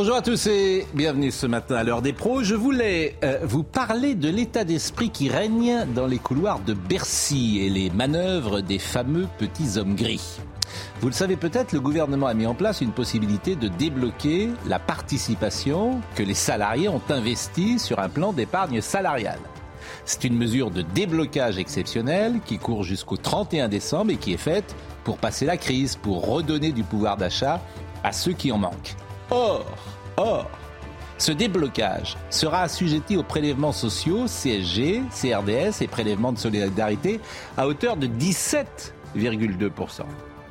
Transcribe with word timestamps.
Bonjour 0.00 0.14
à 0.14 0.22
tous 0.22 0.46
et 0.46 0.86
bienvenue 0.94 1.32
ce 1.32 1.48
matin 1.48 1.74
à 1.74 1.82
l'heure 1.82 2.02
des 2.02 2.12
pros. 2.12 2.44
Je 2.44 2.54
voulais 2.54 3.16
euh, 3.24 3.40
vous 3.42 3.64
parler 3.64 4.14
de 4.14 4.28
l'état 4.28 4.62
d'esprit 4.62 5.10
qui 5.10 5.28
règne 5.28 5.86
dans 5.92 6.06
les 6.06 6.18
couloirs 6.18 6.60
de 6.60 6.72
Bercy 6.72 7.58
et 7.62 7.68
les 7.68 7.90
manœuvres 7.90 8.60
des 8.60 8.78
fameux 8.78 9.26
petits 9.38 9.76
hommes 9.76 9.96
gris. 9.96 10.38
Vous 11.00 11.08
le 11.08 11.12
savez 11.12 11.34
peut-être, 11.34 11.72
le 11.72 11.80
gouvernement 11.80 12.28
a 12.28 12.34
mis 12.34 12.46
en 12.46 12.54
place 12.54 12.80
une 12.80 12.92
possibilité 12.92 13.56
de 13.56 13.66
débloquer 13.66 14.50
la 14.68 14.78
participation 14.78 16.00
que 16.14 16.22
les 16.22 16.34
salariés 16.34 16.88
ont 16.88 17.02
investie 17.08 17.80
sur 17.80 17.98
un 17.98 18.08
plan 18.08 18.32
d'épargne 18.32 18.80
salariale. 18.80 19.40
C'est 20.04 20.22
une 20.22 20.36
mesure 20.36 20.70
de 20.70 20.82
déblocage 20.82 21.58
exceptionnel 21.58 22.40
qui 22.44 22.58
court 22.58 22.84
jusqu'au 22.84 23.16
31 23.16 23.68
décembre 23.68 24.12
et 24.12 24.16
qui 24.16 24.32
est 24.32 24.36
faite 24.36 24.76
pour 25.02 25.18
passer 25.18 25.44
la 25.44 25.56
crise, 25.56 25.96
pour 25.96 26.24
redonner 26.24 26.70
du 26.70 26.84
pouvoir 26.84 27.16
d'achat 27.16 27.60
à 28.04 28.12
ceux 28.12 28.32
qui 28.32 28.52
en 28.52 28.58
manquent. 28.58 28.94
Or, 29.30 29.66
or, 30.16 30.50
ce 31.18 31.32
déblocage 31.32 32.16
sera 32.30 32.62
assujetti 32.62 33.16
aux 33.16 33.24
prélèvements 33.24 33.72
sociaux, 33.72 34.26
CSG, 34.26 35.02
CRDS 35.10 35.82
et 35.82 35.88
prélèvements 35.88 36.32
de 36.32 36.38
solidarité 36.38 37.20
à 37.56 37.66
hauteur 37.66 37.96
de 37.96 38.06
17,2%. 38.06 40.02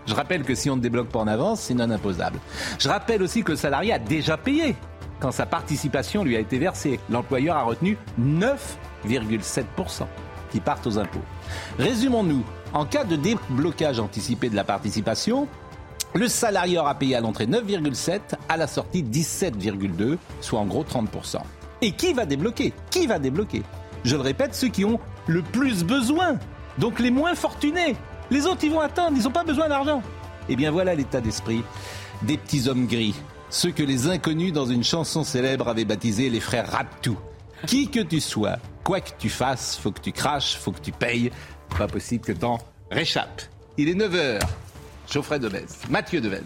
Je 0.05 0.13
rappelle 0.13 0.43
que 0.43 0.55
si 0.55 0.69
on 0.69 0.75
ne 0.75 0.81
débloque 0.81 1.09
pas 1.09 1.19
en 1.19 1.27
avance, 1.27 1.61
c'est 1.61 1.73
non 1.73 1.89
imposable. 1.89 2.39
Je 2.79 2.89
rappelle 2.89 3.21
aussi 3.23 3.43
que 3.43 3.51
le 3.51 3.57
salarié 3.57 3.93
a 3.93 3.99
déjà 3.99 4.37
payé 4.37 4.75
quand 5.19 5.31
sa 5.31 5.45
participation 5.45 6.23
lui 6.23 6.35
a 6.35 6.39
été 6.39 6.57
versée. 6.57 6.99
L'employeur 7.09 7.57
a 7.57 7.63
retenu 7.63 7.97
9,7% 8.19 10.05
qui 10.51 10.59
partent 10.59 10.87
aux 10.87 10.97
impôts. 10.97 11.23
Résumons-nous. 11.79 12.43
En 12.73 12.85
cas 12.85 13.03
de 13.03 13.15
déblocage 13.15 13.99
anticipé 13.99 14.49
de 14.49 14.55
la 14.55 14.63
participation, 14.63 15.47
le 16.17 16.27
salarié 16.27 16.79
aura 16.79 16.95
payé 16.95 17.15
à 17.15 17.21
l'entrée 17.21 17.45
9,7, 17.45 18.19
à 18.49 18.57
la 18.57 18.65
sortie 18.65 19.03
17,2, 19.03 20.17
soit 20.41 20.59
en 20.59 20.65
gros 20.65 20.83
30%. 20.83 21.37
Et 21.81 21.91
qui 21.91 22.13
va 22.13 22.25
débloquer? 22.25 22.73
Qui 22.89 23.05
va 23.05 23.19
débloquer? 23.19 23.61
Je 24.03 24.15
le 24.15 24.21
répète, 24.21 24.55
ceux 24.55 24.69
qui 24.69 24.83
ont 24.83 24.99
le 25.27 25.43
plus 25.43 25.83
besoin, 25.83 26.39
donc 26.79 26.99
les 26.99 27.11
moins 27.11 27.35
fortunés. 27.35 27.95
Les 28.31 28.47
autres, 28.47 28.63
ils 28.63 28.71
vont 28.71 28.79
attendre, 28.79 29.15
ils 29.15 29.23
n'ont 29.23 29.31
pas 29.31 29.43
besoin 29.43 29.69
d'argent. 29.69 30.01
Eh 30.49 30.55
bien 30.55 30.71
voilà 30.71 30.95
l'état 30.95 31.21
d'esprit 31.21 31.61
des 32.23 32.37
petits 32.37 32.67
hommes 32.67 32.87
gris, 32.87 33.15
ceux 33.51 33.71
que 33.71 33.83
les 33.83 34.07
inconnus 34.07 34.51
dans 34.51 34.65
une 34.65 34.83
chanson 34.83 35.23
célèbre 35.23 35.67
avaient 35.67 35.85
baptisés 35.85 36.29
les 36.29 36.39
frères 36.39 36.71
Raptou. 36.71 37.17
Qui 37.67 37.89
que 37.89 37.99
tu 37.99 38.21
sois, 38.21 38.57
quoi 38.83 39.01
que 39.01 39.11
tu 39.19 39.29
fasses, 39.29 39.77
faut 39.77 39.91
que 39.91 40.01
tu 40.01 40.11
craches, 40.11 40.57
faut 40.57 40.71
que 40.71 40.81
tu 40.81 40.91
payes. 40.91 41.31
Pas 41.77 41.87
possible 41.87 42.25
que 42.25 42.31
t'en 42.31 42.57
réchappes. 42.89 43.43
Il 43.77 43.89
est 43.89 43.93
9h. 43.93 44.39
Geoffrey 45.09 45.39
Devez, 45.39 45.65
Mathieu 45.89 46.19
Devez. 46.19 46.43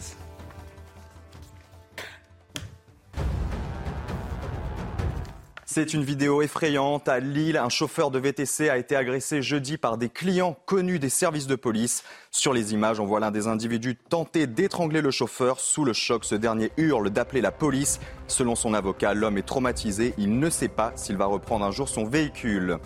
C'est 5.65 5.93
une 5.93 6.03
vidéo 6.03 6.41
effrayante. 6.41 7.07
À 7.07 7.19
Lille, 7.19 7.57
un 7.57 7.69
chauffeur 7.69 8.11
de 8.11 8.19
VTC 8.19 8.69
a 8.69 8.77
été 8.77 8.95
agressé 8.95 9.41
jeudi 9.41 9.77
par 9.77 9.97
des 9.97 10.09
clients 10.09 10.57
connus 10.65 10.99
des 10.99 11.09
services 11.09 11.47
de 11.47 11.55
police. 11.55 12.03
Sur 12.29 12.53
les 12.53 12.73
images, 12.73 12.99
on 12.99 13.05
voit 13.05 13.21
l'un 13.21 13.31
des 13.31 13.47
individus 13.47 13.95
tenter 13.95 14.47
d'étrangler 14.47 15.01
le 15.01 15.11
chauffeur. 15.11 15.59
Sous 15.59 15.85
le 15.85 15.93
choc, 15.93 16.25
ce 16.25 16.35
dernier 16.35 16.71
hurle 16.77 17.09
d'appeler 17.09 17.41
la 17.41 17.51
police. 17.51 17.99
Selon 18.27 18.55
son 18.55 18.73
avocat, 18.73 19.13
l'homme 19.13 19.37
est 19.37 19.47
traumatisé. 19.47 20.13
Il 20.17 20.37
ne 20.37 20.49
sait 20.49 20.67
pas 20.67 20.91
s'il 20.95 21.17
va 21.17 21.25
reprendre 21.25 21.65
un 21.65 21.71
jour 21.71 21.89
son 21.89 22.03
véhicule. 22.03 22.77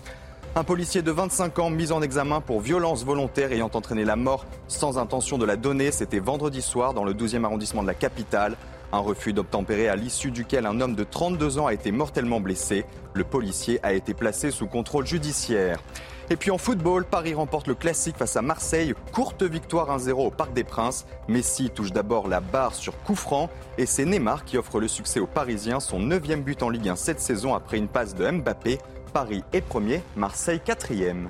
Un 0.57 0.63
policier 0.63 1.01
de 1.01 1.11
25 1.11 1.59
ans 1.59 1.69
mis 1.69 1.91
en 1.91 2.01
examen 2.01 2.39
pour 2.39 2.61
violence 2.61 3.03
volontaire 3.03 3.51
ayant 3.51 3.69
entraîné 3.73 4.05
la 4.05 4.15
mort 4.15 4.45
sans 4.69 4.97
intention 4.97 5.37
de 5.37 5.43
la 5.43 5.57
donner. 5.57 5.91
C'était 5.91 6.19
vendredi 6.19 6.61
soir 6.61 6.93
dans 6.93 7.03
le 7.03 7.13
12e 7.13 7.43
arrondissement 7.43 7.81
de 7.81 7.87
la 7.87 7.93
capitale. 7.93 8.55
Un 8.93 8.99
refus 8.99 9.33
d'obtempérer 9.33 9.89
à 9.89 9.97
l'issue 9.97 10.31
duquel 10.31 10.65
un 10.65 10.79
homme 10.79 10.95
de 10.95 11.03
32 11.03 11.59
ans 11.59 11.67
a 11.67 11.73
été 11.73 11.91
mortellement 11.91 12.39
blessé. 12.39 12.85
Le 13.13 13.25
policier 13.25 13.81
a 13.83 13.91
été 13.91 14.13
placé 14.13 14.49
sous 14.49 14.65
contrôle 14.65 15.05
judiciaire. 15.05 15.81
Et 16.29 16.37
puis 16.37 16.51
en 16.51 16.57
football, 16.57 17.03
Paris 17.03 17.33
remporte 17.33 17.67
le 17.67 17.75
classique 17.75 18.15
face 18.15 18.37
à 18.37 18.41
Marseille. 18.41 18.93
Courte 19.11 19.43
victoire 19.43 19.89
1-0 19.99 20.11
au 20.25 20.31
Parc 20.31 20.53
des 20.53 20.63
Princes. 20.63 21.05
Messi 21.27 21.69
touche 21.69 21.91
d'abord 21.91 22.29
la 22.29 22.39
barre 22.39 22.75
sur 22.75 22.97
coup 23.03 23.15
franc. 23.15 23.49
Et 23.77 23.85
c'est 23.85 24.05
Neymar 24.05 24.45
qui 24.45 24.57
offre 24.57 24.79
le 24.79 24.87
succès 24.87 25.19
aux 25.19 25.27
Parisiens, 25.27 25.81
son 25.81 25.99
neuvième 25.99 26.43
but 26.43 26.63
en 26.63 26.69
Ligue 26.69 26.87
1 26.87 26.95
cette 26.95 27.19
saison 27.19 27.53
après 27.53 27.77
une 27.77 27.89
passe 27.89 28.15
de 28.15 28.31
Mbappé. 28.31 28.79
Paris 29.15 29.43
est 29.53 29.61
premier, 29.61 30.01
Marseille 30.17 30.59
quatrième. 30.59 31.29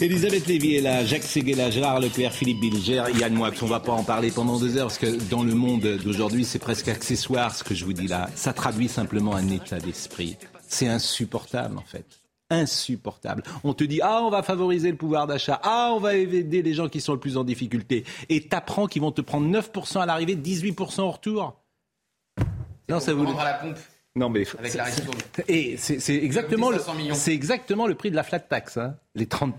Elisabeth 0.00 0.46
Lévy 0.46 0.76
est 0.76 0.80
là, 0.80 1.04
Jacques 1.04 1.24
Séguéla, 1.24 1.70
Gérard 1.70 2.00
Leclerc, 2.00 2.32
Philippe 2.32 2.60
Bilger, 2.60 3.04
Yann 3.18 3.34
Moix. 3.34 3.50
On 3.60 3.66
va 3.66 3.80
pas 3.80 3.92
en 3.92 4.04
parler 4.04 4.30
pendant 4.30 4.58
deux 4.58 4.78
heures 4.78 4.86
parce 4.86 4.96
que 4.96 5.22
dans 5.28 5.42
le 5.42 5.54
monde 5.54 5.82
d'aujourd'hui, 6.02 6.46
c'est 6.46 6.58
presque 6.58 6.88
accessoire 6.88 7.54
ce 7.54 7.62
que 7.62 7.74
je 7.74 7.84
vous 7.84 7.92
dis 7.92 8.06
là. 8.06 8.30
Ça 8.36 8.54
traduit 8.54 8.88
simplement 8.88 9.34
un 9.34 9.50
état 9.50 9.80
d'esprit. 9.80 10.38
C'est 10.66 10.88
insupportable 10.88 11.76
en 11.76 11.84
fait. 11.84 12.19
Insupportable. 12.50 13.42
On 13.64 13.74
te 13.74 13.84
dit 13.84 14.00
ah 14.02 14.20
on 14.22 14.30
va 14.30 14.42
favoriser 14.42 14.90
le 14.90 14.96
pouvoir 14.96 15.26
d'achat, 15.26 15.60
ah 15.62 15.92
on 15.94 16.00
va 16.00 16.14
aider 16.16 16.62
les 16.62 16.74
gens 16.74 16.88
qui 16.88 17.00
sont 17.00 17.12
le 17.12 17.20
plus 17.20 17.36
en 17.36 17.44
difficulté, 17.44 18.04
et 18.28 18.42
t'apprends 18.48 18.86
qu'ils 18.86 19.02
vont 19.02 19.12
te 19.12 19.20
prendre 19.20 19.46
9% 19.48 20.00
à 20.00 20.06
l'arrivée, 20.06 20.36
18% 20.36 21.00
au 21.02 21.10
retour. 21.10 21.56
Non, 22.88 22.98
ça 22.98 23.14
vous. 23.14 23.26
à 23.38 23.44
la 23.44 23.54
pompe. 23.54 23.78
Non 24.16 24.28
mais 24.28 24.44
Avec 24.58 24.74
la 24.74 24.86
et 25.46 25.76
c'est 25.76 26.16
exactement 26.16 26.70
le 26.70 26.78
500 26.78 26.94
millions. 26.94 27.14
c'est 27.14 27.32
exactement 27.32 27.86
le 27.86 27.94
prix 27.94 28.10
de 28.10 28.16
la 28.16 28.24
flat 28.24 28.40
tax, 28.40 28.76
hein, 28.76 28.96
les 29.14 29.26
30 29.26 29.54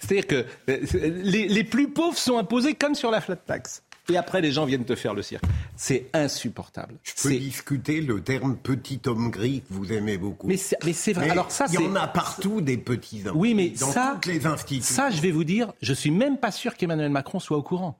C'est-à-dire 0.00 0.26
que 0.26 0.44
euh, 0.68 0.78
les, 1.22 1.46
les 1.46 1.64
plus 1.64 1.88
pauvres 1.88 2.18
sont 2.18 2.38
imposés 2.38 2.74
comme 2.74 2.96
sur 2.96 3.12
la 3.12 3.20
flat 3.20 3.36
tax. 3.36 3.84
Et 4.10 4.16
après, 4.16 4.40
les 4.40 4.52
gens 4.52 4.64
viennent 4.64 4.86
te 4.86 4.94
faire 4.94 5.12
le 5.12 5.20
cirque. 5.22 5.44
C'est 5.76 6.06
insupportable. 6.14 6.94
Je 7.02 7.12
peux 7.22 7.28
discuter 7.36 8.00
le 8.00 8.22
terme 8.22 8.56
petit 8.56 9.00
homme 9.06 9.30
gris 9.30 9.60
que 9.68 9.74
vous 9.74 9.92
aimez 9.92 10.16
beaucoup. 10.16 10.46
Mais 10.46 10.56
c'est 10.56 11.12
vrai. 11.12 11.26
Mais 11.26 11.30
Alors 11.32 11.50
ça, 11.50 11.66
il 11.68 11.74
y 11.74 11.78
en 11.78 11.94
a 11.94 12.08
partout 12.08 12.62
des 12.62 12.78
petits 12.78 13.26
hommes. 13.26 13.36
Oui, 13.36 13.52
mais 13.52 13.68
dans 13.70 13.90
ça, 13.92 14.12
toutes 14.14 14.32
les 14.32 14.46
institutions. 14.46 14.94
ça, 14.94 15.10
je 15.10 15.20
vais 15.20 15.30
vous 15.30 15.44
dire, 15.44 15.72
je 15.82 15.92
suis 15.92 16.10
même 16.10 16.38
pas 16.38 16.50
sûr 16.50 16.74
qu'Emmanuel 16.76 17.10
Macron 17.10 17.38
soit 17.38 17.58
au 17.58 17.62
courant. 17.62 17.98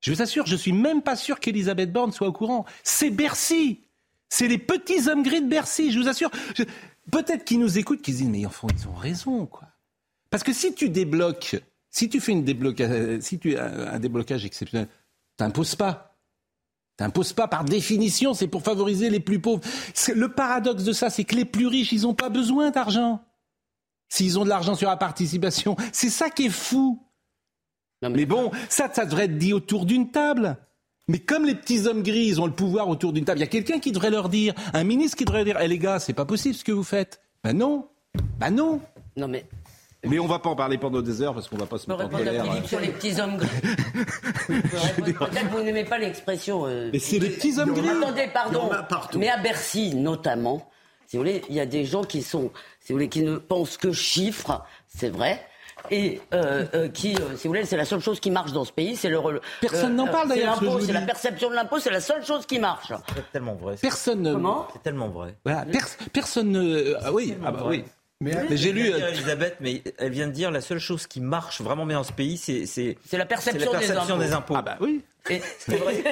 Je 0.00 0.12
vous 0.12 0.22
assure, 0.22 0.46
je 0.46 0.56
suis 0.56 0.72
même 0.72 1.02
pas 1.02 1.16
sûr 1.16 1.40
qu'Elisabeth 1.40 1.92
Borne 1.92 2.12
soit 2.12 2.28
au 2.28 2.32
courant. 2.32 2.64
C'est 2.84 3.10
Bercy. 3.10 3.80
C'est 4.28 4.48
les 4.48 4.58
petits 4.58 5.08
hommes 5.08 5.22
gris 5.24 5.42
de 5.42 5.48
Bercy, 5.48 5.90
je 5.92 5.98
vous 5.98 6.08
assure. 6.08 6.30
Je- 6.56 6.62
Peut-être 7.10 7.44
qu'ils 7.44 7.58
nous 7.58 7.78
écoutent, 7.78 8.00
qu'ils 8.00 8.14
disent, 8.14 8.28
mais 8.28 8.46
enfin, 8.46 8.68
ils 8.78 8.86
ont 8.88 8.94
raison, 8.94 9.46
quoi. 9.46 9.66
Parce 10.30 10.44
que 10.44 10.52
si 10.52 10.72
tu 10.72 10.88
débloques, 10.88 11.56
si 11.90 12.08
tu 12.08 12.20
fais 12.20 12.30
une 12.30 12.44
débloca- 12.44 13.20
si 13.20 13.40
tu 13.40 13.58
un 13.58 13.98
déblocage 13.98 14.44
exceptionnel, 14.44 14.86
t'imposes 15.42 15.74
pas. 15.74 16.16
T'imposes 16.96 17.32
pas 17.32 17.48
par 17.48 17.64
définition, 17.64 18.34
c'est 18.34 18.46
pour 18.46 18.62
favoriser 18.62 19.10
les 19.10 19.20
plus 19.20 19.40
pauvres. 19.40 19.62
Le 20.14 20.28
paradoxe 20.28 20.84
de 20.84 20.92
ça, 20.92 21.10
c'est 21.10 21.24
que 21.24 21.34
les 21.34 21.44
plus 21.44 21.66
riches, 21.66 21.92
ils 21.92 22.02
n'ont 22.02 22.14
pas 22.14 22.28
besoin 22.28 22.70
d'argent. 22.70 23.20
S'ils 24.08 24.38
ont 24.38 24.44
de 24.44 24.48
l'argent 24.48 24.74
sur 24.74 24.88
la 24.88 24.96
participation, 24.96 25.74
c'est 25.92 26.10
ça 26.10 26.30
qui 26.30 26.46
est 26.46 26.50
fou. 26.50 27.02
Non, 28.02 28.10
Mais 28.10 28.26
bon, 28.26 28.50
ça, 28.68 28.88
ça 28.92 29.04
devrait 29.04 29.24
être 29.24 29.38
dit 29.38 29.52
autour 29.52 29.86
d'une 29.86 30.10
table. 30.10 30.56
Mais 31.08 31.18
comme 31.18 31.44
les 31.44 31.54
petits 31.54 31.86
hommes 31.86 32.02
gris, 32.02 32.26
ils 32.26 32.40
ont 32.40 32.46
le 32.46 32.52
pouvoir 32.52 32.88
autour 32.88 33.12
d'une 33.12 33.24
table, 33.24 33.38
il 33.38 33.42
y 33.42 33.44
a 33.44 33.48
quelqu'un 33.48 33.80
qui 33.80 33.90
devrait 33.90 34.10
leur 34.10 34.28
dire, 34.28 34.54
un 34.72 34.84
ministre 34.84 35.16
qui 35.16 35.24
devrait 35.24 35.44
dire, 35.44 35.58
eh 35.60 35.66
les 35.66 35.78
gars, 35.78 35.98
c'est 35.98 36.12
pas 36.12 36.24
possible 36.24 36.54
ce 36.54 36.62
que 36.62 36.72
vous 36.72 36.84
faites. 36.84 37.20
Ben 37.42 37.54
non, 37.54 37.88
ben 38.38 38.50
non. 38.50 38.80
Non, 39.16 39.26
mais 39.26 39.44
Mais 40.04 40.18
on 40.18 40.26
va 40.26 40.38
pas 40.40 40.50
en 40.50 40.56
parler 40.56 40.78
pendant 40.78 41.00
des 41.00 41.22
heures 41.22 41.32
parce 41.34 41.48
qu'on 41.48 41.56
va 41.56 41.66
pas 41.66 41.78
se 41.78 41.88
mettre 41.88 42.02
en 42.04 42.08
répondre 42.08 42.22
à 42.22 42.26
colère. 42.26 42.44
Philippe 42.44 42.66
sur 42.66 42.80
les 42.80 42.88
petits 42.88 43.20
hommes 43.20 43.36
gris. 43.36 43.48
Peut-être 44.46 45.32
que 45.48 45.52
vous 45.56 45.62
n'aimez 45.62 45.84
pas 45.84 45.98
l'expression. 45.98 46.66
euh, 46.66 46.90
Mais 46.92 46.98
c'est 46.98 47.18
les 47.18 47.30
petits 47.30 47.58
hommes 47.58 47.72
gris. 47.72 47.88
Attendez, 47.88 48.28
pardon. 48.32 48.70
Mais 49.16 49.28
à 49.28 49.38
Bercy, 49.38 49.94
notamment, 49.94 50.68
si 51.06 51.16
vous 51.16 51.22
voulez, 51.22 51.42
il 51.48 51.54
y 51.54 51.60
a 51.60 51.66
des 51.66 51.84
gens 51.84 52.02
qui 52.04 52.22
sont, 52.22 52.50
si 52.80 52.92
vous 52.92 52.96
voulez, 52.98 53.08
qui 53.08 53.22
ne 53.22 53.36
pensent 53.36 53.76
que 53.76 53.92
chiffres, 53.92 54.62
c'est 54.88 55.08
vrai. 55.10 55.40
et 55.90 56.20
euh, 56.34 56.64
euh, 56.74 56.88
qui, 56.88 57.14
euh, 57.16 57.36
si 57.36 57.46
vous 57.46 57.50
voulez, 57.54 57.64
c'est 57.64 57.76
la 57.76 57.84
seule 57.84 58.00
chose 58.00 58.18
qui 58.20 58.30
marche 58.30 58.52
dans 58.52 58.64
ce 58.64 58.72
pays. 58.72 58.96
C'est 58.96 59.08
le 59.08 59.20
personne 59.60 59.94
n'en 59.96 60.06
parle 60.08 60.28
d'ailleurs. 60.28 60.60
C'est 60.84 60.92
la 60.92 61.02
perception 61.02 61.48
de 61.50 61.54
l'impôt, 61.54 61.78
c'est 61.78 61.90
la 61.90 62.00
seule 62.00 62.24
chose 62.24 62.44
qui 62.46 62.58
marche. 62.58 62.92
C'est 63.14 63.32
tellement 63.32 63.54
vrai. 63.54 63.76
Personne. 63.80 64.32
Comment? 64.32 64.66
C'est 64.72 64.82
tellement 64.82 65.08
vrai. 65.08 65.36
Voilà, 65.44 65.64
personne 66.12 66.50
ne. 66.50 66.94
Ah 67.02 67.12
oui, 67.12 67.36
ah 67.44 67.52
bah 67.52 67.64
oui. 67.66 67.84
Mais, 68.22 68.56
j'ai 68.56 68.72
lu 68.72 68.86
Elisabeth, 68.88 69.56
mais 69.60 69.82
elle 69.98 70.12
vient 70.12 70.28
de 70.28 70.32
dire 70.32 70.50
la 70.50 70.60
seule 70.60 70.78
chose 70.78 71.06
qui 71.06 71.20
marche 71.20 71.60
vraiment 71.60 71.86
bien 71.86 71.98
dans 71.98 72.04
ce 72.04 72.12
pays, 72.12 72.36
c'est 72.36 72.66
c'est 72.66 72.96
la 73.12 73.26
perception, 73.26 73.72
des, 73.72 73.90
impôts. 73.90 74.18
des, 74.18 74.32
impôts. 74.32 74.54
Ah 74.56 74.62
bah 74.62 74.76
oui. 74.80 75.02
Vrai. 75.68 76.04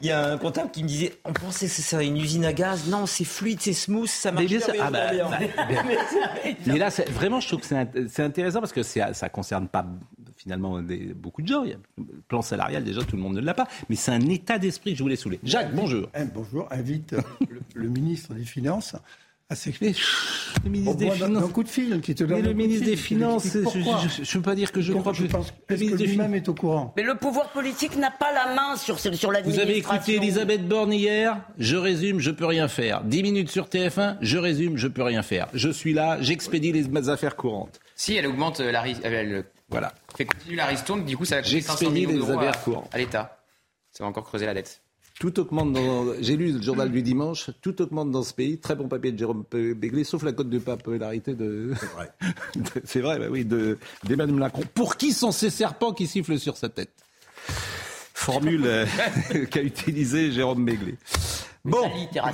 Il 0.00 0.06
y 0.06 0.10
a 0.10 0.32
un 0.32 0.38
comptable 0.38 0.70
qui 0.70 0.84
me 0.84 0.88
disait 0.88 1.14
on 1.24 1.32
pensait 1.32 1.66
que 1.66 1.72
c'était 1.72 2.06
une 2.06 2.16
usine 2.16 2.44
à 2.44 2.52
gaz. 2.52 2.88
Non, 2.88 3.06
c'est 3.06 3.24
fluide, 3.24 3.60
c'est 3.60 3.72
smooth, 3.72 4.06
ça 4.06 4.30
marche 4.30 4.46
bien. 4.46 4.60
Ah 4.80 4.90
bah, 4.90 5.12
bien. 5.12 5.28
Bah, 5.28 5.38
mais 6.66 6.78
là, 6.78 6.88
vraiment, 7.10 7.40
je 7.40 7.48
trouve 7.48 7.60
que 7.60 7.66
c'est 7.66 8.22
intéressant 8.22 8.60
parce 8.60 8.72
que 8.72 8.82
ça 8.82 9.10
ne 9.10 9.28
concerne 9.28 9.68
pas 9.68 9.84
finalement 10.36 10.80
des, 10.80 11.12
beaucoup 11.14 11.42
de 11.42 11.48
gens. 11.48 11.64
Il 11.64 11.70
y 11.70 11.74
a 11.74 11.78
le 11.98 12.04
plan 12.28 12.42
salarial, 12.42 12.84
déjà, 12.84 13.02
tout 13.02 13.16
le 13.16 13.22
monde 13.22 13.34
ne 13.34 13.40
l'a 13.40 13.54
pas. 13.54 13.66
Mais 13.88 13.96
c'est 13.96 14.12
un 14.12 14.20
état 14.20 14.58
d'esprit 14.58 14.92
que 14.92 14.98
je 14.98 15.02
voulais 15.02 15.16
saouler. 15.16 15.40
Jacques, 15.44 15.74
bonjour. 15.74 16.08
Eh, 16.14 16.24
bonjour, 16.24 16.68
invite 16.70 17.14
le 17.74 17.88
ministre 17.88 18.34
des 18.34 18.44
Finances 18.44 18.94
le 20.64 20.70
ministre 20.70 20.96
des 20.96 21.10
Finances. 21.10 21.44
Un 21.44 21.48
coup 21.48 21.62
de 21.62 21.68
fil 21.68 22.00
qui 22.00 22.14
te 22.14 22.24
donne. 22.24 22.40
Mais 22.40 22.48
le 22.48 22.54
ministre 22.54 22.86
des 22.86 22.96
Finances, 22.96 23.46
je 23.52 23.58
ne 23.58 24.32
peux 24.34 24.42
pas 24.42 24.54
dire 24.54 24.72
que 24.72 24.80
je 24.80 24.92
crois. 24.92 25.12
Je 25.12 25.26
pense 25.26 25.52
que 25.66 25.74
lui-même 25.74 26.34
est 26.34 26.48
au 26.48 26.54
courant. 26.54 26.92
Mais 26.96 27.02
le 27.02 27.14
pouvoir 27.14 27.50
politique 27.50 27.96
n'a 27.96 28.10
pas 28.10 28.32
la 28.32 28.54
main 28.54 28.76
sur, 28.76 28.98
sur 28.98 29.10
l'administration. 29.10 29.50
Vous 29.50 29.60
avez 29.60 29.76
écouté 29.78 30.16
Elisabeth 30.16 30.66
Borne 30.66 30.92
hier 30.92 31.40
Je 31.58 31.76
résume, 31.76 32.20
je 32.20 32.30
peux 32.30 32.46
rien 32.46 32.68
faire. 32.68 33.02
10 33.04 33.22
minutes 33.22 33.50
sur 33.50 33.66
TF1, 33.66 34.16
je 34.20 34.38
résume, 34.38 34.76
je 34.76 34.88
peux 34.88 35.02
rien 35.02 35.22
faire. 35.22 35.48
Je 35.54 35.68
suis 35.68 35.92
là, 35.92 36.18
j'expédie 36.20 36.72
les 36.72 37.08
affaires 37.08 37.36
courantes. 37.36 37.80
Si 37.94 38.16
elle 38.16 38.26
augmente 38.26 38.60
la 38.60 38.84
elle, 39.04 39.44
voilà. 39.68 39.92
fait 40.16 40.26
continuer 40.26 40.56
la 40.56 40.66
ristourne, 40.66 41.04
du 41.04 41.16
coup 41.16 41.24
ça 41.24 41.36
va 41.36 41.42
coûter 41.42 41.60
500 41.60 41.90
millions 41.90 42.12
d'euros 42.12 42.38
à, 42.38 42.52
à 42.92 42.98
l'État. 42.98 43.38
Ça 43.90 44.04
va 44.04 44.10
encore 44.10 44.24
creuser 44.24 44.46
la 44.46 44.54
dette. 44.54 44.81
Tout 45.22 45.38
augmente 45.38 45.72
dans. 45.72 46.20
J'ai 46.20 46.36
lu 46.36 46.50
le 46.50 46.60
journal 46.60 46.90
du 46.90 47.00
dimanche. 47.00 47.50
Tout 47.60 47.80
augmente 47.80 48.10
dans 48.10 48.24
ce 48.24 48.34
pays. 48.34 48.58
Très 48.58 48.74
bon 48.74 48.88
papier 48.88 49.12
de 49.12 49.18
Jérôme 49.20 49.44
Béglé, 49.52 50.02
sauf 50.02 50.24
la 50.24 50.32
cote 50.32 50.50
de 50.50 50.58
popularité 50.58 51.34
de. 51.34 51.70
C'est 51.78 51.86
vrai. 51.86 52.12
C'est 52.84 53.00
vrai, 53.00 53.18
bah 53.20 53.26
oui, 53.30 53.44
d'Emmanuel 53.44 54.40
Macron. 54.40 54.64
Pour 54.74 54.96
qui 54.96 55.12
sont 55.12 55.30
ces 55.30 55.50
serpents 55.50 55.92
qui 55.92 56.08
sifflent 56.08 56.40
sur 56.40 56.56
sa 56.56 56.70
tête? 56.70 56.90
Formule 57.46 58.62
euh, 58.64 58.84
qu'a 59.52 59.62
utilisée 59.62 60.32
Jérôme 60.32 60.64
Béglé. 60.64 60.96
Bon, 61.64 61.88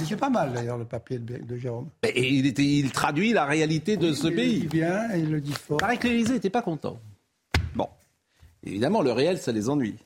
c'est 0.07 0.17
pas 0.17 0.31
mal 0.31 0.55
d'ailleurs 0.55 0.79
le 0.79 0.87
papier 0.87 1.19
de, 1.19 1.59
Jérôme. 1.59 1.91
Et 2.05 2.27
il, 2.27 2.47
était, 2.47 2.65
il 2.65 2.91
traduit 2.91 3.35
la 3.35 3.45
réalité 3.45 3.99
de 3.99 4.15
ce 4.15 4.29
pays. 4.29 4.55
Il 4.55 4.63
le 4.63 4.69
dit 4.69 4.77
bien, 4.79 5.15
il 5.15 5.31
le 5.31 5.43
dit 5.43 5.53
fort. 5.53 5.77
Paraît 5.77 5.99
que 5.99 6.09
l'Élysée 6.09 6.33
n'était 6.33 6.49
pas 6.49 6.63
content. 6.63 6.99
Bon, 7.75 7.91
évidemment, 8.65 9.03
le 9.03 9.13
réel, 9.13 9.37
ça 9.37 9.53
les 9.53 9.69
ennuie. 9.69 9.97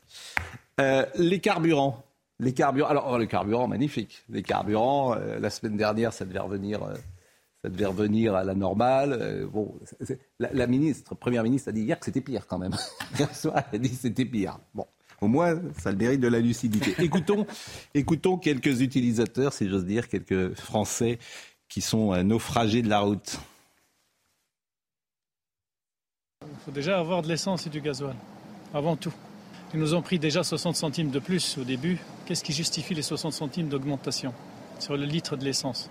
Euh, 0.80 1.06
les 1.14 1.38
carburants. 1.38 2.02
Les 2.42 2.52
carburants, 2.52 2.88
alors 2.88 3.08
oh, 3.08 3.18
le 3.18 3.26
carburant, 3.26 3.68
magnifique. 3.68 4.24
Les 4.28 4.42
carburants, 4.42 5.14
euh, 5.14 5.38
la 5.38 5.48
semaine 5.48 5.76
dernière, 5.76 6.12
ça 6.12 6.24
devait 6.24 6.40
revenir, 6.40 6.82
euh, 6.82 6.94
ça 7.62 7.70
devait 7.70 7.86
revenir 7.86 8.34
à 8.34 8.42
la 8.42 8.56
normale. 8.56 9.12
Euh, 9.12 9.46
bon, 9.46 9.78
la, 10.40 10.66
ministre, 10.66 11.14
première 11.14 11.44
ministre, 11.44 11.68
a 11.68 11.72
dit 11.72 11.82
hier 11.82 11.96
que 12.00 12.04
c'était 12.04 12.20
pire 12.20 12.48
quand 12.48 12.58
même. 12.58 12.74
Hier 13.16 13.32
soir, 13.32 13.62
elle 13.70 13.76
a 13.76 13.78
dit 13.78 13.90
que 13.90 13.96
c'était 13.96 14.24
pire. 14.24 14.58
Bon, 14.74 14.88
au 15.20 15.28
moins, 15.28 15.54
ça 15.78 15.90
a 15.90 15.92
le 15.92 15.98
mérite 15.98 16.20
de 16.20 16.26
la 16.26 16.40
lucidité. 16.40 16.96
Écoutons, 17.04 17.46
écoutons 17.94 18.38
quelques 18.38 18.80
utilisateurs, 18.80 19.52
si 19.52 19.68
j'ose 19.68 19.84
dire, 19.84 20.08
quelques 20.08 20.54
Français 20.54 21.20
qui 21.68 21.80
sont 21.80 22.20
naufragés 22.24 22.82
de 22.82 22.88
la 22.88 23.00
route. 23.00 23.38
Il 26.42 26.58
faut 26.64 26.72
déjà 26.72 26.98
avoir 26.98 27.22
de 27.22 27.28
l'essence 27.28 27.68
et 27.68 27.70
du 27.70 27.80
gasoil, 27.80 28.16
avant 28.74 28.96
tout. 28.96 29.14
Ils 29.74 29.80
nous 29.80 29.94
ont 29.94 30.02
pris 30.02 30.18
déjà 30.18 30.42
60 30.42 30.74
centimes 30.74 31.10
de 31.10 31.20
plus 31.20 31.56
au 31.56 31.62
début. 31.62 32.00
Qu'est-ce 32.32 32.44
qui 32.44 32.54
justifie 32.54 32.94
les 32.94 33.02
60 33.02 33.34
centimes 33.34 33.68
d'augmentation 33.68 34.32
sur 34.78 34.96
le 34.96 35.04
litre 35.04 35.36
de 35.36 35.44
l'essence? 35.44 35.90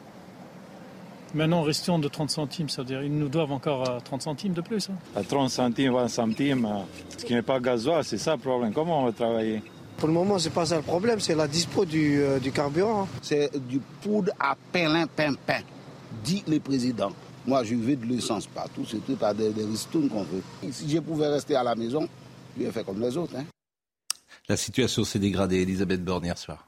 Maintenant, 1.36 1.62
restons 1.62 2.00
de 2.00 2.08
30 2.08 2.32
centimes, 2.32 2.68
c'est-à-dire 2.68 3.04
ils 3.04 3.16
nous 3.16 3.30
doivent 3.30 3.52
encore 3.52 4.02
30 4.04 4.24
centimes 4.24 4.54
de 4.54 4.62
plus. 4.62 4.90
Hein. 4.90 4.96
À 5.16 5.22
30 5.22 5.52
centimes, 5.52 5.94
20 5.94 6.08
centimes, 6.08 6.68
ce 7.16 7.26
qui 7.26 7.36
n'est 7.36 7.44
pas 7.44 7.60
gasoil, 7.60 8.04
c'est 8.04 8.18
ça 8.18 8.32
le 8.32 8.40
problème. 8.40 8.74
Comment 8.74 9.04
on 9.04 9.06
va 9.06 9.12
travailler? 9.12 9.62
Pour 9.98 10.08
le 10.08 10.16
moment, 10.16 10.40
c'est 10.40 10.50
pas 10.50 10.66
ça 10.66 10.78
le 10.78 10.82
problème, 10.82 11.20
c'est 11.20 11.36
la 11.36 11.48
dispo 11.48 11.86
du, 11.86 12.20
euh, 12.24 12.40
carburant. 12.52 13.04
Hein. 13.04 13.08
C'est 13.22 13.56
du 13.68 13.80
poudre 14.02 14.32
à 14.40 14.56
pain, 14.72 15.06
pain, 15.16 15.36
pain, 15.46 15.62
dit 16.24 16.44
le 16.48 16.60
président. 16.60 17.12
Moi, 17.46 17.64
je 17.66 17.76
veux 17.76 17.96
de 17.96 18.06
l'essence 18.08 18.48
partout, 18.48 18.84
c'est 18.90 19.06
tout 19.06 19.24
à 19.24 19.32
des, 19.32 19.52
des 19.52 19.68
qu'on 19.94 20.24
veut. 20.24 20.42
Si 20.72 20.90
je 20.90 20.98
pouvais 21.02 21.28
rester 21.28 21.56
à 21.56 21.62
la 21.62 21.76
maison, 21.76 22.10
je 22.58 22.64
vais 22.64 22.72
faire 22.72 22.84
comme 22.84 23.00
les 23.00 23.16
autres. 23.16 23.36
Hein. 23.38 23.46
La 24.50 24.58
situation 24.58 25.04
s'est 25.04 25.20
dégradée, 25.20 25.62
Elisabeth 25.62 26.04
Borne, 26.04 26.26
hier 26.26 26.38
soir. 26.38 26.68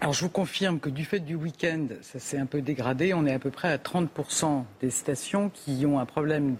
Alors 0.00 0.12
je 0.12 0.20
vous 0.20 0.30
confirme 0.30 0.78
que 0.78 0.90
du 0.90 1.04
fait 1.04 1.20
du 1.20 1.34
week-end, 1.34 1.86
ça 2.02 2.18
s'est 2.18 2.38
un 2.38 2.46
peu 2.46 2.60
dégradé. 2.60 3.14
On 3.14 3.24
est 3.24 3.32
à 3.32 3.38
peu 3.38 3.50
près 3.50 3.72
à 3.72 3.78
30% 3.78 4.64
des 4.80 4.90
stations 4.90 5.48
qui 5.48 5.86
ont 5.86 5.98
un 5.98 6.04
problème 6.04 6.56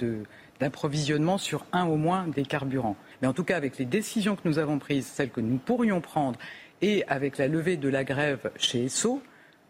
d'approvisionnement 0.58 1.36
sur 1.36 1.66
un 1.72 1.84
au 1.84 1.96
moins 1.96 2.26
des 2.28 2.44
carburants. 2.44 2.96
Mais 3.20 3.28
en 3.28 3.34
tout 3.34 3.44
cas, 3.44 3.56
avec 3.56 3.76
les 3.78 3.84
décisions 3.84 4.36
que 4.36 4.48
nous 4.48 4.58
avons 4.58 4.78
prises, 4.78 5.06
celles 5.06 5.30
que 5.30 5.42
nous 5.42 5.58
pourrions 5.58 6.00
prendre, 6.00 6.38
et 6.80 7.04
avec 7.08 7.36
la 7.38 7.46
levée 7.46 7.76
de 7.76 7.88
la 7.88 8.04
grève 8.04 8.50
chez 8.56 8.84
ESSO, 8.84 9.22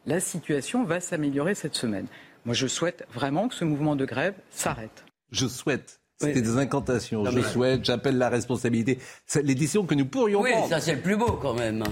la 0.07 0.21
situation 0.21 0.85
va 0.85 1.01
s'améliorer 1.01 1.55
cette 1.55 1.75
semaine. 1.75 2.07
Moi, 2.45 2.55
je 2.55 2.69
souhaite 2.69 3.05
vraiment 3.13 3.49
que 3.49 3.55
ce 3.55 3.65
mouvement 3.65 3.97
de 3.97 4.05
grève 4.05 4.35
s'arrête. 4.51 5.05
Je 5.33 5.49
souhaite. 5.49 6.01
C'était 6.19 6.43
des 6.43 6.57
incantations. 6.57 7.25
je 7.25 7.41
souhaite, 7.43 7.85
j'appelle 7.85 8.19
la 8.19 8.29
responsabilité. 8.29 8.99
C'est 9.27 9.43
l'édition 9.43 9.85
que 9.85 9.95
nous 9.95 10.07
pourrions 10.07 10.41
oui, 10.41 10.51
prendre. 10.51 10.65
Oui, 10.65 10.71
ça 10.71 10.81
c'est 10.81 10.95
le 10.95 11.01
plus 11.01 11.17
beau 11.17 11.33
quand 11.41 11.55
même. 11.55 11.85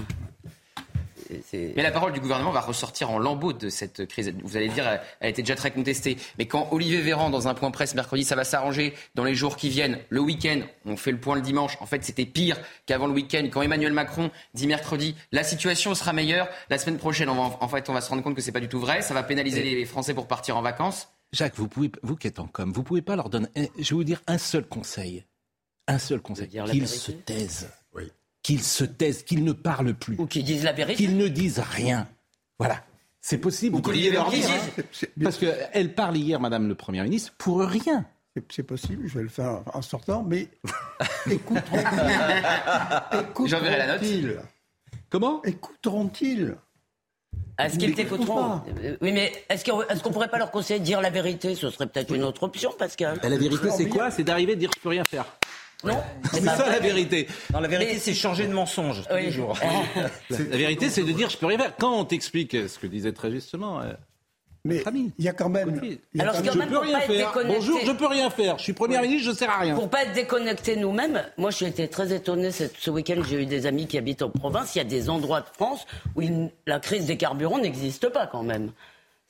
Mais 1.53 1.81
la 1.81 1.91
parole 1.91 2.13
du 2.13 2.19
gouvernement 2.19 2.51
va 2.51 2.61
ressortir 2.61 3.09
en 3.09 3.19
lambeau 3.19 3.53
de 3.53 3.69
cette 3.69 4.07
crise. 4.07 4.33
Vous 4.43 4.57
allez 4.57 4.69
dire, 4.69 4.99
elle 5.19 5.29
était 5.29 5.41
déjà 5.41 5.55
très 5.55 5.71
contestée. 5.71 6.17
Mais 6.37 6.45
quand 6.45 6.69
Olivier 6.71 7.01
Véran, 7.01 7.29
dans 7.29 7.47
un 7.47 7.53
point 7.53 7.71
presse 7.71 7.95
mercredi, 7.95 8.23
ça 8.23 8.35
va 8.35 8.43
s'arranger 8.43 8.93
dans 9.15 9.23
les 9.23 9.35
jours 9.35 9.57
qui 9.57 9.69
viennent, 9.69 9.99
le 10.09 10.19
week-end, 10.19 10.61
on 10.85 10.97
fait 10.97 11.11
le 11.11 11.19
point 11.19 11.35
le 11.35 11.41
dimanche. 11.41 11.77
En 11.81 11.85
fait, 11.85 12.03
c'était 12.03 12.25
pire 12.25 12.57
qu'avant 12.85 13.07
le 13.07 13.13
week-end. 13.13 13.47
Quand 13.51 13.61
Emmanuel 13.61 13.93
Macron 13.93 14.29
dit 14.53 14.67
mercredi, 14.67 15.15
la 15.31 15.43
situation 15.43 15.95
sera 15.95 16.13
meilleure. 16.13 16.47
La 16.69 16.77
semaine 16.77 16.97
prochaine, 16.97 17.29
en 17.29 17.67
fait, 17.67 17.89
on 17.89 17.93
va 17.93 18.01
se 18.01 18.09
rendre 18.09 18.23
compte 18.23 18.35
que 18.35 18.41
c'est 18.41 18.51
pas 18.51 18.59
du 18.59 18.69
tout 18.69 18.79
vrai. 18.79 19.01
Ça 19.01 19.13
va 19.13 19.23
pénaliser 19.23 19.63
les 19.63 19.85
Français 19.85 20.13
pour 20.13 20.27
partir 20.27 20.57
en 20.57 20.61
vacances. 20.61 21.09
Jacques, 21.33 21.55
vous, 21.55 21.67
pouvez, 21.67 21.91
vous 22.03 22.15
qui 22.15 22.27
êtes 22.27 22.39
en 22.39 22.47
com, 22.47 22.71
vous 22.71 22.83
pouvez 22.83 23.01
pas 23.01 23.15
leur 23.15 23.29
donner. 23.29 23.47
Je 23.55 23.89
vais 23.89 23.95
vous 23.95 24.03
dire 24.03 24.21
un 24.27 24.37
seul 24.37 24.65
conseil. 24.65 25.25
Un 25.87 25.99
seul 25.99 26.21
conseil. 26.21 26.47
Qu'ils 26.47 26.87
se 26.87 27.11
taisent. 27.11 27.69
Oui. 27.93 28.11
Qu'ils 28.41 28.63
se 28.63 28.83
taisent, 28.83 29.23
qu'ils 29.23 29.43
ne 29.43 29.51
parlent 29.51 29.93
plus. 29.93 30.15
Ou 30.17 30.25
qu'ils 30.25 30.43
disent 30.43 30.63
la 30.63 30.73
vérité. 30.73 31.03
Qu'ils 31.03 31.17
ne 31.17 31.27
disent 31.27 31.59
rien. 31.59 32.07
Voilà. 32.57 32.83
C'est 33.21 33.39
possible. 33.39 33.75
Vous 33.75 33.81
pouvez 33.81 34.11
leur 34.11 34.29
dire. 34.29 34.49
Hein. 34.49 34.83
Parce 35.21 35.37
qu'elle 35.37 35.93
parle 35.93 36.17
hier, 36.17 36.39
Madame 36.39 36.67
le 36.67 36.75
Premier 36.75 37.03
ministre, 37.03 37.33
pour 37.37 37.61
rien. 37.61 38.05
C'est 38.49 38.63
possible, 38.63 39.07
je 39.07 39.17
vais 39.17 39.23
le 39.23 39.29
faire 39.29 39.61
en 39.73 39.81
sortant, 39.81 40.23
mais 40.23 40.49
écouteront-ils? 41.31 43.47
J'enverrai 43.47 43.77
la 43.77 43.97
note. 43.97 44.45
Comment? 45.09 45.41
Écouteront-ils? 45.43 46.57
Est-ce 47.57 47.77
qu'ils 47.77 47.95
t'écouteront 47.95 48.61
euh, 48.83 48.97
Oui, 49.01 49.11
mais 49.11 49.31
est-ce 49.49 49.63
qu'on 49.63 49.81
est 49.81 50.11
pourrait 50.11 50.27
pas 50.27 50.37
leur 50.37 50.51
conseiller 50.51 50.79
de 50.79 50.85
dire 50.85 51.01
la 51.01 51.09
vérité? 51.09 51.55
Ce 51.55 51.69
serait 51.69 51.87
peut-être 51.87 52.13
une 52.13 52.23
autre 52.23 52.43
option, 52.43 52.71
Pascal. 52.77 53.19
la 53.23 53.37
vérité, 53.37 53.69
c'est 53.75 53.87
quoi? 53.87 54.11
C'est 54.11 54.23
d'arriver 54.23 54.53
à 54.53 54.55
dire 54.55 54.71
je 54.75 54.81
peux 54.81 54.89
rien 54.89 55.03
faire. 55.05 55.25
Non, 55.83 56.01
c'est 56.31 56.41
ça 56.41 56.69
la 56.69 56.79
vérité. 56.79 57.27
Non, 57.53 57.59
la 57.59 57.67
vérité, 57.67 57.99
c'est 57.99 58.13
changer 58.13 58.47
de 58.47 58.53
mensonge 58.53 59.03
tous 59.07 59.15
les 59.15 59.31
jours. 59.31 59.57
la 60.29 60.57
vérité, 60.57 60.89
c'est 60.89 61.03
de 61.03 61.11
dire 61.11 61.29
je 61.29 61.37
peux 61.37 61.45
rien 61.45 61.57
faire. 61.57 61.75
Quand 61.77 61.97
on 61.97 62.05
t'explique 62.05 62.51
ce 62.67 62.79
que 62.79 62.87
disait 62.87 63.11
très 63.13 63.31
justement 63.31 63.81
euh, 63.81 63.93
mais 64.65 64.83
il 65.17 65.23
y 65.23 65.29
a 65.29 65.33
quand 65.33 65.47
même. 65.47 65.79
Alors, 66.19 66.35
je 66.35 66.41
ne 66.41 66.65
peux 66.65 66.79
rien 66.79 66.99
faire. 66.99 67.37
Bonjour, 67.47 67.79
je 67.85 67.91
peux 67.91 68.07
rien 68.07 68.29
faire. 68.29 68.57
Je 68.57 68.63
suis 68.63 68.73
première 68.73 69.01
ministre, 69.03 69.25
je 69.25 69.29
ne 69.29 69.35
sers 69.35 69.49
à 69.49 69.59
rien. 69.59 69.75
Pour 69.75 69.89
pas 69.89 70.03
être 70.03 70.13
déconnecté 70.13 70.75
nous-mêmes, 70.75 71.23
moi, 71.37 71.51
j'ai 71.51 71.67
été 71.67 71.87
très 71.87 72.11
étonné 72.13 72.49
ce 72.51 72.89
week-end. 72.89 73.21
J'ai 73.27 73.43
eu 73.43 73.45
des 73.45 73.67
amis 73.67 73.87
qui 73.87 73.97
habitent 73.97 74.23
en 74.23 74.29
province. 74.29 74.75
Il 74.75 74.79
y 74.79 74.81
a 74.81 74.85
des 74.85 75.09
endroits 75.09 75.41
de 75.41 75.47
France 75.53 75.85
où 76.15 76.21
la 76.65 76.79
crise 76.79 77.05
des 77.05 77.15
carburants 77.17 77.59
n'existe 77.59 78.09
pas 78.09 78.27
quand 78.27 78.43
même. 78.43 78.71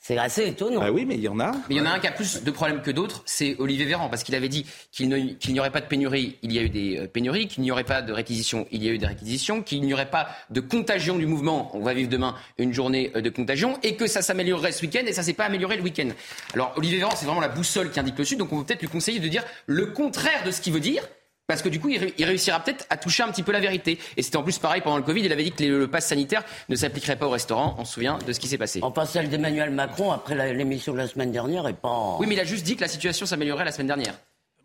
C'est 0.08 0.20
assez 0.20 0.46
étonnant. 0.46 0.82
Ah 0.84 0.92
oui, 0.92 1.04
mais 1.04 1.16
il 1.16 1.22
y 1.22 1.28
en 1.28 1.40
a. 1.40 1.52
Mais 1.52 1.74
il 1.74 1.78
y 1.78 1.82
en 1.82 1.86
a 1.88 1.90
un 1.90 1.98
qui 1.98 2.06
a 2.06 2.12
plus 2.12 2.44
de 2.44 2.52
problèmes 2.52 2.84
que 2.84 2.92
d'autres, 2.92 3.24
c'est 3.26 3.56
Olivier 3.58 3.86
Véran, 3.86 4.08
parce 4.08 4.22
qu'il 4.22 4.36
avait 4.36 4.50
dit 4.50 4.64
qu'il 4.92 5.10
n'y 5.10 5.60
aurait 5.60 5.72
pas 5.72 5.82
de 5.82 5.88
pénurie, 5.88 6.38
il 6.44 6.54
y 6.54 6.60
a 6.60 6.62
eu 6.62 6.70
des 6.70 7.00
euh, 7.00 7.08
pénuries, 7.08 7.48
qu'il 7.48 7.64
n'y 7.64 7.72
aurait 7.72 7.86
pas 7.86 8.04
de 8.04 8.14
réquisition, 8.14 8.68
il 8.72 8.84
y 8.84 8.88
a 8.88 8.92
eu 8.92 9.00
des 9.00 9.08
réquisitions, 9.08 9.64
qu'il 9.64 9.82
n'y 9.82 9.96
aurait 9.96 10.12
pas 10.12 10.28
de 10.52 10.62
contagion 10.62 11.18
du 11.18 11.26
mouvement, 11.26 11.72
on 11.74 11.80
va 11.80 11.96
vivre 11.96 12.08
demain 12.08 12.36
une 12.60 12.72
journée 12.72 13.14
euh, 13.16 13.22
de 13.22 13.32
contagion, 13.32 13.80
et 13.82 13.96
que 13.96 14.06
ça 14.06 14.22
s'améliorerait 14.22 14.74
ce 14.74 14.84
week-end, 14.84 15.02
et 15.08 15.12
ça 15.12 15.24
s'est 15.24 15.34
pas 15.34 15.46
amélioré 15.46 15.76
le 15.76 15.82
week-end. 15.82 16.10
Alors 16.54 16.74
Olivier 16.76 17.00
Véran, 17.00 17.16
c'est 17.16 17.26
vraiment 17.26 17.42
la 17.42 17.50
boussole 17.50 17.90
qui 17.90 18.00
indique 18.00 18.20
le 18.20 18.26
Sud, 18.26 18.38
donc 18.38 18.54
on 18.54 18.60
peut 18.60 18.66
peut-être 18.66 18.82
lui 18.82 18.90
conseiller 18.90 19.20
de 19.20 19.28
dire 19.28 19.44
le 19.66 19.88
contraire 19.88 20.44
de 20.46 20.52
ce 20.52 20.62
qu'il 20.62 20.74
veut 20.74 20.82
dire, 20.82 21.02
parce 21.48 21.62
que 21.62 21.70
du 21.70 21.80
coup, 21.80 21.90
il, 21.90 22.26
réussira 22.26 22.60
peut-être 22.60 22.86
à 22.90 22.98
toucher 22.98 23.24
un 23.24 23.28
petit 23.28 23.44
peu 23.44 23.52
la 23.52 23.60
vérité. 23.60 24.00
Et 24.18 24.24
c'était 24.24 24.38
en 24.38 24.44
plus 24.44 24.58
pareil 24.58 24.82
pendant 24.82 24.98
le 24.98 25.04
Covid. 25.04 25.22
Il 25.22 25.32
avait 25.32 25.44
dit 25.44 25.52
que 25.52 25.64
le, 25.64 25.88
pass 25.88 26.08
sanitaire 26.08 26.44
ne 26.70 26.76
s'appliquerait 26.76 27.18
pas 27.18 27.28
au 27.28 27.32
restaurant. 27.32 27.76
On 27.78 27.86
se 27.86 27.94
souvient 27.94 28.18
de 28.26 28.34
ce 28.34 28.40
qui 28.40 28.48
s'est 28.48 28.58
passé. 28.58 28.80
Enfin, 28.82 29.06
celle 29.06 29.30
d'Emmanuel 29.30 29.70
Macron, 29.70 30.12
après 30.12 30.54
l'émission 30.54 30.94
de 30.94 30.98
la 30.98 31.08
semaine 31.08 31.32
dernière, 31.32 31.68
est 31.68 31.74
pas. 31.74 32.18
Oui, 32.20 32.26
mais 32.28 32.36
il 32.36 32.40
a 32.40 32.46
juste 32.46 32.66
dit 32.66 32.76
que 32.76 32.82
la 32.82 32.88
situation 32.88 33.26
s'améliorerait 33.26 33.66
la 33.66 33.72
semaine 33.72 33.88
dernière. 33.88 34.16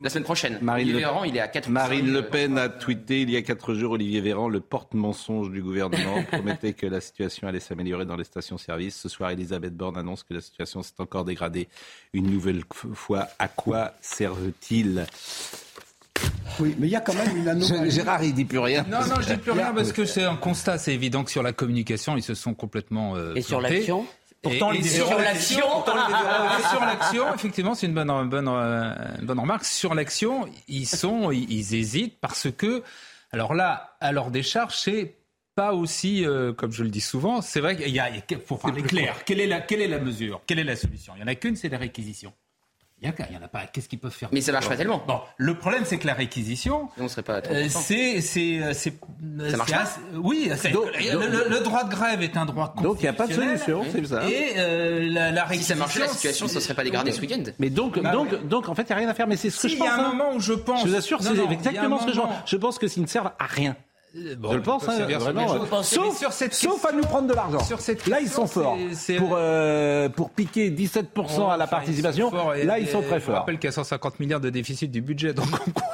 La 0.03 0.09
semaine 0.09 0.25
prochaine. 0.25 0.59
Marine 0.63 0.85
Olivier 0.85 1.03
Le- 1.03 1.07
Véran, 1.09 1.25
il 1.25 1.37
est 1.37 1.41
à 1.41 1.49
4 1.49 1.69
Marine 1.69 2.11
Le 2.11 2.23
Pen 2.23 2.57
a 2.57 2.71
tweeté 2.71 3.21
il 3.21 3.31
y 3.31 3.37
a 3.37 3.43
quatre 3.43 3.75
jours 3.75 3.93
Olivier 3.93 4.23
Véran, 4.23 4.49
le 4.49 4.61
porte-mensonge 4.61 5.51
du 5.51 5.63
gouvernement, 5.63 6.23
promettait 6.33 6.73
que 6.73 6.87
la 6.87 7.03
situation 7.03 7.49
allait 7.49 7.61
s'améliorer 7.61 8.07
dans 8.07 8.17
les 8.17 8.25
stations-service. 8.25 8.97
Ce 8.97 9.11
soir, 9.11 9.29
Elisabeth 9.31 9.77
Borne 9.77 9.99
annonce 9.99 10.23
que 10.23 10.33
la 10.33 10.41
situation 10.41 10.83
s'est 10.83 10.95
encore 11.01 11.27
dégradée 11.27 11.69
une 12.15 12.31
nouvelle 12.31 12.63
fois. 12.95 13.29
À 13.39 13.49
quoi 13.49 13.93
servent-ils 14.01 15.07
Oui, 16.59 16.75
mais 16.79 16.89
il 16.89 16.91
y 16.91 16.97
a 16.97 17.01
quand 17.01 17.15
même 17.15 17.37
une 17.37 17.49
anomalie. 17.49 17.91
Gérard, 17.91 18.23
il 18.25 18.35
dit 18.35 18.45
plus 18.45 18.59
rien. 18.59 18.85
Non, 18.89 18.99
non, 19.07 19.21
je 19.21 19.33
dis 19.35 19.37
plus 19.39 19.53
rien 19.53 19.73
parce 19.75 19.93
que 19.93 20.05
c'est 20.05 20.25
un 20.25 20.37
constat. 20.37 20.79
C'est 20.79 20.93
évident 20.95 21.25
que 21.25 21.31
sur 21.31 21.43
la 21.43 21.53
communication, 21.53 22.17
ils 22.17 22.23
se 22.23 22.35
sont 22.35 22.55
complètement. 22.55 23.17
euh, 23.17 23.35
Et 23.35 23.43
sur 23.43 23.61
l'action? 23.61 24.07
Pourtant, 24.43 24.73
Et- 24.73 24.79
les 24.79 24.87
et 24.87 24.91
sur 25.01 25.19
l'action 25.19 25.67
Et 25.67 26.63
sur 26.71 26.81
l'action, 26.81 27.35
effectivement, 27.35 27.75
c'est 27.75 27.87
une 27.87 27.95
bonne, 27.95 28.29
bonne, 28.31 28.49
une 28.49 29.27
bonne 29.27 29.39
remarque. 29.39 29.65
Sur 29.67 29.95
l'action, 29.95 30.49
ils 30.67 30.87
sont, 30.87 31.31
ils, 31.31 31.51
ils 31.53 31.75
hésitent 31.75 32.19
parce 32.21 32.49
que, 32.51 32.83
alors 33.33 33.53
là, 33.55 33.97
à 34.01 34.13
leur 34.13 34.31
décharge, 34.31 34.77
c'est 34.77 35.15
pas 35.55 35.75
aussi, 35.75 36.25
euh, 36.25 36.55
comme 36.55 36.73
je 36.73 36.83
le 36.83 36.89
dis 36.89 37.03
souvent, 37.03 37.43
c'est 37.43 37.61
vrai 37.61 37.77
qu'il 37.77 37.91
y 37.91 37.99
a, 38.01 38.09
pour 38.47 38.61
parler 38.61 38.83
clair, 38.83 39.25
quelle 39.27 39.41
est 39.41 39.47
la, 39.47 39.61
quelle 39.61 39.83
est 39.83 39.89
la 39.89 39.99
mesure, 39.99 40.41
quelle 40.47 40.59
est 40.61 40.65
la 40.65 40.77
solution? 40.77 41.13
Il 41.17 41.21
y 41.21 41.25
en 41.25 41.27
a 41.27 41.35
qu'une, 41.35 41.57
c'est 41.57 41.69
la 41.69 41.77
réquisition. 41.77 42.33
Il 43.03 43.09
y 43.09 43.11
a, 43.11 43.15
il 43.31 43.35
y 43.35 43.39
en 43.39 43.43
a 43.43 43.49
pas. 43.49 43.61
Qu'est-ce 43.67 43.89
qu'ils 43.89 43.99
peuvent 43.99 44.13
faire 44.13 44.29
Mais 44.31 44.43
ça 44.43 44.53
marche 44.53 44.69
pas 44.69 44.77
tellement. 44.77 45.03
Bon, 45.09 45.21
le 45.39 45.55
problème, 45.55 45.85
c'est 45.87 45.97
que 45.99 46.07
la 46.07 46.13
réquisition, 46.13 46.91
On 46.99 47.09
serait 47.09 47.23
pas 47.23 47.41
trop 47.41 47.55
euh, 47.55 47.63
content. 47.67 47.81
c'est, 47.81 48.21
c'est, 48.21 48.63
euh, 48.63 48.73
c'est, 48.75 48.93
Ça 49.51 49.57
marche 49.57 49.71
pas 49.73 49.79
assez- 49.81 50.01
oui, 50.17 50.51
Donc- 50.73 50.85
le, 50.99 51.27
le- 51.27 51.49
le 51.49 51.61
droit 51.61 51.85
de 51.85 51.91
grève 51.91 52.21
est 52.23 52.37
un 52.37 52.45
droit 52.45 52.75
Donc, 52.83 52.99
il 52.99 53.03
n'y 53.05 53.09
a 53.09 53.13
pas 53.15 53.27
de 53.27 53.35
constitutionnel. 53.35 53.59
solution, 53.59 53.85
c'est 53.91 54.07
ça. 54.07 54.29
Et 54.29 54.53
euh, 54.59 55.09
la, 55.11 55.31
la 55.31 55.43
Si 55.45 55.49
réquisition. 55.49 55.75
ça 55.75 55.79
marchait, 55.79 56.01
la 56.01 56.09
situation, 56.09 56.47
ça 56.49 56.61
serait 56.61 56.75
pas 56.75 56.85
dégradé 56.85 57.13
ce 57.13 57.21
week-end. 57.23 57.43
Mais 57.59 57.71
donc, 57.71 57.99
Bah 57.99 58.13
donc, 58.13 58.47
donc, 58.47 58.69
en 58.69 58.75
fait, 58.75 58.83
il 58.83 58.87
n'y 58.89 58.93
a 58.93 58.97
rien 58.97 59.09
à 59.09 59.15
faire. 59.15 59.27
Mais 59.27 59.37
c'est 59.37 59.49
ce 59.49 59.63
que 59.63 59.69
Si, 59.69 59.75
je 59.77 59.79
pense. 59.79 59.89
il 59.89 59.91
y 59.91 59.93
a 59.93 59.97
un 59.97 60.05
hein. 60.05 60.13
moment 60.13 60.35
où 60.35 60.41
je 60.41 60.53
pense. 60.53 60.83
Je 60.85 60.89
vous 60.89 60.95
assure, 60.97 61.23
c'est 61.23 61.39
exactement 61.53 61.99
ce 62.01 62.07
que 62.07 62.13
je 62.13 62.21
pense. 62.21 62.35
Je 62.45 62.57
pense 62.59 62.79
que 62.79 62.87
s'ils 62.87 63.03
ne 63.03 63.09
servent 63.09 63.33
à 63.39 63.47
rien. 63.47 63.77
Euh, 64.17 64.35
bon, 64.37 64.51
je 64.51 64.57
le 64.57 64.63
pense, 64.63 64.89
hein, 64.89 65.07
vraiment. 65.19 65.83
Sauf, 65.83 66.19
sur 66.19 66.33
cette 66.33 66.53
sauf 66.55 66.85
à 66.85 66.91
nous 66.93 67.03
prendre 67.03 67.29
de 67.29 67.35
l'argent. 67.35 67.61
Sur 67.61 67.81
cette 67.81 68.07
Là, 68.09 68.21
ils 68.21 68.29
sont 68.29 68.43
question, 68.43 68.63
forts. 68.63 68.77
c'est- 68.91 68.95
c'est- 68.97 69.17
Pour, 69.19 69.35
euh, 69.37 70.09
pour 70.09 70.31
piquer 70.31 70.69
17% 70.71 71.49
à 71.49 71.57
la 71.57 71.65
Enfin, 71.65 71.77
participation, 71.77 72.33
ils 72.57 72.67
là, 72.67 72.79
ils 72.81 72.89
sont 72.89 73.03
très 73.03 73.21
Je 73.21 73.25
forts. 73.25 73.37
rappelle 73.37 73.59
qu'il 73.59 73.69
y 73.69 73.73
a 73.73 73.73
150 73.73 74.19
milliards 74.19 74.41
de 74.41 74.51
déficit 74.51 74.91
du 74.91 75.01
budget, 75.01 75.33
donc 75.33 75.47
on 75.67 75.71
quoi 75.71 75.85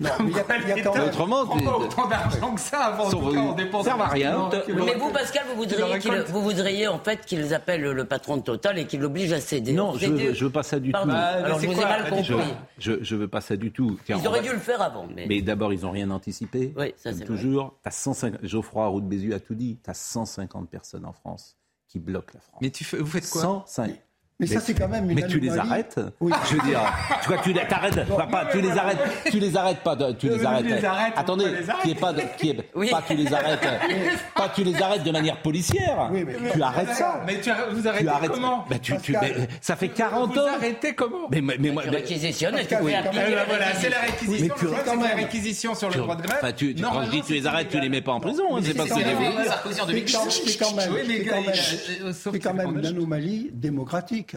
Non, 0.00 0.08
mais 0.20 0.30
il 0.30 0.36
y 0.36 0.40
a, 0.40 0.44
il 0.62 0.68
y 0.68 0.80
a 0.80 0.82
quand 0.82 0.94
même. 0.94 1.08
Autrement, 1.08 1.46
pas 1.46 1.76
autant 1.76 2.08
d'argent 2.08 2.54
que 2.54 2.60
ça 2.60 2.78
avant. 2.86 3.08
Tout 3.08 3.18
cas, 3.30 3.38
on 3.38 3.52
dépense. 3.52 3.86
à 3.86 4.06
rien. 4.06 4.48
Mais 4.68 4.94
vous, 4.94 5.10
Pascal, 5.10 5.44
vous 5.50 5.56
voudriez, 5.56 5.98
vous 6.28 6.42
voudriez 6.42 6.88
en 6.88 6.98
fait 6.98 7.24
qu'ils 7.24 7.54
appellent 7.54 7.82
le 7.82 8.04
patron 8.04 8.36
de 8.38 8.42
Total 8.42 8.78
et 8.78 8.86
qu'ils 8.86 9.00
l'obligent 9.00 9.32
à 9.32 9.40
céder. 9.40 9.72
Non, 9.72 9.92
je 9.94 10.06
Céder- 10.06 10.28
veux, 10.28 10.34
je 10.34 10.46
pas 10.46 10.62
ça 10.64 10.80
du 10.80 10.90
tout. 10.92 10.98
alors 10.98 11.60
je 11.60 11.66
vous 11.66 11.72
ai 11.80 11.84
mal 11.84 12.04
Je, 12.22 12.32
compris. 12.34 12.54
je, 12.78 12.92
je 13.02 13.14
veux 13.16 13.28
pas 13.28 13.40
ça 13.40 13.56
du 13.56 13.70
tout. 13.70 13.96
Ils 14.08 14.26
auraient 14.26 14.42
dû 14.42 14.50
le 14.50 14.58
faire 14.58 14.82
avant. 14.82 15.06
Mais... 15.14 15.40
D'abord, 15.40 15.72
ils 15.72 15.82
n'ont 15.82 15.90
rien 15.92 16.10
anticipé. 16.10 16.72
Oui, 16.76 16.94
ça, 16.96 17.12
c'est 17.12 17.24
toujours. 17.24 17.59
T'as 17.82 17.90
150... 17.90 18.44
Geoffroy 18.44 18.86
Roux 18.86 19.00
de 19.00 19.06
Bézu 19.06 19.34
a 19.34 19.40
tout 19.40 19.54
dit. 19.54 19.80
Tu 19.82 19.90
as 19.90 19.94
150 19.94 20.68
personnes 20.68 21.04
en 21.04 21.12
France 21.12 21.56
qui 21.88 21.98
bloquent 21.98 22.32
la 22.34 22.40
France. 22.40 22.58
Mais 22.62 22.70
tu 22.70 22.84
fais, 22.84 22.98
vous 22.98 23.06
faites 23.06 23.28
quoi? 23.28 23.42
105. 23.42 24.00
Mais 24.40 24.46
ça, 24.46 24.60
c'est 24.60 24.74
quand 24.74 24.88
même 24.88 25.08
une 25.10 25.16
Mais 25.20 25.26
tu 25.26 25.38
les 25.38 25.56
arrêtes 25.56 26.00
Oui. 26.20 26.32
Je 26.48 26.56
veux 26.56 26.62
dire, 26.68 26.80
tu 27.22 27.28
vois, 27.28 27.38
tu 27.38 27.52
les 27.52 27.60
t'arrêtes, 27.66 28.06
pas, 28.08 28.26
pas, 28.26 28.46
tu 28.50 28.60
les 28.60 28.70
arrêtes, 28.70 28.98
tu 29.30 29.38
les 29.38 29.56
arrêtes 29.56 29.80
pas, 29.80 29.94
de- 29.94 30.12
tu 30.12 30.28
les 30.30 30.38
Tu 30.38 30.46
arrêtes. 30.46 30.64
les 30.64 30.84
arrêtes, 30.84 31.12
Attendez, 31.16 31.44
qui 31.82 31.90
est 31.90 31.94
pas, 31.94 32.12
de, 32.12 32.22
qui 32.38 32.50
est, 32.50 32.56
Oui. 32.74 32.88
pas 32.90 33.02
tu 33.06 33.14
les 33.14 33.32
arrêtes, 33.32 33.60
pas 34.34 34.48
tu 34.54 34.64
les 34.64 34.82
arrêtes 34.82 35.04
de 35.04 35.10
manière 35.10 35.36
policière. 35.42 36.08
Oui, 36.10 36.24
mais- 36.26 36.50
tu 36.52 36.62
arrêtes 36.62 36.90
ça. 36.94 37.20
Mais 37.26 37.40
tu, 37.40 37.50
vous 37.72 37.82
Tu 37.82 37.88
arrêtez 37.88 38.08
arrêtes. 38.08 38.30
comment? 38.32 38.64
Bah, 38.68 38.76
tu, 38.80 38.96
tu, 38.98 39.12
mais 39.20 39.34
ça 39.60 39.76
fait 39.76 39.88
40 39.88 40.32
Vous 40.32 40.38
ans. 40.40 40.46
arrêtez 40.56 40.94
comment? 40.94 41.28
Mais, 41.30 41.40
mais, 41.40 41.56
mais 41.58 41.70
moi, 41.70 41.82
Tu 41.82 41.90
mais- 41.90 41.96
tu 42.66 42.74
quand 42.74 43.12
la 43.36 43.44
voilà, 43.44 43.66
c'est 43.74 43.90
la 43.90 43.98
réquisition. 44.00 44.54
réquisition. 44.54 44.54
Mais 44.70 44.78
tu- 44.78 44.84
quand 44.84 44.90
c'est 44.92 44.96
la 45.08 45.14
même. 45.14 45.16
réquisition 45.24 45.74
sur 45.74 45.88
le 45.88 45.94
tu, 45.94 45.98
droit 46.00 46.16
de 46.16 46.22
grève. 46.22 46.54
tu, 46.56 46.74
tu, 46.74 46.82
quand 46.82 47.02
je 47.04 47.10
dis 47.10 47.22
tu 47.22 47.32
les 47.34 47.46
arrêtes, 47.46 47.68
tu 47.68 47.78
les 47.80 47.88
mets 47.88 48.00
pas 48.00 48.12
en 48.12 48.20
prison. 48.20 48.56
hein, 48.56 48.60
c'est 48.64 48.74
pas 48.74 48.86
quand. 48.86 48.96
Sarkozy 49.46 49.80
en 49.80 49.86
C'est 49.86 50.04
quand, 50.12 50.24
2008. 50.24 50.42
c'est 50.46 50.58
quand 50.58 50.74
même, 50.74 50.92
mais 51.06 51.24
quand 51.24 51.36
euh, 51.36 52.12
quand 52.40 52.54
une 52.78 52.86
anomalie 52.86 53.50
démocratique. 53.52 54.29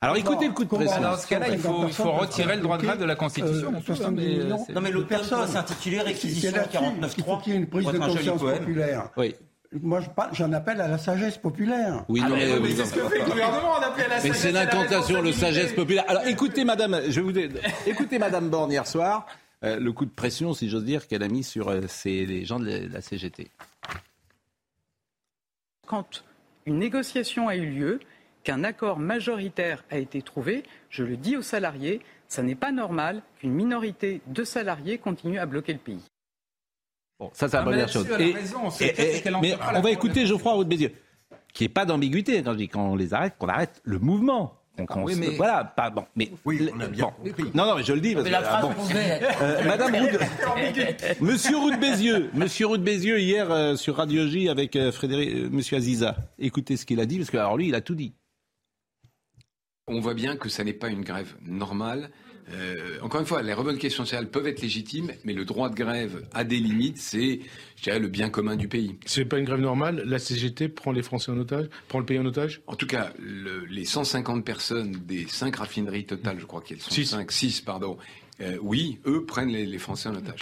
Alors 0.00 0.16
écoutez 0.16 0.48
le 0.48 0.52
coup 0.52 0.64
de 0.64 0.68
pression. 0.68 1.00
Dans 1.00 1.16
ce 1.16 1.26
cas-là, 1.28 1.48
il 1.50 1.58
faut, 1.58 1.86
il 1.86 1.92
faut 1.92 2.10
retirer 2.12 2.56
le 2.56 2.62
droit 2.62 2.76
de 2.76 2.82
grève 2.82 2.98
de 2.98 3.04
la 3.04 3.14
Constitution. 3.14 3.68
Euh, 3.68 3.76
on 3.76 3.80
peut, 3.80 3.94
70 3.94 4.16
mais, 4.16 4.38
euh, 4.52 4.56
c'est- 4.66 4.72
Non, 4.72 4.80
mais 4.80 4.90
doit 4.90 5.06
Personne. 5.06 5.46
s'intituler 5.46 5.98
C'est 5.98 6.02
Réquisition 6.02 6.50
là-dessus 6.50 6.70
qu'il 6.70 6.80
49.3. 6.80 7.24
faut 7.24 7.36
qu'il 7.42 7.52
y 7.52 7.56
ait 7.56 7.58
une 7.60 7.68
prise 7.68 7.86
de 7.86 7.98
conscience 7.98 8.40
populaire. 8.40 9.10
Oui. 9.16 9.34
Moi, 9.80 10.00
je 10.00 10.10
parle- 10.10 10.34
j'en 10.34 10.52
appelle 10.52 10.80
à 10.80 10.88
la 10.88 10.98
sagesse 10.98 11.38
populaire. 11.38 12.04
Oui, 12.08 12.20
non, 12.20 12.30
mais, 12.36 12.58
mais 12.60 12.74
c'est 12.74 12.84
ce 12.84 12.92
que 12.94 13.08
fait 13.08 13.20
le 13.20 13.24
gouvernement, 13.24 13.70
on 13.78 13.82
appelle 13.82 14.04
à 14.06 14.08
la 14.08 14.14
Mais 14.16 14.20
sagesse 14.22 14.36
c'est 14.38 14.48
et 14.50 14.52
la 14.52 14.64
l'incantation, 14.64 15.22
le 15.22 15.32
sagesse 15.32 15.72
populaire. 15.72 16.04
Alors 16.08 16.26
écoutez, 16.26 16.64
madame, 16.64 17.00
je 17.08 17.20
vous 17.20 17.38
ai- 17.38 17.48
écoutez, 17.86 18.18
madame 18.18 18.50
Borne 18.50 18.70
hier 18.72 18.86
soir, 18.86 19.24
euh, 19.64 19.78
le 19.78 19.92
coup 19.92 20.04
de 20.04 20.10
pression, 20.10 20.52
si 20.52 20.68
j'ose 20.68 20.84
dire, 20.84 21.06
qu'elle 21.06 21.22
a 21.22 21.28
mis 21.28 21.42
sur 21.44 21.68
euh, 21.68 21.80
ces- 21.88 22.26
les 22.26 22.44
gens 22.44 22.58
de 22.60 22.66
la, 22.66 22.78
la 22.80 23.00
CGT. 23.00 23.48
Quand 25.86 26.24
une 26.66 26.78
négociation 26.78 27.48
a 27.48 27.56
eu 27.56 27.66
lieu, 27.70 28.00
qu'un 28.44 28.64
accord 28.64 28.98
majoritaire 28.98 29.84
a 29.90 29.98
été 29.98 30.22
trouvé, 30.22 30.62
je 30.90 31.04
le 31.04 31.16
dis 31.16 31.36
aux 31.36 31.42
salariés, 31.42 32.00
ça 32.28 32.42
n'est 32.42 32.54
pas 32.54 32.72
normal 32.72 33.22
qu'une 33.38 33.52
minorité 33.52 34.20
de 34.26 34.44
salariés 34.44 34.98
continue 34.98 35.38
à 35.38 35.46
bloquer 35.46 35.72
le 35.74 35.78
pays. 35.78 36.02
Bon, 37.20 37.30
ça, 37.34 37.48
c'est 37.48 37.56
la 37.56 37.62
Ah, 37.62 37.64
mais 37.66 37.70
première 37.72 37.88
chose. 37.88 38.06
Et- 38.18 38.32
raison, 38.32 38.70
c'est 38.70 38.86
et- 38.86 38.90
et- 38.90 39.12
c'est 39.14 39.22
qu'elle 39.22 39.36
en 39.36 39.40
mais 39.40 39.54
on 39.74 39.80
va 39.80 39.90
écouter. 39.90 40.26
Geoffroy 40.26 40.52
Roux 40.54 40.64
de 40.64 40.68
Bézieux, 40.68 40.92
qui 41.52 41.64
n'est 41.64 41.68
pas 41.68 41.84
d'ambiguïté 41.84 42.42
quand 42.42 42.52
je 42.52 42.58
dis 42.58 42.68
qu'on 42.68 42.96
les 42.96 43.14
arrête, 43.14 43.34
qu'on 43.38 43.48
arrête 43.48 43.80
le 43.84 43.98
mouvement. 43.98 44.58
Qu'on 44.88 45.02
oui, 45.04 45.14
se- 45.14 45.20
mais- 45.20 45.36
Voilà, 45.36 45.64
pas 45.64 45.90
bon. 45.90 46.06
Mais 46.16 46.30
Oui, 46.46 46.66
on 46.74 46.80
a 46.80 46.86
bien 46.86 47.04
bon. 47.22 47.28
compris. 47.28 47.44
Non, 47.52 47.66
non, 47.66 47.74
mais 47.76 47.82
je 47.84 47.92
le 47.92 48.00
dis 48.00 48.14
parce 48.14 48.24
Mais 48.24 48.30
que 48.30 48.32
la 48.32 48.38
ah, 48.40 48.58
phrase 48.58 48.62
bon. 48.62 48.72
pouvait 48.82 49.00
être. 49.00 49.42
Euh, 49.42 49.64
Madame 49.64 49.94
Roux 49.94 50.06
de- 51.20 51.20
Monsieur 51.24 51.58
Roux 51.58 51.70
de 51.72 51.76
Bézieux, 51.76 52.30
Monsieur 52.32 52.66
Roux 52.66 52.78
de 52.78 52.82
Bézieux 52.82 53.20
hier 53.20 53.50
euh, 53.52 53.76
sur 53.76 53.96
Radio 53.96 54.26
J 54.26 54.48
avec 54.48 54.74
euh, 54.74 54.90
Frédéric, 54.90 55.28
euh, 55.34 55.48
Monsieur 55.50 55.76
Aziza. 55.76 56.16
Écoutez 56.38 56.78
ce 56.78 56.86
qu'il 56.86 57.00
a 57.00 57.06
dit 57.06 57.18
parce 57.18 57.30
que 57.30 57.36
alors 57.36 57.58
lui, 57.58 57.68
il 57.68 57.74
a 57.74 57.82
tout 57.82 57.94
dit. 57.94 58.14
On 59.88 59.98
voit 59.98 60.14
bien 60.14 60.36
que 60.36 60.48
ça 60.48 60.62
n'est 60.62 60.72
pas 60.72 60.88
une 60.90 61.02
grève 61.02 61.34
normale. 61.44 62.10
Euh, 62.52 62.98
encore 63.02 63.20
une 63.20 63.26
fois, 63.26 63.42
les 63.42 63.52
revendications 63.52 64.04
sociales 64.04 64.30
peuvent 64.30 64.46
être 64.46 64.62
légitimes, 64.62 65.10
mais 65.24 65.32
le 65.32 65.44
droit 65.44 65.68
de 65.70 65.74
grève 65.74 66.24
a 66.32 66.44
des 66.44 66.58
limites. 66.58 66.98
C'est, 66.98 67.40
je 67.76 67.82
dirais, 67.82 67.98
le 67.98 68.06
bien 68.08 68.30
commun 68.30 68.54
du 68.54 68.68
pays. 68.68 68.96
C'est 69.06 69.24
pas 69.24 69.38
une 69.38 69.44
grève 69.44 69.60
normale. 69.60 70.02
La 70.06 70.20
CGT 70.20 70.68
prend 70.68 70.92
les 70.92 71.02
Français 71.02 71.32
en 71.32 71.38
otage, 71.38 71.66
prend 71.88 71.98
le 71.98 72.04
pays 72.06 72.18
en 72.20 72.26
otage? 72.26 72.60
En 72.68 72.76
tout 72.76 72.86
cas, 72.86 73.12
le- 73.18 73.64
les 73.64 73.84
150 73.84 74.44
personnes 74.44 74.92
des 74.92 75.26
5 75.26 75.56
raffineries 75.56 76.06
totales, 76.06 76.38
je 76.38 76.46
crois 76.46 76.60
qu'elles 76.62 76.80
sont 76.80 76.90
Six. 76.90 77.06
5, 77.06 77.32
6, 77.32 77.60
pardon, 77.62 77.96
euh, 78.40 78.58
oui, 78.62 78.98
eux 79.06 79.24
prennent 79.24 79.50
les, 79.50 79.66
les 79.66 79.78
Français 79.78 80.08
en 80.08 80.14
otage. 80.14 80.40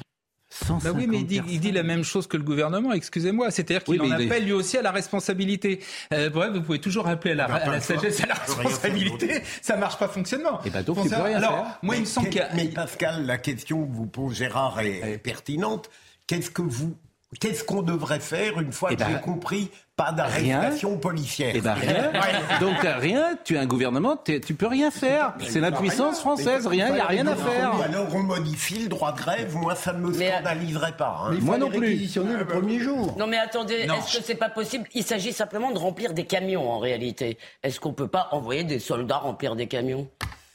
Bah 0.68 0.90
oui, 0.94 1.06
mais 1.06 1.18
il 1.18 1.26
dit, 1.26 1.40
il 1.48 1.60
dit 1.60 1.70
la 1.72 1.82
même 1.84 2.02
chose 2.02 2.26
que 2.26 2.36
le 2.36 2.42
gouvernement, 2.42 2.92
excusez-moi. 2.92 3.50
C'est-à-dire 3.50 3.84
qu'il 3.84 4.00
Oui, 4.00 4.08
mais 4.08 4.14
en 4.16 4.18
est- 4.18 4.26
appelle 4.26 4.44
lui 4.44 4.52
aussi 4.52 4.76
à 4.76 4.82
la 4.82 4.90
responsabilité. 4.90 5.80
Euh, 6.12 6.28
bref, 6.28 6.50
vous 6.52 6.62
pouvez 6.62 6.80
toujours 6.80 7.06
appeler 7.06 7.32
à 7.32 7.36
la, 7.36 7.46
Ben, 7.46 7.54
à 7.54 7.66
la 7.70 7.80
sagesse, 7.80 8.20
à 8.22 8.26
la 8.26 8.34
responsabilité. 8.34 9.42
Ça 9.62 9.76
marche 9.76 9.98
pas 9.98 10.08
fonctionnement. 10.08 10.60
Et 10.64 10.70
ben 10.70 10.82
donc, 10.82 10.96
Bon, 10.96 11.02
tu 11.04 11.08
ça- 11.10 11.16
peux 11.18 11.22
rien 11.22 11.36
Alors, 11.38 11.50
faire. 11.52 11.78
moi, 11.82 11.96
il 11.96 12.00
me 12.00 12.06
semble 12.06 12.28
qu'il 12.30 12.38
y 12.38 12.42
a... 12.42 12.48
Mais 12.54 12.66
Pascal, 12.66 13.26
la 13.26 13.38
question 13.38 13.86
que 13.86 13.92
vous 13.94 14.06
pose 14.06 14.34
Gérard 14.36 14.80
est, 14.80 15.00
est 15.14 15.18
pertinente. 15.18 15.88
Qu'est-ce 16.26 16.50
que 16.50 16.62
vous, 16.62 16.96
qu'est-ce 17.40 17.64
qu'on 17.64 17.82
devrait 17.82 18.20
faire 18.20 18.58
une 18.60 18.72
fois 18.72 18.90
Eh 18.92 18.96
que 18.96 19.00
ben, 19.00 19.08
j'ai 19.14 19.20
compris 19.20 19.70
pas 20.04 20.12
d'arrestation 20.12 20.96
policière 20.96 21.52
Eh 21.54 21.60
ben 21.60 21.74
rien. 21.74 22.10
Donc 22.60 22.76
t'as 22.80 22.96
rien, 22.96 23.36
tu 23.44 23.54
es 23.54 23.58
un 23.58 23.66
gouvernement, 23.66 24.16
tu 24.24 24.54
peux 24.54 24.66
rien 24.66 24.90
faire. 24.90 25.34
C'est 25.46 25.60
l'impuissance 25.60 26.20
française, 26.20 26.66
rien, 26.66 26.88
il 26.88 26.94
n'y 26.94 27.00
a 27.00 27.06
rien 27.06 27.26
à 27.26 27.36
faire. 27.36 27.72
Alors 27.82 28.06
on 28.14 28.22
modifie 28.22 28.78
le 28.84 28.88
droit 28.88 29.12
de 29.12 29.18
grève, 29.18 29.54
moi 29.56 29.74
ça 29.74 29.92
ne 29.92 29.98
me 29.98 30.16
Mais- 30.16 30.30
scandaliserait 30.32 30.96
pas. 30.96 31.24
hein. 31.26 31.30
Mais 31.34 31.40
Moi 31.40 31.58
non 31.58 31.68
plus. 31.68 31.80
réquisitionner 31.80 32.36
le 32.36 32.46
premier 32.46 32.78
jour. 32.78 33.14
Non 33.18 33.26
mais 33.26 33.36
attendez, 33.38 33.74
est-ce 33.74 34.18
que 34.18 34.24
c'est 34.24 34.34
pas 34.36 34.48
possible? 34.48 34.86
Il 34.94 35.02
s'agit 35.04 35.32
simplement 35.32 35.70
de 35.70 35.78
remplir 35.78 36.14
des 36.14 36.24
camions 36.24 36.70
en 36.70 36.78
réalité. 36.78 37.36
Est-ce 37.62 37.78
qu'on 37.80 37.92
peut 37.92 38.08
pas 38.08 38.28
envoyer 38.32 38.64
des 38.64 38.78
soldats 38.78 39.18
remplir 39.18 39.54
des 39.56 39.66
camions? 39.66 40.08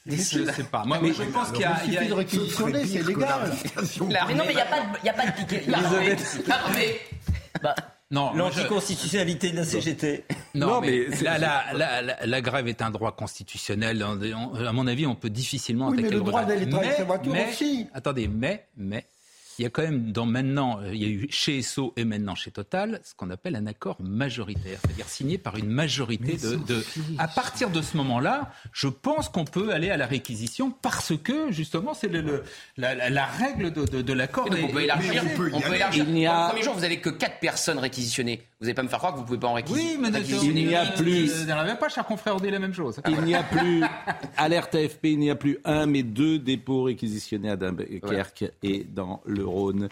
Je 0.08 0.14
sais 0.16 0.62
pas. 0.70 0.84
Moi, 0.86 0.98
moi, 1.00 1.10
je 1.16 1.22
pense 1.24 1.50
qu'il 1.50 1.62
y 1.62 1.64
a... 1.64 1.76
Il 1.84 1.92
suffit 1.92 2.06
de 2.08 2.12
réquisitionner, 2.14 2.86
c'est 2.86 3.02
légal. 3.06 3.50
Mais 4.28 4.34
non 4.34 4.44
mais 4.46 4.52
il 4.52 4.54
n'y 4.54 4.60
a 4.60 4.64
pas 4.66 4.80
de, 4.80 5.06
y 5.06 5.08
a 5.08 5.12
pas 5.12 5.26
de 5.26 5.32
piquet. 5.32 5.64
L'armée. 5.66 6.16
Non, 8.10 8.32
moi, 8.34 8.50
je- 8.52 8.58
L'anticonstitutionnalité 8.60 9.50
de 9.50 9.56
la 9.56 9.64
CGT. 9.64 10.24
Non, 10.54 10.66
Non, 10.68 10.80
mais, 10.80 11.06
mais 11.10 11.16
c'est- 11.16 11.24
la, 11.24 11.38
la, 11.38 11.64
la, 11.74 12.02
la- 12.02 12.26
la 12.26 12.40
grève 12.40 12.68
est 12.68 12.80
un 12.80 12.90
droit 12.90 13.10
constitutionnel. 13.16 14.04
On- 14.04 14.20
on- 14.54 14.64
à 14.64 14.72
mon 14.72 14.86
avis, 14.86 15.06
on 15.06 15.16
peut 15.16 15.28
difficilement 15.30 15.88
Oui, 15.88 15.96
mais 15.96 16.02
attaquer 16.02 16.14
le 16.14 16.20
droit 16.20 16.30
droit 16.30 16.44
de 16.44 16.48
d'aller 16.48 16.68
travailler 16.70 16.92
sa 16.92 17.04
voiture 17.04 17.32
mais- 17.32 17.48
aussi. 17.50 17.86
Attendez, 17.92 18.28
mais, 18.28 18.66
mais, 18.76 19.04
il 19.58 19.62
y 19.62 19.66
a 19.66 19.70
quand 19.70 19.82
même 19.82 20.12
dans 20.12 20.26
maintenant, 20.26 20.80
euh, 20.80 20.94
il 20.94 21.02
y 21.02 21.04
a 21.06 21.08
eu 21.08 21.26
chez 21.30 21.58
Esso 21.58 21.92
et 21.96 22.04
maintenant 22.04 22.34
chez 22.34 22.50
Total, 22.50 23.00
ce 23.04 23.14
qu'on 23.14 23.30
appelle 23.30 23.56
un 23.56 23.66
accord 23.66 23.96
majoritaire, 24.00 24.78
c'est-à-dire 24.82 25.08
signé 25.08 25.38
par 25.38 25.56
une 25.56 25.68
majorité 25.70 26.36
de, 26.36 26.56
de- 26.56 26.84
À 27.18 27.28
partir 27.28 27.70
de 27.70 27.80
ce 27.82 27.96
moment-là, 27.96 28.52
je 28.72 28.88
pense 28.88 29.28
qu'on 29.28 29.44
peut 29.44 29.72
aller 29.72 29.90
à 29.90 29.96
la 29.96 30.06
réquisition 30.06 30.70
parce 30.70 31.12
que 31.16 31.50
justement, 31.52 31.94
c'est 31.94 32.08
le, 32.08 32.20
le- 32.20 32.42
la, 32.76 32.94
la- 32.94 33.10
la 33.10 33.26
règle 33.26 33.72
de, 33.72 33.84
de- 33.84 34.02
de 34.02 34.12
l'accord. 34.12 34.46
On 34.62 34.68
peut 34.68 34.82
élargir. 34.82 35.22
on 35.54 35.60
peut 35.60 35.74
élargir. 35.74 36.04
Il 36.08 36.14
n'y 36.14 36.26
a- 36.26 36.44
le 36.44 36.48
premier 36.50 36.62
jour, 36.64 36.74
vous 36.74 36.84
avez 36.84 37.00
que 37.00 37.10
4 37.10 37.38
personnes 37.40 37.78
réquisitionnées. 37.78 38.42
Vous 38.58 38.64
n'allez 38.64 38.74
pas 38.74 38.82
me 38.82 38.88
faire 38.88 38.98
croire 38.98 39.12
que 39.12 39.18
vous 39.18 39.24
pouvez 39.26 39.38
pas 39.38 39.48
en 39.48 39.52
réquisitionner. 39.54 39.96
Oui, 39.96 39.98
mais 40.00 40.08
réquisitionner 40.16 40.60
il 40.62 40.68
n'y 40.68 40.74
a 40.74 40.86
plus. 40.86 41.40
Il 41.40 41.44
n'y 41.46 41.52
avait 41.52 41.76
pas, 41.76 41.90
cher 41.90 42.06
confrère, 42.06 42.36
on 42.36 42.40
dit 42.40 42.50
la 42.50 42.58
même 42.58 42.72
chose. 42.72 42.98
Il 43.06 43.20
n'y 43.20 43.34
a 43.34 43.42
plus, 43.42 43.82
alerte 44.38 44.74
AFP, 44.74 45.04
il 45.04 45.18
n'y 45.18 45.30
a 45.30 45.36
plus 45.36 45.58
un, 45.64 45.84
mais 45.86 46.02
deux 46.02 46.38
dépôts 46.38 46.84
réquisitionnés 46.84 47.50
à 47.50 47.56
Dunkerque 47.56 48.44
et 48.62 48.84
dans 48.84 49.20
le 49.26 49.44
Rhône. 49.46 49.88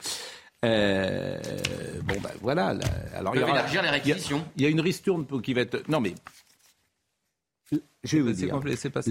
Euh, 0.64 1.38
bon, 2.04 2.14
ben 2.22 2.30
voilà. 2.40 2.72
là, 2.72 2.84
alors, 3.14 3.34
il 3.36 3.40
y 3.40 3.44
aura- 3.44 3.52
élargir 3.52 3.82
les 3.82 3.88
y 3.88 3.90
réquisitions. 3.90 4.42
Il 4.56 4.62
y 4.62 4.66
a 4.66 4.70
une 4.70 4.80
ristourne 4.80 5.26
qui 5.42 5.52
va 5.52 5.60
être. 5.60 5.86
Non, 5.88 6.00
mais. 6.00 6.14
Je 8.02 8.16
vais 8.16 8.22
vous 8.22 8.28
C'est 8.30 8.46
dire. 8.46 8.60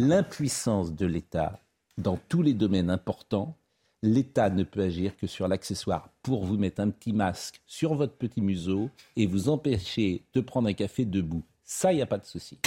L'impuissance 0.08 0.94
de 0.96 1.06
l'État 1.06 1.60
dans 2.00 2.18
tous 2.28 2.42
les 2.42 2.54
domaines 2.54 2.90
importants, 2.90 3.56
l'État 4.04 4.50
ne 4.52 4.64
peut 4.64 4.82
agir 4.82 5.16
que 5.18 5.26
sur 5.26 5.48
l'accessoire 5.48 6.10
pour 6.22 6.44
vous 6.46 6.58
mettre 6.58 6.82
un 6.82 6.90
petit 6.92 7.14
masque 7.14 7.62
sur 7.66 7.96
votre 7.96 8.14
petit 8.14 8.42
museau 8.42 8.90
et 9.16 9.26
vous 9.26 9.50
empêcher 9.50 10.24
de 10.34 10.42
prendre 10.42 10.68
un 10.68 10.74
café 10.74 11.06
debout. 11.06 11.42
Ça, 11.64 11.92
il 11.92 11.96
n'y 11.96 12.02
a 12.02 12.06
pas 12.06 12.18
de 12.20 12.26
souci. 12.26 12.60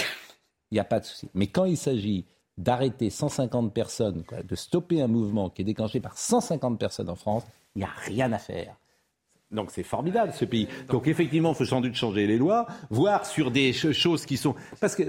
Il 0.71 0.75
n'y 0.75 0.79
a 0.79 0.83
pas 0.83 0.99
de 0.99 1.05
souci. 1.05 1.29
Mais 1.35 1.47
quand 1.47 1.65
il 1.65 1.77
s'agit 1.77 2.25
d'arrêter 2.57 3.11
150 3.11 3.71
personnes, 3.73 4.23
de 4.43 4.55
stopper 4.55 4.99
un 5.01 5.07
mouvement 5.07 5.49
qui 5.51 5.61
est 5.61 5.65
déclenché 5.65 5.99
par 5.99 6.17
150 6.17 6.79
personnes 6.79 7.09
en 7.09 7.15
France, 7.15 7.43
il 7.75 7.79
n'y 7.79 7.85
a 7.85 7.91
rien 8.05 8.33
à 8.33 8.39
faire. 8.39 8.75
Donc 9.51 9.69
c'est 9.71 9.83
formidable 9.83 10.33
ce 10.33 10.43
pays. 10.43 10.67
Donc 10.89 11.07
effectivement, 11.07 11.51
il 11.51 11.55
faut 11.55 11.65
sans 11.65 11.81
doute 11.81 11.93
changer 11.93 12.25
les 12.25 12.37
lois, 12.37 12.65
voir 12.89 13.25
sur 13.27 13.51
des 13.51 13.71
ch- 13.73 13.95
choses 13.95 14.25
qui 14.25 14.35
sont 14.37 14.55
parce 14.81 14.95
que 14.95 15.03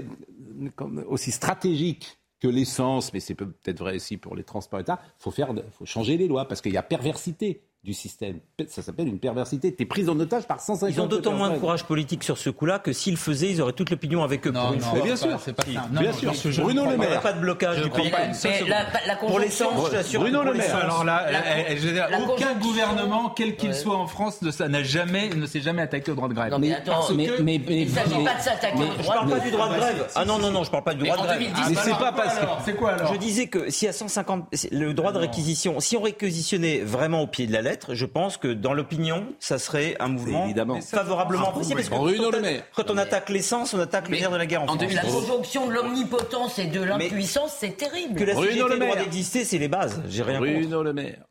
aussi 1.07 1.31
stratégiques 1.31 2.18
que 2.39 2.47
l'essence, 2.47 3.13
mais 3.13 3.19
c'est 3.19 3.35
peut- 3.35 3.51
peut-être 3.51 3.79
vrai 3.79 3.95
aussi 3.95 4.17
pour 4.17 4.35
les 4.35 4.43
transports 4.43 4.79
il 5.17 5.21
faut 5.21 5.31
faire, 5.31 5.53
faut 5.71 5.85
changer 5.85 6.17
les 6.17 6.27
lois 6.27 6.47
parce 6.47 6.61
qu'il 6.61 6.73
y 6.73 6.77
a 6.77 6.83
perversité 6.83 7.61
du 7.81 7.93
système. 7.93 8.39
Ça 8.67 8.81
s'appelle 8.81 9.07
une 9.07 9.19
perversité. 9.19 9.73
T'es 9.73 9.85
pris 9.85 10.09
en 10.09 10.19
otage 10.19 10.45
par 10.45 10.59
150 10.59 10.93
Ils 10.93 10.99
ont 10.99 11.05
d'autant 11.07 11.31
moins 11.31 11.49
de 11.49 11.57
courage 11.57 11.85
politique 11.85 12.25
sur 12.25 12.37
ce 12.37 12.49
coup-là 12.49 12.77
que 12.77 12.91
s'ils 12.91 13.13
le 13.13 13.17
faisaient, 13.17 13.49
ils 13.51 13.61
auraient 13.61 13.71
toute 13.71 13.89
l'opinion 13.89 14.21
avec 14.21 14.45
eux. 14.45 14.51
pour 14.51 14.73
une 14.73 14.79
non, 14.79 14.85
fois. 14.85 14.97
mais 14.99 15.05
bien 15.05 15.15
sûr. 15.15 15.39
c'est 15.39 15.53
pas 15.53 15.63
ça. 15.63 15.69
Non, 15.91 16.01
Bien 16.01 16.11
non, 16.11 16.33
sûr. 16.33 16.51
je- 16.51 16.61
Bruno 16.61 16.81
Le 16.83 16.91
crois 16.91 16.95
Il 16.95 16.99
n'y 16.99 17.07
Maire. 17.07 17.17
a 17.19 17.21
pas 17.21 17.33
de 17.33 17.39
blocage 17.39 17.77
Je 17.77 17.83
du 17.83 17.89
pays. 17.89 18.11
Mais 18.11 18.67
la, 18.67 18.85
la 19.07 19.15
Pour 19.15 19.39
l'essence, 19.39 19.85
je 19.87 19.91
t'assure. 19.91 20.19
Bruno 20.19 20.43
Le 20.43 20.53
Maire. 20.55 20.75
Alors 20.75 21.05
là, 21.05 21.31
La- 21.31 21.39
eh, 21.57 21.65
eh, 21.69 21.77
je 21.77 21.87
veux 21.87 21.93
dire, 21.93 22.07
aucun 22.29 22.53
gouvernement, 22.55 23.29
quel 23.29 23.55
qu'il 23.55 23.69
Ouais. 23.69 23.75
soit 23.75 23.95
en 23.95 24.07
France, 24.07 24.41
ne, 24.41 24.51
ça 24.51 24.67
n'a 24.67 24.83
jamais, 24.83 25.29
ne 25.29 25.45
s'est 25.45 25.61
jamais 25.61 25.81
attaqué 25.81 26.11
au 26.11 26.15
droit 26.15 26.27
de 26.27 26.33
grève. 26.33 26.51
Non, 26.51 26.59
mais 26.59 26.73
attends, 26.73 27.07
mais- 27.15 27.27
que- 27.27 27.41
mais- 27.41 27.61
mais- 27.65 27.81
Il 27.83 27.89
ne 27.89 27.95
s'agit 27.95 28.23
pas 28.25 28.35
de 28.35 28.41
s'attaquer 28.41 28.77
au 28.83 28.91
Je 28.97 29.03
droit 29.03 29.13
parle 29.15 29.27
de 29.29 29.33
pas 29.35 29.39
du 29.39 29.51
droit 29.51 29.69
de 29.69 29.75
grève. 29.79 30.07
Ah 30.15 30.25
non, 30.25 30.37
non, 30.37 30.51
non, 30.51 30.63
je 30.65 30.71
parle 30.71 30.83
pas 30.83 30.93
du 30.93 31.03
droit 31.03 31.15
de 31.15 31.21
en 31.21 31.25
grève. 31.25 31.39
2010, 31.39 31.69
Mais 31.69 31.75
c'est 31.81 31.89
pas 31.91 31.95
quoi 31.97 32.11
parce 32.11 32.35
que- 32.39 32.45
C'est 32.65 32.75
quoi 32.75 32.91
alors 32.91 33.13
Je 33.13 33.17
disais 33.19 33.47
que 33.47 33.69
si 33.71 33.87
à 33.87 33.93
150, 33.93 34.45
le 34.71 34.93
droit 34.93 35.13
de 35.13 35.17
réquisition, 35.19 35.79
si 35.79 35.95
on 35.95 36.01
réquisitionnait 36.01 36.79
vraiment 36.81 37.21
au 37.21 37.27
pied 37.27 37.47
de 37.47 37.53
la 37.53 37.61
je 37.89 38.05
pense 38.05 38.37
que 38.37 38.47
dans 38.47 38.73
l'opinion, 38.73 39.33
ça 39.39 39.59
serait 39.59 39.95
un 39.99 40.07
mouvement 40.07 40.45
évidemment. 40.45 40.79
favorablement 40.81 41.49
apprécié. 41.49 41.75
Parce 41.75 41.89
que 41.89 41.95
Bruno 41.95 42.23
quand 42.23 42.27
on 42.27 42.31
Le 42.31 42.37
atta- 42.37 42.41
Maire. 42.41 42.63
quand 42.75 42.89
on 42.91 42.97
attaque 42.97 43.29
l'essence, 43.29 43.73
on 43.73 43.79
attaque 43.79 44.09
le 44.09 44.17
nerf 44.17 44.31
de 44.31 44.37
la 44.37 44.45
guerre 44.45 44.61
en 44.61 44.65
en 44.65 44.67
France. 44.67 44.79
2010, 44.79 44.95
La 44.95 45.11
conjonction 45.11 45.67
de 45.67 45.73
l'omnipotence 45.73 46.59
et 46.59 46.67
de 46.67 46.81
l'impuissance, 46.81 47.55
c'est 47.59 47.77
terrible. 47.77 48.15
Que 48.19 48.23
la 48.23 48.33
Bruno 48.33 48.49
CGT 48.51 48.69
Le 48.69 48.75
droit 48.79 48.95
Maire. 48.95 49.03
d'exister, 49.05 49.45
c'est 49.45 49.57
les 49.57 49.67
bases. 49.67 50.01
J'ai 50.07 50.23
rien 50.23 50.39
contre. 50.39 50.51
Bruno 50.53 50.83
Le 50.83 50.93
Maire. 50.93 51.23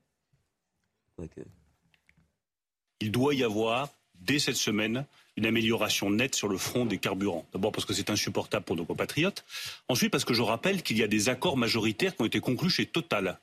Il 3.00 3.10
doit 3.12 3.34
y 3.34 3.44
avoir, 3.44 3.88
dès 4.14 4.38
cette 4.38 4.56
semaine, 4.56 5.04
une 5.36 5.46
amélioration 5.46 6.10
nette 6.10 6.34
sur 6.34 6.48
le 6.48 6.58
front 6.58 6.84
des 6.84 6.98
carburants. 6.98 7.46
D'abord 7.52 7.70
parce 7.70 7.84
que 7.84 7.92
c'est 7.94 8.10
insupportable 8.10 8.64
pour 8.64 8.74
nos 8.76 8.84
compatriotes. 8.84 9.44
Ensuite 9.88 10.10
parce 10.10 10.24
que 10.24 10.34
je 10.34 10.42
rappelle 10.42 10.82
qu'il 10.82 10.98
y 10.98 11.02
a 11.02 11.06
des 11.08 11.28
accords 11.28 11.56
majoritaires 11.56 12.16
qui 12.16 12.22
ont 12.22 12.26
été 12.26 12.40
conclus 12.40 12.70
chez 12.70 12.86
Total. 12.86 13.38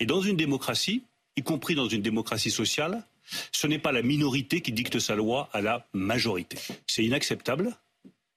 Et 0.00 0.06
dans 0.06 0.22
une 0.22 0.36
démocratie, 0.36 1.04
y 1.36 1.42
compris 1.42 1.74
dans 1.74 1.88
une 1.88 2.02
démocratie 2.02 2.50
sociale, 2.50 3.04
ce 3.52 3.66
n'est 3.66 3.78
pas 3.78 3.92
la 3.92 4.02
minorité 4.02 4.60
qui 4.60 4.72
dicte 4.72 4.98
sa 4.98 5.14
loi 5.14 5.48
à 5.52 5.60
la 5.60 5.86
majorité. 5.92 6.58
C'est 6.86 7.04
inacceptable 7.04 7.76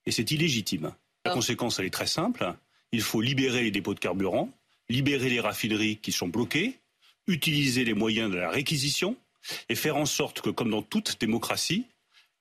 et 0.06 0.10
c'est 0.10 0.30
illégitime. 0.30 0.92
La 1.24 1.32
conséquence, 1.32 1.78
elle 1.78 1.86
est 1.86 1.90
très 1.90 2.06
simple. 2.06 2.54
Il 2.92 3.02
faut 3.02 3.20
libérer 3.20 3.64
les 3.64 3.70
dépôts 3.70 3.94
de 3.94 4.00
carburant, 4.00 4.48
libérer 4.88 5.28
les 5.28 5.40
raffineries 5.40 5.96
qui 5.96 6.12
sont 6.12 6.28
bloquées, 6.28 6.78
utiliser 7.26 7.84
les 7.84 7.94
moyens 7.94 8.30
de 8.30 8.36
la 8.36 8.50
réquisition 8.50 9.16
et 9.68 9.74
faire 9.74 9.96
en 9.96 10.06
sorte 10.06 10.40
que, 10.40 10.50
comme 10.50 10.70
dans 10.70 10.82
toute 10.82 11.20
démocratie, 11.20 11.86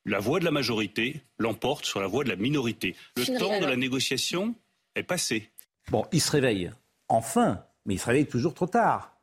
la 0.05 0.19
voix 0.19 0.39
de 0.39 0.45
la 0.45 0.51
majorité 0.51 1.21
l'emporte 1.39 1.85
sur 1.85 1.99
la 1.99 2.07
voix 2.07 2.23
de 2.23 2.29
la 2.29 2.35
minorité. 2.35 2.95
Le 3.17 3.25
temps 3.39 3.59
de 3.59 3.65
la 3.65 3.75
négociation 3.75 4.53
est 4.95 5.03
passé. 5.03 5.49
Bon, 5.89 6.05
il 6.11 6.21
se 6.21 6.31
réveille. 6.31 6.71
Enfin, 7.09 7.63
mais 7.85 7.95
il 7.95 7.99
se 7.99 8.05
réveille 8.05 8.27
toujours 8.27 8.53
trop 8.53 8.67
tard. 8.67 9.14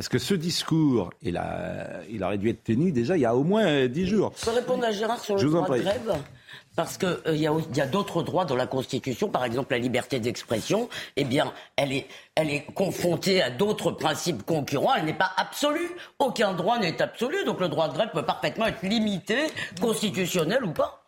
Parce 0.00 0.08
que 0.08 0.18
ce 0.18 0.32
discours, 0.32 1.10
il, 1.20 1.36
a, 1.36 2.00
il 2.08 2.24
aurait 2.24 2.38
dû 2.38 2.48
être 2.48 2.64
tenu 2.64 2.90
déjà 2.90 3.18
il 3.18 3.20
y 3.20 3.26
a 3.26 3.36
au 3.36 3.44
moins 3.44 3.66
euh, 3.66 3.86
dix 3.86 4.06
jours. 4.06 4.32
Je 4.34 4.46
peux 4.46 4.52
répondre 4.52 4.82
à 4.82 4.92
Gérard 4.92 5.22
sur 5.22 5.36
le 5.36 5.44
droit 5.44 5.68
de 5.76 5.82
grève 5.82 6.16
parce 6.74 6.96
qu'il 6.96 7.36
y 7.36 7.46
a, 7.46 7.52
il 7.52 7.76
y 7.76 7.80
a 7.82 7.86
d'autres 7.86 8.22
droits 8.22 8.46
dans 8.46 8.56
la 8.56 8.66
Constitution, 8.66 9.28
par 9.28 9.44
exemple 9.44 9.72
la 9.72 9.78
liberté 9.78 10.18
d'expression, 10.18 10.88
eh 11.16 11.24
bien, 11.24 11.52
elle 11.76 11.92
est, 11.92 12.06
elle 12.34 12.48
est 12.48 12.64
confrontée 12.72 13.42
à 13.42 13.50
d'autres 13.50 13.90
principes 13.90 14.42
concurrents, 14.46 14.94
elle 14.94 15.04
n'est 15.04 15.12
pas 15.12 15.32
absolue. 15.36 15.90
Aucun 16.18 16.54
droit 16.54 16.78
n'est 16.78 17.02
absolu, 17.02 17.36
donc 17.44 17.60
le 17.60 17.68
droit 17.68 17.88
de 17.88 17.92
grève 17.92 18.08
peut 18.14 18.24
parfaitement 18.24 18.68
être 18.68 18.82
limité, 18.82 19.36
constitutionnel 19.82 20.64
ou 20.64 20.70
pas. 20.72 20.99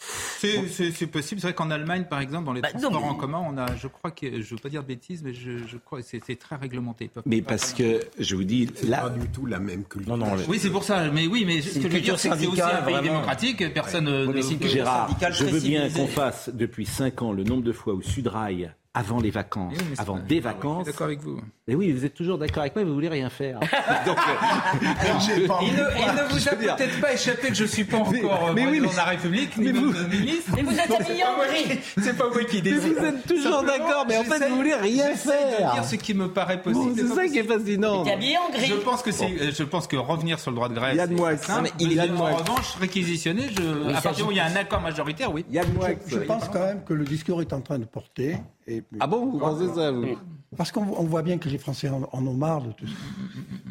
C'est 0.00 1.06
possible. 1.06 1.40
C'est 1.40 1.46
vrai 1.48 1.54
qu'en 1.54 1.70
Allemagne, 1.70 2.04
par 2.08 2.20
exemple, 2.20 2.46
dans 2.46 2.52
les 2.52 2.60
Bah, 2.60 2.68
non, 2.74 2.80
transports 2.80 3.02
mais- 3.02 3.08
en 3.08 3.14
commun, 3.14 3.42
on 3.46 3.58
a, 3.58 3.76
je 3.76 3.86
crois 3.86 4.10
que, 4.10 4.40
je 4.40 4.50
veux 4.54 4.60
pas 4.60 4.68
dire 4.68 4.82
de 4.82 4.88
bêtises, 4.88 5.22
mais 5.22 5.34
je, 5.34 5.58
je 5.66 5.76
crois 5.76 6.00
que 6.00 6.06
c'est 6.06 6.36
très 6.36 6.56
réglementé. 6.56 7.10
Mais 7.26 7.42
parce 7.42 7.72
que, 7.74 8.00
je 8.18 8.34
vous 8.36 8.44
dis, 8.44 8.68
là... 8.84 9.02
Pas 9.02 9.10
du 9.10 9.28
tout 9.28 9.46
la 9.46 9.58
même 9.60 9.84
culture. 9.84 10.16
Non, 10.16 10.26
non, 10.26 10.36
Oui, 10.48 10.58
c'est 10.58 10.70
pour 10.70 10.84
ça. 10.84 11.10
Mais 11.10 11.26
oui, 11.26 11.44
mais 11.46 11.60
ce 11.62 11.76
une 11.76 11.82
que 11.84 11.88
je 11.90 11.94
veux 11.94 12.00
dire, 12.00 12.14
culture 12.14 12.18
c'est 12.18 12.30
que 12.30 12.36
c'est 12.38 12.46
aussi 12.46 12.60
un 12.62 12.68
pays 12.82 12.92
vraiment. 12.94 13.02
démocratique. 13.02 13.74
Personne 13.74 14.04
ne. 14.04 14.26
Oui, 14.26 14.32
mais 14.34 14.56
ne- 14.66 14.68
Gérard, 14.70 15.10
je 15.32 15.44
veux 15.44 15.60
bien 15.60 15.88
qu'on 15.90 16.06
fasse 16.06 16.50
depuis 16.52 16.86
5 16.86 17.22
ans 17.22 17.32
le 17.32 17.44
nombre 17.44 17.62
de 17.62 17.72
fois 17.72 17.94
où 17.94 18.02
Sudrail, 18.02 18.72
avant 18.92 19.20
les 19.20 19.30
vacances, 19.30 19.72
Oui, 19.78 19.84
avant 19.98 20.14
pas- 20.16 20.20
des 20.22 20.38
Ah 20.38 20.48
vacances... 20.48 20.78
je 20.78 20.82
suis 20.84 20.92
D'accord 20.92 21.06
avec 21.06 21.20
vous. 21.20 21.40
Mais 21.68 21.76
oui, 21.76 21.92
vous 21.92 22.04
êtes 22.04 22.14
toujours 22.14 22.38
d'accord 22.38 22.62
avec 22.62 22.74
moi, 22.74 22.84
vous 22.84 22.92
voulez 22.94 23.08
rien 23.08 23.30
faire. 23.30 23.60
Donc, 24.06 24.16
euh, 24.18 24.80
je- 25.20 25.32
Il 25.32 25.42
ne, 25.44 25.46
il 25.46 26.14
ne 26.16 26.28
vous 26.32 26.48
a 26.48 26.52
peut-être 26.76 27.00
pas 27.00 27.12
échappé 27.12 27.48
que 27.48 27.54
je 27.54 27.64
suis 27.66 27.84
pas 27.84 27.98
encore 27.98 28.10
Mais- 28.12 28.20
euh, 28.24 28.52
mais 28.52 28.66
oui, 28.66 28.80
mais- 28.80 28.88
de 28.88 28.96
la 28.96 29.04
République, 29.04 29.56
mais 29.58 29.70
ni 29.70 29.78
vous- 29.78 29.92
même 29.92 30.08
ministre. 30.10 30.50
Mais 30.56 30.62
vous 30.62 30.76
êtes 30.76 30.90
habillé 30.90 31.22
en 31.24 31.36
moi 31.36 31.46
gris. 31.46 31.78
C'est 32.02 32.16
pas 32.18 32.28
moi 32.30 32.42
qui 32.44 32.56
Mais 32.56 32.62
décide. 32.62 32.94
vous 32.98 33.04
êtes 33.04 33.26
toujours 33.28 33.62
d'accord, 33.62 34.06
mais 34.08 34.18
en 34.18 34.24
fait, 34.24 34.48
vous 34.48 34.56
voulez 34.56 34.74
rien 34.74 35.14
faire. 35.14 35.68
de 35.68 35.74
dire 35.74 35.84
ce 35.84 35.94
qui 35.94 36.12
me 36.14 36.28
paraît 36.28 36.60
possible. 36.60 36.84
Bon, 36.86 36.94
c'est 36.96 37.14
ça 37.14 37.28
qui 37.28 37.38
est 37.38 37.44
fascinant. 37.44 38.02
T'es 38.02 38.12
habillé 38.12 38.36
en 38.38 38.50
gris. 38.50 38.66
Je 38.66 38.74
pense 38.74 39.02
que 39.02 39.12
c'est, 39.12 39.26
euh, 39.26 39.52
je 39.56 39.62
pense 39.62 39.86
que 39.86 39.96
revenir 39.96 40.40
sur 40.40 40.50
le 40.50 40.56
droit 40.56 40.68
de 40.68 40.74
grève. 40.74 40.96
Yann 40.96 41.08
c'est 41.10 41.14
Moix. 41.14 41.36
simple. 41.36 41.62
Mais 41.62 41.70
il- 41.78 41.88
Mais 41.90 41.94
Yann 41.94 42.12
Moix. 42.12 42.30
en 42.32 42.36
revanche, 42.36 42.74
réquisitionner, 42.80 43.46
il 43.52 43.90
à 43.90 43.92
partir 43.92 44.02
s'agit- 44.02 44.16
du 44.16 44.22
moment 44.22 44.28
où 44.30 44.32
il 44.32 44.36
y 44.36 44.40
a 44.40 44.46
un 44.46 44.56
accord 44.56 44.80
majoritaire, 44.80 45.32
oui. 45.32 45.44
Yann 45.48 45.72
Moix. 45.74 45.90
Je 46.08 46.16
pense 46.18 46.48
quand 46.48 46.58
même 46.66 46.82
que 46.84 46.92
le 46.94 47.04
discours 47.04 47.40
est 47.40 47.52
en 47.52 47.60
train 47.60 47.78
de 47.78 47.84
porter. 47.84 48.36
Et, 48.66 48.79
Ah 49.00 49.06
bon, 49.06 49.26
vous 49.26 49.38
pensez 49.38 49.66
ça, 49.74 49.90
vous 49.90 50.06
Parce 50.56 50.72
qu'on 50.72 50.82
on 50.82 51.04
voit 51.04 51.22
bien 51.22 51.38
que 51.38 51.48
les 51.48 51.58
Français 51.58 51.88
en, 51.88 52.08
en 52.12 52.26
ont 52.26 52.34
marre 52.34 52.62
de 52.62 52.72
tout 52.72 52.86
ça. 52.86 52.92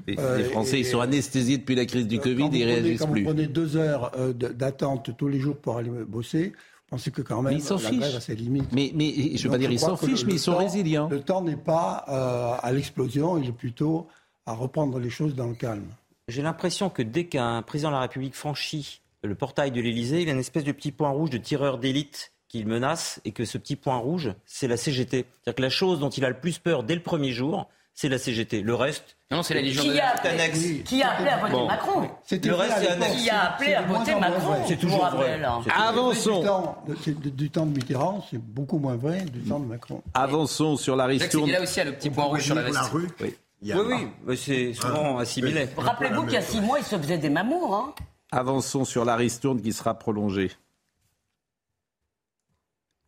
Les, 0.08 0.18
Euh, 0.18 0.38
les 0.38 0.44
Français, 0.46 0.78
et- 0.78 0.80
ils 0.82 0.86
sont 0.86 1.02
anesthésiés 1.02 1.58
depuis 1.58 1.76
la 1.76 1.86
crise 1.86 2.08
du 2.08 2.18
Euh, 2.18 2.22
Covid, 2.22 2.44
quand 2.44 2.50
vous 2.50 2.56
ils 2.56 2.60
prenez- 2.62 2.66
réagissent 2.74 3.00
Quand 3.02 3.08
plus. 3.08 3.22
vous 3.22 3.28
prenez 3.28 3.48
deux 3.48 3.76
heures 3.78 4.12
euh, 4.18 4.34
d'attente 4.34 5.16
tous 5.18 5.28
les 5.28 5.40
jours 5.40 5.58
pour 5.58 5.78
aller 5.78 5.90
bosser, 6.08 6.50
vous 6.54 6.98
pensez 6.98 7.12
que 7.12 7.22
quand 7.22 7.42
même 7.42 7.54
Mais 7.54 7.60
ils 7.60 7.64
s'en 7.64 7.78
fichent. 7.78 8.16
a 8.16 8.20
ses 8.22 8.36
limites. 8.36 8.72
Mais, 8.72 8.92
mais 8.96 9.12
je 9.14 9.44
veux 9.44 9.44
Donc, 9.44 9.52
pas 9.52 9.58
dire 9.58 9.72
ils 9.72 9.80
s'en 9.80 9.98
fichent, 9.98 10.26
mais 10.26 10.34
ils 10.34 10.40
sont 10.40 10.54
temps- 10.54 10.58
résilients. 10.60 11.10
Le 11.10 11.20
temps 11.22 11.42
n'est 11.44 11.56
pas 11.58 12.06
euh, 12.08 12.54
à 12.62 12.72
l'explosion, 12.72 13.38
il 13.38 13.50
est 13.50 13.52
plutôt 13.52 14.08
à 14.46 14.54
reprendre 14.54 14.98
les 15.00 15.10
choses 15.12 15.36
dans 15.36 15.48
le 15.48 15.54
calme. 15.56 15.86
J'ai 16.30 16.42
l'impression 16.42 16.90
que 16.90 17.02
dès 17.02 17.26
qu'un 17.26 17.62
président 17.62 17.90
de 17.90 17.96
la 17.96 18.02
République 18.02 18.36
franchit 18.36 19.02
le 19.24 19.36
portail 19.36 19.72
de 19.72 19.82
l'Élysée, 19.82 20.22
il 20.22 20.30
a 20.30 20.32
une 20.32 20.40
espèce 20.40 20.64
de 20.64 20.72
petit 20.72 20.92
point 20.94 21.10
rouge 21.10 21.30
de 21.30 21.38
tireur 21.38 21.78
d'élite 21.78 22.32
qu'il 22.50 22.68
menace 22.68 23.22
et 23.24 23.32
que 23.32 23.46
ce 23.46 23.58
petit 23.58 23.76
point 23.78 23.96
rouge, 23.98 24.34
c'est 24.46 24.68
la 24.68 24.76
CGT. 24.76 25.26
C'est-à-dire 25.44 25.56
que 25.56 25.62
la 25.62 25.70
chose 25.70 26.00
dont 26.00 26.10
il 26.10 26.26
a 26.26 26.30
le 26.30 26.38
plus 26.40 26.58
peur 26.60 26.84
dès 26.84 26.96
le 26.96 27.02
premier 27.02 27.32
jour, 27.32 27.68
c'est 27.94 28.10
la 28.10 28.18
CGT. 28.18 28.62
Le 28.62 28.76
reste, 28.76 29.18
Non, 29.30 29.44
c'est 29.44 29.54
la 29.54 29.62
Légion 29.62 29.84
Qui 29.84 30.00
a, 30.00 30.12
appelé, 30.16 30.82
qui 30.84 31.04
a 31.04 31.12
appelé 31.12 31.30
à 31.30 31.38
voter 31.38 31.52
Bon. 31.52 31.68
Macron 31.68 32.02
Le 32.32 32.54
reste, 32.56 32.74
c'est. 32.80 33.18
Qui 33.18 33.30
a 33.30 33.42
appelé 33.52 33.74
à 33.76 33.82
voter 33.84 34.16
Macron. 34.16 34.56
C'est 34.68 34.78
toujours 34.78 35.06
vrai. 35.10 35.38
Du 35.38 35.70
Avançons. 35.72 36.76
de- 36.88 37.30
du 37.30 37.50
temps 37.52 37.66
de 37.66 37.76
Mitterrand, 37.76 38.26
c'est 38.32 38.42
beaucoup 38.42 38.80
moins 38.80 38.96
vrai 38.96 39.22
du 39.26 39.42
temps 39.42 39.60
de 39.60 39.66
Macron. 39.66 40.02
Avançons 40.14 40.76
sur 40.78 40.96
la 40.96 41.06
ristourne. 41.06 41.46
Seguela 41.46 41.62
aussi 41.64 41.80
a 41.82 41.84
le 41.84 41.94
petit 41.94 42.10
point 42.10 42.24
rouge 42.26 42.44
sur 42.46 42.56
la 42.56 42.62
la 42.64 42.68
veste. 42.72 42.92
rue, 42.92 43.08
Oui. 43.22 43.36
il 43.62 43.68
y 43.68 43.74
oui, 43.74 44.08
oui, 44.26 44.38
c'est 44.38 44.74
souvent 44.74 45.18
assimilé. 45.18 45.68
Rappelez-vous 45.78 46.24
qu'il 46.24 46.34
y 46.34 46.38
a 46.38 46.42
six 46.42 46.62
mois, 46.62 46.80
il 46.80 46.86
se 46.86 46.98
faisait 46.98 47.18
des 47.18 47.30
mamours. 47.30 47.76
Hein. 47.76 47.94
Avançons 48.32 48.86
sur 48.86 49.04
la 49.06 49.16
ristourne 49.18 49.62
qui 49.62 49.74
sera 49.74 49.94
prolongée. 49.94 50.52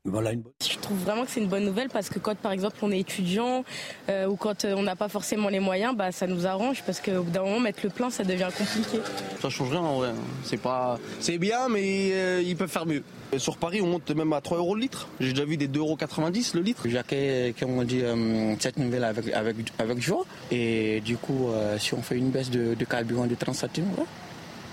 Voilà 0.04 0.32
une 0.32 0.42
Je 0.68 0.78
trouve 0.80 0.98
vraiment 0.98 1.26
que 1.26 1.32
c'est 1.32 1.42
une 1.42 1.48
bonne 1.48 1.64
nouvelle 1.64 1.90
parce 1.90 2.10
que 2.10 2.18
quand 2.18 2.36
par 2.36 2.52
exemple 2.52 2.78
on 2.82 2.92
est 2.92 3.00
étudiant 3.00 3.64
euh, 4.10 4.26
ou 4.26 4.36
quand 4.36 4.66
euh, 4.66 4.74
on 4.76 4.82
n'a 4.82 4.96
pas 4.96 5.08
forcément 5.10 5.48
les 5.48 5.60
moyens, 5.60 5.96
bah, 5.96 6.12
ça 6.12 6.26
nous 6.26 6.48
arrange 6.48 6.82
parce 6.84 7.00
qu'au 7.00 7.22
bout 7.22 7.30
d'un 7.30 7.44
moment 7.44 7.60
mettre 7.60 7.82
le 7.84 7.90
plein 7.90 8.10
ça 8.10 8.24
devient 8.24 8.50
compliqué. 8.58 9.00
Ça 9.40 9.50
change 9.50 9.70
rien 9.70 9.82
en 9.82 9.98
vrai. 9.98 10.12
C'est 10.44 10.58
pas, 10.58 11.00
c'est 11.20 11.38
bien, 11.38 11.70
mais 11.70 12.12
euh, 12.14 12.42
ils 12.44 12.56
peuvent 12.56 12.70
faire 12.70 12.88
mieux. 12.88 13.04
Sur 13.38 13.58
Paris, 13.58 13.80
on 13.82 13.88
monte 13.88 14.10
même 14.12 14.34
à 14.34 14.42
3 14.42 14.58
euros 14.58 14.76
le 14.76 14.82
litre. 14.82 15.08
J'ai 15.20 15.32
déjà 15.32 15.46
vu 15.46 15.56
des 15.56 15.68
2,90 15.68 15.78
euros 15.78 16.32
le 16.56 16.62
litre. 16.62 16.84
J'accueille, 16.90 17.54
comme 17.54 17.78
on 17.78 17.84
dit, 17.84 18.02
euh, 18.02 18.56
cette 18.60 18.78
nouvelle 18.78 19.04
avec, 19.04 19.32
avec, 19.32 19.56
avec 19.80 20.02
joie. 20.02 20.26
Et 20.52 21.00
du 21.02 21.16
coup, 21.16 21.48
euh, 21.48 21.78
si 21.78 21.94
on 21.94 22.02
fait 22.02 22.18
une 22.18 22.30
baisse 22.30 22.50
de, 22.50 22.74
de 22.74 22.86
carburant 22.86 23.28
de 23.28 23.36
30 23.36 23.56
centimes, 23.56 23.88
ouais, 23.98 24.06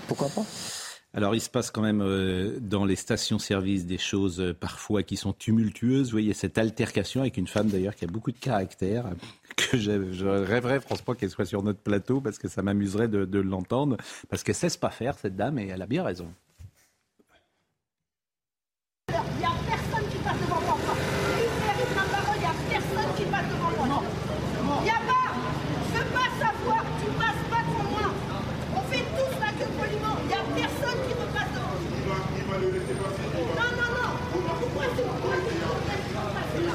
pourquoi 0.07 0.27
pas? 0.29 0.43
Alors, 1.13 1.33
il 1.33 1.41
se 1.41 1.49
passe 1.49 1.71
quand 1.71 1.81
même 1.81 2.01
euh, 2.01 2.59
dans 2.61 2.85
les 2.85 2.95
stations-service 2.95 3.87
des 3.87 3.97
choses 3.97 4.39
euh, 4.39 4.53
parfois 4.53 5.01
qui 5.01 5.17
sont 5.17 5.33
tumultueuses. 5.33 6.07
Vous 6.07 6.11
voyez 6.11 6.33
cette 6.33 6.59
altercation 6.59 7.21
avec 7.21 7.37
une 7.37 7.47
femme 7.47 7.67
d'ailleurs 7.67 7.95
qui 7.95 8.05
a 8.05 8.07
beaucoup 8.07 8.31
de 8.31 8.37
caractère, 8.37 9.05
que 9.55 9.77
je, 9.77 10.25
rêverais 10.25 10.79
franchement 10.79 11.15
qu'elle 11.15 11.31
soit 11.31 11.45
sur 11.45 11.63
notre 11.63 11.79
plateau 11.79 12.21
parce 12.21 12.37
que 12.37 12.47
ça 12.47 12.61
m'amuserait 12.61 13.07
de, 13.07 13.25
de 13.25 13.39
l'entendre, 13.39 13.97
parce 14.29 14.43
qu'elle 14.43 14.53
sait 14.55 14.69
pas 14.79 14.91
faire 14.91 15.17
cette 15.17 15.35
dame 15.35 15.57
et 15.57 15.67
elle 15.67 15.81
a 15.81 15.87
bien 15.87 16.03
raison. 16.03 16.27
Il 19.09 19.13
n'y 19.39 19.45
a 19.45 19.51
personne 19.67 20.07
qui 20.11 20.17
passe 20.19 20.39
devant 20.45 20.61
moi. 20.61 20.77
Il 20.85 21.49
mérite 21.65 21.95
ma 21.95 22.03
parole, 22.03 22.37
il 22.37 22.41
n'y 22.41 22.45
a 22.45 22.79
personne 22.79 23.11
qui 23.17 23.23
passe 23.23 23.49
devant 23.49 23.85
moi. 23.87 24.03
Il 24.79 24.83
n'y 24.83 24.89
a 24.91 25.01
pas. 25.09 25.33
Je 25.89 26.01
passe 26.13 26.39
à 26.45 26.51
voir, 26.63 26.83
tu 27.01 27.09
passes 27.17 27.43
pas 27.49 27.61
devant 27.65 27.89
moi. 27.89 28.13
On 28.77 28.81
fait 28.91 29.05
tous 29.17 29.33
la 29.39 29.49
queue 29.57 29.71
poliment. 29.79 30.15
Il 30.21 30.27
n'y 30.27 30.33
a 30.37 30.43
personne 30.53 30.99
qui 31.07 31.13
me 31.17 31.25
passe 31.33 31.51
devant. 31.57 31.79
Non, 33.59 33.69
non, 33.79 33.89
non. 33.97 34.11
Pourquoi 34.59 34.85
c'est 34.95 35.05
pourquoi 35.09 35.35
c'est 35.41 35.57
pourquoi 36.13 36.41
c'est 36.53 36.63
là 36.67 36.73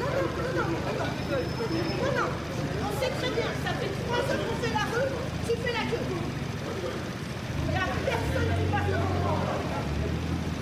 Non, 0.00 0.08
non, 0.08 0.26
non, 0.34 0.52
non, 0.54 0.64
non. 0.64 1.04
Non, 2.00 2.12
non. 2.16 2.28
On 2.84 2.90
sait 3.00 3.12
très 3.20 3.30
bien, 3.34 3.50
ça 3.64 3.72
fait 3.76 3.92
trois 4.04 4.22
heures 4.24 4.42
qu'on 4.48 4.56
fait 4.64 4.72
la 4.72 4.84
rue, 4.88 5.10
tu 5.46 5.52
fais 5.60 5.74
la 5.74 5.84
queue. 5.90 6.04
Il 7.64 7.70
n'y 7.70 7.76
a 7.76 7.86
personne 8.08 8.50
qui 8.56 8.66
passe 8.72 8.88
devant 8.88 9.14
moi. 9.20 9.36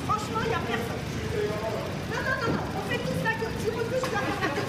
Franchement, 0.09 0.43
il 0.43 0.51
n'y 0.51 0.59
a 0.59 0.65
personne. 0.67 1.03
Non, 2.13 2.21
non, 2.23 2.37
non, 2.43 2.51
non, 2.53 2.65
on 2.79 2.83
fait 2.91 3.01
tous 3.03 3.21
la 3.23 3.35
queue. 3.39 3.53
Tu 3.63 3.69
recules, 3.71 4.03
tu 4.03 4.13
vas 4.13 4.25
faire 4.27 4.41
la 4.43 4.51
queue. 4.53 4.67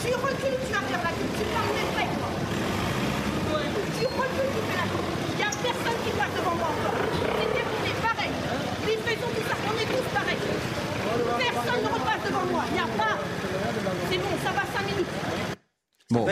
Tu 0.00 0.10
recules, 0.14 0.58
tu 0.66 0.72
vas 0.72 0.84
faire 0.90 1.02
la 1.04 1.12
queue. 1.16 1.30
Tu 1.36 1.44
parles 1.50 1.72
des 1.76 1.88
faits, 1.94 2.12
toi. 2.20 2.30
Tu 3.98 4.04
recules, 4.06 4.50
tu 4.54 4.62
fais 4.68 4.78
la 4.80 4.86
queue. 4.90 5.04
Il 5.30 5.36
n'y 5.36 5.44
a 5.44 5.50
personne 5.50 5.98
qui 6.04 6.12
passe 6.16 6.34
devant 6.36 6.56
moi 6.56 6.68
encore. 6.72 6.96
C'est 7.36 7.50
terminé, 7.52 7.90
pareil. 8.00 8.32
Livraison, 8.86 9.28
tout 9.34 9.46
ça, 9.48 9.56
on 9.68 9.74
est 9.76 9.90
tous 9.90 10.08
pareils. 10.14 10.44
Personne 11.38 11.82
ne 11.82 11.88
repasse 11.88 12.22
devant 12.26 12.46
moi. 12.50 12.62
Il 12.70 12.74
n'y 12.74 12.80
a 12.80 12.90
pas. 12.96 13.16
C'est 14.10 14.18
bon, 14.18 14.34
ça 14.44 14.50
va 14.52 14.62
5 14.72 14.86
minutes. 14.86 15.14
Bon, 16.10 16.26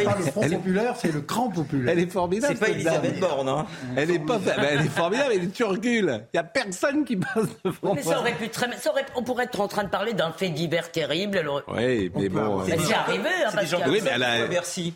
C'est 0.48 0.54
elle 0.54 0.60
est- 0.60 0.62
populaire, 0.62 0.96
c'est 0.96 1.12
le 1.12 1.20
cran 1.20 1.48
populaire. 1.50 1.92
Elle 1.92 1.98
est 2.00 2.10
formidable. 2.10 2.54
C'est 2.54 2.60
pas 2.66 2.70
Elisabeth. 2.70 3.20
Borne, 3.20 3.48
hein. 3.48 3.66
Elle 3.96 4.10
est 4.10 4.18
pas, 4.18 4.38
ben, 4.38 4.54
elle 4.58 4.80
est 4.80 4.88
formidable. 4.88 5.32
Elle 5.34 5.44
est. 5.44 5.62
Il 5.62 6.18
y 6.34 6.38
a 6.38 6.44
personne 6.44 7.04
qui 7.04 7.16
passe 7.16 7.48
devant 7.64 7.94
Mais 7.94 8.02
moi. 8.02 8.12
ça 8.14 8.20
aurait 8.20 8.34
pu 8.36 8.48
très, 8.48 8.70
ça 8.78 8.90
aurait- 8.90 9.06
on 9.16 9.22
pourrait 9.22 9.44
être 9.44 9.60
en 9.60 9.68
train 9.68 9.84
de 9.84 9.88
parler 9.90 10.12
d'un 10.14 10.32
fait 10.32 10.50
divers 10.50 10.90
terrible. 10.92 11.38
Alors, 11.38 11.62
Oui, 11.68 12.10
mais 12.16 12.28
bon. 12.28 12.64
Elle 12.66 12.78
euh, 12.78 12.82
s'est 12.82 12.94
arrivée, 12.94 13.28
hein, 13.46 13.50
parce 13.54 13.72
Oui, 13.88 14.00
mais 14.02 14.10
elle 14.14 14.22
a. 14.22 14.46
Bercy. 14.46 14.94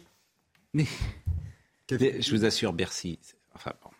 Mais, 0.74 0.86
mais 1.90 2.22
je 2.22 2.30
vous 2.34 2.44
assure, 2.44 2.72
Bercy. 2.72 3.18
c'est- 3.22 3.36
Enfin 3.54 3.72
bon. 3.82 3.90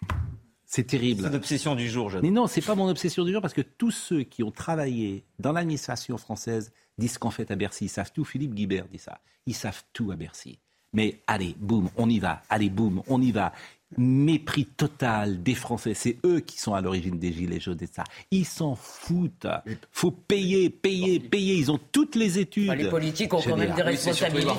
C'est 0.64 0.84
terrible. 0.84 1.24
C'est 1.24 1.30
l'obsession 1.32 1.74
du 1.74 1.88
jour, 1.90 2.08
j'adore. 2.08 2.22
Mais 2.24 2.30
non, 2.30 2.46
c'est 2.46 2.62
pas 2.62 2.74
mon 2.74 2.88
obsession 2.88 3.24
du 3.24 3.32
jour 3.32 3.42
parce 3.42 3.52
que 3.52 3.60
tous 3.60 3.90
ceux 3.90 4.22
qui 4.22 4.42
ont 4.42 4.50
travaillé 4.50 5.22
dans 5.38 5.52
l'administration 5.52 6.16
française 6.16 6.72
disent 6.96 7.18
qu'en 7.18 7.30
fait 7.30 7.50
à 7.50 7.56
Bercy, 7.56 7.84
ils 7.84 7.88
savent 7.90 8.10
tout. 8.12 8.24
Philippe 8.24 8.54
Guibert 8.54 8.86
dit 8.90 8.98
ça. 8.98 9.20
Ils 9.46 9.54
savent 9.54 9.82
tout 9.92 10.10
à 10.12 10.16
Bercy. 10.16 10.58
Mais 10.92 11.20
allez, 11.26 11.54
boum, 11.58 11.88
on 11.96 12.08
y 12.08 12.18
va. 12.18 12.42
Allez, 12.50 12.68
boum, 12.70 13.02
on 13.08 13.20
y 13.22 13.32
va. 13.32 13.52
Mépris 13.98 14.64
total 14.64 15.42
des 15.42 15.54
Français. 15.54 15.92
C'est 15.92 16.16
eux 16.24 16.40
qui 16.40 16.58
sont 16.58 16.72
à 16.72 16.80
l'origine 16.80 17.18
des 17.18 17.30
gilets 17.30 17.60
jaunes 17.60 17.76
et 17.82 17.86
de 17.86 17.92
ça. 17.92 18.04
Ils 18.30 18.46
s'en 18.46 18.74
foutent. 18.74 19.46
Faut 19.90 20.10
payer, 20.10 20.70
payer, 20.70 21.20
payer. 21.20 21.56
Ils 21.56 21.70
ont 21.70 21.78
toutes 21.92 22.14
les 22.14 22.38
études. 22.38 22.72
les 22.72 22.88
politiques 22.88 23.34
ont 23.34 23.42
quand 23.42 23.54
même 23.56 23.74
des 23.74 23.82
responsabilités. 23.82 24.50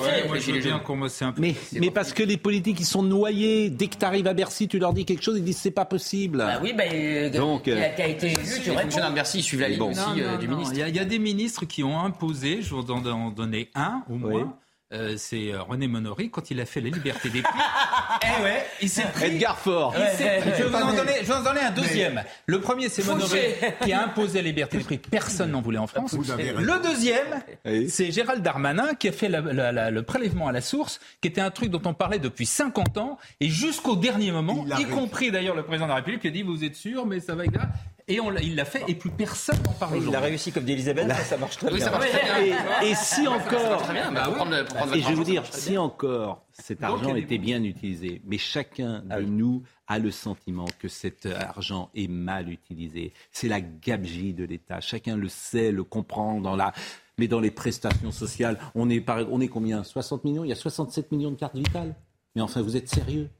Mais, 1.38 1.54
mais 1.72 1.90
parce 1.90 2.12
que 2.12 2.22
les 2.22 2.36
politiques, 2.36 2.78
ils 2.78 2.84
sont 2.86 3.02
noyés. 3.02 3.70
Dès 3.70 3.88
que 3.88 3.96
tu 3.96 4.04
arrives 4.04 4.28
à 4.28 4.34
Bercy, 4.34 4.68
tu 4.68 4.78
leur 4.78 4.92
dis 4.92 5.04
quelque 5.04 5.22
chose, 5.24 5.38
ils 5.38 5.44
disent 5.44 5.58
c'est 5.58 5.70
pas 5.72 5.84
possible. 5.84 6.38
Bah 6.38 6.60
oui, 6.62 6.72
bah, 6.72 6.84
euh, 6.92 7.30
Donc, 7.30 7.66
euh, 7.66 7.88
qui 7.96 8.02
a 8.02 8.06
été 8.08 8.26
élu, 8.28 8.36
tu 8.62 8.70
Les 8.70 8.76
fonctionnaires 8.76 9.10
de 9.10 9.14
Bercy 9.16 9.42
suivent 9.42 9.60
la 9.60 9.68
ligne 9.68 9.78
Bon. 9.80 9.90
aussi 9.90 10.00
Non, 10.00 10.16
euh, 10.18 10.32
non, 10.32 10.38
du 10.38 10.46
non. 10.46 10.54
ministre. 10.56 10.74
Il 10.74 10.78
y, 10.78 10.82
a, 10.82 10.88
il 10.88 10.94
y 10.96 11.00
a 11.00 11.04
des 11.04 11.18
ministres 11.18 11.64
qui 11.64 11.82
ont 11.82 11.98
imposé, 11.98 12.62
je 12.62 12.74
vais 12.74 12.90
en 12.92 13.04
en 13.06 13.30
donner 13.30 13.68
un 13.74 14.02
au 14.08 14.14
moins. 14.14 14.56
Euh, 14.92 15.14
c'est 15.16 15.50
euh, 15.52 15.62
René 15.62 15.88
Monory 15.88 16.30
quand 16.30 16.50
il 16.50 16.60
a 16.60 16.66
fait 16.66 16.80
la 16.80 16.90
liberté 16.90 17.30
des 17.30 17.40
prix. 17.42 17.52
eh 18.22 18.42
ouais, 18.42 18.66
il 18.82 18.88
s'est 18.88 19.02
pris. 19.12 19.24
Edgar 19.24 19.58
Faure. 19.58 19.94
Il 19.96 20.16
s'est- 20.16 20.24
Ouais, 20.24 20.42
je, 20.58 20.62
vais 20.62 20.68
vous 20.68 20.74
en 20.76 20.92
donner, 20.94 21.12
je 21.22 21.24
vais 21.26 21.32
vous 21.32 21.40
en 21.40 21.42
donner 21.42 21.60
un 21.62 21.70
deuxième. 21.70 22.22
Le 22.46 22.60
premier, 22.60 22.88
c'est 22.90 23.04
Monory 23.04 23.38
qui 23.82 23.92
a 23.92 24.04
imposé 24.04 24.40
la 24.42 24.48
liberté 24.48 24.76
des 24.78 24.84
prix. 24.84 24.98
Personne 24.98 25.50
n'en 25.52 25.62
voulait 25.62 25.78
en 25.78 25.86
France. 25.86 26.12
Le 26.14 26.82
deuxième, 26.82 27.42
c'est 27.88 28.12
Gérald 28.12 28.42
Darmanin 28.42 28.94
qui 28.94 29.08
a 29.08 29.12
fait 29.12 29.28
la- 29.28 29.40
la- 29.40 29.72
la- 29.72 29.90
le 29.90 30.02
prélèvement 30.02 30.48
à 30.48 30.52
la 30.52 30.60
source, 30.60 31.00
qui 31.22 31.28
était 31.28 31.40
un 31.40 31.50
truc 31.50 31.70
dont 31.70 31.82
on 31.86 31.94
parlait 31.94 32.18
depuis 32.18 32.46
50 32.46 32.98
ans 32.98 33.18
et 33.40 33.48
jusqu'au 33.48 33.96
dernier 33.96 34.32
moment, 34.32 34.66
y 34.78 34.84
compris 34.84 35.30
d'ailleurs 35.30 35.56
le 35.56 35.64
président 35.64 35.86
de 35.86 35.90
la 35.90 35.96
République 35.96 36.20
qui 36.20 36.28
a 36.28 36.30
dit 36.30 36.42
vous 36.42 36.62
êtes 36.62 36.76
sûr, 36.76 37.06
mais 37.06 37.20
ça 37.20 37.34
va 37.34 37.44
être 37.46 37.54
là. 37.56 37.68
Et 38.06 38.20
on 38.20 38.30
il 38.36 38.54
l'a 38.54 38.66
fait 38.66 38.82
et 38.86 38.94
plus 38.94 39.10
personne 39.10 39.56
n'en 39.64 39.72
parle 39.72 39.98
Il 40.06 40.14
a 40.14 40.20
réussi 40.20 40.52
comme 40.52 40.64
d'Elisabeth, 40.64 41.08
ça, 41.08 41.14
ça 41.24 41.36
marche 41.38 41.56
très 41.56 41.68
Oui, 41.70 41.76
bien. 41.76 41.84
ça 41.86 41.90
marche 41.90 42.10
très 42.10 42.22
bien. 42.22 42.58
Et, 42.82 42.90
et 42.90 42.94
si 42.94 43.26
encore, 43.26 43.82
Très 43.82 43.94
bien, 43.94 44.12
bah, 44.12 44.24
prendre, 44.34 44.62
prendre 44.66 44.94
et 44.94 45.00
je 45.00 45.08
vais 45.08 45.14
vous 45.14 45.24
dire, 45.24 45.42
si 45.50 45.78
encore 45.78 46.44
cet 46.52 46.82
Donc, 46.82 46.90
argent 46.90 47.14
était 47.16 47.38
bien 47.38 47.62
utilisé, 47.64 48.20
mais 48.26 48.36
chacun 48.36 49.00
de 49.00 49.22
nous 49.22 49.62
a 49.86 49.98
le 49.98 50.10
sentiment 50.10 50.66
que 50.78 50.88
cet 50.88 51.24
argent 51.26 51.88
est 51.94 52.08
mal 52.08 52.50
utilisé. 52.50 53.12
C'est 53.32 53.48
la 53.48 53.60
gabegie 53.62 54.34
de 54.34 54.44
l'État. 54.44 54.80
Chacun 54.82 55.16
le 55.16 55.28
sait, 55.28 55.72
le 55.72 55.82
comprend 55.84 56.40
dans 56.40 56.56
la. 56.56 56.72
Mais 57.16 57.26
dans 57.28 57.40
les 57.40 57.50
prestations 57.52 58.10
sociales, 58.10 58.58
on 58.74 58.90
est, 58.90 59.00
par- 59.00 59.24
on 59.32 59.40
est 59.40 59.48
combien? 59.48 59.82
60 59.82 60.24
millions? 60.24 60.44
Il 60.44 60.48
y 60.48 60.52
a 60.52 60.56
67 60.56 61.10
millions 61.12 61.30
de 61.30 61.36
cartes 61.36 61.56
vitales? 61.56 61.94
Mais 62.34 62.42
enfin, 62.42 62.60
vous 62.60 62.76
êtes 62.76 62.88
sérieux? 62.88 63.30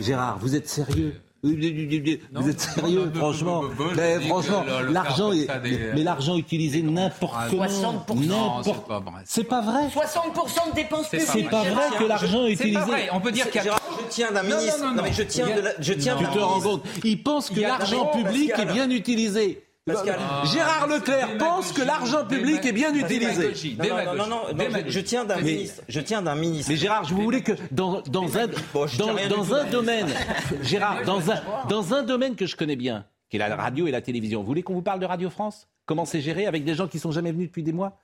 Gérard, 0.00 0.38
vous 0.38 0.54
êtes 0.54 0.68
sérieux? 0.68 1.20
Vous 1.42 2.48
êtes 2.48 2.60
sérieux, 2.60 3.10
franchement. 3.14 3.62
Mais 3.96 4.14
que 4.18 4.20
franchement, 4.26 4.64
l'argent 4.90 5.30
mais 5.32 6.02
l'argent 6.04 6.36
utilisé 6.36 6.82
n'importe 6.82 7.34
Ah, 7.36 7.46
comment, 7.50 7.64
60%. 7.66 8.14
Non, 8.26 8.58
n'importe. 8.58 8.66
c'est 8.66 8.86
pas 8.86 9.00
vrai. 9.00 9.22
C'est 9.24 9.44
pas 9.44 9.60
vrai. 9.60 9.88
60% 9.88 10.70
de 10.70 10.74
dépenses 10.76 11.08
publiques. 11.08 11.28
C'est 11.32 11.42
pas 11.50 11.64
vrai 11.64 11.84
que 11.98 12.04
l'argent 12.04 12.44
est 12.46 12.54
C'est 12.54 12.64
utilisé. 12.68 12.78
pas 12.78 12.86
vrai. 12.86 13.08
On 13.12 13.20
peut 13.20 13.32
dire 13.32 13.50
qu'il 13.50 13.64
y 13.64 13.68
a 13.68 13.76
tiens 14.08 14.30
d'un 14.30 14.42
ministre. 14.44 14.78
non, 14.78 14.84
non, 14.84 14.90
Non, 14.90 14.96
non. 14.98 15.02
mais 15.02 15.12
je 15.12 15.22
tiens 15.24 15.46
a- 15.48 15.56
de 15.56 15.60
la- 15.62 15.72
je 15.80 15.92
tiens 15.94 16.16
Tu 16.16 16.24
te 16.26 16.38
rends 16.38 16.60
compte 16.60 16.84
Il 17.02 17.22
pense 17.22 17.50
que 17.50 17.60
l'argent 17.60 18.06
public 18.06 18.52
est 18.56 18.66
bien 18.72 18.88
utilisé. 18.90 19.64
Pascal. 19.84 20.18
Gérard 20.44 20.86
Leclerc 20.86 21.38
pense 21.38 21.72
que 21.72 21.82
l'argent 21.82 22.24
public 22.24 22.64
est 22.64 22.72
bien 22.72 22.94
utilisé. 22.94 23.76
Non, 23.76 23.84
non, 23.88 23.96
non, 23.96 24.14
non, 24.14 24.26
non, 24.26 24.54
non, 24.54 24.64
je, 24.86 24.90
je 24.90 25.00
tiens 25.00 25.24
d'un 25.24 25.40
ministre. 25.40 25.82
Je 25.88 26.00
tiens 26.00 26.22
d'un 26.22 26.36
ministre. 26.36 26.70
Mais 26.70 26.76
Gérard, 26.76 27.02
je 27.04 27.14
vous 27.14 27.22
voulais 27.22 27.42
que 27.42 27.52
dans, 27.72 28.00
dans 28.02 28.38
un, 28.38 28.46
Bon, 28.72 28.86
dans, 28.98 29.28
dans 29.28 29.54
un 29.54 29.64
domaine, 29.64 30.06
Gérard, 30.62 31.02
dans 31.04 31.30
un, 31.32 31.40
dans 31.68 31.94
un 31.94 32.04
domaine 32.04 32.36
que 32.36 32.46
je 32.46 32.54
connais 32.54 32.76
bien, 32.76 33.06
qui 33.28 33.36
est 33.36 33.40
la 33.40 33.56
radio 33.56 33.88
et 33.88 33.90
la 33.90 34.00
télévision, 34.00 34.40
vous 34.40 34.46
voulez 34.46 34.62
qu'on 34.62 34.74
vous 34.74 34.82
parle 34.82 35.00
de 35.00 35.06
Radio 35.06 35.30
France? 35.30 35.66
Comment 35.84 36.04
c'est 36.04 36.20
géré 36.20 36.46
avec 36.46 36.62
des 36.64 36.74
gens 36.76 36.86
qui 36.86 37.00
sont 37.00 37.10
jamais 37.10 37.32
venus 37.32 37.48
depuis 37.48 37.64
des 37.64 37.72
mois, 37.72 37.98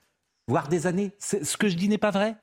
voire 0.49 0.67
des 0.67 0.89
années? 0.89 1.13
C'est- 1.19 1.45
Ce 1.45 1.57
que 1.57 1.69
je 1.69 1.77
dis 1.77 1.89
n'est 1.89 1.97
pas 1.97 2.11
vrai? 2.11 2.35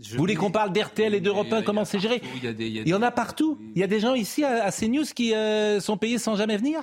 Je- 0.00 0.12
Vous 0.14 0.18
voulez 0.18 0.34
qu'on 0.34 0.50
parle 0.50 0.72
d'RTL 0.72 1.14
et 1.14 1.20
d'Europe 1.20 1.46
Il 1.46 1.50
y 1.50 1.54
a- 1.54 1.58
1, 1.58 1.58
il 1.58 1.60
y 1.60 1.62
a 1.62 1.66
comment 1.66 1.84
c'est 1.84 2.00
géré 2.00 2.20
il 2.58 2.88
y 2.88 2.94
en 2.94 3.02
a 3.02 3.12
partout. 3.12 3.58
Il 3.76 3.80
y 3.80 3.84
a 3.84 3.86
des 3.86 4.00
gens 4.00 4.14
ici 4.14 4.42
à, 4.42 4.64
à 4.64 4.72
CNews 4.72 5.04
qui 5.14 5.34
euh, 5.36 5.78
sont 5.78 5.96
payés 5.96 6.18
sans 6.18 6.34
jamais 6.34 6.56
venir? 6.56 6.82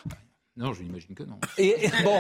Non, 0.60 0.74
je 0.74 0.84
n'imagine 0.84 1.16
que 1.16 1.24
non. 1.24 1.38
Et, 1.58 1.86
et 1.86 1.90
bon, 2.04 2.20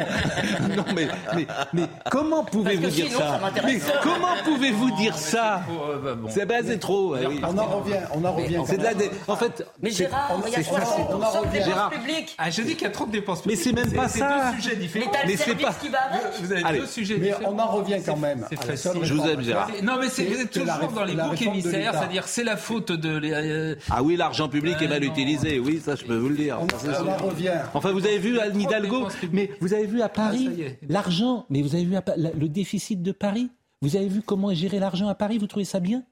non 0.77 0.85
mais, 0.95 1.09
mais, 1.35 1.45
mais 1.73 1.83
comment 2.09 2.45
pouvez-vous 2.45 2.87
dire 2.87 3.07
sinon, 3.07 3.19
ça 3.19 3.41
Mais 3.65 3.79
comment 4.01 4.33
pouvez-vous 4.45 4.91
dire 4.95 5.13
ça 5.17 5.61
Pour, 5.67 5.85
euh, 5.87 5.97
bah, 6.01 6.13
bon. 6.15 6.29
C'est 6.29 6.47
c'est 6.65 6.79
trop. 6.79 7.17
oui. 7.17 7.41
On 7.45 7.57
en 7.57 7.65
revient, 7.65 7.99
on 8.15 8.23
en 8.23 8.31
revient. 8.31 8.61
C'est 8.65 8.77
de 8.77 8.83
la. 8.83 8.93
dé- 8.93 9.11
En 9.27 9.35
fait, 9.35 9.65
Mais 9.81 9.89
c'est- 9.91 10.05
Gérard, 10.05 10.39
il 10.47 10.53
y 10.53 10.55
a 10.55 10.63
c'est- 10.63 10.71
60% 10.71 11.51
de 11.51 11.53
Gérard. 11.53 11.89
dépenses 11.89 12.05
publiques. 12.05 12.35
Ah, 12.37 12.49
je 12.49 12.61
dis 12.61 12.75
qu'il 12.75 12.83
y 12.83 12.85
a 12.85 12.91
trop 12.91 13.05
de 13.07 13.11
dépenses. 13.11 13.45
Mais 13.45 13.57
c'est 13.57 13.73
même 13.73 13.91
pas 13.91 14.07
C'est 14.07 14.19
ça. 14.19 14.51
deux 14.55 14.61
sujets 14.61 14.75
différents. 14.77 15.11
Mais 15.27 15.35
c'est 15.35 15.55
pas- 15.55 15.73
qui 15.73 15.89
va 15.89 15.99
avec. 16.03 16.21
Vous 16.41 16.51
avez 16.53 16.63
Allez. 16.63 16.79
deux 16.79 16.85
sujets 16.85 17.17
Mais 17.19 17.33
on 17.45 17.59
en 17.59 17.67
revient 17.67 17.97
quand 18.05 18.15
même 18.15 18.45
c'est 18.49 18.63
facile. 18.63 18.91
Je 19.03 19.13
vous 19.15 19.27
aime, 19.27 19.41
Gérard. 19.41 19.69
Non, 19.83 19.97
mais 19.99 20.07
c'est, 20.07 20.23
vous 20.23 20.39
êtes 20.39 20.53
C'est 20.53 20.61
toujours 20.61 20.91
dans 20.95 21.03
les 21.03 21.15
boucs 21.15 21.41
émissaires, 21.41 21.93
c'est-à-dire 21.93 22.25
c'est 22.25 22.45
la 22.45 22.55
faute 22.55 22.93
de. 22.93 23.17
les- 23.17 23.33
euh, 23.33 23.75
Ah 23.91 24.01
oui, 24.01 24.15
l'argent 24.15 24.47
public 24.47 24.77
est 24.81 24.87
mal 24.87 25.03
utilisé. 25.03 25.59
Oui, 25.59 25.81
ça 25.83 25.95
je 25.95 26.05
peux 26.05 26.15
vous 26.17 26.29
le 26.29 26.35
dire. 26.37 26.57
On, 26.61 26.67
c'est 26.79 26.95
en 26.97 27.17
revient. 27.17 27.51
Enfin, 27.73 27.91
vous 27.91 28.05
avez 28.05 28.17
vu 28.17 28.28
Anne 28.37 28.59
Hidalgo, 28.59 28.97
dépenses 28.97 29.15
publiques. 29.15 29.49
mais 29.51 29.57
vous 29.61 29.73
avez 29.73 29.85
vu 29.87 30.01
à 30.01 30.09
Paris 30.09 30.49
Ah, 30.51 30.61
est. 30.61 30.79
l'argent, 30.89 31.45
mais 31.49 31.61
vous 31.61 31.73
avez 31.75 31.85
vu 31.85 31.95
à 31.95 32.01
Pa- 32.01 32.17
la- 32.17 32.31
le 32.31 32.49
déficit 32.49 33.01
de 33.01 33.11
Paris? 33.11 33.49
Vous 33.81 33.95
avez 33.95 34.07
vu 34.09 34.21
comment 34.21 34.51
est 34.51 34.55
géré 34.55 34.77
l'argent 34.79 35.07
à 35.07 35.15
Paris? 35.15 35.37
Vous 35.37 35.47
trouvez 35.47 35.65
ça 35.65 35.79
bien? 35.79 36.03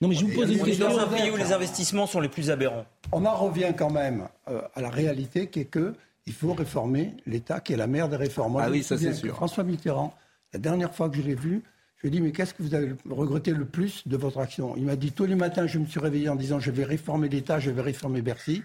Non, 0.00 0.08
mais 0.08 0.16
je 0.16 0.26
vous 0.26 0.32
pose 0.34 0.50
une 0.50 0.60
On 0.60 0.64
est 0.64 0.68
question. 0.70 0.88
dans 0.90 0.98
un 0.98 1.06
pays 1.06 1.30
où 1.30 1.36
les 1.36 1.52
investissements 1.52 2.06
sont 2.06 2.20
les 2.20 2.28
plus 2.28 2.50
aberrants. 2.50 2.84
On 3.12 3.24
en 3.24 3.34
revient 3.36 3.72
quand 3.76 3.90
même 3.90 4.24
euh, 4.50 4.60
à 4.74 4.80
la 4.80 4.90
réalité 4.90 5.46
qui 5.46 5.60
est 5.60 5.64
que 5.66 5.94
il 6.26 6.32
faut 6.32 6.52
réformer 6.52 7.14
l'État 7.26 7.60
qui 7.60 7.72
est 7.74 7.76
la 7.76 7.86
mère 7.86 8.08
des 8.08 8.16
réformes. 8.16 8.56
Ah 8.60 8.68
oui, 8.70 8.82
ça, 8.82 8.98
c'est 8.98 9.12
sûr. 9.14 9.34
François 9.36 9.62
Mitterrand, 9.62 10.12
la 10.52 10.58
dernière 10.58 10.92
fois 10.94 11.08
que 11.08 11.16
je 11.16 11.22
l'ai 11.22 11.34
vu, 11.34 11.62
je 11.96 12.02
lui 12.02 12.08
ai 12.08 12.10
dit 12.10 12.20
mais 12.20 12.32
qu'est-ce 12.32 12.52
que 12.54 12.62
vous 12.62 12.74
avez 12.74 12.94
regretté 13.08 13.52
le 13.52 13.64
plus 13.64 14.02
de 14.08 14.16
votre 14.16 14.38
action? 14.38 14.74
Il 14.76 14.84
m'a 14.84 14.96
dit 14.96 15.12
tous 15.12 15.26
les 15.26 15.36
matins 15.36 15.66
je 15.66 15.78
me 15.78 15.86
suis 15.86 16.00
réveillé 16.00 16.28
en 16.28 16.34
disant 16.36 16.58
je 16.58 16.70
vais 16.72 16.84
réformer 16.84 17.28
l'État, 17.28 17.60
je 17.60 17.70
vais 17.70 17.80
réformer 17.82 18.20
Bercy, 18.20 18.62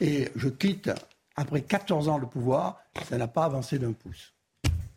et 0.00 0.28
je 0.34 0.48
quitte 0.48 0.90
après 1.36 1.62
14 1.62 2.08
ans 2.08 2.18
le 2.18 2.26
pouvoir, 2.26 2.78
ça 3.08 3.16
n'a 3.16 3.28
pas 3.28 3.44
avancé 3.44 3.78
d'un 3.78 3.92
pouce. 3.92 4.32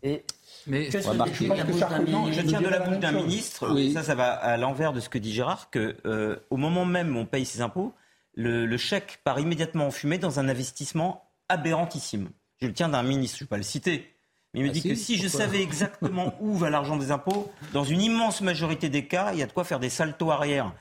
Et 0.04 0.24
Mais 0.68 0.90
que 0.90 2.10
Non, 2.12 2.26
ministre 2.26 2.42
Je 2.44 2.48
tiens 2.48 2.62
de 2.62 2.68
la 2.68 2.80
bouche 2.80 3.00
d'un 3.00 3.12
ministre, 3.12 3.74
Oui. 3.74 3.94
ça, 3.94 4.04
ça 4.04 4.16
va 4.16 4.32
à 4.34 4.58
l'envers 4.58 4.94
de 4.94 5.00
ce 5.00 5.10
que 5.10 5.18
dit 5.18 5.34
Gérard, 5.34 5.70
que 5.72 5.98
euh, 6.06 6.38
au 6.50 6.58
moment 6.58 6.86
même 6.86 7.16
où 7.16 7.20
on 7.20 7.26
paye 7.26 7.46
ses 7.46 7.62
impôts, 7.62 7.94
le, 8.36 8.66
le 8.68 8.78
chèque 8.78 9.20
part 9.24 9.40
immédiatement 9.40 9.88
en 9.88 9.92
fumée 9.92 10.20
dans 10.20 10.40
un 10.40 10.48
investissement 10.48 11.24
aberrantissime. 11.50 12.30
Je 12.62 12.68
le 12.68 12.74
tiens 12.74 12.90
d'un 12.90 13.04
ministre, 13.04 13.38
je 13.40 13.44
ne 13.44 13.48
vais 13.48 13.50
pas 13.50 13.58
le 13.58 13.64
citer. 13.64 14.14
Mais 14.54 14.60
il 14.62 14.64
me 14.64 14.70
Ah 14.70 14.74
dit 14.74 14.82
si, 14.82 14.90
que 14.90 14.96
si 14.96 15.18
je 15.18 15.28
savais 15.28 15.62
exactement 15.62 16.34
où 16.40 16.54
va 16.56 16.70
l'argent 16.70 16.98
des 16.98 17.12
impôts, 17.12 17.52
dans 17.74 17.84
une 17.84 18.02
immense 18.02 18.42
majorité 18.42 18.90
des 18.90 19.06
cas, 19.08 19.32
il 19.34 19.40
y 19.40 19.44
a 19.44 19.48
de 19.48 19.52
quoi 19.52 19.64
faire 19.64 19.80
des 19.80 19.90
saltos 19.90 20.32
arrière. 20.32 20.72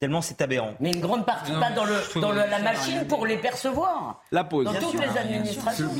Tellement 0.00 0.22
c'est 0.22 0.40
aberrant. 0.40 0.72
Mais 0.80 0.92
une 0.92 1.00
grande 1.00 1.26
partie, 1.26 1.52
pas 1.52 1.72
dans, 1.72 1.84
le, 1.84 2.20
dans 2.22 2.32
le- 2.32 2.38
la 2.38 2.58
machine 2.60 3.06
pour 3.06 3.26
les 3.26 3.36
percevoir. 3.36 4.22
La 4.32 4.44
pause. 4.44 4.64
Dans 4.64 4.72
toutes 4.72 4.94
les 4.98 5.18
administrations. 5.18 5.90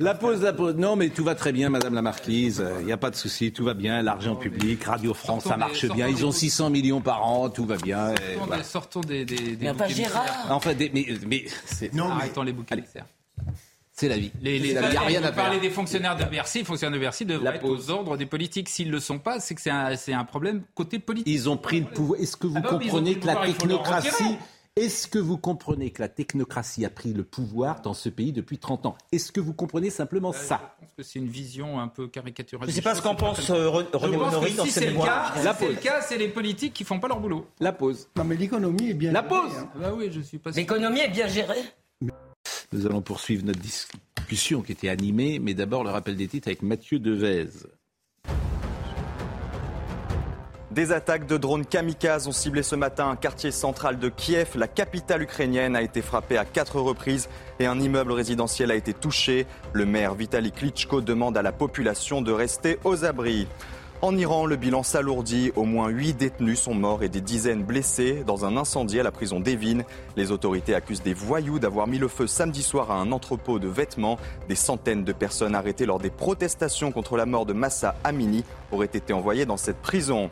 La 0.00 0.14
pause, 0.16 0.42
la 0.42 0.52
pause. 0.52 0.74
Non, 0.74 0.96
mais 0.96 1.10
tout 1.10 1.22
va 1.22 1.36
très 1.36 1.52
bien, 1.52 1.68
Madame 1.70 1.94
la 1.94 2.02
Marquise. 2.02 2.64
Il 2.80 2.86
n'y 2.86 2.90
a 2.92 2.96
pas 2.96 3.10
de 3.10 3.14
souci, 3.14 3.52
tout 3.52 3.62
va 3.64 3.74
bien. 3.74 4.02
L'argent 4.02 4.34
public, 4.34 4.82
Radio 4.82 5.14
France, 5.14 5.44
ça 5.44 5.56
marche 5.56 5.84
des- 5.84 5.94
bien. 5.94 6.08
Ils 6.08 6.26
ont 6.26 6.30
des- 6.30 6.34
600 6.36 6.70
millions 6.70 7.00
par 7.00 7.24
an, 7.24 7.48
tout 7.48 7.64
va 7.64 7.76
bien. 7.76 8.12
et 8.12 8.16
Sortons 8.16 8.38
voilà. 8.44 8.56
des, 8.56 8.64
sortons 8.64 9.00
des, 9.02 9.24
des, 9.24 9.36
des 9.54 9.66
Mais 9.66 9.72
pas 9.72 9.86
boucs 9.86 9.94
Gérard. 9.94 10.46
Enfin, 10.50 10.74
des- 10.74 10.90
mais, 10.92 11.06
mais 11.28 11.44
c'est 11.66 11.94
Non, 11.94 12.10
Arrêtons 12.10 12.42
les 12.42 12.52
boucs 12.52 12.72
émissaires. 12.72 13.06
C'est 14.00 14.08
la 14.08 14.16
vie. 14.18 14.32
Les, 14.40 14.58
les, 14.58 14.72
la 14.74 14.80
vie, 14.82 14.86
il 14.88 14.90
n'y 14.92 14.96
a 14.96 15.00
rien 15.02 15.22
à 15.24 15.30
vous 15.30 15.36
parlez 15.36 15.52
faire. 15.52 15.60
des 15.60 15.70
fonctionnaires 15.70 16.16
de 16.16 16.24
Bercy. 16.24 16.58
Les 16.58 16.64
fonctionnaires 16.64 16.94
de 16.98 17.00
Bercy 17.02 17.24
devraient 17.26 17.56
être 17.56 17.64
aux 17.68 17.90
ordres 17.90 18.16
des 18.16 18.26
politiques. 18.26 18.68
S'ils 18.68 18.88
ne 18.88 18.92
le 18.92 19.00
sont 19.00 19.18
pas, 19.18 19.40
c'est 19.40 19.54
que 19.54 19.60
c'est 19.60 19.70
un, 19.70 19.94
c'est 19.96 20.12
un 20.12 20.24
problème 20.24 20.62
côté 20.74 20.98
politique. 20.98 21.32
Ils 21.32 21.48
ont 21.48 21.56
pris 21.56 21.80
le 21.80 21.86
pouvoir. 21.86 22.20
Est-ce 22.20 22.36
que 22.36 22.46
vous 22.46 22.54
Ah 22.56 22.60
bah 22.60 22.68
comprenez 22.70 23.14
que 23.18 23.26
la 23.26 23.36
technocratie. 23.36 24.36
Est-ce 24.76 25.08
que 25.08 25.18
vous 25.18 25.36
comprenez 25.36 25.90
que 25.90 26.00
la 26.00 26.08
technocratie 26.08 26.84
a 26.84 26.90
pris 26.90 27.12
le 27.12 27.24
pouvoir 27.24 27.82
dans 27.82 27.92
ce 27.92 28.08
pays 28.08 28.32
depuis 28.32 28.56
30 28.56 28.86
ans 28.86 28.96
Est-ce 29.10 29.32
que 29.32 29.40
vous 29.40 29.52
comprenez 29.52 29.90
simplement 29.90 30.32
ça 30.32 30.76
Je 30.78 30.84
pense 30.86 30.94
que 30.96 31.02
c'est 31.02 31.18
une 31.18 31.28
vision 31.28 31.80
un 31.80 31.88
peu 31.88 32.06
caricaturale. 32.06 32.68
Je 32.68 32.70
ne 32.70 32.76
sais 32.76 32.80
pas 32.80 32.94
ce 32.94 33.02
qu'en 33.02 33.10
c'est 33.10 33.16
pense 33.16 33.50
euh, 33.50 33.68
René 33.68 34.16
que 34.52 34.56
dans 34.56 34.64
si 34.64 34.70
ses 34.70 34.80
c'est 34.80 34.86
le 34.86 34.92
mémoires. 34.92 35.34
cas, 35.34 35.42
La 35.42 35.52
si 35.54 35.58
c'est 35.58 35.66
pause. 35.66 35.74
le 35.74 35.80
cas, 35.82 36.00
c'est 36.02 36.16
les 36.18 36.28
politiques 36.28 36.72
qui 36.72 36.84
font 36.84 37.00
pas 37.00 37.08
leur 37.08 37.18
boulot. 37.20 37.46
La 37.58 37.72
pause. 37.72 38.08
Non, 38.16 38.22
mais 38.24 38.36
l'économie 38.36 38.90
est 38.90 38.94
bien. 38.94 39.10
La 39.10 39.20
gérée, 39.22 39.28
pause. 39.28 39.52
hein. 39.58 39.68
Ah 39.74 39.78
Bah 39.80 39.92
oui, 39.94 40.08
je 40.12 40.20
suis 40.20 40.38
pas 40.38 40.52
sûr. 40.52 40.60
L'économie 40.60 41.00
est 41.00 41.08
bien 41.08 41.26
gérée. 41.26 41.60
Nous 42.72 42.86
allons 42.86 43.02
poursuivre 43.02 43.44
notre 43.44 43.58
discussion 43.58 44.62
qui 44.62 44.72
était 44.72 44.88
animée, 44.88 45.40
mais 45.40 45.54
d'abord 45.54 45.82
le 45.82 45.90
rappel 45.90 46.16
des 46.16 46.28
titres 46.28 46.48
avec 46.48 46.62
Mathieu 46.62 47.00
Devez. 47.00 47.48
Des 50.70 50.92
attaques 50.92 51.26
de 51.26 51.36
drones 51.36 51.66
kamikazes 51.66 52.28
ont 52.28 52.32
ciblé 52.32 52.62
ce 52.62 52.76
matin 52.76 53.08
un 53.08 53.16
quartier 53.16 53.50
central 53.50 53.98
de 53.98 54.08
Kiev. 54.08 54.50
La 54.54 54.68
capitale 54.68 55.22
ukrainienne 55.22 55.74
a 55.74 55.82
été 55.82 56.00
frappée 56.00 56.38
à 56.38 56.44
quatre 56.44 56.78
reprises 56.78 57.28
et 57.58 57.66
un 57.66 57.80
immeuble 57.80 58.12
résidentiel 58.12 58.70
a 58.70 58.76
été 58.76 58.94
touché. 58.94 59.48
Le 59.72 59.84
maire 59.84 60.14
Vitaly 60.14 60.52
Klitschko 60.52 61.00
demande 61.00 61.36
à 61.36 61.42
la 61.42 61.50
population 61.50 62.22
de 62.22 62.30
rester 62.30 62.78
aux 62.84 63.04
abris. 63.04 63.48
En 64.02 64.16
Iran, 64.16 64.46
le 64.46 64.56
bilan 64.56 64.82
s'alourdit. 64.82 65.52
Au 65.56 65.64
moins 65.64 65.88
huit 65.88 66.14
détenus 66.14 66.58
sont 66.58 66.72
morts 66.72 67.02
et 67.02 67.10
des 67.10 67.20
dizaines 67.20 67.62
blessés 67.62 68.24
dans 68.26 68.46
un 68.46 68.56
incendie 68.56 68.98
à 68.98 69.02
la 69.02 69.10
prison 69.10 69.40
d'Evin. 69.40 69.82
Les 70.16 70.32
autorités 70.32 70.74
accusent 70.74 71.02
des 71.02 71.12
voyous 71.12 71.58
d'avoir 71.58 71.86
mis 71.86 71.98
le 71.98 72.08
feu 72.08 72.26
samedi 72.26 72.62
soir 72.62 72.90
à 72.90 72.94
un 72.94 73.12
entrepôt 73.12 73.58
de 73.58 73.68
vêtements. 73.68 74.18
Des 74.48 74.54
centaines 74.54 75.04
de 75.04 75.12
personnes 75.12 75.54
arrêtées 75.54 75.84
lors 75.84 75.98
des 75.98 76.08
protestations 76.08 76.92
contre 76.92 77.18
la 77.18 77.26
mort 77.26 77.44
de 77.44 77.52
Massa 77.52 77.94
Amini 78.02 78.42
auraient 78.72 78.86
été 78.86 79.12
envoyées 79.12 79.44
dans 79.44 79.58
cette 79.58 79.82
prison. 79.82 80.30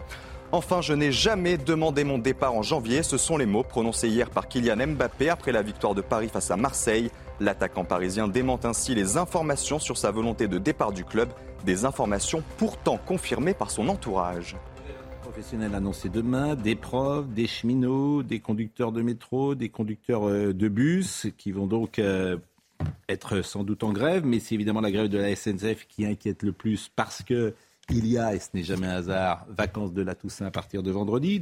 Enfin, 0.50 0.80
je 0.80 0.94
n'ai 0.94 1.12
jamais 1.12 1.58
demandé 1.58 2.04
mon 2.04 2.16
départ 2.16 2.54
en 2.54 2.62
janvier. 2.62 3.02
Ce 3.02 3.18
sont 3.18 3.36
les 3.36 3.44
mots 3.44 3.64
prononcés 3.64 4.08
hier 4.08 4.30
par 4.30 4.48
Kylian 4.48 4.86
Mbappé 4.94 5.28
après 5.28 5.52
la 5.52 5.60
victoire 5.60 5.94
de 5.94 6.00
Paris 6.00 6.30
face 6.32 6.50
à 6.50 6.56
Marseille. 6.56 7.10
L'attaquant 7.40 7.84
parisien 7.84 8.26
démente 8.26 8.64
ainsi 8.64 8.94
les 8.94 9.16
informations 9.16 9.78
sur 9.78 9.96
sa 9.96 10.10
volonté 10.10 10.48
de 10.48 10.58
départ 10.58 10.92
du 10.92 11.04
club, 11.04 11.28
des 11.64 11.84
informations 11.84 12.42
pourtant 12.56 12.98
confirmées 12.98 13.54
par 13.54 13.70
son 13.70 13.88
entourage. 13.88 14.56
Professionnels 15.22 15.74
annoncés 15.74 16.08
demain, 16.08 16.56
des 16.56 16.74
profs, 16.74 17.28
des 17.28 17.46
cheminots, 17.46 18.22
des 18.24 18.40
conducteurs 18.40 18.90
de 18.90 19.02
métro, 19.02 19.54
des 19.54 19.68
conducteurs 19.68 20.28
euh, 20.28 20.52
de 20.52 20.68
bus 20.68 21.28
qui 21.36 21.52
vont 21.52 21.66
donc 21.66 21.98
euh, 21.98 22.38
être 23.08 23.42
sans 23.42 23.62
doute 23.62 23.84
en 23.84 23.92
grève, 23.92 24.24
mais 24.24 24.40
c'est 24.40 24.54
évidemment 24.54 24.80
la 24.80 24.90
grève 24.90 25.08
de 25.08 25.18
la 25.18 25.34
SNCF 25.36 25.86
qui 25.86 26.06
inquiète 26.06 26.42
le 26.42 26.52
plus 26.52 26.90
parce 26.94 27.22
que 27.22 27.54
il 27.90 28.06
y 28.06 28.18
a, 28.18 28.34
et 28.34 28.38
ce 28.38 28.48
n'est 28.54 28.62
jamais 28.62 28.86
un 28.86 28.96
hasard, 28.96 29.46
vacances 29.48 29.92
de 29.92 30.02
la 30.02 30.14
Toussaint 30.14 30.46
à 30.46 30.50
partir 30.50 30.82
de 30.82 30.90
vendredi. 30.90 31.40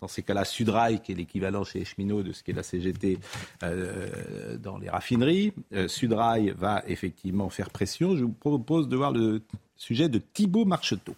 Dans 0.00 0.08
ces 0.08 0.22
cas-là, 0.22 0.44
Sudrail, 0.44 1.00
qui 1.00 1.12
est 1.12 1.14
l'équivalent 1.14 1.64
chez 1.64 1.80
les 1.80 1.84
cheminots 1.84 2.22
de 2.22 2.32
ce 2.32 2.42
qu'est 2.42 2.52
la 2.52 2.62
CGT 2.62 3.18
euh, 3.62 4.56
dans 4.58 4.78
les 4.78 4.88
raffineries. 4.88 5.52
Euh, 5.72 5.88
Sudrail 5.88 6.54
va 6.56 6.82
effectivement 6.86 7.50
faire 7.50 7.70
pression. 7.70 8.16
Je 8.16 8.24
vous 8.24 8.32
propose 8.32 8.88
de 8.88 8.96
voir 8.96 9.12
le 9.12 9.42
sujet 9.76 10.08
de 10.08 10.18
Thibault 10.18 10.64
Marcheteau. 10.64 11.14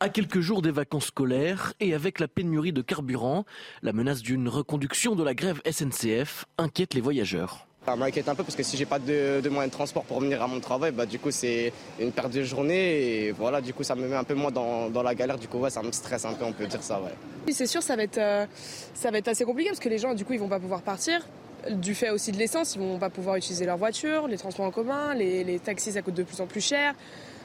À 0.00 0.10
quelques 0.10 0.40
jours 0.40 0.62
des 0.62 0.70
vacances 0.70 1.06
scolaires 1.06 1.72
et 1.80 1.92
avec 1.92 2.20
la 2.20 2.28
pénurie 2.28 2.72
de 2.72 2.82
carburant, 2.82 3.44
la 3.82 3.92
menace 3.92 4.22
d'une 4.22 4.48
reconduction 4.48 5.16
de 5.16 5.24
la 5.24 5.34
grève 5.34 5.60
SNCF 5.68 6.44
inquiète 6.56 6.94
les 6.94 7.00
voyageurs. 7.00 7.67
Ça 7.86 7.96
m'inquiète 7.96 8.28
un 8.28 8.34
peu 8.34 8.42
parce 8.42 8.56
que 8.56 8.62
si 8.62 8.76
j'ai 8.76 8.84
pas 8.84 8.98
de, 8.98 9.40
de 9.40 9.48
moyen 9.48 9.68
de 9.68 9.72
transport 9.72 10.04
pour 10.04 10.20
venir 10.20 10.42
à 10.42 10.46
mon 10.46 10.60
travail, 10.60 10.92
bah, 10.92 11.06
du 11.06 11.18
coup 11.18 11.30
c'est 11.30 11.72
une 11.98 12.12
perte 12.12 12.32
de 12.32 12.42
journée 12.42 13.26
et 13.26 13.32
voilà, 13.32 13.60
du 13.62 13.72
coup 13.72 13.82
ça 13.82 13.94
me 13.94 14.06
met 14.06 14.16
un 14.16 14.24
peu 14.24 14.34
moins 14.34 14.50
dans, 14.50 14.90
dans 14.90 15.02
la 15.02 15.14
galère, 15.14 15.38
du 15.38 15.48
coup 15.48 15.58
ouais, 15.58 15.70
ça 15.70 15.82
me 15.82 15.90
stresse 15.90 16.24
un 16.26 16.34
peu, 16.34 16.44
on 16.44 16.52
peut 16.52 16.66
dire 16.66 16.82
ça. 16.82 17.00
Ouais. 17.00 17.14
Oui, 17.46 17.54
c'est 17.54 17.66
sûr, 17.66 17.82
ça 17.82 17.96
va, 17.96 18.02
être, 18.02 18.18
euh, 18.18 18.44
ça 18.92 19.10
va 19.10 19.18
être 19.18 19.28
assez 19.28 19.44
compliqué 19.44 19.70
parce 19.70 19.80
que 19.80 19.88
les 19.88 19.98
gens, 19.98 20.12
du 20.12 20.26
coup, 20.26 20.34
ils 20.34 20.40
vont 20.40 20.48
pas 20.48 20.60
pouvoir 20.60 20.82
partir. 20.82 21.26
Du 21.70 21.94
fait 21.94 22.10
aussi 22.10 22.30
de 22.30 22.36
l'essence, 22.36 22.74
ils 22.74 22.80
vont 22.80 22.98
pas 22.98 23.10
pouvoir 23.10 23.36
utiliser 23.36 23.64
leur 23.64 23.78
voiture, 23.78 24.28
les 24.28 24.36
transports 24.36 24.66
en 24.66 24.70
commun, 24.70 25.14
les, 25.14 25.42
les 25.42 25.58
taxis, 25.58 25.92
ça 25.92 26.02
coûte 26.02 26.14
de 26.14 26.22
plus 26.24 26.40
en 26.40 26.46
plus 26.46 26.60
cher. 26.60 26.94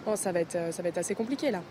Bon, 0.06 0.16
ça, 0.18 0.34
va 0.34 0.42
être, 0.42 0.56
euh, 0.56 0.72
ça 0.72 0.84
va 0.84 0.90
être 0.90 0.98
assez 0.98 1.16
compliqué 1.16 1.52
là. 1.52 1.62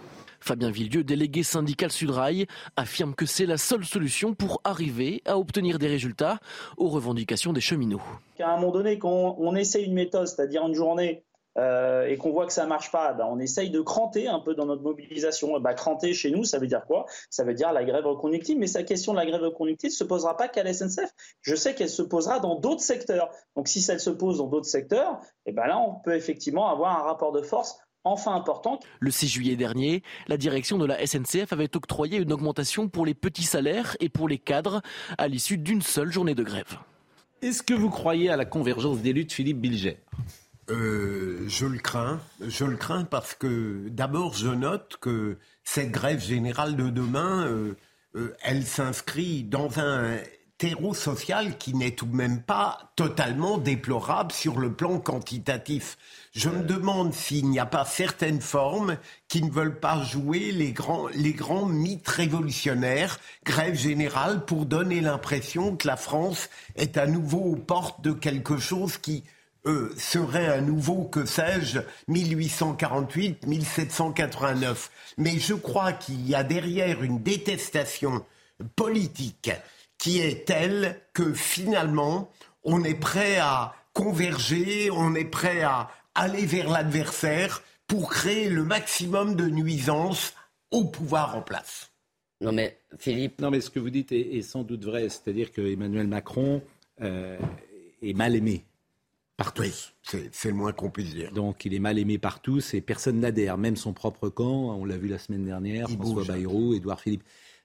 Fabien 0.43 0.71
Villieu, 0.71 1.05
délégué 1.05 1.43
syndical 1.43 1.91
Sudrail, 1.91 2.47
affirme 2.77 3.15
que 3.15 3.27
c'est 3.27 3.47
la 3.47 3.57
seule 3.57 3.85
solution 3.85 4.35
pour 4.35 4.61
arriver 4.65 5.23
à 5.25 5.39
obtenir 5.39 5.79
des 5.79 5.87
résultats 5.87 6.39
aux 6.77 6.89
revendications 6.89 7.53
des 7.53 7.61
cheminots. 7.61 8.03
qu'à 8.37 8.51
un 8.51 8.57
moment 8.57 8.73
donné, 8.73 8.99
quand 8.99 9.37
on 9.39 9.55
essaye 9.55 9.85
une 9.85 9.95
méthode, 9.95 10.27
c'est-à-dire 10.27 10.67
une 10.67 10.75
journée, 10.75 11.23
euh, 11.59 12.07
et 12.07 12.17
qu'on 12.17 12.31
voit 12.31 12.47
que 12.47 12.53
ça 12.53 12.67
marche 12.67 12.91
pas, 12.91 13.13
ben, 13.13 13.27
on 13.31 13.39
essaye 13.39 13.71
de 13.71 13.81
cranter 13.81 14.27
un 14.27 14.41
peu 14.41 14.55
dans 14.55 14.65
notre 14.65 14.83
mobilisation. 14.83 15.59
Ben, 15.61 15.75
cranter 15.75 16.15
chez 16.15 16.31
nous, 16.31 16.45
ça 16.45 16.59
veut 16.59 16.67
dire 16.67 16.85
quoi? 16.87 17.05
Ça 17.29 17.45
veut 17.45 17.55
dire 17.55 17.73
la 17.73 17.85
grève 17.85 18.07
reconductive, 18.07 18.59
mais 18.59 18.67
sa 18.67 18.83
question 18.83 19.13
de 19.13 19.19
la 19.19 19.27
grève 19.27 19.43
reconductive 19.43 19.91
ne 19.91 19.95
se 19.95 20.05
posera 20.05 20.37
pas 20.37 20.49
qu'à 20.49 20.63
la 20.63 20.73
SNCF. 20.73 21.11
Je 21.43 21.55
sais 21.55 21.75
qu'elle 21.75 21.91
se 21.91 22.03
posera 22.03 22.41
dans 22.41 22.59
d'autres 22.59 22.81
secteurs. 22.81 23.31
Donc 23.55 23.69
si 23.69 23.83
ça 23.83 23.99
se 23.99 24.11
pose 24.11 24.39
dans 24.39 24.47
d'autres 24.47 24.67
secteurs, 24.67 25.21
et 25.45 25.53
ben 25.53 25.67
là, 25.67 25.79
on 25.79 25.95
peut 25.95 26.15
effectivement 26.15 26.71
avoir 26.71 26.99
un 26.99 27.03
rapport 27.03 27.33
de 27.33 27.43
force 27.43 27.79
enfin 28.05 28.35
important. 28.35 28.81
Le 29.01 29.11
6 29.11 29.29
juillet 29.29 29.57
dernier, 29.57 30.03
la 30.29 30.37
direction 30.37 30.79
de 30.79 30.87
la 30.87 31.05
SNCF 31.07 31.53
avait 31.53 31.77
octroyé 31.77 32.19
une 32.19 32.33
augmentation 32.33 32.89
pour 32.89 33.07
les 33.07 33.15
petits 33.15 33.45
salaires 33.45 33.97
et 34.01 34.09
pour 34.09 34.29
les 34.29 34.39
cadres 34.39 34.83
à 35.19 35.29
l'issue 35.29 35.59
d'une 35.59 35.83
seule 35.83 36.13
journée 36.13 36.35
de 36.35 36.43
grève. 36.43 36.79
Est-ce 37.43 37.63
que 37.63 37.75
vous 37.75 37.91
croyez 37.91 38.31
à 38.31 38.37
la 38.37 38.45
convergence 38.45 38.99
des 38.99 39.13
luttes, 39.13 39.33
Philippe 39.33 39.61
Bilger? 39.61 39.99
Euh, 40.71 41.45
je 41.49 41.67
le 41.67 41.79
crains. 41.79 42.21
Je 42.41 42.65
le 42.65 42.77
crains 42.77 43.05
parce 43.05 43.35
que 43.35 43.89
d'abord, 43.89 44.35
je 44.35 44.49
note 44.49 44.97
que 45.01 45.39
cette 45.65 45.91
grève 45.91 46.21
générale 46.21 46.77
de 46.77 46.89
demain, 46.89 47.47
euh, 47.47 47.77
euh, 48.15 48.37
elle 48.43 48.65
s'inscrit 48.65 49.43
dans 49.43 49.81
un 49.81 50.19
terreau 50.59 50.95
social 50.95 51.59
qui 51.59 51.75
n'est 51.75 51.91
tout 51.91 52.07
de 52.07 52.15
même 52.15 52.43
pas 52.43 52.93
totalement 52.95 53.59
déplorable 53.59 54.31
sur 54.31 54.61
le 54.61 54.73
plan 54.73 55.01
quantitatif. 55.01 55.99
Je 56.35 56.49
me 56.49 56.63
demande 56.63 57.13
s'il 57.13 57.51
n'y 57.51 57.59
a 57.59 57.67
pas 57.67 57.85
certaines 57.85 58.41
formes 58.41 58.97
qui 59.29 59.43
ne 59.43 59.51
veulent 59.51 59.79
pas 59.79 60.03
jouer 60.03 60.51
les 60.51 60.73
grands, 60.73 61.09
les 61.09 61.35
grands 61.35 61.67
mythes 61.67 62.09
révolutionnaires, 62.09 63.21
grève 63.45 63.75
générale, 63.75 64.47
pour 64.47 64.65
donner 64.65 65.03
l'impression 65.03 65.77
que 65.77 65.87
la 65.87 65.99
France 65.99 66.49
est 66.75 66.97
à 66.97 67.07
nouveau 67.07 67.41
aux 67.41 67.57
portes 67.57 68.01
de 68.01 68.13
quelque 68.13 68.57
chose 68.57 68.97
qui 68.97 69.25
euh, 69.67 69.95
serait 69.99 70.47
un 70.47 70.63
nouveau, 70.63 71.05
que 71.05 71.27
sais-je, 71.27 71.81
1848, 72.09 73.47
1789. 73.47 74.91
Mais 75.19 75.39
je 75.39 75.53
crois 75.53 75.93
qu'il 75.93 76.27
y 76.27 76.35
a 76.35 76.45
derrière 76.45 77.03
une 77.03 77.23
détestation 77.23 78.25
politique 78.75 79.51
qui 79.99 80.21
est 80.21 80.47
telle 80.47 80.99
que 81.13 81.35
finalement, 81.35 82.31
on 82.65 82.85
est 82.85 82.95
prêt 82.95 83.37
à 83.37 83.75
converger, 83.93 84.91
on 84.91 85.15
est 85.15 85.27
prêt 85.27 85.61
à 85.61 85.91
aller 86.15 86.45
vers 86.47 86.69
l'adversaire 86.71 87.63
pour 87.87 88.11
créer 88.11 88.49
le 88.49 88.65
maximum 88.65 89.35
de 89.35 89.49
nuisances 89.49 90.35
au 90.71 90.85
pouvoir 90.85 91.37
en 91.37 91.43
place. 91.43 91.91
Non 92.41 92.53
mais 92.53 92.77
Philippe. 92.99 93.41
Non 93.41 93.51
mais 93.51 93.61
ce 93.61 93.71
que 93.71 93.79
vous 93.79 93.91
dites 93.91 94.13
est, 94.13 94.37
est 94.37 94.43
sans 94.43 94.63
doute 94.63 94.85
vrai, 94.85 95.09
c'est-à-dire 95.09 95.53
que 95.53 95.61
Emmanuel 95.61 96.07
Macron 96.09 96.63
euh, 97.01 97.39
est 98.03 98.15
mal 98.15 98.35
aimé 98.35 98.65
par 99.37 99.55
tous. 99.55 99.95
c'est 100.03 100.49
le 100.49 100.55
moins 100.55 100.73
qu'on 100.73 100.91
puisse 100.91 101.15
dire. 101.15 101.33
Donc 101.33 101.65
il 101.65 101.75
est 101.75 101.79
mal 101.79 101.99
aimé 101.99 102.19
par 102.19 102.41
tous 102.41 102.75
et 102.75 102.81
personne 102.81 103.21
n'adhère, 103.21 103.59
même 103.59 103.77
son 103.77 103.93
propre 103.93 104.29
camp. 104.29 104.77
On 104.77 104.85
l'a 104.85 104.97
vu 104.97 105.09
la 105.09 105.19
semaine 105.19 105.45
dernière, 105.45 105.87
Il 105.89 105.97
François 105.97 106.15
bouge. 106.15 106.29
Bayrou, 106.29 106.75
Édouard 106.75 107.01
Philippe. 107.01 107.25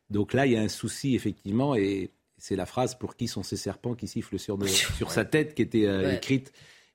Donc 0.09 0.33
là 0.33 0.45
il 0.45 0.53
y 0.53 0.57
a 0.57 0.61
un 0.61 0.69
souci 0.69 1.15
effectivement 1.15 1.75
et 1.75 2.11
c'est 2.37 2.55
la 2.55 2.65
phrase 2.67 2.95
pour 2.95 3.15
qui 3.15 3.27
sont 3.27 3.43
ces 3.43 3.57
serpents 3.57 3.95
qui 3.95 4.07
sifflent 4.07 4.37
sur, 4.39 4.57
nos- 4.57 4.67
sur 4.97 5.11
sa 5.11 5.25
tête 5.25 5.55
qui 5.55 5.61
était 5.63 5.85
euh, 5.85 6.03
Ouais. 6.03 6.15
écrite 6.17 6.51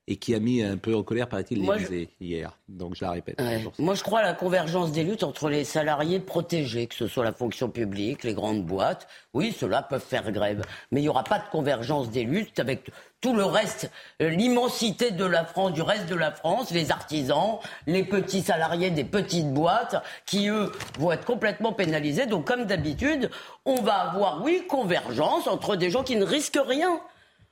et 0.07 0.17
qui 0.17 0.35
a 0.35 0.39
mis 0.39 0.61
un 0.61 0.77
peu 0.77 0.95
en 0.95 1.03
colère, 1.03 1.29
paraît-il, 1.29 1.61
l'Élysée 1.61 2.09
hier. 2.19 2.57
Donc 2.67 2.95
je 2.95 3.05
la 3.05 3.11
répète. 3.11 3.39
Ouais. 3.39 3.63
Moi, 3.79 3.95
je 3.95 4.03
crois 4.03 4.19
à 4.19 4.23
la 4.23 4.33
convergence 4.33 4.91
des 4.91 5.03
luttes 5.03 5.23
entre 5.23 5.49
les 5.49 5.63
salariés 5.63 6.19
protégés, 6.19 6.87
que 6.87 6.95
ce 6.95 7.07
soit 7.07 7.23
la 7.23 7.31
fonction 7.31 7.69
publique, 7.69 8.23
les 8.23 8.33
grandes 8.33 8.65
boîtes. 8.65 9.07
Oui, 9.33 9.55
ceux-là 9.57 9.81
peuvent 9.81 10.03
faire 10.03 10.29
grève. 10.31 10.61
Mais 10.91 10.99
il 10.99 11.03
n'y 11.03 11.09
aura 11.09 11.23
pas 11.23 11.39
de 11.39 11.49
convergence 11.51 12.09
des 12.09 12.23
luttes 12.25 12.59
avec 12.59 12.91
tout 13.21 13.33
le 13.33 13.45
reste, 13.45 13.89
euh, 14.21 14.29
l'immensité 14.29 15.11
de 15.11 15.23
la 15.23 15.45
France, 15.45 15.71
du 15.71 15.81
reste 15.81 16.09
de 16.09 16.15
la 16.15 16.31
France, 16.31 16.71
les 16.71 16.91
artisans, 16.91 17.59
les 17.87 18.03
petits 18.03 18.41
salariés 18.41 18.89
des 18.89 19.05
petites 19.05 19.53
boîtes, 19.53 20.03
qui, 20.25 20.49
eux, 20.49 20.73
vont 20.99 21.13
être 21.13 21.23
complètement 21.23 21.71
pénalisés. 21.71 22.25
Donc, 22.25 22.45
comme 22.45 22.65
d'habitude, 22.65 23.29
on 23.63 23.81
va 23.81 23.93
avoir, 23.93 24.43
oui, 24.43 24.63
convergence 24.67 25.47
entre 25.47 25.77
des 25.77 25.89
gens 25.89 26.03
qui 26.03 26.17
ne 26.17 26.25
risquent 26.25 26.59
rien. 26.61 26.99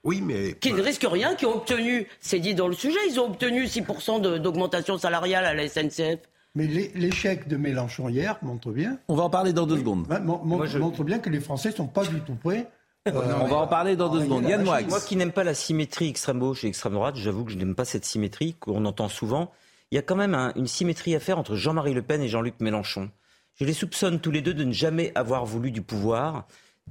Oui, 0.03 0.21
mais. 0.21 0.53
Qui 0.53 0.73
ne 0.73 0.81
risquent 0.81 1.07
rien, 1.09 1.35
qui 1.35 1.45
ont 1.45 1.55
obtenu, 1.57 2.07
c'est 2.19 2.39
dit 2.39 2.55
dans 2.55 2.67
le 2.67 2.73
sujet, 2.73 2.97
ils 3.09 3.19
ont 3.19 3.27
obtenu 3.27 3.65
6% 3.67 4.19
de- 4.19 4.37
d'augmentation 4.37 4.97
salariale 4.97 5.45
à 5.45 5.53
la 5.53 5.63
SNCF. 5.67 6.19
Mais 6.55 6.65
l'é- 6.67 6.91
l'échec 6.95 7.47
de 7.47 7.55
Mélenchon 7.55 8.09
hier 8.09 8.37
montre 8.41 8.71
bien. 8.71 8.97
On 9.07 9.15
va 9.15 9.23
en 9.23 9.29
parler 9.29 9.53
dans 9.53 9.65
deux 9.67 9.77
secondes. 9.77 10.05
Mon- 10.23 10.43
mon- 10.43 10.57
montre 10.79 11.03
bien 11.03 11.19
que 11.19 11.29
les 11.29 11.39
Français 11.39 11.71
sont 11.71 11.87
pas 11.87 12.05
du 12.05 12.19
tout 12.21 12.35
prêts. 12.35 12.67
euh, 13.07 13.11
On 13.41 13.47
va 13.47 13.57
en 13.57 13.67
parler 13.67 13.95
dans 13.95 14.09
deux 14.09 14.21
secondes. 14.21 14.43
Yann 14.49 14.63
Moix. 14.63 14.81
Moi 14.81 14.99
qui 14.99 15.15
n'aime 15.15 15.31
pas 15.31 15.43
la 15.43 15.53
symétrie 15.53 16.09
extrême 16.09 16.39
gauche 16.39 16.63
et 16.63 16.67
extrême 16.67 16.93
droite, 16.93 17.15
j'avoue 17.15 17.45
que 17.45 17.51
je 17.51 17.57
n'aime 17.57 17.73
pas 17.75 17.85
cette 17.85 18.05
symétrie 18.05 18.55
qu'on 18.59 18.83
entend 18.85 19.07
souvent. 19.07 19.51
Il 19.91 19.95
y 19.95 19.97
a 19.97 20.01
quand 20.01 20.15
même 20.15 20.33
un- 20.35 20.51
une 20.55 20.67
symétrie 20.67 21.15
à 21.15 21.19
faire 21.19 21.37
entre 21.39 21.55
Jean-Marie 21.55 21.93
Le 21.93 22.01
Pen 22.01 22.21
et 22.21 22.27
Jean-Luc 22.27 22.55
Mélenchon. 22.59 23.09
Je 23.55 23.65
les 23.65 23.73
soupçonne 23.73 24.19
tous 24.19 24.31
les 24.31 24.41
deux 24.41 24.53
de 24.53 24.63
ne 24.63 24.71
jamais 24.73 25.11
avoir 25.15 25.45
voulu 25.45 25.71
du 25.71 25.81
pouvoir. 25.81 26.47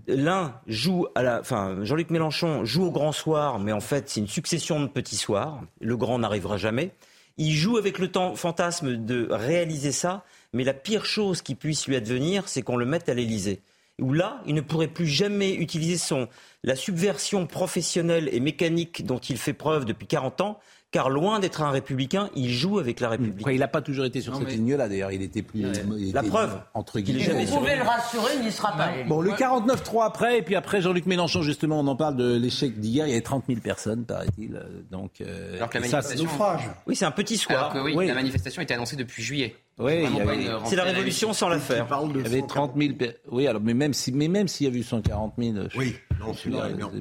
L'un 0.06 0.60
joue 0.66 1.06
à 1.14 1.22
la, 1.22 1.40
enfin, 1.40 1.78
Jean-Luc 1.82 2.10
Mélenchon 2.10 2.64
joue 2.64 2.84
au 2.84 2.90
grand 2.90 3.12
soir, 3.12 3.58
mais 3.58 3.72
en 3.72 3.80
fait, 3.80 4.08
c'est 4.08 4.20
une 4.20 4.28
succession 4.28 4.80
de 4.80 4.86
petits 4.86 5.16
soirs. 5.16 5.60
Le 5.80 5.96
grand 5.96 6.18
n'arrivera 6.18 6.56
jamais. 6.56 6.92
Il 7.36 7.52
joue 7.52 7.76
avec 7.76 7.98
le 7.98 8.10
temps 8.10 8.34
fantasme 8.34 8.96
de 8.96 9.28
réaliser 9.30 9.92
ça, 9.92 10.24
mais 10.52 10.64
la 10.64 10.74
pire 10.74 11.04
chose 11.04 11.42
qui 11.42 11.54
puisse 11.54 11.86
lui 11.86 11.96
advenir, 11.96 12.48
c'est 12.48 12.62
qu'on 12.62 12.76
le 12.76 12.86
mette 12.86 13.08
à 13.08 13.14
l'Élysée. 13.14 13.60
Où 14.00 14.12
là, 14.12 14.42
il 14.46 14.54
ne 14.54 14.60
pourrait 14.62 14.88
plus 14.88 15.06
jamais 15.06 15.54
utiliser 15.54 15.98
son, 15.98 16.28
la 16.64 16.74
subversion 16.74 17.46
professionnelle 17.46 18.28
et 18.32 18.40
mécanique 18.40 19.04
dont 19.04 19.18
il 19.18 19.36
fait 19.36 19.52
preuve 19.52 19.84
depuis 19.84 20.06
40 20.06 20.40
ans, 20.40 20.58
car 20.92 21.08
loin 21.08 21.38
d'être 21.38 21.62
un 21.62 21.70
républicain, 21.70 22.30
il 22.34 22.50
joue 22.50 22.78
avec 22.80 22.98
la 23.00 23.10
République. 23.10 23.42
Enfin, 23.46 23.52
il 23.52 23.60
n'a 23.60 23.68
pas 23.68 23.80
toujours 23.80 24.04
été 24.04 24.20
sur 24.20 24.32
Non, 24.32 24.38
cette 24.40 24.48
mais- 24.48 24.54
ligne-là, 24.56 24.88
d'ailleurs. 24.88 25.12
Il 25.12 25.22
était 25.22 25.42
plus. 25.42 25.60
il 25.60 26.12
La 26.12 26.20
était, 26.20 26.28
preuve 26.30 26.60
Entre 26.74 26.98
qu'il 27.00 27.16
est 27.16 27.20
guillemets. 27.24 27.44
Vous 27.44 27.58
pouvez 27.58 27.76
le 27.76 27.82
rassurer, 27.82 28.32
il 28.38 28.44
n'y 28.44 28.50
sera 28.50 28.76
pas. 28.76 28.90
Bon, 29.06 29.20
le 29.20 29.30
49-3 29.32 30.04
après, 30.04 30.38
et 30.38 30.42
puis 30.42 30.56
après 30.56 30.80
Jean-Luc 30.80 31.06
Mélenchon, 31.06 31.42
justement, 31.42 31.78
on 31.80 31.86
en 31.86 31.96
parle 31.96 32.16
de 32.16 32.34
l'échec 32.36 32.78
d'hier. 32.80 33.06
Il 33.06 33.10
y 33.10 33.12
avait 33.12 33.20
30 33.22 33.44
000 33.46 33.60
personnes, 33.60 34.04
paraît-il. 34.04 34.56
euh, 34.56 34.82
Donc, 34.90 35.20
euh, 35.20 35.56
Alors 35.56 35.70
que 35.70 35.78
la 35.78 35.86
et 35.86 35.88
ça, 35.88 35.98
manifestation- 35.98 36.58
Oui, 36.86 36.96
c'est 36.96 37.04
un 37.04 37.10
petit 37.12 37.36
soir. 37.36 37.58
Alors 37.58 37.72
que 37.72 37.78
oui, 37.96 38.06
la 38.06 38.14
manifestation 38.14 38.60
était 38.62 38.74
annoncée 38.74 38.96
depuis 38.96 39.22
juillet. 39.22 39.54
Oui, 39.78 40.04
il 40.14 40.20
avait- 40.20 40.46
C'est 40.66 40.76
la 40.76 40.82
révolution 40.84 41.32
sans 41.32 41.48
la 41.48 41.58
faire. 41.58 41.86
Il 42.14 42.22
y 42.22 42.26
avait 42.26 42.42
30 42.46 42.72
000. 42.76 42.94
pe- 42.94 43.14
Oui, 43.30 43.46
alors, 43.46 43.62
mais 43.62 43.74
même 43.74 43.94
si, 43.94 44.12
mais 44.12 44.28
même 44.28 44.48
s'il 44.48 44.68
y 44.68 44.74
a 44.74 44.76
eu 44.76 44.82
140 44.82 45.34
000, 45.38 45.54
je- 45.70 45.78
Oui, 45.78 45.94
non, 46.18 46.34
c'est 46.34 46.50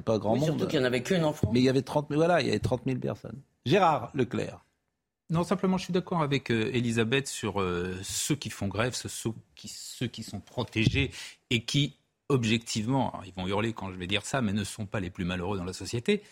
pas 0.03 0.17
grand 0.17 0.33
Mais 0.35 0.39
monde. 0.41 0.49
surtout 0.49 0.67
qu'il 0.67 0.79
n'y 0.79 0.85
en 0.85 0.87
avait 0.87 1.01
qu'une 1.03 1.23
en 1.23 1.33
France. 1.33 1.49
Mais 1.53 1.59
il 1.59 1.63
y 1.65 1.69
avait 1.69 1.81
30 1.81 2.07
000, 2.09 2.19
voilà, 2.21 2.39
il 2.41 2.47
y 2.47 2.49
avait 2.51 2.59
30 2.59 2.81
000 2.85 2.99
personnes. 2.99 3.37
Gérard 3.65 4.11
Leclerc. 4.13 4.63
Non, 5.29 5.43
simplement, 5.43 5.77
je 5.77 5.83
suis 5.83 5.93
d'accord 5.93 6.23
avec 6.23 6.49
euh, 6.49 6.71
Elisabeth 6.73 7.27
sur 7.27 7.61
euh, 7.61 7.95
ceux 8.01 8.35
qui 8.35 8.49
font 8.49 8.67
grève, 8.67 8.95
ceux, 8.95 9.31
qui, 9.55 9.67
ceux 9.67 10.07
qui 10.07 10.23
sont 10.23 10.39
protégés 10.39 11.11
et 11.51 11.65
qui, 11.65 11.97
objectivement, 12.29 13.11
alors, 13.11 13.25
ils 13.25 13.33
vont 13.33 13.47
hurler 13.47 13.73
quand 13.73 13.91
je 13.91 13.97
vais 13.97 14.07
dire 14.07 14.25
ça, 14.25 14.41
mais 14.41 14.53
ne 14.53 14.63
sont 14.63 14.87
pas 14.87 14.99
les 14.99 15.11
plus 15.11 15.25
malheureux 15.25 15.57
dans 15.57 15.65
la 15.65 15.73
société. 15.73 16.23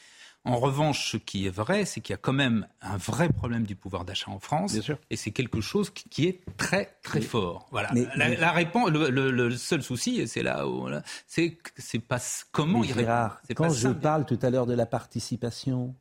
En 0.46 0.58
revanche, 0.58 1.12
ce 1.12 1.18
qui 1.18 1.46
est 1.46 1.50
vrai, 1.52 1.84
c'est 1.86 2.00
qu'il 2.00 2.14
y 2.14 2.16
a 2.16 2.18
quand 2.18 2.34
même 2.34 2.68
un 2.82 2.96
vrai 2.98 3.28
problème 3.30 3.66
du 3.68 3.76
pouvoir 3.76 4.06
d'achat 4.06 4.32
en 4.32 4.40
France. 4.40 4.72
Bien 4.74 4.82
sûr. 4.82 4.98
Et 5.10 5.18
c'est 5.18 5.32
quelque 5.32 5.60
chose 5.62 5.90
qui, 5.92 6.26
est 6.26 6.42
très, 6.56 6.98
très 7.04 7.22
fort. 7.22 7.68
Voilà. 7.72 7.90
Mais- 7.94 8.08
la, 8.16 8.30
mais- 8.30 8.38
la 8.38 8.52
réponse, 8.52 8.90
le, 8.90 9.10
le- 9.10 9.30
le 9.30 9.58
seul 9.58 9.84
souci, 9.84 10.26
c'est 10.28 10.44
là 10.44 10.66
où, 10.68 10.80
voilà, 10.82 11.04
c'est 11.28 11.60
pas 12.08 12.18
comment 12.52 12.84
il 12.84 12.94
Gérard, 12.94 13.42
répond. 13.48 13.64
Quand 13.66 13.70
pas 13.70 13.76
je 13.76 13.90
parle 13.90 14.26
tout 14.26 14.40
à 14.42 14.50
l'heure 14.50 14.66
de 14.68 14.74
la 14.74 14.86
participation, 14.86 15.96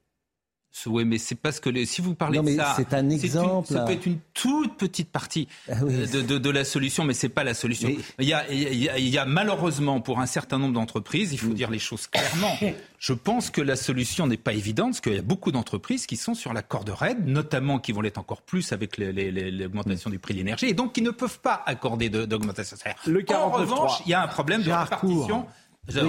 Oui, 0.84 1.04
mais 1.06 1.16
c'est 1.18 1.34
parce 1.36 1.58
que 1.58 1.70
les- 1.70 1.86
si 1.86 2.02
vous 2.02 2.14
parlez 2.14 2.36
Non, 2.38 2.44
mais 2.44 2.52
de 2.52 2.58
ça, 2.58 2.74
c'est 2.76 2.92
un 2.92 3.02
une- 3.02 3.12
exemple. 3.12 3.72
ça 3.72 3.80
peut 3.84 3.92
être 3.92 4.04
une 4.06 4.18
toute 4.34 4.76
petite 4.76 5.10
partie 5.10 5.48
Ah 5.70 5.74
oui. 5.82 5.94
euh, 5.94 6.06
de, 6.06 6.20
de- 6.20 6.38
de 6.38 6.50
la 6.50 6.64
solution, 6.64 7.04
mais 7.04 7.14
c'est 7.14 7.30
pas 7.30 7.44
la 7.44 7.54
solution. 7.54 7.88
Il, 8.18 8.28
y 8.28 8.32
a, 8.34 8.50
il, 8.52 8.74
y 8.82 8.88
a, 8.88 8.98
il 8.98 9.08
y 9.08 9.16
a 9.18 9.24
malheureusement 9.24 10.00
pour 10.00 10.20
un 10.20 10.26
certain 10.26 10.58
nombre 10.58 10.74
d'entreprises, 10.74 11.32
il 11.32 11.38
faut 11.38 11.54
dire 11.54 11.70
les 11.70 11.78
choses 11.78 12.06
clairement. 12.08 12.56
Je 12.98 13.12
pense 13.12 13.50
que 13.50 13.60
la 13.60 13.76
solution 13.76 14.26
n'est 14.26 14.36
pas 14.36 14.52
évidente, 14.52 14.90
parce 14.92 15.00
qu'il 15.00 15.14
y 15.14 15.18
a 15.18 15.22
beaucoup 15.22 15.50
d'entreprises 15.52 16.06
qui 16.06 16.16
sont 16.16 16.34
sur 16.34 16.52
la 16.52 16.62
corde 16.62 16.90
raide, 16.90 17.26
notamment 17.26 17.78
qui 17.78 17.92
vont 17.92 18.00
l'être 18.00 18.18
encore 18.18 18.42
plus 18.42 18.72
avec 18.72 18.98
l'augmentation 18.98 20.10
du 20.10 20.18
prix 20.18 20.34
de 20.34 20.38
l'énergie, 20.38 20.66
et 20.66 20.74
donc 20.74 20.92
qui 20.92 21.02
ne 21.02 21.10
peuvent 21.10 21.40
pas 21.40 21.62
accorder 21.66 22.08
de- 22.10 22.24
d'augmentation 22.24 22.76
salaire. 22.76 22.96
Le 23.06 23.20
en 23.20 23.22
49.3. 23.22 23.60
revanche, 23.60 23.92
il 24.06 24.10
y 24.10 24.14
a 24.14 24.22
un 24.22 24.28
problème 24.28 24.62
de 24.62 24.70
répartition. 24.70 25.46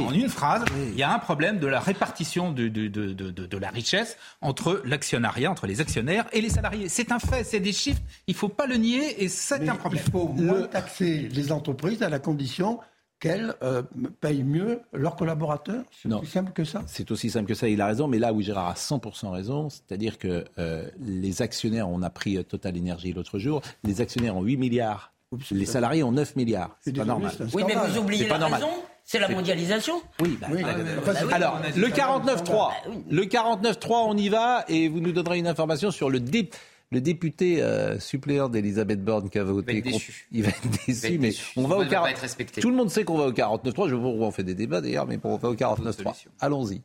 En 0.08 0.12
une 0.14 0.30
phrase, 0.30 0.66
il 0.92 0.98
y 0.98 1.04
a 1.04 1.14
un 1.14 1.20
problème 1.20 1.60
de 1.60 1.68
la 1.68 1.80
répartition 1.80 2.52
de, 2.52 2.68
de, 2.68 2.88
de, 2.88 3.14
de, 3.14 3.30
de- 3.30 3.46
de 3.46 3.58
la 3.58 3.70
richesse 3.70 4.18
entre 4.42 4.82
l'actionnariat, 4.86 5.52
entre 5.52 5.68
les 5.68 5.82
actionnaires 5.82 6.26
et 6.34 6.42
les 6.42 6.50
salariés. 6.50 6.90
C'est 6.90 7.12
un 7.12 7.20
fait, 7.20 7.44
c'est 7.44 7.60
des 7.60 7.74
chiffres, 7.74 8.02
il 8.28 8.34
ne 8.34 8.38
faut 8.38 8.50
pas 8.50 8.66
le 8.66 8.76
nier 8.76 9.24
et 9.24 9.28
c'est 9.30 9.68
un 9.70 9.76
problème. 9.76 10.02
Il 10.06 10.12
faut 10.12 10.28
moins 10.30 10.64
taxer 10.64 11.30
les 11.32 11.52
entreprises 11.52 12.02
à 12.02 12.10
la 12.10 12.20
condition 12.20 12.80
qu'elles 13.20 13.56
euh, 13.64 13.82
payent 14.22 14.44
mieux 14.44 14.82
leurs 14.94 15.16
collaborateurs. 15.16 15.84
C'est 15.92 16.12
aussi 16.14 16.32
simple 16.32 16.52
que 16.54 16.64
ça. 16.64 16.84
C'est 16.86 17.10
aussi 17.12 17.30
simple 17.32 17.48
que 17.48 17.56
ça, 17.56 17.68
il 17.68 17.82
a 17.82 17.88
raison, 17.88 18.08
mais 18.08 18.20
là 18.20 18.32
où 18.34 18.42
Gérard 18.42 18.68
a 18.70 18.74
100% 18.74 19.30
raison, 19.32 19.70
c'est-à-dire 19.70 20.18
que 20.20 20.46
euh, 20.60 20.88
les 21.00 21.42
actionnaires, 21.42 21.90
on 21.90 22.02
a 22.04 22.10
pris 22.12 22.38
euh, 22.38 22.44
Total 22.44 22.78
Energy 22.78 23.14
l'autre 23.14 23.40
jour, 23.40 23.62
les 23.84 24.02
actionnaires 24.02 24.38
ont 24.38 24.44
8 24.44 24.58
milliards, 24.58 25.14
les 25.52 25.66
salariés 25.66 26.04
ont 26.04 26.12
9 26.12 26.36
milliards. 26.36 26.78
C'est 26.82 26.96
pas 26.96 27.06
normal. 27.06 27.32
Oui, 27.54 27.64
mais 27.68 27.76
vous 27.76 27.98
oubliez 27.98 28.26
pas 28.28 28.36
la 28.36 28.40
normal. 28.40 28.62
C'est 29.10 29.20
la 29.20 29.30
mondialisation 29.30 30.02
Oui, 30.22 30.38
bah, 30.40 30.48
Oui, 30.52 30.62
bah, 30.64 30.74
bah, 30.76 30.84
bah, 31.06 31.14
oui. 31.26 31.32
alors, 31.34 31.62
le 31.78 31.88
49-3, 31.88 32.72
le 33.10 33.24
49-3, 33.24 34.06
on 34.06 34.18
y 34.18 34.28
va, 34.28 34.66
et 34.68 34.90
vous 34.90 35.00
nous 35.00 35.14
donnerez 35.14 35.38
une 35.40 35.48
information 35.48 35.92
sur 35.92 36.10
le, 36.10 36.20
dé- 36.20 36.50
le 36.92 37.00
député 37.00 37.62
euh, 37.64 38.00
suppléant 38.02 38.50
d'Elisabeth 38.50 39.02
Borne 39.02 39.30
qui 39.30 39.40
a 39.40 39.46
voté 39.46 39.82
contre- 39.82 39.94
déçu. 39.96 40.28
Il 40.34 40.44
va 40.44 40.50
être 40.50 40.68
déçu, 40.86 41.08
Il 41.14 41.22
va 41.22 41.28
être 41.30 41.38
mais 41.56 41.62
on 41.64 41.68
va 41.70 41.76
au 41.76 41.78
vote 41.80 41.86
va 41.88 41.92
40 41.94 42.06
pas 42.06 42.12
être 42.12 42.20
respecté. 42.20 42.60
Tout 42.60 42.70
le 42.70 42.76
monde 42.76 42.90
sait 42.90 43.06
qu'on 43.06 43.18
va 43.18 43.28
au 43.28 43.32
49-3, 43.32 43.88
je 43.88 43.96
vois 43.96 44.10
pourquoi 44.12 44.28
on 44.28 44.32
fait 44.32 44.44
des 44.44 44.56
débats 44.56 44.82
d'ailleurs, 44.82 45.08
mais 45.08 45.16
bon, 45.16 45.36
on 45.36 45.38
va 45.38 45.50
au 45.52 45.56
49-3. 45.56 46.26
Allons-y. 46.42 46.82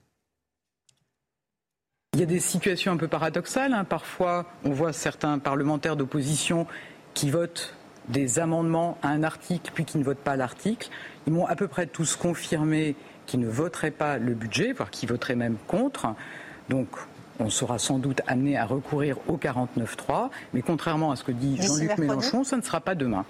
Il 2.14 2.20
y 2.20 2.22
a 2.22 2.26
des 2.26 2.38
situations 2.40 2.92
un 2.92 2.96
peu 2.98 3.08
paradoxales. 3.08 3.72
hein. 3.74 3.85
Parfois, 3.85 4.46
on 4.64 4.70
voit 4.70 4.92
certains 4.92 5.38
parlementaires 5.40 5.96
d'opposition 5.96 6.66
qui 7.14 7.30
votent 7.30 7.74
des 8.09 8.38
amendements 8.38 8.99
à 9.03 9.09
un 9.09 9.23
article, 9.23 9.71
puis 9.75 9.85
qui 9.85 9.99
ne 9.99 10.05
votent 10.05 10.19
pas 10.19 10.37
l'article. 10.37 10.88
Ils 11.27 11.33
m'ont 11.33 11.47
à 11.47 11.55
peu 11.57 11.69
près 11.69 11.87
tous 11.87 12.17
confirmé 12.17 12.97
qu'ils 13.27 13.41
ne 13.41 13.49
voteraient 13.49 13.91
pas 13.93 14.19
le 14.19 14.35
budget, 14.35 14.73
voire 14.73 14.91
qu'ils 14.91 15.09
voteraient 15.09 15.37
même 15.37 15.57
contre. 15.69 16.07
Donc, 16.69 16.88
on 17.38 17.49
sera 17.51 17.79
sans 17.79 17.99
doute 17.99 18.21
amené 18.27 18.57
à 18.57 18.67
recourir 18.67 19.17
au 19.29 19.37
49-3. 19.37 20.31
Mais 20.53 20.62
contrairement 20.62 21.11
à 21.12 21.17
ce 21.17 21.25
que 21.25 21.33
dit 21.33 21.57
Jean-Luc 21.61 21.99
Mélenchon, 21.99 22.45
ça 22.45 22.57
ne 22.57 22.62
sera 22.62 22.81
pas 22.81 22.95
demain. 22.95 23.25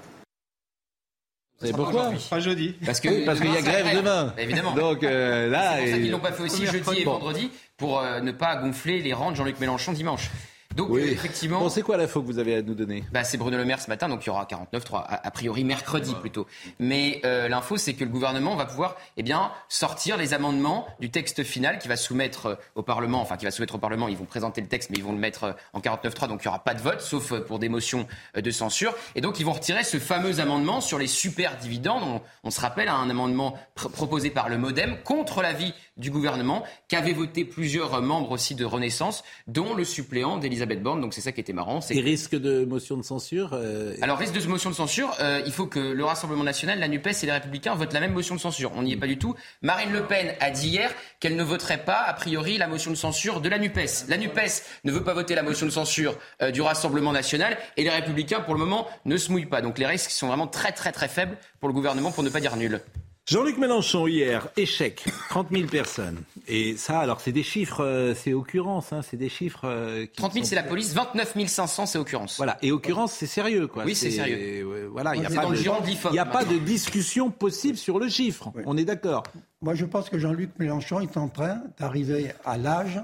Vous 1.61 1.67
savez 1.69 1.73
pourquoi? 1.79 2.11
Pas 2.29 2.41
jeudi. 2.41 2.75
Parce 2.85 2.99
que 3.01 3.09
Oui, 3.09 3.23
parce 3.25 3.39
qu'il 3.41 3.53
y 3.53 3.57
a 3.57 3.63
grève 3.63 3.97
demain. 3.97 4.35
Évidemment. 4.37 4.73
Donc 4.73 5.05
euh, 5.05 5.49
là, 5.49 5.77
c'est 5.77 5.83
pour 5.85 5.91
ça 5.93 5.99
qu'ils 5.99 6.11
l'ont 6.11 6.19
pas 6.19 6.33
fait 6.33 6.43
aussi 6.43 6.67
jeudi 6.67 7.01
et 7.01 7.05
Bon. 7.05 7.13
vendredi 7.13 7.51
pour 7.77 8.01
euh, 8.01 8.21
ne 8.21 8.33
pas 8.33 8.57
gonfler 8.57 9.01
les 9.01 9.13
rangs 9.13 9.31
de 9.31 9.37
Jean-Luc 9.37 9.61
Mélenchon 9.61 9.93
dimanche. 9.93 10.31
Donc 10.77 10.89
Oui. 10.91 11.03
euh, 11.03 11.13
effectivement, 11.13 11.61
Bon, 11.61 11.69
c'est 11.69 11.83
quoi 11.83 11.97
l'info 11.97 12.21
que 12.23 12.27
vous 12.27 12.39
avez 12.39 12.57
à 12.57 12.63
nous 12.63 12.75
donner? 12.75 13.05
Bah, 13.13 13.25
c'est 13.25 13.37
Bruno 13.37 13.57
Le 13.57 13.65
Maire 13.65 13.81
ce 13.81 13.89
matin, 13.89 14.09
donc 14.09 14.25
il 14.25 14.29
y 14.29 14.31
aura 14.31 14.45
49.3, 14.45 14.97
a, 14.97 15.27
a 15.27 15.31
priori 15.31 15.65
mercredi 15.65 16.15
plutôt. 16.15 16.47
Mais 16.79 17.21
euh, 17.25 17.49
l'info, 17.49 17.77
c'est 17.77 17.95
que 17.95 18.05
le 18.05 18.11
gouvernement 18.11 18.57
va 18.57 18.65
pouvoir 18.65 18.97
eh 19.17 19.23
bien, 19.23 19.53
sortir 19.69 20.17
les 20.17 20.35
amendements 20.35 20.87
du 21.01 21.11
texte 21.11 21.43
final 21.45 21.79
qui 21.79 21.89
va 21.89 21.97
soumettre 21.97 22.47
euh, 22.47 22.55
au 22.75 22.83
Parlement, 22.83 23.21
enfin 23.21 23.37
qui 23.37 23.45
va 23.45 23.51
soumettre 23.51 23.75
au 23.75 23.79
Parlement, 23.79 24.09
ils 24.09 24.17
vont 24.17 24.25
présenter 24.25 24.61
le 24.61 24.67
texte, 24.69 24.91
mais 24.91 24.97
ils 24.99 25.05
vont 25.05 25.13
le 25.13 25.19
mettre 25.19 25.45
euh, 25.45 25.53
en 25.73 25.81
49.3, 25.81 26.29
donc 26.29 26.41
il 26.43 26.47
n'y 26.47 26.49
aura 26.49 26.65
pas 26.65 26.75
de 26.75 26.81
vote, 26.81 27.01
sauf 27.01 27.35
pour 27.43 27.59
des 27.59 27.69
motions 27.69 28.07
de 28.35 28.51
censure. 28.51 28.95
Et 29.15 29.21
donc 29.21 29.41
ils 29.41 29.45
vont 29.47 29.53
retirer 29.53 29.85
ce 29.85 29.99
fameux 29.99 30.41
amendement 30.41 30.81
sur 30.81 30.99
les 30.99 31.07
super 31.07 31.57
dividendes. 31.59 32.03
On, 32.05 32.21
on 32.45 32.51
se 32.51 32.61
rappelle 32.61 32.89
un 32.89 33.11
amendement 33.11 33.59
pr- 33.77 33.91
proposé 33.91 34.31
par 34.31 34.49
le 34.49 34.59
MoDem 34.59 34.97
contre 35.05 35.43
l'avis 35.43 35.75
du 35.96 36.11
gouvernement, 36.11 36.64
qu'avaient 36.88 37.12
voté 37.12 37.44
plusieurs 37.44 38.00
membres 38.00 38.33
aussi 38.33 38.55
de 38.55 38.64
Renaissance, 38.64 39.24
dont 39.46 39.74
le 39.74 39.85
suppléant 39.85 40.38
d'Elisabeth 40.38 40.83
Borne. 40.83 41.00
Donc 41.00 41.14
c'est 41.14 41.20
ça 41.20 41.33
qui 41.33 41.40
était 41.40 41.52
marrant. 41.52 41.81
Et 41.90 42.00
risque 42.00 42.35
de 42.35 42.64
motion 42.64 42.96
de 42.96 43.02
censure 43.02 43.22
euh, 43.52 43.94
alors, 44.00 44.18
risque 44.18 44.35
de 44.35 44.46
motion 44.46 44.70
de 44.70 44.74
censure, 44.74 45.14
euh, 45.20 45.42
il 45.46 45.52
faut 45.52 45.66
que 45.66 45.78
le 45.78 46.05
Rassemblement 46.05 46.44
national, 46.44 46.78
la 46.78 46.88
NUPES 46.88 47.22
et 47.22 47.26
les 47.26 47.33
Républicains 47.33 47.74
votent 47.74 47.92
la 47.92 48.00
même 48.00 48.12
motion 48.12 48.35
de 48.35 48.40
censure. 48.40 48.72
On 48.76 48.83
n'y 48.83 48.92
est 48.92 48.96
pas 48.96 49.07
du 49.07 49.18
tout. 49.18 49.35
Marine 49.62 49.92
Le 49.92 50.07
Pen 50.07 50.35
a 50.40 50.50
dit 50.50 50.68
hier 50.68 50.90
qu'elle 51.20 51.37
ne 51.37 51.42
voterait 51.42 51.85
pas, 51.85 52.02
a 52.02 52.12
priori, 52.12 52.59
la 52.59 52.66
motion 52.66 52.90
de 52.90 52.96
censure 52.96 53.40
de 53.40 53.48
la 53.48 53.59
NUPES. 53.59 54.09
La 54.09 54.16
NUPES 54.16 54.62
ne 54.84 54.93
veut 54.93 55.05
pas 55.05 55.14
voter 55.14 55.34
la 55.34 55.43
motion 55.43 55.66
de 55.66 55.70
censure 55.70 56.18
euh, 56.43 56.51
du 56.51 56.61
Rassemblement 56.61 57.12
national 57.12 57.57
et 57.76 57.84
les 57.84 57.90
Républicains, 57.90 58.40
pour 58.40 58.55
le 58.55 58.61
moment, 58.61 58.86
ne 59.05 59.16
se 59.16 59.30
mouillent 59.30 59.47
pas. 59.47 59.62
Donc 59.62 59.78
les 59.78 59.86
risques 59.86 60.11
sont 60.11 60.28
vraiment 60.28 60.47
très 60.47 60.72
très 60.72 60.93
très 60.93 61.09
faibles 61.09 61.36
pour 61.61 61.68
le 61.68 61.74
gouvernement, 61.74 62.12
pour 62.12 62.22
ne 62.22 62.30
pas 62.30 62.40
dire 62.40 62.57
nul. 62.57 62.80
Jean-Luc 63.29 63.57
Mélenchon, 63.57 64.09
hier, 64.09 64.49
échec, 64.57 65.05
30 65.31 65.47
000 65.53 65.68
personnes. 65.68 66.23
Et 66.49 66.77
ça, 66.77 66.99
alors, 66.99 67.20
c'est 67.20 67.31
des 67.31 67.45
chiffres, 67.45 67.85
euh, 67.85 68.14
c'est 68.16 68.33
occurrence, 68.33 68.93
hein, 68.93 69.01
c'est 69.09 69.16
des 69.16 69.29
chiffres. 69.29 69.61
euh, 69.64 70.07
qui 70.07 70.16
30 70.16 70.33
000, 70.33 70.45
sont- 70.45 70.49
c'est 70.51 70.57
la 70.57 70.64
police. 70.64 70.93
29 70.93 71.47
500, 71.47 71.87
c'est 71.87 71.99
occurrence. 71.99 72.37
Voilà, 72.37 72.59
et 72.62 72.73
occurrence, 72.73 73.12
c'est 73.12 73.29
sérieux, 73.29 73.68
quoi. 73.68 73.85
Oui, 73.85 73.95
c'est 73.95 74.11
sérieux. 74.11 74.37
euh, 74.66 74.89
voilà, 74.91 75.14
il 75.14 75.20
n'y 75.20 75.27
a, 75.27 75.29
C'est 75.29 75.37
pas 75.37 75.43
dans 75.43 75.51
de, 75.51 75.55
le 75.55 75.61
giron 75.62 75.81
de 75.81 75.87
l'IFOP, 75.87 76.11
il 76.12 76.16
y 76.16 76.18
a 76.18 76.27
pas 76.27 76.45
de 76.45 76.59
discussion 76.59 77.31
possible 77.31 77.77
sur 77.79 78.01
le 78.01 78.09
chiffre. 78.09 78.51
On 78.66 78.77
est 78.77 78.85
d'accord. 78.85 79.23
Moi, 79.61 79.77
je 79.77 79.85
pense 79.85 80.11
que 80.11 80.18
Jean-Luc 80.18 80.51
Mélenchon 80.59 80.99
est 81.01 81.16
en 81.16 81.29
train 81.29 81.62
d'arriver 81.79 82.33
à 82.45 82.59
l'âge 82.59 83.01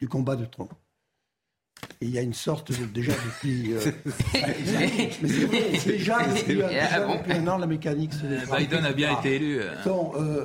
du 0.00 0.08
combat 0.08 0.34
de 0.34 0.46
tronc. 0.46 0.68
Et 2.02 2.06
il 2.06 2.10
y 2.10 2.18
a 2.18 2.22
une 2.22 2.34
sorte 2.34 2.70
de, 2.72 2.84
déjà 2.86 3.12
depuis. 3.12 3.72
euh, 3.74 3.80
mais 5.22 5.28
c'est 5.28 5.44
vrai, 5.46 5.70
déjà 5.86 6.18
depuis, 6.22 6.62
euh, 6.62 6.66
Ah 6.70 7.00
déjà 7.00 7.16
depuis 7.16 7.32
un 7.32 7.48
an, 7.48 7.58
la 7.58 7.66
mécanique 7.66 8.12
se 8.14 8.26
défend, 8.26 8.56
Biden 8.56 8.84
a 8.84 8.92
bien 8.92 9.18
été 9.18 9.36
élu. 9.36 9.60
euh. 9.60 9.84
Donc, 9.84 10.14
euh, 10.16 10.44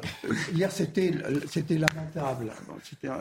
hier, 0.53 0.71
c'était 0.71 1.13
c'était 1.49 1.77
lamentable. 1.77 2.51
C'était 2.89 3.07
un, 3.07 3.19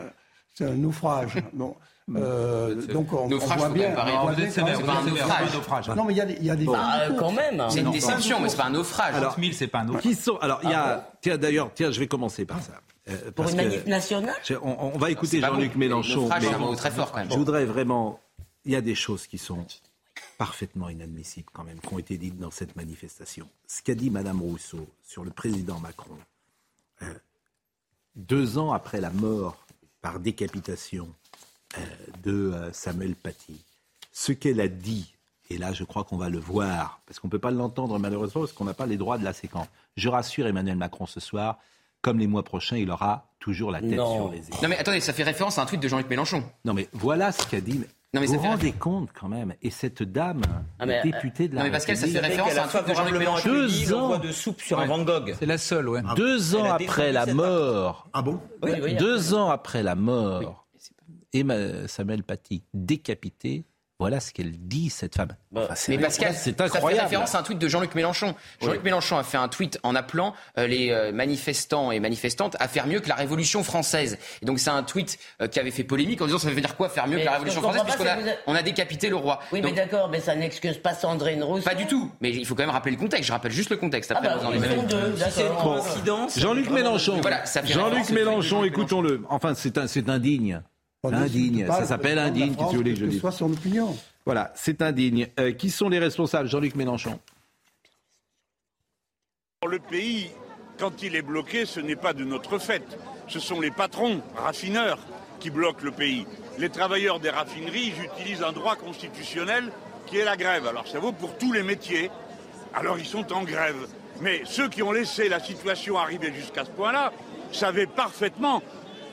c'est 0.53 0.65
un 0.65 0.73
naufrage. 0.73 1.35
Bon. 1.53 1.75
Euh, 2.15 2.75
donc 2.93 3.11
on, 3.13 3.27
Naufrage, 3.27 3.57
on 3.57 3.59
voit 3.61 3.69
bien. 3.69 3.95
on 3.97 4.21
voit 4.27 4.35
C'est 4.49 4.61
pas 4.61 4.69
un 4.69 4.73
naufrage. 5.05 5.53
naufrage. 5.55 5.89
Non, 5.89 6.03
mais 6.05 6.13
il 6.13 6.17
y 6.17 6.21
a 6.21 6.25
des, 6.25 6.37
il 6.39 6.45
y 6.45 6.51
a 6.51 6.55
des 6.55 6.65
Bah, 6.65 6.99
quand 7.17 7.31
même. 7.31 7.63
C'est 7.69 7.79
une 7.79 7.89
déception, 7.91 8.39
mais 8.39 8.49
c'est 8.49 8.57
pas 8.57 8.65
un 8.65 8.69
naufrage. 8.69 9.15
Alors, 9.15 9.31
30 9.31 9.43
000, 9.43 9.55
c'est 9.57 9.67
pas 9.67 9.79
un 9.79 9.89
autre. 9.89 10.01
Qui 10.01 10.13
sont 10.13 10.37
Alors, 10.37 10.59
il 10.63 10.69
y 10.69 10.73
a. 10.73 10.85
Ah 10.85 11.11
Tiens, 11.21 11.37
d'ailleurs, 11.37 11.71
tiens, 11.73 11.89
je 11.91 11.99
vais 11.99 12.07
commencer 12.07 12.45
par 12.45 12.61
ça. 12.61 12.73
Euh, 13.07 13.31
Pour 13.31 13.45
une 13.45 13.51
que- 13.51 13.55
manif 13.57 13.85
nationale 13.85 14.35
Je- 14.43 14.55
on, 14.55 14.93
on 14.95 14.97
va 14.97 15.11
écouter 15.11 15.39
Jean-Luc 15.39 15.73
bon. 15.73 15.79
Mélenchon. 15.79 16.27
Mais 16.29 16.75
très 16.75 16.89
fort, 16.91 17.11
quand 17.11 17.19
même. 17.19 17.29
Je 17.31 17.37
voudrais 17.37 17.65
vraiment. 17.65 18.19
Il 18.65 18.71
y 18.71 18.75
a 18.75 18.81
des 18.81 18.95
choses 18.95 19.27
qui 19.27 19.37
sont 19.37 19.65
parfaitement 20.39 20.89
inadmissibles 20.89 21.49
quand 21.53 21.63
même, 21.63 21.79
qui 21.79 21.93
ont 21.93 21.99
été 21.99 22.17
dites 22.17 22.39
dans 22.39 22.49
cette 22.51 22.75
manifestation. 22.75 23.47
Ce 23.67 23.81
qu'a 23.83 23.93
dit 23.95 24.09
Madame 24.09 24.41
Rousseau 24.41 24.87
sur 25.03 25.23
le 25.23 25.29
président 25.29 25.79
Macron, 25.79 26.17
euh, 27.03 27.13
deux 28.15 28.57
ans 28.57 28.73
après 28.73 28.99
la 29.01 29.11
mort 29.11 29.65
par 30.01 30.19
décapitation 30.19 31.07
euh, 31.77 31.81
de 32.23 32.51
euh, 32.53 32.73
Samuel 32.73 33.15
Paty, 33.15 33.61
ce 34.11 34.31
qu'elle 34.31 34.59
a 34.61 34.67
dit, 34.67 35.13
et 35.49 35.57
là 35.57 35.73
je 35.73 35.83
crois 35.83 36.03
qu'on 36.05 36.17
va 36.17 36.29
le 36.29 36.39
voir, 36.39 37.01
parce 37.05 37.19
qu'on 37.19 37.27
ne 37.27 37.31
peut 37.31 37.39
pas 37.39 37.51
l'entendre 37.51 37.99
malheureusement, 37.99 38.41
parce 38.41 38.53
qu'on 38.53 38.65
n'a 38.65 38.73
pas 38.73 38.85
les 38.87 38.97
droits 38.97 39.17
de 39.19 39.23
la 39.23 39.33
séquence. 39.33 39.67
Je 39.95 40.09
rassure 40.09 40.47
Emmanuel 40.47 40.77
Macron 40.77 41.05
ce 41.05 41.19
soir, 41.19 41.59
comme 42.05 42.19
les 42.19 42.27
mois 42.27 42.43
prochains, 42.43 42.77
il 42.77 42.91
aura 42.91 43.25
toujours 43.39 43.71
la 43.71 43.79
tête 43.81 43.89
Non. 43.97 44.13
sur 44.15 44.31
les 44.31 44.37
épaules. 44.37 44.59
Non 44.61 44.69
mais 44.69 44.77
attendez, 44.77 44.99
ça 44.99 45.11
fait 45.11 45.23
référence 45.23 45.57
à 45.57 45.63
un 45.63 45.65
tweet 45.65 45.81
de 45.81 45.87
Jean-Luc 45.87 46.07
Mélenchon. 46.07 46.43
Non 46.63 46.75
mais 46.75 46.87
voilà 46.93 47.31
ce 47.31 47.47
qu'a 47.47 47.59
dit. 47.61 47.79
Non, 48.13 48.21
mais 48.21 48.27
vous 48.27 48.35
vous 48.35 48.41
fait 48.43 48.47
rendez 48.47 48.71
compte 48.71 49.09
quand 49.11 49.27
même 49.27 49.55
Et 49.63 49.71
cette 49.71 50.03
dame, 50.03 50.43
Ah, 50.79 50.85
mais, 50.85 51.01
députée 51.03 51.47
de 51.49 51.55
la 51.55 51.61
non, 51.61 51.65
mais 51.65 51.71
Pascal, 51.71 51.97
ça 51.97 52.07
fait 52.07 52.19
référence 52.19 52.55
à 52.55 52.63
un 52.65 52.67
tweet 52.67 52.87
de 52.87 52.93
Jean-Luc 52.93 53.17
Mélenchon. 53.17 53.49
Deux 53.49 53.93
ans, 53.93 54.17
de 54.19 54.31
soupe 54.31 54.61
sur 54.61 54.79
un 54.79 54.85
Van 54.85 55.03
Gogh. 55.03 55.35
C'est 55.39 55.47
la 55.47 55.57
seule, 55.57 55.89
ouais. 55.89 56.01
deux 56.15 56.55
ans 56.55 56.63
après 56.71 57.11
la 57.11 57.25
mort, 57.25 58.07
Ah 58.13 58.21
bon 58.21 58.39
deux 58.99 59.33
ans 59.33 59.49
après 59.49 59.81
la 59.81 59.95
mort, 59.95 60.67
Emma- 61.33 61.87
Samuel 61.87 62.21
Paty 62.23 62.63
décapité. 62.73 63.65
Voilà 63.97 64.19
ce 64.19 64.33
qu'elle 64.33 64.51
dit 64.57 64.89
cette 64.89 65.15
femme. 65.15 65.37
Enfin, 65.55 65.73
Mais 65.87 65.97
Pascal, 65.97 66.33
c'est 66.33 66.57
ça 66.57 66.67
fait 66.67 66.75
incroyable. 66.75 67.03
référence 67.03 67.33
à 67.33 67.39
un 67.39 67.43
tweet 67.43 67.59
de 67.59 67.67
Jean-Luc 67.69 67.95
Mélenchon. 67.95 68.35
Jean-Luc 68.61 68.83
Mélenchon 68.83 69.17
a 69.17 69.23
fait 69.23 69.37
un 69.37 69.47
tweet 69.47 69.79
en 69.83 69.95
appelant 69.95 70.33
euh, 70.57 70.67
les 70.67 70.91
euh, 70.91 71.13
manifestants 71.13 71.91
et 71.91 72.01
manifestantes 72.01 72.57
à 72.59 72.67
faire 72.67 72.87
mieux 72.87 72.99
que 72.99 73.07
la 73.07 73.15
Révolution 73.15 73.63
française. 73.63 74.17
Et 74.41 74.45
donc 74.45 74.59
c'est 74.59 74.69
un 74.69 74.83
tweet 74.83 75.17
euh, 75.41 75.47
qui 75.47 75.61
avait 75.61 75.71
fait 75.71 75.85
polémique 75.85 76.21
en 76.21 76.25
disant 76.25 76.39
ça 76.39 76.49
veut 76.49 76.59
dire 76.59 76.75
quoi 76.75 76.89
faire 76.89 77.07
mieux 77.07 77.15
Mais 77.15 77.21
que 77.21 77.25
la 77.25 77.31
Révolution 77.33 77.61
française 77.61 77.83
puisqu'on 77.83 78.05
a, 78.05 78.15
vous 78.17 78.27
on 78.47 78.55
a 78.55 78.61
décapité 78.63 79.07
le 79.07 79.15
roi. 79.15 79.39
Oui, 79.53 79.61
Donc, 79.61 79.71
mais 79.71 79.77
d'accord, 79.77 80.09
mais 80.09 80.19
ça 80.19 80.35
n'excuse 80.35 80.77
pas 80.77 80.93
Sandrine 80.93 81.41
Rousseau. 81.41 81.63
pas 81.63 81.75
du 81.75 81.87
tout. 81.87 82.11
Mais 82.19 82.31
il 82.31 82.45
faut 82.45 82.53
quand 82.55 82.63
même 82.63 82.71
rappeler 82.71 82.91
le 82.95 82.99
contexte. 82.99 83.27
Je 83.27 83.31
rappelle 83.31 83.53
juste 83.53 83.69
le 83.69 83.77
contexte. 83.77 84.11
Après, 84.11 84.27
Ah 84.29 84.37
bah. 84.37 85.61
Coïncidence. 85.63 86.37
Jean-Luc 86.37 86.69
Mélenchon. 86.69 87.21
Voilà, 87.21 87.43
Jean-Luc 87.63 88.09
Mélenchon, 88.09 88.65
écoutons-le. 88.65 89.23
Enfin, 89.29 89.53
c'est 89.55 90.09
indigne. 90.09 90.61
Indigne. 91.13 91.67
Ça 91.67 91.81
le 91.81 91.85
s'appelle 91.87 92.19
indigne. 92.19 92.55
Qu'est-ce 92.55 92.55
que 92.55 92.61
France, 92.61 92.71
vous 92.71 92.77
voulez 92.77 92.93
que 92.93 92.99
je 92.99 93.05
dise 93.05 93.19
soit 93.19 93.31
son 93.31 93.51
opinion. 93.51 93.95
Voilà, 94.25 94.51
c'est 94.55 94.81
indigne. 94.81 95.27
Euh, 95.39 95.51
qui 95.51 95.69
sont 95.69 95.89
les 95.89 95.99
responsables, 95.99 96.49
Jean-Luc 96.49 96.75
Mélenchon 96.75 97.19
Le 99.67 99.79
pays, 99.79 100.31
quand 100.79 101.03
il 101.03 101.15
est 101.15 101.21
bloqué, 101.21 101.65
ce 101.65 101.79
n'est 101.79 101.95
pas 101.95 102.13
de 102.13 102.23
notre 102.23 102.57
fait. 102.57 102.83
Ce 103.27 103.39
sont 103.39 103.59
les 103.59 103.71
patrons, 103.71 104.21
raffineurs, 104.35 104.99
qui 105.39 105.49
bloquent 105.49 105.83
le 105.83 105.91
pays. 105.91 106.25
Les 106.57 106.69
travailleurs 106.69 107.19
des 107.19 107.29
raffineries 107.29 107.93
utilisent 108.03 108.43
un 108.43 108.51
droit 108.51 108.75
constitutionnel 108.75 109.71
qui 110.05 110.17
est 110.17 110.25
la 110.25 110.37
grève. 110.37 110.67
Alors 110.67 110.87
ça 110.87 110.99
vaut 110.99 111.11
pour 111.11 111.37
tous 111.37 111.51
les 111.51 111.63
métiers. 111.63 112.09
Alors 112.73 112.97
ils 112.97 113.05
sont 113.05 113.31
en 113.33 113.43
grève. 113.43 113.87
Mais 114.21 114.41
ceux 114.45 114.69
qui 114.69 114.81
ont 114.81 114.91
laissé 114.91 115.27
la 115.29 115.39
situation 115.39 115.97
arriver 115.97 116.33
jusqu'à 116.33 116.65
ce 116.65 116.71
point-là 116.71 117.11
savaient 117.51 117.87
parfaitement 117.87 118.61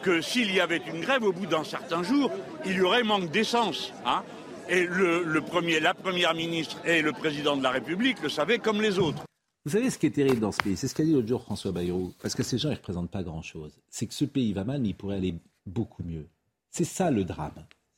que 0.02 0.20
s'il 0.20 0.52
y 0.52 0.60
avait 0.60 0.82
une 0.86 1.00
grève, 1.00 1.22
au 1.24 1.32
bout 1.32 1.46
d'un 1.46 1.64
certain 1.64 2.02
jour, 2.02 2.30
il 2.66 2.72
y 2.76 2.80
aurait 2.80 3.02
manque 3.04 3.30
d'essence. 3.30 3.92
hein. 4.04 4.22
et 4.68 4.84
le, 4.86 5.40
premier, 5.40 5.80
la 5.80 5.94
première 5.94 6.34
ministre 6.34 6.76
et 6.84 7.02
le 7.02 7.12
président 7.12 7.56
de 7.56 7.62
la 7.62 7.70
République 7.70 8.20
le 8.22 8.28
savaient 8.28 8.58
comme 8.58 8.80
les 8.82 8.98
autres. 8.98 9.22
Vous 9.64 9.72
savez 9.72 9.90
ce 9.90 9.98
qui 9.98 10.06
est 10.06 10.10
terrible 10.10 10.40
dans 10.40 10.50
ce 10.52 10.60
pays 10.60 10.76
C'est 10.76 10.88
ce 10.88 10.94
qu'a 10.94 11.04
dit 11.04 11.12
l'autre 11.12 11.28
jour 11.28 11.42
François 11.42 11.70
Bayrou. 11.70 12.12
Parce 12.20 12.34
que 12.34 12.42
ces 12.42 12.58
gens, 12.58 12.68
ils 12.68 12.72
ne 12.72 12.76
représentent 12.76 13.10
pas 13.10 13.22
grand-chose. 13.22 13.72
C'est 13.88 14.06
que 14.06 14.14
ce 14.14 14.24
pays 14.24 14.52
va 14.52 14.64
mal, 14.64 14.80
mais 14.80 14.88
il 14.88 14.94
pourrait 14.94 15.16
aller 15.16 15.36
beaucoup 15.66 16.02
mieux. 16.02 16.26
C'est 16.70 16.84
ça 16.84 17.10
le 17.12 17.22
drame. 17.24 17.52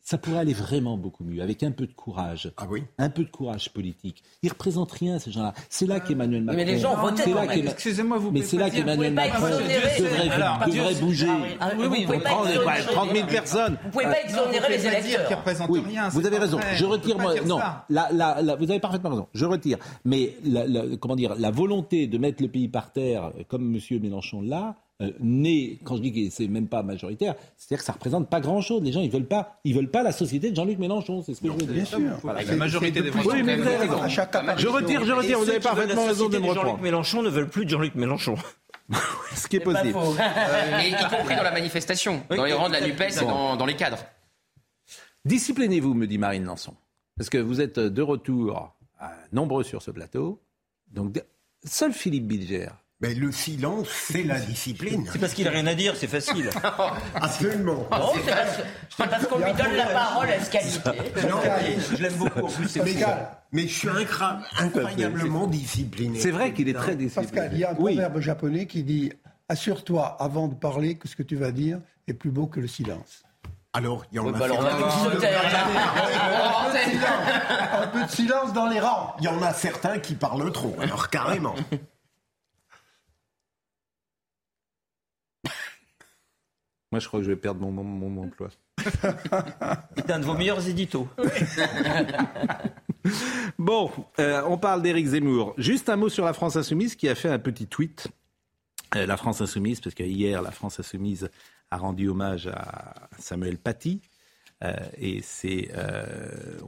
Ça 0.07 0.18
pourrait 0.18 0.36
aller 0.40 0.52
vraiment 0.52 0.98
beaucoup 0.98 1.24
mieux, 1.24 1.42
avec 1.42 1.62
un 1.62 1.70
peu 1.70 1.86
de 1.86 1.92
courage. 1.94 2.52
Ah 2.59 2.66
oui? 2.68 2.82
Un 2.98 3.09
peu 3.09 3.24
de 3.24 3.30
courage 3.30 3.72
politique. 3.72 4.22
Ils 4.42 4.48
ne 4.48 4.50
représentent 4.52 4.92
rien, 4.92 5.18
ces 5.18 5.32
gens-là. 5.32 5.55
C'est 5.70 5.86
là 5.86 5.98
qu'Emmanuel 5.98 6.42
Macron. 6.44 6.59
Mais 6.59 6.66
les 6.70 6.78
gens 6.78 6.94
quand 6.94 7.11
là 7.26 7.55
Excusez-moi, 7.70 8.18
vous 8.18 8.30
Mais 8.30 8.42
c'est 8.42 8.59
là 8.59 8.68
dire- 8.68 8.80
qu'Emmanuel 8.84 9.14
Macron 9.14 9.46
devrait, 9.48 10.28
Alors, 10.30 10.59
devrait 10.66 10.94
Dieu- 10.94 11.05
bouger. 11.07 11.26
Ah, 11.59 11.70
Oui, 11.78 11.86
oui, 11.90 12.00
vous 12.00 12.05
pouvez 12.05 12.18
vous 12.18 12.22
pas 12.22 12.28
Prendre 12.28 12.48
exonérer- 12.50 12.82
30 12.92 13.12
000 13.14 13.26
personnes. 13.28 13.78
Vous 13.82 13.90
pouvez 13.90 14.05
pas 14.05 14.20
exonérer 14.22 14.68
les 14.76 14.86
électeurs. 14.86 15.42
Oui, 15.70 15.82
vous 16.11 16.26
avez 16.26 16.38
raison. 16.38 16.61
Je 16.74 16.84
retire 16.84 17.18
moi. 17.18 17.34
Non, 17.46 17.59
la, 17.88 18.09
la, 18.12 18.42
la- 18.42 18.57
vous 18.57 18.70
avez 18.70 18.80
parfaitement 18.80 19.09
raison. 19.09 19.26
Je 19.32 19.46
retire. 19.46 19.78
Mais 20.05 20.36
la, 20.44 20.66
la- 20.66 20.96
comment 21.00 21.16
dire, 21.16 21.34
la 21.38 21.50
volonté 21.50 22.07
de 22.09 22.18
mettre 22.18 22.42
le 22.42 22.50
pays 22.50 22.68
par 22.68 22.92
terre, 22.92 23.32
euh, 23.38 23.42
comme 23.48 23.74
M. 23.74 23.80
Mélenchon 24.02 24.42
l'a, 24.42 24.76
euh, 25.03 25.11
n'est, 25.18 25.80
quand 25.84 25.97
je 25.97 26.03
dis 26.03 26.12
que 26.12 26.30
c'est 26.30 26.47
même 26.47 26.68
pas 26.68 26.82
majoritaire, 26.82 27.34
c'est-à-dire 27.57 27.78
que 27.78 27.84
ça 27.84 27.92
représente 27.92 28.30
pas 28.30 28.40
grand-chose. 28.40 28.82
Les 28.82 28.92
gens, 28.92 29.01
ils 29.01 29.11
veulent 29.11 29.26
pas, 29.26 29.59
ils 29.64 29.74
veulent 29.74 29.90
pas 29.90 30.03
la 30.03 30.12
société 30.12 30.51
de 30.51 30.57
Jean-Luc 30.57 30.78
Mélenchon. 30.78 31.22
C'est 31.22 31.34
ce 31.34 31.40
que 31.40 31.49
je 31.49 31.53
veux 31.53 31.59
dire. 31.59 31.72
Bien 31.72 31.84
sûr. 31.84 32.18
Voilà, 32.22 32.42
la 32.42 32.57
majorité 32.57 33.03
des 33.03 33.11
Oui, 33.11 33.42
mais 33.42 33.57
vous 33.57 33.66
avez 33.66 33.76
raison. 33.76 34.01
À 34.01 34.09
chaque 34.09 34.36
Je 34.57 34.68
retire, 34.68 35.05
je 35.05 35.12
retire. 35.12 35.38
Vous 35.38 35.51
avez 35.51 35.61
parfaitement 35.61 36.07
raison 36.07 36.28
de 36.28 36.38
me 36.38 36.45
Jean-Luc 36.45 36.59
reprendre. 36.59 36.82
Mélenchon 36.82 37.22
ne 37.22 37.28
veulent 37.28 37.51
plus 37.51 37.64
de 37.64 37.70
Jean-Luc 37.70 37.95
Mélenchon. 37.97 38.36
Ce 39.34 39.49
qui 39.49 39.57
est 39.57 39.61
possible. 39.61 39.99
Et 40.84 40.90
y 40.90 41.16
compris 41.16 41.36
dans 41.36 41.42
la 41.42 41.53
manifestation, 41.53 42.22
dans 42.30 42.45
les 42.45 42.53
rangs 42.53 42.68
de 42.68 42.74
la 42.74 42.86
NUPES 42.86 43.22
et 43.22 43.24
dans, 43.24 43.57
dans 43.57 43.66
les 43.66 43.76
cadres. 43.76 43.99
Disciplinez-vous, 45.24 45.95
me 45.95 46.07
dit 46.07 46.18
Marine 46.18 46.45
Lançon. 46.45 46.74
Parce 47.16 47.30
que 47.30 47.38
vous 47.38 47.61
êtes 47.61 47.78
de 47.78 48.03
retour 48.03 48.74
euh, 49.03 49.07
nombreux 49.32 49.64
sur 49.64 49.82
ce 49.82 49.90
plateau. 49.90 50.40
Donc, 50.88 51.20
seul 51.64 51.92
Philippe 51.92 52.26
Bilger. 52.26 52.68
Mais 53.05 53.12
le 53.12 53.30
silence, 53.32 53.86
c'est 53.90 54.22
la 54.22 54.40
discipline. 54.40 55.07
C'est 55.12 55.18
parce 55.18 55.34
qu'il 55.34 55.46
a 55.46 55.50
rien 55.50 55.66
à 55.66 55.74
dire, 55.74 55.94
c'est 55.94 56.07
facile. 56.07 56.48
Absolument. 57.14 57.86
Non, 57.90 58.12
c'est 58.14 59.07
parce, 59.07 59.26
qu'on 59.26 59.38
lui 59.40 59.52
donne 59.52 59.74
la 59.76 59.88
parole 59.88 60.30
à 60.30 60.42
ce 60.42 60.50
qualité. 60.50 60.78
Non, 61.28 61.36
Je 61.94 62.02
l'aime 62.02 62.14
beaucoup. 62.14 62.46
En 62.46 62.48
plus, 62.48 62.66
c'est 62.66 62.82
mais, 62.82 62.94
mais 63.52 63.68
je 63.68 63.78
suis 63.78 63.88
incra- 63.88 64.38
incroyablement 64.59 65.46
discipliné. 65.46 66.18
C'est 66.18 66.30
vrai 66.30 66.55
qu'il 66.55 66.66
est 66.70 66.72
très 66.72 66.96
discipliné. 66.96 67.30
Pascal, 67.30 67.50
il 67.52 67.59
y 67.59 67.64
a 67.64 67.72
un 67.72 67.76
Oui. 67.78 67.92
proverbe 67.96 68.20
japonais 68.20 68.64
qui 68.66 68.84
dit 68.84 69.12
Assure-toi 69.50 70.16
avant 70.18 70.48
de 70.48 70.55
parler 70.55 70.96
que 70.96 71.07
ce 71.07 71.14
que 71.14 71.22
tu 71.22 71.36
vas 71.36 71.52
dire 71.52 71.80
est 72.09 72.14
plus 72.14 72.30
beau 72.30 72.46
que 72.46 72.59
le 72.59 72.68
silence. 72.68 73.22
Alors, 73.74 74.07
il 74.12 74.16
y 74.16 74.18
en 74.18 74.28
a 74.28 74.32
bah. 74.32 74.46
Un 77.82 77.86
peu 77.88 78.02
de 78.05 78.11
silence 78.11 78.55
dans 78.55 78.66
les 78.66 78.80
rangs. 78.80 79.14
Il 79.18 79.24
y 79.24 79.28
en 79.28 79.42
a 79.42 79.52
certains 79.52 79.98
qui 79.98 80.14
parlent 80.14 80.50
trop, 80.52 80.74
alors 80.80 81.11
carrément. 81.11 81.55
Moi, 86.95 87.01
je 87.01 87.09
crois 87.09 87.18
que 87.18 87.26
je 87.26 87.30
vais 87.32 87.36
perdre 87.36 87.61
mon, 87.61 87.72
mon, 87.72 88.09
mon 88.09 88.22
emploi. 88.22 88.51
C'est 89.97 90.11
un 90.12 90.20
de 90.20 90.24
vos 90.24 90.34
meilleurs 90.34 90.68
éditos. 90.68 91.09
Bon, 93.59 93.90
euh, 94.20 94.42
on 94.47 94.57
parle 94.59 94.80
d'Éric 94.80 95.07
Zemmour. 95.09 95.55
Juste 95.59 95.88
un 95.88 95.97
mot 95.97 96.09
sur 96.09 96.24
la 96.24 96.32
France 96.32 96.55
Insoumise 96.55 96.95
qui 96.95 97.09
a 97.09 97.16
fait 97.16 97.28
un 97.28 97.40
petit 97.40 97.66
tweet. 97.66 98.07
Euh, 98.95 99.07
la 99.07 99.16
France 99.16 99.40
Insoumise, 99.40 99.80
parce 99.80 99.97
que 99.97 100.05
hier, 100.05 100.40
la 100.40 100.53
France 100.53 100.78
Insoumise 100.78 101.28
a 101.72 101.76
rendu 101.76 102.09
hommage 102.09 102.47
à 102.47 103.09
Samuel 103.18 103.59
Paty. 103.59 104.01
Euh, 104.62 104.72
et 104.98 105.20
c'est, 105.22 105.70
euh, 105.76 106.05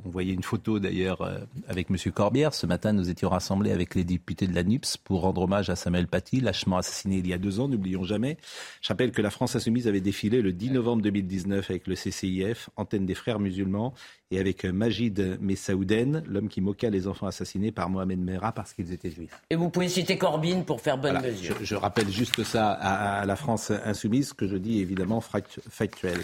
on 0.05 0.11
voyait 0.11 0.35
une 0.35 0.43
photo 0.43 0.79
d'ailleurs 0.79 1.23
euh, 1.23 1.39
avec 1.69 1.89
Monsieur 1.89 2.11
Corbière. 2.11 2.53
Ce 2.53 2.67
matin, 2.67 2.93
nous 2.93 3.09
étions 3.09 3.29
rassemblés 3.29 3.71
avec 3.71 3.95
les 3.95 4.05
députés 4.05 4.47
de 4.47 4.55
la 4.55 4.65
NUPS 4.65 4.97
pour 4.97 5.23
rendre 5.23 5.43
hommage 5.43 5.71
à 5.71 5.77
Samuel 5.77 6.09
Paty, 6.09 6.41
lâchement 6.41 6.79
assassiné 6.79 7.19
il 7.19 7.27
y 7.27 7.33
a 7.33 7.39
deux 7.39 7.61
ans. 7.61 7.69
N'oublions 7.69 8.05
jamais. 8.05 8.37
Je 8.83 8.89
rappelle 8.89 9.13
que 9.13 9.23
la 9.23 9.31
France 9.31 9.57
Insoumise 9.57 9.89
avait 9.89 10.01
défilé 10.01 10.43
le 10.43 10.53
10 10.53 10.73
novembre 10.73 11.03
2019 11.03 11.71
avec 11.71 11.87
le 11.87 11.95
CCIF, 11.95 12.71
antenne 12.77 13.07
des 13.07 13.15
frères 13.15 13.39
musulmans. 13.39 13.95
Et 14.31 14.39
avec 14.41 14.65
euh, 14.65 14.73
Majid 14.73 15.39
Messaouden, 15.41 16.23
l'homme 16.27 16.49
qui 16.49 16.61
moqua 16.61 16.91
les 16.91 17.07
enfants 17.07 17.27
assassinés 17.27 17.71
par 17.73 17.89
Mohamed 17.89 18.19
Merah 18.19 18.53
parce 18.53 18.73
qu'ils 18.73 18.93
étaient 18.93 19.11
juifs. 19.11 19.41
Et 19.51 19.57
vous 19.57 19.71
pouvez 19.71 19.89
citer 19.89 20.19
Corbyn 20.19 20.63
pour 20.63 20.81
faire 20.81 20.99
bonne 20.99 21.13
Voilà, 21.13 21.29
mesure. 21.29 21.57
je, 21.61 21.65
je 21.65 21.75
rappelle 21.75 22.09
juste 22.11 22.43
ça 22.45 22.73
à, 22.73 23.21
à 23.21 23.25
la 23.27 23.37
France 23.37 23.71
insoumise, 23.85 24.33
que 24.33 24.47
je 24.49 24.57
dis 24.57 24.81
évidemment 24.81 25.21
factuel. 25.21 26.19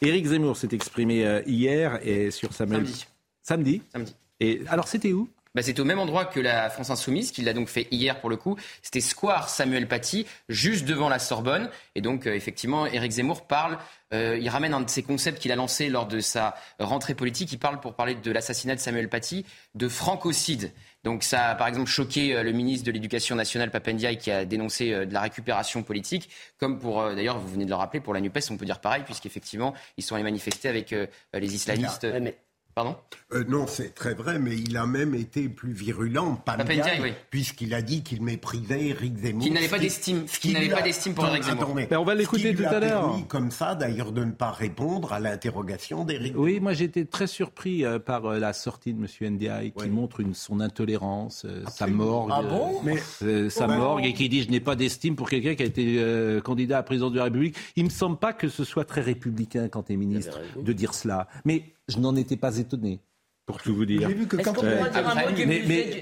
Éric 0.00 0.26
Zemmour 0.26 0.56
s'est 0.56 0.70
exprimé 0.72 1.26
euh, 1.26 1.42
hier 1.46 1.98
et 2.06 2.30
sur 2.30 2.52
Samuel. 2.52 2.86
Samedi. 2.86 3.06
Samedi. 3.42 3.82
Samedi. 3.92 4.14
Et 4.40 4.62
alors 4.68 4.88
c'était 4.88 5.12
où? 5.12 5.28
Bah, 5.54 5.60
c'est 5.62 5.78
au 5.80 5.84
même 5.84 5.98
endroit 5.98 6.24
que 6.24 6.40
la 6.40 6.70
France 6.70 6.88
Insoumise, 6.88 7.30
qu'il 7.30 7.44
l'a 7.44 7.52
donc 7.52 7.68
fait 7.68 7.86
hier 7.90 8.20
pour 8.20 8.30
le 8.30 8.36
coup. 8.36 8.56
C'était 8.80 9.02
Square 9.02 9.50
Samuel 9.50 9.86
Paty, 9.86 10.26
juste 10.48 10.86
devant 10.86 11.10
la 11.10 11.18
Sorbonne. 11.18 11.68
Et 11.94 12.00
donc, 12.00 12.26
euh, 12.26 12.34
effectivement, 12.34 12.86
Éric 12.86 13.12
Zemmour 13.12 13.46
parle, 13.46 13.76
euh, 14.14 14.38
il 14.40 14.48
ramène 14.48 14.72
un 14.72 14.80
de 14.80 14.88
ses 14.88 15.02
concepts 15.02 15.38
qu'il 15.38 15.52
a 15.52 15.56
lancé 15.56 15.90
lors 15.90 16.06
de 16.06 16.20
sa 16.20 16.54
rentrée 16.78 17.14
politique. 17.14 17.52
Il 17.52 17.58
parle, 17.58 17.80
pour 17.80 17.94
parler 17.94 18.14
de 18.14 18.32
l'assassinat 18.32 18.76
de 18.76 18.80
Samuel 18.80 19.10
Paty, 19.10 19.44
de 19.74 19.88
francocide. 19.88 20.72
Donc, 21.04 21.22
ça 21.22 21.48
a 21.50 21.54
par 21.54 21.66
exemple 21.66 21.90
choqué 21.90 22.34
euh, 22.34 22.42
le 22.42 22.52
ministre 22.52 22.86
de 22.86 22.92
l'Éducation 22.92 23.36
nationale, 23.36 23.70
Papendiaï, 23.70 24.16
qui 24.16 24.30
a 24.30 24.46
dénoncé 24.46 24.90
de 24.90 25.12
la 25.12 25.20
récupération 25.20 25.82
politique. 25.82 26.30
Comme 26.56 26.78
pour, 26.78 27.02
d'ailleurs, 27.14 27.38
vous 27.38 27.48
venez 27.48 27.66
de 27.66 27.70
le 27.70 27.76
rappeler, 27.76 28.00
pour 28.00 28.14
la 28.14 28.22
NUPES, 28.22 28.50
on 28.50 28.56
peut 28.56 28.64
dire 28.64 28.80
pareil, 28.80 29.02
puisqu'effectivement, 29.04 29.74
ils 29.98 30.02
sont 30.02 30.14
allés 30.14 30.24
manifester 30.24 30.70
avec 30.70 30.94
les 31.34 31.54
islamistes. 31.54 32.06
Pardon 32.74 32.96
Euh, 33.34 33.44
non, 33.48 33.66
c'est 33.66 33.94
très 33.94 34.14
vrai, 34.14 34.38
mais 34.38 34.56
il 34.56 34.76
a 34.76 34.86
même 34.86 35.14
été 35.14 35.48
plus 35.48 35.72
virulent, 35.72 36.42
oui. 37.02 37.12
puisqu'il 37.30 37.74
a 37.74 37.82
dit 37.82 38.02
qu'il 38.02 38.22
méprisait 38.22 38.86
Éric 38.86 39.18
Zemmour. 39.18 39.42
Qu'il 39.42 39.52
n'avait 39.52 39.66
Ce 39.66 39.70
pas 39.70 39.78
d'estime, 39.78 40.24
qu'il 40.24 40.38
qui 40.40 40.52
n'avait 40.52 40.68
pas 40.68 40.82
d'estime 40.82 41.14
pour 41.14 41.26
Éric 41.26 41.44
Zemmour. 41.44 41.62
attendez. 41.64 41.86
Ben, 41.86 41.98
on 41.98 42.04
va 42.04 42.14
l'écouter 42.14 42.54
tout 42.54 42.62
à 42.64 42.80
l'heure. 42.80 43.08
permis, 43.10 43.26
comme 43.26 43.50
ça, 43.50 43.74
d'ailleurs, 43.74 44.12
de 44.12 44.24
ne 44.24 44.32
pas 44.32 44.50
répondre 44.50 45.12
à 45.12 45.20
l'interrogation 45.20 46.04
d'Éric 46.04 46.34
Oui, 46.36 46.60
moi 46.60 46.72
j'ai 46.72 46.84
été 46.84 47.06
très 47.06 47.26
surpris 47.26 47.84
euh, 47.84 47.98
par 47.98 48.26
euh, 48.26 48.38
la 48.38 48.52
sortie 48.52 48.92
de 48.94 49.00
M. 49.02 49.34
Ndiaye 49.34 49.72
qui 49.72 49.88
montre 49.88 50.20
une, 50.20 50.34
son 50.34 50.60
intolérance, 50.60 51.44
euh, 51.44 51.62
sa 51.68 51.86
morgue, 51.86 52.30
Ah 52.32 52.42
bon 52.42 52.80
euh, 53.22 53.48
sa 53.50 53.66
morgue 53.66 54.04
et 54.04 54.12
qui 54.12 54.28
dit 54.28 54.42
je 54.42 54.50
n'ai 54.50 54.60
pas 54.60 54.76
d'estime 54.76 55.16
pour 55.16 55.28
quelqu'un 55.28 55.54
qui 55.54 55.62
a 55.62 55.66
été 55.66 55.96
euh, 55.98 56.40
candidat 56.40 56.78
à 56.78 56.82
président 56.82 57.10
de 57.10 57.16
la 57.16 57.24
République. 57.24 57.56
Il 57.76 57.84
me 57.84 57.90
semble 57.90 58.18
pas 58.18 58.32
que 58.32 58.48
ce 58.48 58.64
soit 58.64 58.84
très 58.84 59.00
républicain 59.00 59.68
quand 59.68 59.84
tu 59.84 59.92
es 59.92 59.96
ministre 59.96 60.38
de 60.56 60.72
dire 60.72 60.94
cela, 60.94 61.28
mais 61.44 61.64
je 61.88 61.98
n'en 61.98 62.14
étais 62.16 62.36
pas 62.36 62.56
étonné. 62.58 63.00
Pour 63.44 63.60
tout 63.60 63.74
vous 63.74 63.84
dire. 63.84 64.08
J'ai 64.08 64.14
vu 64.14 64.28
que 64.28 64.36
quand 64.36 64.54
mot 64.62 64.62
du 65.34 65.46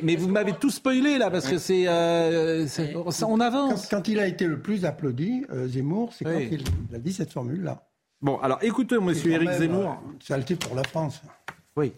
mais, 0.02 0.16
vous 0.16 0.28
m'avez 0.28 0.52
tout 0.52 0.68
spoilé 0.70 1.16
là 1.16 1.30
parce 1.30 1.48
que 1.48 1.56
c'est, 1.56 1.84
euh, 1.88 2.66
on 3.26 3.40
avance. 3.40 3.86
quand 3.88 4.08
il 4.08 4.18
a 4.20 4.26
été 4.26 4.46
le 4.46 4.60
plus 4.60 4.84
applaudi, 4.84 5.46
euh, 5.50 5.66
Zemmour, 5.66 6.12
c'est 6.12 6.26
Oui. 6.26 6.32
quand 6.34 6.56
il, 6.56 6.64
il 6.90 6.94
a 6.96 6.98
dit 6.98 7.12
cette 7.14 7.32
formule-là. 7.32 7.86
Bon, 8.20 8.38
alors 8.40 8.58
écoutez, 8.60 8.98
Monsieur 8.98 9.32
Éric 9.32 9.50
Zemmour. 9.52 9.92
euh, 9.92 10.12
Ça 10.22 10.34
a 10.34 10.38
été 10.38 10.54
pour 10.54 10.74
la 10.74 10.82
France. 10.82 11.22
Oui. 11.76 11.92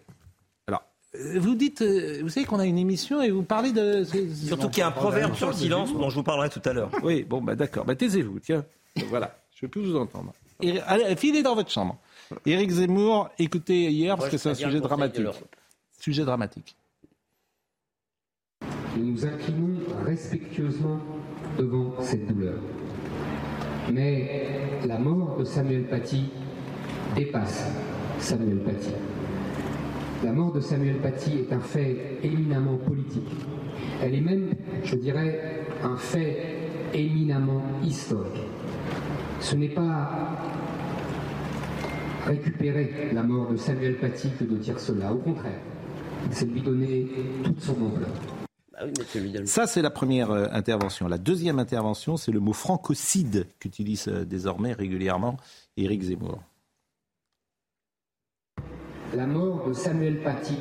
Alors, 0.68 0.84
euh, 1.16 1.40
vous 1.40 1.56
dites, 1.56 1.82
euh, 1.82 2.20
vous 2.22 2.28
savez 2.28 2.46
qu'on 2.46 2.60
a 2.60 2.64
une 2.66 2.78
émission 2.78 3.20
et 3.20 3.30
vous 3.30 3.42
parlez 3.42 3.72
de. 3.72 4.04
Surtout 4.04 4.68
qu'il 4.68 4.78
y 4.78 4.82
a 4.82 4.86
un 4.86 4.92
proverbe 4.92 5.34
sur 5.34 5.48
le 5.48 5.54
silence 5.54 5.92
dont 5.92 6.08
je 6.08 6.14
vous 6.14 6.22
parlerai 6.22 6.50
tout 6.50 6.62
à 6.64 6.72
l'heure. 6.72 6.90
Oui, 7.02 7.24
bon, 7.28 7.42
bah 7.42 7.56
d'accord. 7.56 7.84
Bah 7.84 7.96
taisez-vous, 7.96 8.38
tiens. 8.38 8.64
voilà, 9.08 9.36
je 9.56 9.62
peux 9.62 9.68
plus 9.68 9.82
vous 9.90 9.96
entendre. 9.96 10.32
Et- 10.60 10.80
allez, 10.82 11.16
filez 11.16 11.42
dans 11.42 11.56
votre 11.56 11.70
chambre. 11.70 11.98
Éric 12.46 12.70
Zemmour, 12.70 13.30
écoutez 13.38 13.90
hier, 13.90 14.16
parce 14.16 14.30
que 14.30 14.36
c'est 14.36 14.50
un 14.50 14.54
sujet 14.54 14.80
dramatique. 14.80 15.26
Sujet 15.98 16.24
dramatique. 16.24 16.76
Nous 18.96 19.06
nous 19.06 19.24
inclinons 19.24 19.80
respectueusement 20.04 21.00
devant 21.58 21.94
cette 22.00 22.26
douleur. 22.26 22.60
Mais 23.90 24.78
la 24.86 24.98
mort 24.98 25.38
de 25.38 25.44
Samuel 25.44 25.88
Paty 25.88 26.24
dépasse 27.16 27.66
Samuel 28.18 28.58
Paty. 28.58 28.92
La 30.22 30.32
mort 30.32 30.52
de 30.52 30.60
Samuel 30.60 30.98
Paty 30.98 31.38
est 31.38 31.52
un 31.52 31.60
fait 31.60 32.18
éminemment 32.22 32.76
politique. 32.76 33.28
Elle 34.02 34.14
est 34.14 34.20
même, 34.20 34.54
je 34.84 34.94
dirais, 34.96 35.66
un 35.82 35.96
fait 35.96 36.58
éminemment 36.94 37.62
historique. 37.82 38.42
Ce 39.40 39.56
n'est 39.56 39.68
pas 39.68 40.10
récupérer 42.26 43.10
la 43.12 43.22
mort 43.22 43.50
de 43.50 43.56
Samuel 43.56 43.98
Paty 43.98 44.30
que 44.38 44.44
de 44.44 44.56
dire 44.56 44.78
cela. 44.78 45.12
Au 45.12 45.18
contraire, 45.18 45.60
c'est 46.30 46.46
lui 46.46 46.60
donner 46.60 47.08
toute 47.44 47.60
son 47.60 47.72
ampleur. 47.72 48.08
Bah 48.72 48.80
Ça, 49.44 49.66
c'est 49.66 49.82
la 49.82 49.90
première 49.90 50.30
euh, 50.30 50.46
intervention. 50.52 51.06
La 51.06 51.18
deuxième 51.18 51.58
intervention, 51.58 52.16
c'est 52.16 52.32
le 52.32 52.40
mot 52.40 52.52
francocide 52.52 53.46
qu'utilise 53.58 54.08
euh, 54.08 54.24
désormais 54.24 54.72
régulièrement 54.72 55.36
Éric 55.76 56.02
Zemmour. 56.02 56.42
La 59.14 59.26
mort 59.26 59.68
de 59.68 59.72
Samuel 59.72 60.22
Paty 60.22 60.56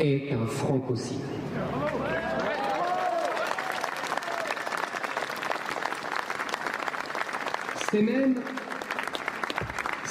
est 0.00 0.32
un 0.32 0.46
francocide. 0.46 1.18
C'est 7.90 8.02
même, 8.02 8.34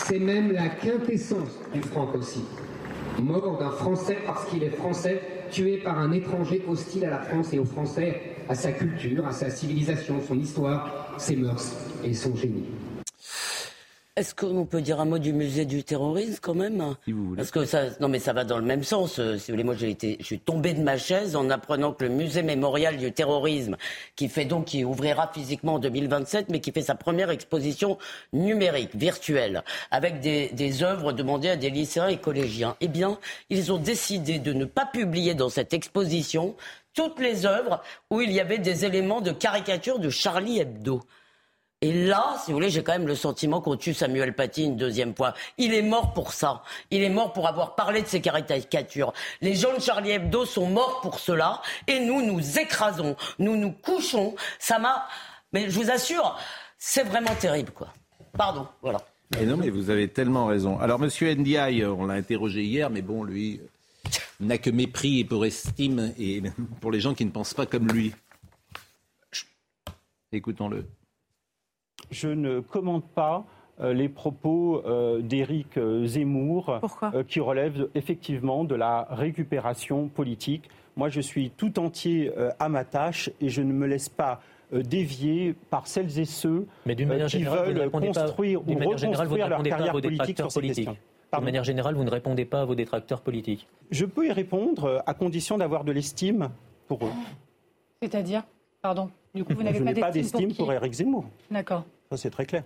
c'est 0.08 0.20
même 0.20 0.52
la 0.52 0.70
quintessence 0.70 1.50
du 1.74 1.82
francocide. 1.82 2.44
Mort 3.20 3.58
d'un 3.58 3.72
Français 3.72 4.18
parce 4.26 4.46
qu'il 4.46 4.64
est 4.64 4.70
Français, 4.70 5.20
tué 5.50 5.78
par 5.78 5.98
un 5.98 6.12
étranger 6.12 6.64
hostile 6.68 7.06
à 7.06 7.10
la 7.10 7.20
France 7.20 7.54
et 7.54 7.60
aux 7.60 7.66
Français, 7.66 8.22
à 8.48 8.54
sa 8.54 8.72
culture, 8.72 9.26
à 9.26 9.32
sa 9.32 9.50
civilisation, 9.50 10.22
son 10.28 10.38
histoire, 10.38 11.16
ses 11.18 11.36
mœurs 11.36 11.76
et 12.04 12.14
son 12.14 12.36
génie. 12.36 12.66
Est-ce 14.18 14.34
qu'on 14.34 14.66
peut 14.66 14.82
dire 14.82 15.02
un 15.02 15.06
mot 15.06 15.20
du 15.20 15.34
musée 15.34 15.66
du 15.66 15.84
terrorisme 15.84 16.40
quand 16.42 16.54
même 16.54 16.96
Si 17.04 17.12
vous 17.12 17.26
voulez. 17.26 17.36
Parce 17.36 17.52
que 17.52 17.66
ça, 17.66 17.88
non 18.00 18.08
mais 18.08 18.20
ça 18.20 18.32
va 18.32 18.46
dans 18.46 18.58
le 18.58 18.64
même 18.64 18.84
sens. 18.86 19.20
euh, 19.20 19.38
Si 19.38 19.52
vous 19.52 19.56
voulez, 19.56 19.66
moi 19.66 19.76
j'ai 19.76 19.90
été, 19.90 20.16
je 20.22 20.26
suis 20.26 20.40
tombé 20.40 20.74
de 20.74 20.82
ma 20.82 20.98
chaise 20.98 21.36
en 21.36 21.50
apprenant 21.50 21.92
que 21.92 22.06
le 22.06 22.10
musée 22.12 22.42
mémorial 22.42 22.96
du 22.96 23.12
terrorisme, 23.12 23.76
qui 24.16 24.30
fait 24.30 24.46
donc, 24.46 24.66
qui 24.68 24.86
ouvrira 24.86 25.30
physiquement 25.34 25.74
en 25.74 25.80
2027, 25.80 26.48
mais 26.48 26.62
qui 26.62 26.72
fait 26.72 26.82
sa 26.82 26.96
première 26.96 27.30
exposition 27.30 27.98
numérique, 28.32 28.96
virtuelle, 28.96 29.64
avec 29.92 30.22
des, 30.22 30.48
des 30.54 30.82
œuvres 30.82 31.12
demandées 31.12 31.50
à 31.50 31.58
des 31.58 31.70
lycéens 31.70 32.08
et 32.08 32.18
collégiens. 32.18 32.78
Eh 32.80 32.88
bien, 32.88 33.20
ils 33.50 33.74
ont 33.74 33.80
décidé 33.80 34.40
de 34.40 34.54
ne 34.54 34.64
pas 34.64 34.86
publier 34.86 35.34
dans 35.34 35.50
cette 35.50 35.74
exposition 35.74 36.56
toutes 36.94 37.20
les 37.20 37.46
œuvres 37.46 37.82
où 38.10 38.22
il 38.22 38.32
y 38.32 38.40
avait 38.40 38.60
des 38.60 38.86
éléments 38.86 39.20
de 39.20 39.32
caricature 39.32 40.00
de 40.00 40.10
Charlie 40.10 40.60
Hebdo. 40.62 41.02
Et 41.82 41.92
là, 42.08 42.38
si 42.44 42.52
vous 42.52 42.58
voulez, 42.58 42.70
j'ai 42.70 42.84
quand 42.84 42.94
même 42.94 43.08
le 43.08 43.16
sentiment 43.16 43.62
qu'on 43.62 43.76
tue 43.76 43.94
Samuel 43.94 44.34
Paty 44.34 44.64
une 44.64 44.78
deuxième 44.78 45.14
fois. 45.14 45.34
Il 45.58 45.74
est 45.74 45.82
mort 45.82 46.14
pour 46.14 46.32
ça. 46.32 46.64
Il 46.90 47.04
est 47.04 47.10
mort 47.10 47.34
pour 47.34 47.48
avoir 47.48 47.76
parlé 47.76 48.02
de 48.02 48.08
ces 48.08 48.22
caricatures. 48.22 49.14
Les 49.42 49.56
gens 49.56 49.76
de 49.76 49.82
Charlie 49.82 50.12
Hebdo 50.12 50.46
sont 50.46 50.68
morts 50.68 51.02
pour 51.02 51.20
cela. 51.20 51.62
Et 51.88 52.00
nous, 52.00 52.22
nous 52.22 52.60
écrasons. 52.60 53.16
Nous 53.40 53.56
nous 53.58 53.72
couchons. 53.72 54.36
Ça 54.58 54.80
m'a... 54.80 55.08
Mais 55.54 55.70
je 55.70 55.80
vous 55.80 55.92
assure, 55.92 56.38
c'est 56.78 57.04
vraiment 57.04 57.36
terrible, 57.36 57.72
quoi. 57.72 57.94
Pardon, 58.38 58.68
voilà. 58.82 59.00
Et 59.40 59.46
non, 59.46 59.56
mais 59.58 59.70
vous 59.70 59.90
avez 59.90 60.08
tellement 60.08 60.48
raison. 60.48 60.80
Alors, 60.80 61.00
Monsieur 61.00 61.34
Ndiaye, 61.34 61.86
on 61.86 62.06
l'a 62.06 62.16
interrogé 62.16 62.64
hier, 62.64 62.90
mais 62.90 63.02
bon, 63.02 63.24
lui 63.24 63.62
euh, 63.62 64.10
n'a 64.40 64.58
que 64.58 64.70
mépris 64.70 65.20
et 65.20 65.26
pour 65.26 65.46
estime 65.46 66.14
et 66.18 66.42
pour 66.82 66.92
les 66.92 67.00
gens 67.00 67.14
qui 67.14 67.26
ne 67.26 67.32
pensent 67.32 67.54
pas 67.54 67.66
comme 67.66 67.88
lui. 67.88 68.14
Écoutons-le. 70.32 70.86
Je 72.12 72.28
ne 72.30 72.60
commente 72.60 73.06
pas 73.08 73.46
euh, 73.82 73.94
les 73.94 74.08
propos 74.10 74.82
euh, 74.86 75.22
d'Éric 75.22 75.78
euh, 75.78 76.06
Zemmour 76.06 76.80
euh, 77.04 77.24
qui 77.24 77.40
relèvent 77.40 77.90
effectivement 77.96 78.64
de 78.64 78.76
la 78.76 79.08
récupération 79.10 80.08
politique. 80.08 80.70
Moi, 80.96 81.10
je 81.10 81.20
suis 81.20 81.50
tout 81.50 81.78
entier 81.80 82.32
euh, 82.38 82.52
à 82.60 82.70
ma 82.70 82.86
tâche 82.86 83.30
et 83.42 83.50
je 83.50 83.62
ne 83.62 83.74
me 83.74 83.86
laisse 83.86 84.08
pas 84.08 84.40
euh, 84.74 84.82
dévier 84.82 85.54
par 85.70 85.88
celles 85.88 86.18
et 86.20 86.26
ceux 86.26 86.66
Mais 86.86 86.94
euh, 87.00 87.26
qui 87.26 87.40
générale, 87.40 87.74
veulent 87.74 87.92
pas- 87.92 88.00
construire 88.00 88.62
d'une 88.62 88.76
ou 88.78 88.80
manière 88.80 88.98
générale, 88.98 89.28
reconstruire 89.28 89.50
leur 89.50 89.62
pas 89.64 89.70
carrière 89.70 89.94
vos 89.94 90.02
politique 90.02 90.38
sur 90.38 90.52
ces 90.52 90.62
questions. 90.62 90.98
De 91.38 91.44
manière 91.44 91.66
générale, 91.66 91.96
vous 91.96 92.04
ne 92.06 92.10
répondez 92.12 92.46
pas 92.46 92.62
à 92.62 92.66
vos 92.66 92.76
détracteurs 92.76 93.20
politiques. 93.20 93.68
Je 93.92 94.06
peux 94.06 94.28
y 94.28 94.32
répondre 94.32 95.04
à 95.06 95.14
condition 95.14 95.58
d'avoir 95.58 95.84
de 95.84 95.92
l'estime 95.92 96.50
pour 96.88 97.04
eux. 97.06 97.12
C'est-à-dire? 98.02 98.44
Pardon. 98.82 99.10
Du 99.34 99.44
coup, 99.44 99.54
vous 99.54 99.64
n'avez 99.64 99.80
je 99.80 99.84
pas 99.84 99.92
n'ai 99.94 100.00
pas 100.00 100.12
d'estime 100.12 100.48
pour 100.54 100.68
pour 100.68 100.72
Éric 100.74 100.94
Zemmour. 100.94 101.26
D'accord. 101.52 101.84
C'est 102.16 102.30
très 102.30 102.46
clair. 102.46 102.64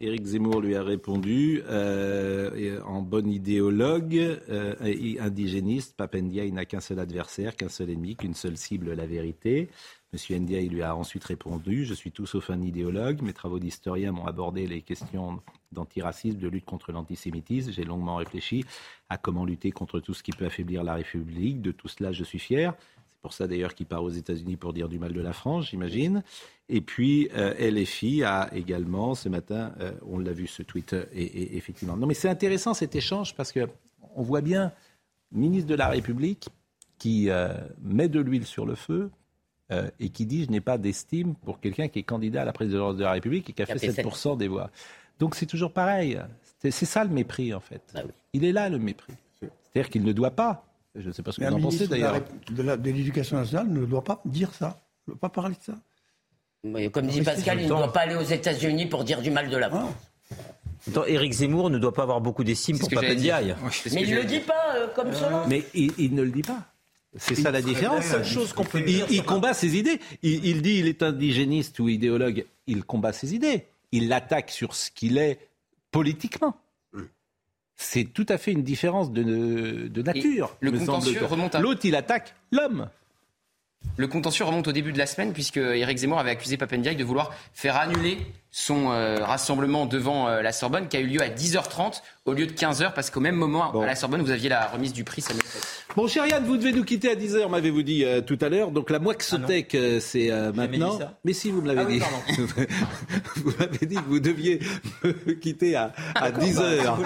Éric 0.00 0.24
Zemmour 0.24 0.60
lui 0.60 0.76
a 0.76 0.82
répondu 0.82 1.62
euh, 1.66 2.80
en 2.84 3.00
bon 3.02 3.26
idéologue, 3.26 4.14
euh, 4.16 4.74
indigéniste, 5.18 5.96
Papendiaï 5.96 6.52
n'a 6.52 6.66
qu'un 6.66 6.80
seul 6.80 6.98
adversaire, 6.98 7.56
qu'un 7.56 7.70
seul 7.70 7.90
ennemi, 7.90 8.16
qu'une 8.16 8.34
seule 8.34 8.56
cible, 8.56 8.92
la 8.92 9.06
vérité. 9.06 9.70
Monsieur 10.12 10.36
Ndiaye 10.36 10.68
lui 10.68 10.82
a 10.82 10.94
ensuite 10.94 11.24
répondu 11.24 11.86
Je 11.86 11.94
suis 11.94 12.12
tout 12.12 12.26
sauf 12.26 12.50
un 12.50 12.60
idéologue. 12.60 13.22
Mes 13.22 13.32
travaux 13.32 13.58
d'historien 13.58 14.12
m'ont 14.12 14.26
abordé 14.26 14.66
les 14.66 14.82
questions 14.82 15.40
d'antiracisme, 15.72 16.38
de 16.38 16.48
lutte 16.48 16.66
contre 16.66 16.92
l'antisémitisme. 16.92 17.72
J'ai 17.72 17.84
longuement 17.84 18.16
réfléchi 18.16 18.66
à 19.08 19.16
comment 19.16 19.46
lutter 19.46 19.70
contre 19.70 20.00
tout 20.00 20.12
ce 20.12 20.22
qui 20.22 20.32
peut 20.32 20.44
affaiblir 20.44 20.84
la 20.84 20.94
République. 20.94 21.62
De 21.62 21.72
tout 21.72 21.88
cela, 21.88 22.12
je 22.12 22.24
suis 22.24 22.38
fier. 22.38 22.74
Pour 23.22 23.32
ça 23.32 23.46
d'ailleurs 23.46 23.74
qu'il 23.74 23.86
part 23.86 24.02
aux 24.02 24.10
États-Unis 24.10 24.56
pour 24.56 24.72
dire 24.72 24.88
du 24.88 24.98
mal 24.98 25.12
de 25.12 25.20
la 25.20 25.32
France, 25.32 25.70
j'imagine. 25.70 26.22
Et 26.68 26.80
puis 26.80 27.28
euh, 27.36 27.54
LFI 27.54 28.24
a 28.24 28.50
également 28.52 29.14
ce 29.14 29.28
matin, 29.28 29.72
euh, 29.80 29.92
on 30.04 30.18
l'a 30.18 30.32
vu 30.32 30.48
ce 30.48 30.62
tweet, 30.62 30.92
euh, 30.92 31.04
et, 31.12 31.22
et 31.22 31.56
effectivement. 31.56 31.96
Non, 31.96 32.06
mais 32.06 32.14
c'est 32.14 32.28
intéressant 32.28 32.74
cet 32.74 32.96
échange 32.96 33.34
parce 33.36 33.52
que 33.52 33.68
on 34.16 34.22
voit 34.22 34.40
bien 34.40 34.72
ministre 35.30 35.68
de 35.68 35.74
la 35.74 35.88
République 35.88 36.48
qui 36.98 37.30
euh, 37.30 37.52
met 37.82 38.08
de 38.08 38.20
l'huile 38.20 38.46
sur 38.46 38.66
le 38.66 38.74
feu 38.74 39.10
euh, 39.70 39.90
et 39.98 40.10
qui 40.10 40.26
dit 40.26 40.44
je 40.44 40.50
n'ai 40.50 40.60
pas 40.60 40.78
d'estime 40.78 41.34
pour 41.34 41.60
quelqu'un 41.60 41.88
qui 41.88 41.98
est 41.98 42.04
candidat 42.04 42.42
à 42.42 42.44
la 42.44 42.52
présidence 42.52 42.96
de 42.96 43.02
la 43.02 43.12
République 43.12 43.50
et 43.50 43.52
qui 43.52 43.62
a 43.62 43.66
fait 43.66 43.76
7% 43.76 44.36
des 44.36 44.48
voix. 44.48 44.70
Donc 45.18 45.34
c'est 45.34 45.46
toujours 45.46 45.72
pareil. 45.72 46.20
C'est 46.60 46.70
c'est 46.70 46.86
ça 46.86 47.04
le 47.04 47.10
mépris 47.10 47.54
en 47.54 47.60
fait. 47.60 47.82
Bah 47.94 48.02
Il 48.32 48.44
est 48.44 48.52
là 48.52 48.68
le 48.68 48.78
mépris. 48.78 49.14
C'est-à-dire 49.40 49.90
qu'il 49.90 50.04
ne 50.04 50.12
doit 50.12 50.30
pas. 50.30 50.64
Je 50.94 51.08
ne 51.08 51.12
sais 51.12 51.22
pas 51.22 51.32
ce 51.32 51.38
que 51.38 51.44
Mais 51.44 51.50
vous 51.50 51.56
en 51.56 51.60
pensez 51.60 51.86
d'ailleurs. 51.86 52.20
De 52.50 52.90
l'éducation 52.90 53.36
nationale 53.36 53.68
ne 53.68 53.84
doit 53.86 54.04
pas 54.04 54.20
dire 54.24 54.52
ça. 54.52 54.80
Ne 55.06 55.12
doit 55.12 55.20
pas 55.20 55.28
parler 55.30 55.54
de 55.54 55.62
ça. 55.62 55.78
Oui, 56.64 56.90
comme 56.90 57.06
dit 57.06 57.22
Pascal, 57.22 57.60
il 57.60 57.64
ne 57.64 57.68
doit 57.68 57.92
pas 57.92 58.00
aller 58.00 58.14
aux 58.14 58.22
États-Unis 58.22 58.86
pour 58.86 59.04
dire 59.04 59.20
du 59.20 59.30
mal 59.30 59.48
de 59.48 59.56
la 59.56 59.68
France. 59.70 59.92
Attends, 60.88 61.04
Éric 61.04 61.32
Zemmour 61.32 61.70
ne 61.70 61.78
doit 61.78 61.94
pas 61.94 62.02
avoir 62.02 62.20
beaucoup 62.20 62.44
d'estime 62.44 62.78
pour. 62.78 62.88
Papendiaï. 62.88 63.56
Oui, 63.62 63.70
c'est 63.72 63.88
ce 63.88 63.94
Mais 63.94 64.02
il 64.02 64.08
j'allais 64.08 64.22
le 64.22 64.28
dit 64.28 64.40
pas, 64.40 64.76
euh, 64.76 64.88
comme 64.94 65.12
ça. 65.12 65.44
Mais 65.48 65.64
il, 65.74 65.92
il 65.98 66.14
ne 66.14 66.22
le 66.22 66.30
dit 66.30 66.42
pas. 66.42 66.66
C'est 67.16 67.34
ça 67.34 67.50
la 67.50 67.62
différence. 67.62 68.04
la 68.04 68.10
seule 68.10 68.24
chose 68.24 68.52
qu'on 68.52 68.64
peut 68.64 68.80
il, 68.80 68.86
dire 68.86 69.06
il 69.10 69.22
combat 69.22 69.54
ses 69.54 69.76
idées. 69.76 70.00
Il, 70.22 70.44
il 70.44 70.62
dit 70.62 70.78
il 70.78 70.88
est 70.88 71.02
indigéniste 71.02 71.78
ou 71.78 71.88
idéologue. 71.88 72.46
Il 72.66 72.84
combat 72.84 73.12
ses 73.12 73.34
idées. 73.34 73.66
Il 73.92 74.08
l'attaque 74.08 74.50
sur 74.50 74.74
ce 74.74 74.90
qu'il 74.90 75.18
est 75.18 75.38
politiquement. 75.90 76.56
C'est 77.82 78.04
tout 78.04 78.26
à 78.28 78.38
fait 78.38 78.52
une 78.52 78.62
différence 78.62 79.10
de, 79.12 79.88
de 79.88 80.02
nature. 80.02 80.56
le 80.60 80.70
contentieux 80.72 81.24
remonte 81.26 81.54
à- 81.54 81.60
L'autre, 81.60 81.80
il 81.84 81.96
attaque 81.96 82.34
l'homme. 82.52 82.88
Le 83.96 84.06
contentieux 84.06 84.44
remonte 84.44 84.68
au 84.68 84.72
début 84.72 84.92
de 84.92 84.98
la 84.98 85.06
semaine 85.06 85.32
puisque 85.32 85.56
Éric 85.56 85.98
Zemmour 85.98 86.20
avait 86.20 86.30
accusé 86.30 86.56
Papendiaï 86.56 86.94
de 86.96 87.04
vouloir 87.04 87.34
faire 87.52 87.76
annuler 87.76 88.18
son 88.54 88.92
euh, 88.92 89.16
rassemblement 89.24 89.86
devant 89.86 90.28
euh, 90.28 90.42
la 90.42 90.52
Sorbonne 90.52 90.86
qui 90.88 90.96
a 90.98 91.00
eu 91.00 91.06
lieu 91.06 91.22
à 91.22 91.28
10h30 91.28 92.02
au 92.26 92.34
lieu 92.34 92.46
de 92.46 92.52
15h 92.52 92.92
parce 92.92 93.08
qu'au 93.10 93.18
même 93.18 93.34
moment 93.34 93.72
à 93.80 93.86
la 93.86 93.94
Sorbonne 93.96 94.20
vous 94.20 94.30
aviez 94.30 94.50
la 94.50 94.66
remise 94.68 94.92
du 94.92 95.04
prix 95.04 95.22
Samuel. 95.22 95.42
Bon, 95.96 96.06
cher 96.06 96.26
Yann, 96.26 96.44
vous 96.44 96.56
devez 96.58 96.72
nous 96.72 96.84
quitter 96.84 97.10
à 97.10 97.14
10h, 97.14 97.48
m'avez-vous 97.50 97.82
dit 97.82 98.04
euh, 98.04 98.20
tout 98.20 98.38
à 98.40 98.48
l'heure. 98.48 98.70
Donc 98.70 98.90
la 98.90 98.98
Moixotech, 98.98 99.74
euh, 99.74 100.00
c'est 100.00 100.30
euh, 100.30 100.52
maintenant. 100.54 100.92
dit 100.94 100.98
ça 101.00 101.14
Mais 101.24 101.32
si, 101.32 101.50
vous 101.50 101.60
me 101.62 101.72
l'avez 101.72 101.80
Ah 101.80 101.86
oui, 101.88 102.34
dit. 102.34 102.42
vous 103.36 103.52
m'avez 103.58 103.86
dit 103.86 103.96
que 103.96 104.04
vous 104.08 104.20
deviez 104.20 104.60
me 105.04 105.32
quitter 105.32 105.74
à, 105.76 105.92
à 106.14 106.30
10h. 106.30 106.84
Bah, 106.84 106.96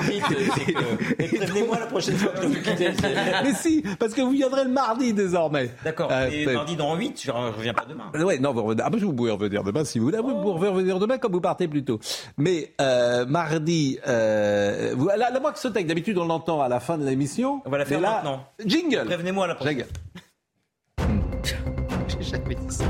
prévenez-moi 1.18 1.78
la 1.80 1.86
prochaine 1.86 2.16
fois 2.16 2.32
que 2.32 2.46
vous 2.46 2.54
quitter. 2.54 2.90
Mais 3.44 3.54
si, 3.54 3.82
parce 3.98 4.14
que 4.14 4.20
vous 4.20 4.30
viendrez 4.32 4.64
le 4.64 4.70
mardi 4.70 5.12
désormais. 5.12 5.70
D'accord. 5.84 6.08
Euh, 6.12 6.28
Et 6.30 6.46
mardi 6.46 6.76
dans 6.76 6.94
8, 6.94 7.22
je 7.24 7.30
ne 7.30 7.36
reviens 7.36 7.74
pas 7.74 7.86
demain. 7.88 8.10
Ouais, 8.24 8.38
non, 8.38 8.52
vous 8.52 8.62
revenez- 8.62 8.82
ah, 8.84 8.90
bah, 8.90 8.98
vous 9.00 9.12
pouvez 9.12 9.30
revenir 9.30 9.62
demain 9.64 9.84
si 9.84 9.98
vous 9.98 10.06
voulez. 10.06 10.18
Ah, 10.18 10.22
Vous 10.22 10.52
pouvez 10.52 10.68
revenir 10.68 10.98
demain 10.98 11.18
comme 11.18 11.34
vous 11.36 11.40
partez 11.42 11.68
plus 11.68 11.84
tôt. 11.84 12.00
Mais 12.38 12.72
euh, 12.80 13.26
mardi, 13.26 13.98
euh, 14.08 14.94
vous, 14.96 15.08
la, 15.08 15.30
la 15.30 15.40
Moixotech, 15.40 15.86
d'habitude 15.86 16.16
on 16.18 16.24
l'entend 16.24 16.62
à 16.62 16.68
la 16.68 16.80
fin 16.80 16.96
de 16.98 17.04
l'émission. 17.04 17.60
On 17.64 17.70
va 17.70 17.78
la 17.78 17.84
faire 17.84 18.00
là, 18.00 18.22
maintenant. 18.22 18.44
Jingle. 18.64 19.04
Prévenez-moi 19.04 19.46
la 19.46 19.54
prochaine. 19.54 19.78
Jingle. 19.78 19.90
J'ai 22.08 22.22
jamais 22.22 22.54
dit 22.54 22.74
ça. 22.74 22.84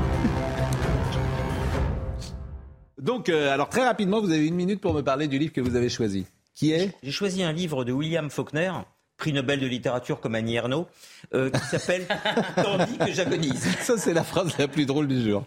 Donc, 2.99 3.29
euh, 3.29 3.53
alors 3.53 3.69
très 3.69 3.85
rapidement, 3.85 4.21
vous 4.21 4.31
avez 4.31 4.47
une 4.47 4.55
minute 4.55 4.81
pour 4.81 4.93
me 4.93 5.01
parler 5.01 5.27
du 5.27 5.37
livre 5.37 5.53
que 5.53 5.61
vous 5.61 5.75
avez 5.75 5.89
choisi. 5.89 6.25
Qui 6.55 6.71
est? 6.71 6.95
J'ai 7.03 7.11
choisi 7.11 7.43
un 7.43 7.51
livre 7.51 7.83
de 7.83 7.91
William 7.91 8.29
Faulkner, 8.29 8.71
prix 9.17 9.33
Nobel 9.33 9.59
de 9.59 9.65
littérature 9.67 10.19
comme 10.19 10.35
Annie 10.35 10.55
Ernaux, 10.55 10.85
euh, 11.33 11.49
qui 11.49 11.59
s'appelle 11.65 12.05
Tandis 12.55 12.97
que 12.97 13.11
j'agonise. 13.11 13.67
Ça, 13.81 13.97
c'est 13.97 14.13
la 14.13 14.23
phrase 14.23 14.55
la 14.57 14.67
plus 14.67 14.85
drôle 14.85 15.07
du 15.07 15.21
jour. 15.27 15.43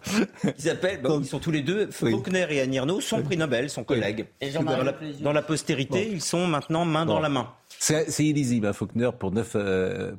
Qui 0.56 0.62
s'appelle, 0.62 1.00
bah, 1.02 1.10
ils 1.20 1.26
sont 1.26 1.38
tous 1.38 1.50
les 1.52 1.62
deux, 1.62 1.88
Faulkner 1.90 2.46
et 2.50 2.60
Annie 2.60 2.76
Ernaux 2.78 3.00
sont 3.00 3.22
prix 3.22 3.36
Nobel, 3.36 3.70
sont 3.70 3.84
collègues. 3.84 4.26
Et 4.40 4.50
dans, 4.50 4.62
la, 4.62 4.94
dans 5.20 5.32
la 5.32 5.42
postérité, 5.42 6.08
ils 6.10 6.20
sont 6.22 6.46
maintenant 6.46 6.84
main 6.84 7.06
dans 7.06 7.20
la 7.20 7.28
main. 7.28 7.48
C'est 7.78 8.06
illisible, 8.24 8.66
hein, 8.66 8.72
Faulkner, 8.72 9.10
pour 9.18 9.30
9 9.32 9.56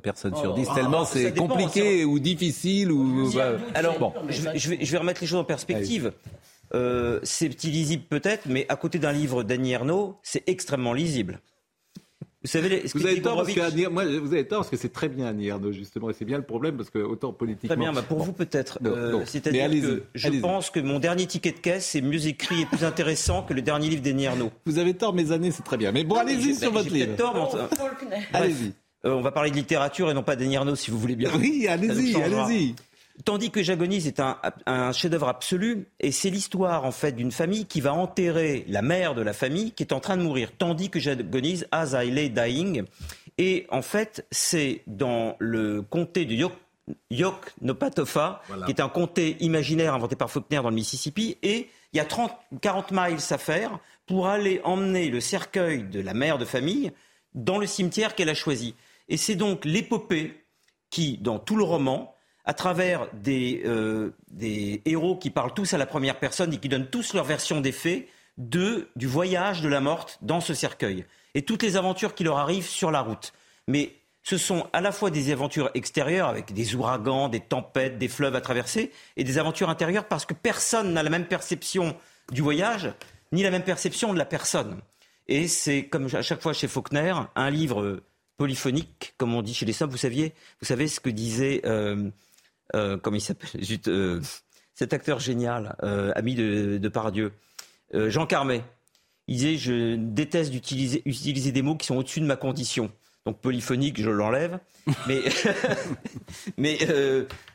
personnes 0.02 0.34
sur 0.34 0.52
Oh, 0.52 0.56
10, 0.56 0.66
ah, 0.70 0.74
tellement 0.74 1.04
ça 1.04 1.12
c'est 1.14 1.30
dépend, 1.30 1.46
compliqué 1.46 2.04
ou 2.04 2.18
difficile. 2.18 2.90
ou 2.90 3.30
bah, 3.34 3.52
Alors, 3.74 3.98
bon. 3.98 4.12
je, 4.28 4.40
vais- 4.42 4.58
je 4.58 4.70
vais, 4.70 4.78
je 4.84 4.90
vais 4.90 4.98
remettre 4.98 5.20
les 5.20 5.26
choses 5.26 5.38
en 5.38 5.44
perspective. 5.44 6.12
Euh, 6.74 7.20
c'est 7.22 7.62
illisible 7.64 8.04
peut-être, 8.08 8.46
mais 8.46 8.64
à 8.70 8.76
côté 8.76 8.98
d'un 8.98 9.12
livre 9.12 9.42
d'Annie 9.42 9.72
Ernaux, 9.72 10.18
c'est 10.22 10.42
extrêmement 10.48 10.94
lisible. 10.94 11.38
Vous 12.44 12.50
savez, 12.50 12.88
ce 12.88 12.94
que 12.94 12.98
Vous 12.98 13.06
avez 13.06 13.22
tort 13.22 13.36
parce 13.36 13.52
que 13.52 13.88
moi, 13.88 14.04
vous 14.04 14.32
avez 14.32 14.46
tort 14.46 14.60
parce 14.60 14.70
que 14.70 14.76
c'est 14.76 14.92
très 14.92 15.08
bien 15.08 15.26
Annie 15.26 15.46
Ernaux 15.46 15.72
justement 15.72 16.10
et 16.10 16.12
c'est 16.12 16.24
bien 16.24 16.38
le 16.38 16.44
problème 16.44 16.76
parce 16.76 16.90
que 16.90 16.98
autant 16.98 17.32
politiquement. 17.32 17.68
Très 17.68 17.76
bien, 17.76 17.92
bah 17.92 18.02
pour 18.02 18.22
vous 18.22 18.32
peut-être. 18.32 18.80
Euh, 18.84 19.22
C'est-à-dire 19.26 19.70
que 19.70 20.02
je 20.14 20.28
pense 20.40 20.70
que 20.70 20.80
mon 20.80 20.98
dernier 20.98 21.26
ticket 21.26 21.52
de 21.52 21.58
caisse 21.58 21.94
est 21.94 22.00
mieux 22.00 22.26
écrit 22.26 22.62
et 22.62 22.66
plus 22.66 22.84
intéressant 22.84 23.42
que 23.42 23.54
le 23.54 23.62
dernier 23.62 23.88
livre 23.88 24.02
d'Annie 24.02 24.24
Ernaux. 24.24 24.50
Vous 24.66 24.78
avez 24.78 24.94
tort, 24.94 25.14
mes 25.14 25.30
années, 25.30 25.52
c'est 25.52 25.62
très 25.62 25.76
bien. 25.76 25.92
Mais 25.92 26.04
bon, 26.04 26.16
mais 26.16 26.32
allez-y 26.32 26.54
sur 26.54 26.72
bah, 26.72 26.80
votre 26.80 26.92
livre. 26.92 27.16
tort. 27.16 27.56
Allez-y. 28.32 28.72
Euh, 29.04 29.14
on 29.14 29.20
va 29.20 29.32
parler 29.32 29.50
de 29.50 29.56
littérature 29.56 30.10
et 30.10 30.14
non 30.14 30.22
pas 30.22 30.36
d'Annie 30.36 30.54
Ernaux, 30.54 30.76
si 30.76 30.90
vous 30.90 30.98
voulez 30.98 31.16
bien. 31.16 31.30
Oui, 31.36 31.66
allez-y, 31.68 32.16
allez-y. 32.16 32.74
Tandis 33.24 33.50
que 33.50 33.62
J'agonise 33.62 34.06
est 34.06 34.20
un, 34.20 34.38
un 34.66 34.92
chef-d'œuvre 34.92 35.28
absolu, 35.28 35.86
et 36.00 36.12
c'est 36.12 36.30
l'histoire 36.30 36.84
en 36.84 36.92
fait 36.92 37.12
d'une 37.12 37.30
famille 37.32 37.66
qui 37.66 37.80
va 37.80 37.92
enterrer 37.92 38.64
la 38.68 38.82
mère 38.82 39.14
de 39.14 39.22
la 39.22 39.32
famille 39.32 39.72
qui 39.72 39.82
est 39.82 39.92
en 39.92 40.00
train 40.00 40.16
de 40.16 40.22
mourir. 40.22 40.50
Tandis 40.56 40.88
que 40.90 40.98
J'agonise, 40.98 41.66
As 41.70 41.92
I 42.02 42.10
Lay 42.10 42.30
Dying, 42.30 42.84
et 43.38 43.66
en 43.70 43.82
fait 43.82 44.26
c'est 44.30 44.82
dans 44.86 45.36
le 45.38 45.82
comté 45.82 46.24
de 46.24 46.34
Yok, 46.34 46.52
Voilà. 48.48 48.66
qui 48.66 48.72
est 48.72 48.80
un 48.80 48.88
comté 48.88 49.36
imaginaire 49.40 49.94
inventé 49.94 50.16
par 50.16 50.30
Faulkner 50.30 50.60
dans 50.62 50.70
le 50.70 50.74
Mississippi, 50.74 51.36
et 51.42 51.68
il 51.92 51.98
y 51.98 52.00
a 52.00 52.04
30, 52.04 52.32
40 52.60 52.90
miles 52.92 53.18
à 53.30 53.38
faire 53.38 53.78
pour 54.06 54.26
aller 54.26 54.60
emmener 54.64 55.10
le 55.10 55.20
cercueil 55.20 55.84
de 55.84 56.00
la 56.00 56.14
mère 56.14 56.38
de 56.38 56.44
famille 56.44 56.90
dans 57.34 57.58
le 57.58 57.66
cimetière 57.66 58.14
qu'elle 58.14 58.30
a 58.30 58.34
choisi. 58.34 58.74
Et 59.08 59.16
c'est 59.16 59.34
donc 59.36 59.64
l'épopée 59.64 60.44
qui, 60.90 61.18
dans 61.18 61.38
tout 61.38 61.56
le 61.56 61.64
roman, 61.64 62.14
à 62.44 62.54
travers 62.54 63.08
des, 63.12 63.62
euh, 63.64 64.10
des 64.30 64.82
héros 64.84 65.16
qui 65.16 65.30
parlent 65.30 65.54
tous 65.54 65.74
à 65.74 65.78
la 65.78 65.86
première 65.86 66.18
personne 66.18 66.52
et 66.52 66.58
qui 66.58 66.68
donnent 66.68 66.88
tous 66.88 67.14
leur 67.14 67.24
version 67.24 67.60
des 67.60 67.72
faits, 67.72 68.08
de, 68.38 68.88
du 68.96 69.06
voyage 69.06 69.62
de 69.62 69.68
la 69.68 69.80
morte 69.80 70.18
dans 70.22 70.40
ce 70.40 70.54
cercueil. 70.54 71.04
Et 71.34 71.42
toutes 71.42 71.62
les 71.62 71.76
aventures 71.76 72.14
qui 72.14 72.24
leur 72.24 72.38
arrivent 72.38 72.68
sur 72.68 72.90
la 72.90 73.00
route. 73.00 73.32
Mais 73.68 73.92
ce 74.22 74.38
sont 74.38 74.66
à 74.72 74.80
la 74.80 74.92
fois 74.92 75.10
des 75.10 75.32
aventures 75.32 75.70
extérieures 75.74 76.28
avec 76.28 76.52
des 76.52 76.74
ouragans, 76.74 77.28
des 77.28 77.40
tempêtes, 77.40 77.98
des 77.98 78.08
fleuves 78.08 78.36
à 78.36 78.40
traverser, 78.40 78.92
et 79.16 79.24
des 79.24 79.38
aventures 79.38 79.68
intérieures 79.68 80.06
parce 80.06 80.26
que 80.26 80.34
personne 80.34 80.92
n'a 80.92 81.02
la 81.02 81.10
même 81.10 81.26
perception 81.26 81.96
du 82.30 82.42
voyage, 82.42 82.92
ni 83.32 83.42
la 83.42 83.50
même 83.50 83.64
perception 83.64 84.12
de 84.12 84.18
la 84.18 84.24
personne. 84.24 84.80
Et 85.28 85.48
c'est 85.48 85.84
comme 85.86 86.08
à 86.12 86.22
chaque 86.22 86.42
fois 86.42 86.52
chez 86.52 86.68
Faulkner, 86.68 87.14
un 87.34 87.50
livre 87.50 88.02
polyphonique, 88.36 89.14
comme 89.18 89.34
on 89.34 89.42
dit 89.42 89.54
chez 89.54 89.66
les 89.66 89.72
Sobres. 89.72 89.92
Vous 89.92 89.98
saviez, 89.98 90.34
vous 90.60 90.66
savez 90.66 90.88
ce 90.88 91.00
que 91.00 91.10
disait, 91.10 91.62
euh, 91.64 92.10
euh, 92.74 92.96
comment 92.96 93.16
il 93.16 93.20
s'appelle, 93.20 93.50
euh, 93.88 94.20
cet 94.74 94.92
acteur 94.92 95.20
génial, 95.20 95.76
euh, 95.82 96.12
ami 96.14 96.34
de, 96.34 96.78
de 96.78 96.88
Pardieu, 96.88 97.32
euh, 97.94 98.10
Jean 98.10 98.26
Carmet. 98.26 98.64
Il 99.28 99.36
disait, 99.36 99.56
je 99.56 99.96
déteste 99.96 100.50
d'utiliser 100.50 101.02
utiliser 101.04 101.52
des 101.52 101.62
mots 101.62 101.76
qui 101.76 101.86
sont 101.86 101.96
au-dessus 101.96 102.20
de 102.20 102.26
ma 102.26 102.36
condition. 102.36 102.90
Donc 103.24 103.40
polyphonique, 103.40 104.00
je 104.00 104.10
l'enlève, 104.10 104.58
mais, 105.06 105.22
mais 106.56 106.78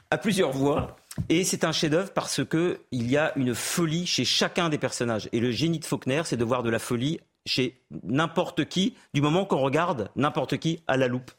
à 0.09 0.17
plusieurs 0.17 0.51
voix. 0.51 0.95
Et 1.29 1.43
c'est 1.43 1.63
un 1.65 1.71
chef-d'œuvre 1.71 2.13
parce 2.13 2.45
que 2.45 2.79
il 2.91 3.09
y 3.11 3.17
a 3.17 3.37
une 3.37 3.53
folie 3.53 4.05
chez 4.05 4.23
chacun 4.23 4.69
des 4.69 4.77
personnages. 4.77 5.27
Et 5.33 5.39
le 5.39 5.51
génie 5.51 5.79
de 5.79 5.85
Faulkner, 5.85 6.21
c'est 6.23 6.37
de 6.37 6.43
voir 6.45 6.63
de 6.63 6.69
la 6.69 6.79
folie 6.79 7.19
chez 7.45 7.81
n'importe 8.03 8.65
qui, 8.65 8.95
du 9.13 9.21
moment 9.21 9.45
qu'on 9.45 9.57
regarde 9.57 10.09
n'importe 10.15 10.57
qui 10.57 10.83
à 10.87 10.95
la 10.95 11.07
loupe. 11.07 11.31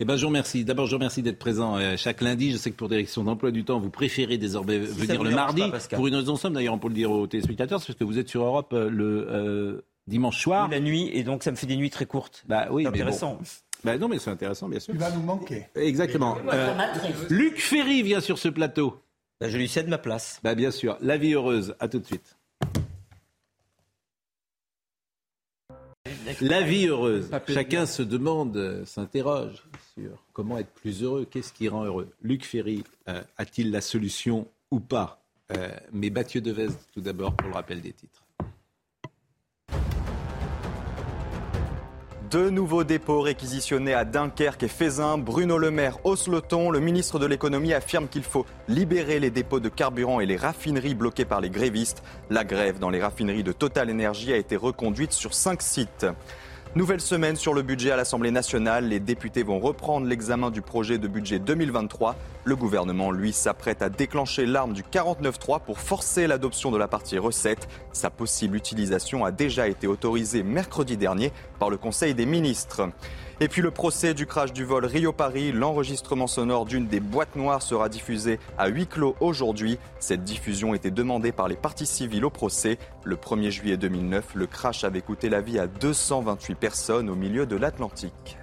Eh 0.00 0.04
ben, 0.04 0.16
je 0.16 0.22
vous 0.22 0.28
remercie. 0.28 0.64
D'abord, 0.64 0.86
je 0.86 0.90
vous 0.90 0.96
remercie 0.96 1.22
d'être 1.22 1.38
présent 1.38 1.76
euh, 1.76 1.96
chaque 1.96 2.20
lundi. 2.20 2.50
Je 2.50 2.56
sais 2.56 2.70
que 2.72 2.76
pour 2.76 2.88
des 2.88 3.02
questions 3.02 3.22
d'emploi 3.22 3.52
du 3.52 3.64
temps, 3.64 3.78
vous 3.78 3.90
préférez 3.90 4.38
désormais 4.38 4.78
venir 4.78 5.22
le 5.22 5.30
mardi. 5.30 5.62
pas, 5.70 5.78
pour 5.96 6.08
une 6.08 6.16
raison 6.16 6.36
simple, 6.36 6.54
d'ailleurs, 6.54 6.74
on 6.74 6.78
peut 6.78 6.88
le 6.88 6.94
dire 6.94 7.12
aux 7.12 7.26
téléspectateurs, 7.28 7.80
c'est 7.80 7.86
parce 7.88 7.98
que 7.98 8.04
vous 8.04 8.18
êtes 8.18 8.28
sur 8.28 8.42
Europe 8.42 8.72
euh, 8.72 8.90
le 8.90 9.26
euh, 9.30 9.84
dimanche 10.08 10.40
soir. 10.42 10.68
La 10.68 10.80
nuit, 10.80 11.10
et 11.12 11.22
donc 11.22 11.44
ça 11.44 11.52
me 11.52 11.56
fait 11.56 11.66
des 11.66 11.76
nuits 11.76 11.90
très 11.90 12.06
courtes. 12.06 12.42
Bah 12.48 12.66
oui, 12.72 12.82
C'est 12.82 12.90
mais 12.90 12.98
bon. 12.98 13.02
intéressant. 13.04 13.38
Bah 13.84 13.96
non, 13.96 14.08
mais 14.08 14.18
c'est 14.18 14.30
intéressant, 14.30 14.68
bien 14.68 14.80
sûr. 14.80 14.94
Tu 14.94 14.98
vas 14.98 15.10
nous 15.10 15.22
manquer. 15.22 15.66
Exactement. 15.76 16.38
Euh. 16.52 16.74
Luc 17.30 17.60
Ferry 17.60 18.02
vient 18.02 18.20
sur 18.20 18.38
ce 18.38 18.48
plateau. 18.48 19.00
Bah, 19.40 19.48
je 19.48 19.56
lui 19.56 19.68
cède 19.68 19.88
ma 19.88 19.98
place. 19.98 20.40
Bah 20.42 20.54
bien 20.56 20.70
sûr. 20.72 20.96
La 21.02 21.18
vie 21.18 21.34
heureuse. 21.34 21.76
À 21.78 21.86
tout 21.86 22.00
de 22.00 22.06
suite. 22.06 22.36
La 26.40 26.62
vie 26.62 26.86
heureuse. 26.86 27.30
Chacun 27.48 27.86
se 27.86 28.02
demande, 28.02 28.82
s'interroge 28.86 29.62
comment 30.32 30.58
être 30.58 30.72
plus 30.72 31.02
heureux, 31.02 31.26
qu'est-ce 31.30 31.52
qui 31.52 31.68
rend 31.68 31.84
heureux? 31.84 32.08
Luc 32.22 32.44
Ferry 32.44 32.84
euh, 33.08 33.22
a-t-il 33.36 33.70
la 33.70 33.80
solution 33.80 34.46
ou 34.70 34.80
pas? 34.80 35.22
Euh, 35.56 35.68
Mais 35.92 36.10
Mathieu 36.10 36.40
Devez, 36.40 36.68
tout 36.92 37.00
d'abord, 37.00 37.34
pour 37.34 37.48
le 37.48 37.54
rappel 37.54 37.80
des 37.80 37.92
titres. 37.92 38.24
Deux 42.30 42.50
nouveaux 42.50 42.82
dépôts 42.82 43.20
réquisitionnés 43.20 43.94
à 43.94 44.04
Dunkerque 44.04 44.64
et 44.64 44.68
Fézin. 44.68 45.18
Bruno 45.18 45.56
Le 45.56 45.70
Maire 45.70 46.04
hausse 46.04 46.26
le 46.26 46.40
ton. 46.40 46.70
Le 46.70 46.80
ministre 46.80 47.20
de 47.20 47.26
l'économie 47.26 47.72
affirme 47.72 48.08
qu'il 48.08 48.24
faut 48.24 48.44
libérer 48.66 49.20
les 49.20 49.30
dépôts 49.30 49.60
de 49.60 49.68
carburant 49.68 50.18
et 50.18 50.26
les 50.26 50.36
raffineries 50.36 50.96
bloquées 50.96 51.26
par 51.26 51.40
les 51.40 51.50
grévistes. 51.50 52.02
La 52.30 52.42
grève 52.42 52.80
dans 52.80 52.90
les 52.90 53.00
raffineries 53.00 53.44
de 53.44 53.52
Total 53.52 53.88
Energy 53.88 54.32
a 54.32 54.36
été 54.36 54.56
reconduite 54.56 55.12
sur 55.12 55.32
cinq 55.32 55.62
sites. 55.62 56.06
Nouvelle 56.76 57.00
semaine 57.00 57.36
sur 57.36 57.54
le 57.54 57.62
budget 57.62 57.92
à 57.92 57.96
l'Assemblée 57.96 58.32
nationale. 58.32 58.88
Les 58.88 58.98
députés 58.98 59.44
vont 59.44 59.60
reprendre 59.60 60.08
l'examen 60.08 60.50
du 60.50 60.60
projet 60.60 60.98
de 60.98 61.06
budget 61.06 61.38
2023. 61.38 62.16
Le 62.42 62.56
gouvernement, 62.56 63.12
lui, 63.12 63.32
s'apprête 63.32 63.80
à 63.80 63.88
déclencher 63.88 64.44
l'arme 64.44 64.72
du 64.72 64.82
49.3 64.82 65.60
pour 65.60 65.78
forcer 65.78 66.26
l'adoption 66.26 66.72
de 66.72 66.76
la 66.76 66.88
partie 66.88 67.16
recette. 67.16 67.68
Sa 67.92 68.10
possible 68.10 68.56
utilisation 68.56 69.24
a 69.24 69.30
déjà 69.30 69.68
été 69.68 69.86
autorisée 69.86 70.42
mercredi 70.42 70.96
dernier 70.96 71.30
par 71.60 71.70
le 71.70 71.76
Conseil 71.76 72.12
des 72.12 72.26
ministres. 72.26 72.88
Et 73.40 73.48
puis 73.48 73.62
le 73.62 73.72
procès 73.72 74.14
du 74.14 74.26
crash 74.26 74.52
du 74.52 74.64
vol 74.64 74.84
Rio-Paris, 74.84 75.50
l'enregistrement 75.50 76.28
sonore 76.28 76.66
d'une 76.66 76.86
des 76.86 77.00
boîtes 77.00 77.34
noires 77.34 77.62
sera 77.62 77.88
diffusé 77.88 78.38
à 78.58 78.68
huis 78.68 78.86
clos 78.86 79.16
aujourd'hui. 79.20 79.78
Cette 79.98 80.22
diffusion 80.22 80.72
était 80.72 80.92
demandée 80.92 81.32
par 81.32 81.48
les 81.48 81.56
parties 81.56 81.86
civiles 81.86 82.24
au 82.24 82.30
procès. 82.30 82.78
Le 83.02 83.16
1er 83.16 83.50
juillet 83.50 83.76
2009, 83.76 84.34
le 84.36 84.46
crash 84.46 84.84
avait 84.84 85.02
coûté 85.02 85.28
la 85.28 85.40
vie 85.40 85.58
à 85.58 85.66
228 85.66 86.54
personnes 86.54 87.10
au 87.10 87.16
milieu 87.16 87.44
de 87.44 87.56
l'Atlantique 87.56 88.38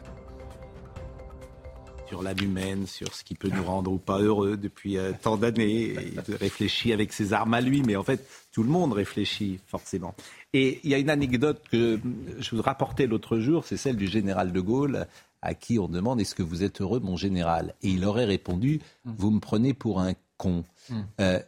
sur 2.12 2.22
l'âme 2.22 2.40
humaine, 2.44 2.88
sur 2.88 3.16
ce 3.16 3.24
qui 3.24 3.36
peut 3.36 3.48
nous 3.48 3.64
rendre 3.64 3.90
ou 3.90 3.98
pas 3.98 4.20
heureux 4.20 4.58
depuis 4.58 4.98
euh, 4.98 5.14
tant 5.22 5.38
d'années. 5.38 5.96
Il 6.28 6.36
réfléchit 6.36 6.92
avec 6.92 7.14
ses 7.14 7.32
armes 7.32 7.54
à 7.54 7.62
lui, 7.62 7.84
mais 7.84 7.96
en 7.96 8.04
fait, 8.04 8.28
tout 8.52 8.64
le 8.64 8.70
monde 8.70 8.92
réfléchit 8.92 9.62
forcément. 9.66 10.14
Et 10.54 10.80
il 10.84 10.90
y 10.90 10.94
a 10.94 10.98
une 10.98 11.10
anecdote 11.10 11.62
que 11.72 12.00
je 12.40 12.56
vous 12.56 12.62
rapportais 12.62 13.08
l'autre 13.08 13.40
jour, 13.40 13.66
c'est 13.66 13.78
celle 13.78 13.96
du 13.96 14.08
général 14.08 14.52
de 14.52 14.60
Gaulle, 14.60 15.08
à 15.42 15.54
qui 15.54 15.80
on 15.80 15.88
demande 15.88 16.20
Est-ce 16.20 16.36
que 16.36 16.44
vous 16.44 16.64
êtes 16.64 16.82
heureux, 16.82 17.00
mon 17.00 17.16
général? 17.16 17.74
Et 17.82 17.90
il 17.90 18.06
aurait 18.06 18.26
répondu 18.26 18.82
Vous 19.06 19.32
me 19.32 19.40
prenez 19.40 19.74
pour 19.74 20.02
un 20.02 20.14
con. 20.38 20.64
Mm. 20.90 20.96
Euh, 21.22 21.40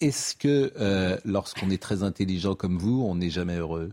est-ce 0.00 0.34
que 0.34 0.72
euh, 0.78 1.18
lorsqu'on 1.24 1.70
est 1.70 1.82
très 1.82 2.02
intelligent 2.02 2.54
comme 2.54 2.78
vous, 2.78 3.02
on 3.02 3.16
n'est 3.16 3.30
jamais 3.30 3.56
heureux? 3.56 3.92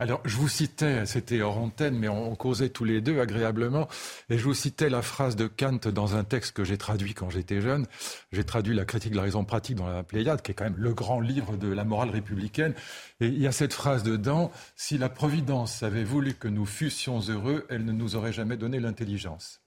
Alors, 0.00 0.22
je 0.24 0.34
vous 0.34 0.48
citais, 0.48 1.04
c'était 1.04 1.42
hors 1.42 1.58
antenne, 1.58 1.94
mais 1.94 2.08
on, 2.08 2.34
causait 2.34 2.70
tous 2.70 2.84
les 2.84 3.02
deux 3.02 3.20
agréablement, 3.20 3.86
et 4.30 4.38
je 4.38 4.44
vous 4.44 4.54
citais 4.54 4.88
la 4.88 5.02
phrase 5.02 5.36
de 5.36 5.46
Kant 5.46 5.90
dans 5.92 6.16
un 6.16 6.24
texte 6.24 6.52
que 6.52 6.64
j'ai 6.64 6.78
traduit 6.78 7.12
quand 7.12 7.28
j'étais 7.28 7.60
jeune. 7.60 7.86
J'ai 8.32 8.42
traduit 8.42 8.74
la 8.74 8.86
critique 8.86 9.10
de 9.10 9.16
la 9.16 9.24
raison 9.24 9.44
pratique 9.44 9.76
dans 9.76 9.88
la 9.88 10.02
Pléiade, 10.02 10.40
qui 10.40 10.52
est 10.52 10.54
quand 10.54 10.64
même 10.64 10.78
le 10.78 10.94
grand 10.94 11.20
livre 11.20 11.58
de 11.58 11.68
la 11.68 11.84
morale 11.84 12.08
républicaine. 12.08 12.72
Et 13.20 13.26
il 13.26 13.38
y 13.38 13.46
a 13.46 13.52
cette 13.52 13.74
phrase 13.74 14.02
dedans, 14.02 14.50
si 14.74 14.96
la 14.96 15.10
Providence 15.10 15.82
avait 15.82 16.04
voulu 16.04 16.32
que 16.32 16.48
nous 16.48 16.64
fussions 16.64 17.20
heureux, 17.28 17.66
elle 17.68 17.84
ne 17.84 17.92
nous 17.92 18.16
aurait 18.16 18.32
jamais 18.32 18.56
donné 18.56 18.80
l'intelligence. 18.80 19.60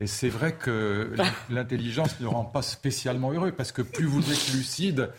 Et 0.00 0.06
c'est 0.06 0.28
vrai 0.28 0.54
que 0.54 1.12
l'intelligence 1.50 2.20
ne 2.20 2.26
rend 2.26 2.44
pas 2.44 2.62
spécialement 2.62 3.32
heureux, 3.32 3.52
parce 3.52 3.70
que 3.70 3.82
plus 3.82 4.06
vous 4.06 4.28
êtes 4.30 4.54
lucide, 4.54 5.10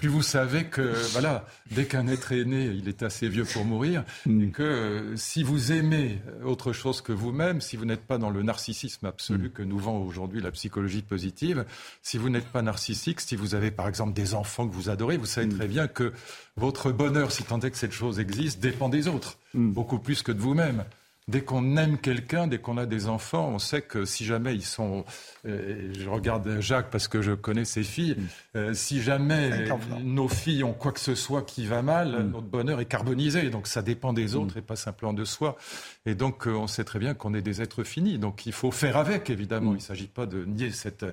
plus 0.00 0.08
vous 0.08 0.22
savez 0.22 0.64
que, 0.64 0.94
voilà, 1.12 1.46
dès 1.70 1.84
qu'un 1.84 2.08
être 2.08 2.32
est 2.32 2.44
né, 2.44 2.64
il 2.64 2.88
est 2.88 3.02
assez 3.02 3.28
vieux 3.28 3.44
pour 3.44 3.64
mourir, 3.64 4.04
mm. 4.26 4.42
et 4.42 4.48
que 4.48 4.62
euh, 4.62 5.16
si 5.16 5.42
vous 5.42 5.72
aimez 5.72 6.20
autre 6.44 6.72
chose 6.72 7.02
que 7.02 7.12
vous-même, 7.12 7.60
si 7.60 7.76
vous 7.76 7.84
n'êtes 7.84 8.06
pas 8.06 8.18
dans 8.18 8.30
le 8.30 8.42
narcissisme 8.42 9.06
absolu 9.06 9.48
mm. 9.48 9.52
que 9.52 9.62
nous 9.62 9.78
vend 9.78 9.98
aujourd'hui 9.98 10.40
la 10.40 10.50
psychologie 10.50 11.02
positive, 11.02 11.64
si 12.02 12.18
vous 12.18 12.30
n'êtes 12.30 12.48
pas 12.48 12.62
narcissique, 12.62 13.20
si 13.20 13.36
vous 13.36 13.54
avez 13.54 13.70
par 13.70 13.86
exemple 13.88 14.14
des 14.14 14.34
enfants 14.34 14.66
que 14.66 14.74
vous 14.74 14.88
adorez, 14.88 15.18
vous 15.18 15.26
savez 15.26 15.46
mm. 15.46 15.56
très 15.56 15.68
bien 15.68 15.86
que 15.86 16.12
votre 16.56 16.90
bonheur, 16.90 17.30
si 17.30 17.44
tant 17.44 17.60
est 17.60 17.70
que 17.70 17.78
cette 17.78 17.92
chose 17.92 18.18
existe, 18.18 18.60
dépend 18.60 18.88
des 18.88 19.06
autres, 19.06 19.38
beaucoup 19.54 19.98
plus 19.98 20.22
que 20.22 20.32
de 20.32 20.40
vous-même. 20.40 20.84
Dès 21.30 21.42
qu'on 21.42 21.76
aime 21.76 21.96
quelqu'un, 21.96 22.48
dès 22.48 22.58
qu'on 22.58 22.76
a 22.76 22.86
des 22.86 23.06
enfants, 23.06 23.50
on 23.54 23.60
sait 23.60 23.82
que 23.82 24.04
si 24.04 24.24
jamais 24.24 24.52
ils 24.52 24.64
sont, 24.64 25.04
euh, 25.46 25.92
je 25.96 26.08
regarde 26.08 26.58
Jacques 26.58 26.90
parce 26.90 27.06
que 27.06 27.22
je 27.22 27.32
connais 27.32 27.64
ses 27.64 27.84
filles, 27.84 28.16
mm. 28.16 28.56
euh, 28.56 28.74
si 28.74 29.00
jamais 29.00 29.68
nos 30.02 30.26
filles 30.26 30.64
ont 30.64 30.72
quoi 30.72 30.90
que 30.90 30.98
ce 30.98 31.14
soit 31.14 31.42
qui 31.42 31.66
va 31.66 31.82
mal, 31.82 32.24
mm. 32.24 32.30
notre 32.32 32.46
bonheur 32.46 32.80
est 32.80 32.86
carbonisé. 32.86 33.48
Donc 33.48 33.68
ça 33.68 33.80
dépend 33.80 34.12
des 34.12 34.34
autres 34.34 34.56
mm. 34.56 34.58
et 34.58 34.62
pas 34.62 34.76
simplement 34.76 35.12
de 35.12 35.24
soi. 35.24 35.56
Et 36.04 36.16
donc 36.16 36.48
euh, 36.48 36.50
on 36.50 36.66
sait 36.66 36.84
très 36.84 36.98
bien 36.98 37.14
qu'on 37.14 37.32
est 37.32 37.42
des 37.42 37.62
êtres 37.62 37.84
finis. 37.84 38.18
Donc 38.18 38.46
il 38.46 38.52
faut 38.52 38.72
faire 38.72 38.96
avec, 38.96 39.30
évidemment. 39.30 39.72
Il 39.72 39.76
ne 39.76 39.82
s'agit 39.82 40.08
pas 40.08 40.26
de 40.26 40.44
nier 40.44 40.72
cette 40.72 41.04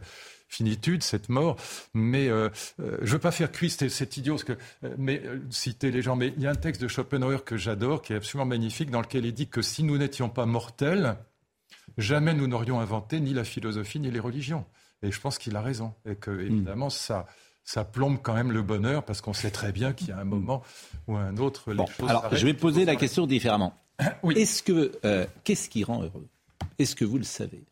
finitude, 0.47 1.03
cette 1.03 1.29
mort. 1.29 1.57
Mais 1.93 2.27
euh, 2.27 2.49
euh, 2.79 2.97
je 3.01 3.05
ne 3.05 3.11
veux 3.11 3.19
pas 3.19 3.31
faire 3.31 3.51
cuisse, 3.51 3.77
c'est 3.87 4.17
idiot, 4.17 4.37
que, 4.37 4.53
euh, 4.83 4.95
mais 4.97 5.21
citer 5.49 5.91
les 5.91 6.01
gens. 6.01 6.15
Mais 6.15 6.33
il 6.35 6.43
y 6.43 6.47
a 6.47 6.51
un 6.51 6.55
texte 6.55 6.81
de 6.81 6.87
Schopenhauer 6.87 7.43
que 7.43 7.57
j'adore, 7.57 8.01
qui 8.01 8.13
est 8.13 8.17
absolument 8.17 8.45
magnifique, 8.45 8.89
dans 8.89 9.01
lequel 9.01 9.25
il 9.25 9.33
dit 9.33 9.47
que 9.47 9.61
si 9.61 9.83
nous 9.83 9.97
n'étions 9.97 10.29
pas 10.29 10.45
mortels, 10.45 11.15
jamais 11.97 12.33
nous 12.33 12.47
n'aurions 12.47 12.79
inventé 12.79 13.19
ni 13.19 13.33
la 13.33 13.43
philosophie 13.43 13.99
ni 13.99 14.11
les 14.11 14.19
religions. 14.19 14.65
Et 15.03 15.11
je 15.11 15.19
pense 15.19 15.37
qu'il 15.37 15.55
a 15.55 15.61
raison. 15.61 15.93
Et 16.09 16.15
que, 16.15 16.31
hmm. 16.31 16.41
évidemment, 16.41 16.89
ça 16.89 17.25
ça 17.63 17.83
plombe 17.83 18.19
quand 18.23 18.33
même 18.33 18.53
le 18.53 18.61
bonheur 18.61 19.03
parce 19.03 19.19
qu'on 19.19 19.33
sait 19.33 19.51
très 19.51 19.73
bien 19.73 19.91
qu'il 19.91 20.07
y 20.07 20.11
a 20.13 20.17
un 20.17 20.23
moment 20.23 20.63
ou 21.05 21.17
un 21.17 21.35
autre. 21.35 21.73
Les 21.73 21.83
alors, 22.07 22.33
je 22.33 22.45
vais 22.45 22.53
poser 22.53 22.85
la 22.85 22.95
question 22.95 23.27
différemment. 23.27 23.73
oui. 24.23 24.35
Est-ce 24.37 24.63
que 24.63 24.93
qu'est-ce 25.43 25.67
qui 25.67 25.83
rend 25.83 26.01
heureux? 26.01 26.29
Est-ce 26.79 26.95
que 26.95 27.03
vous 27.03 27.17
le 27.17 27.25
savez? 27.25 27.65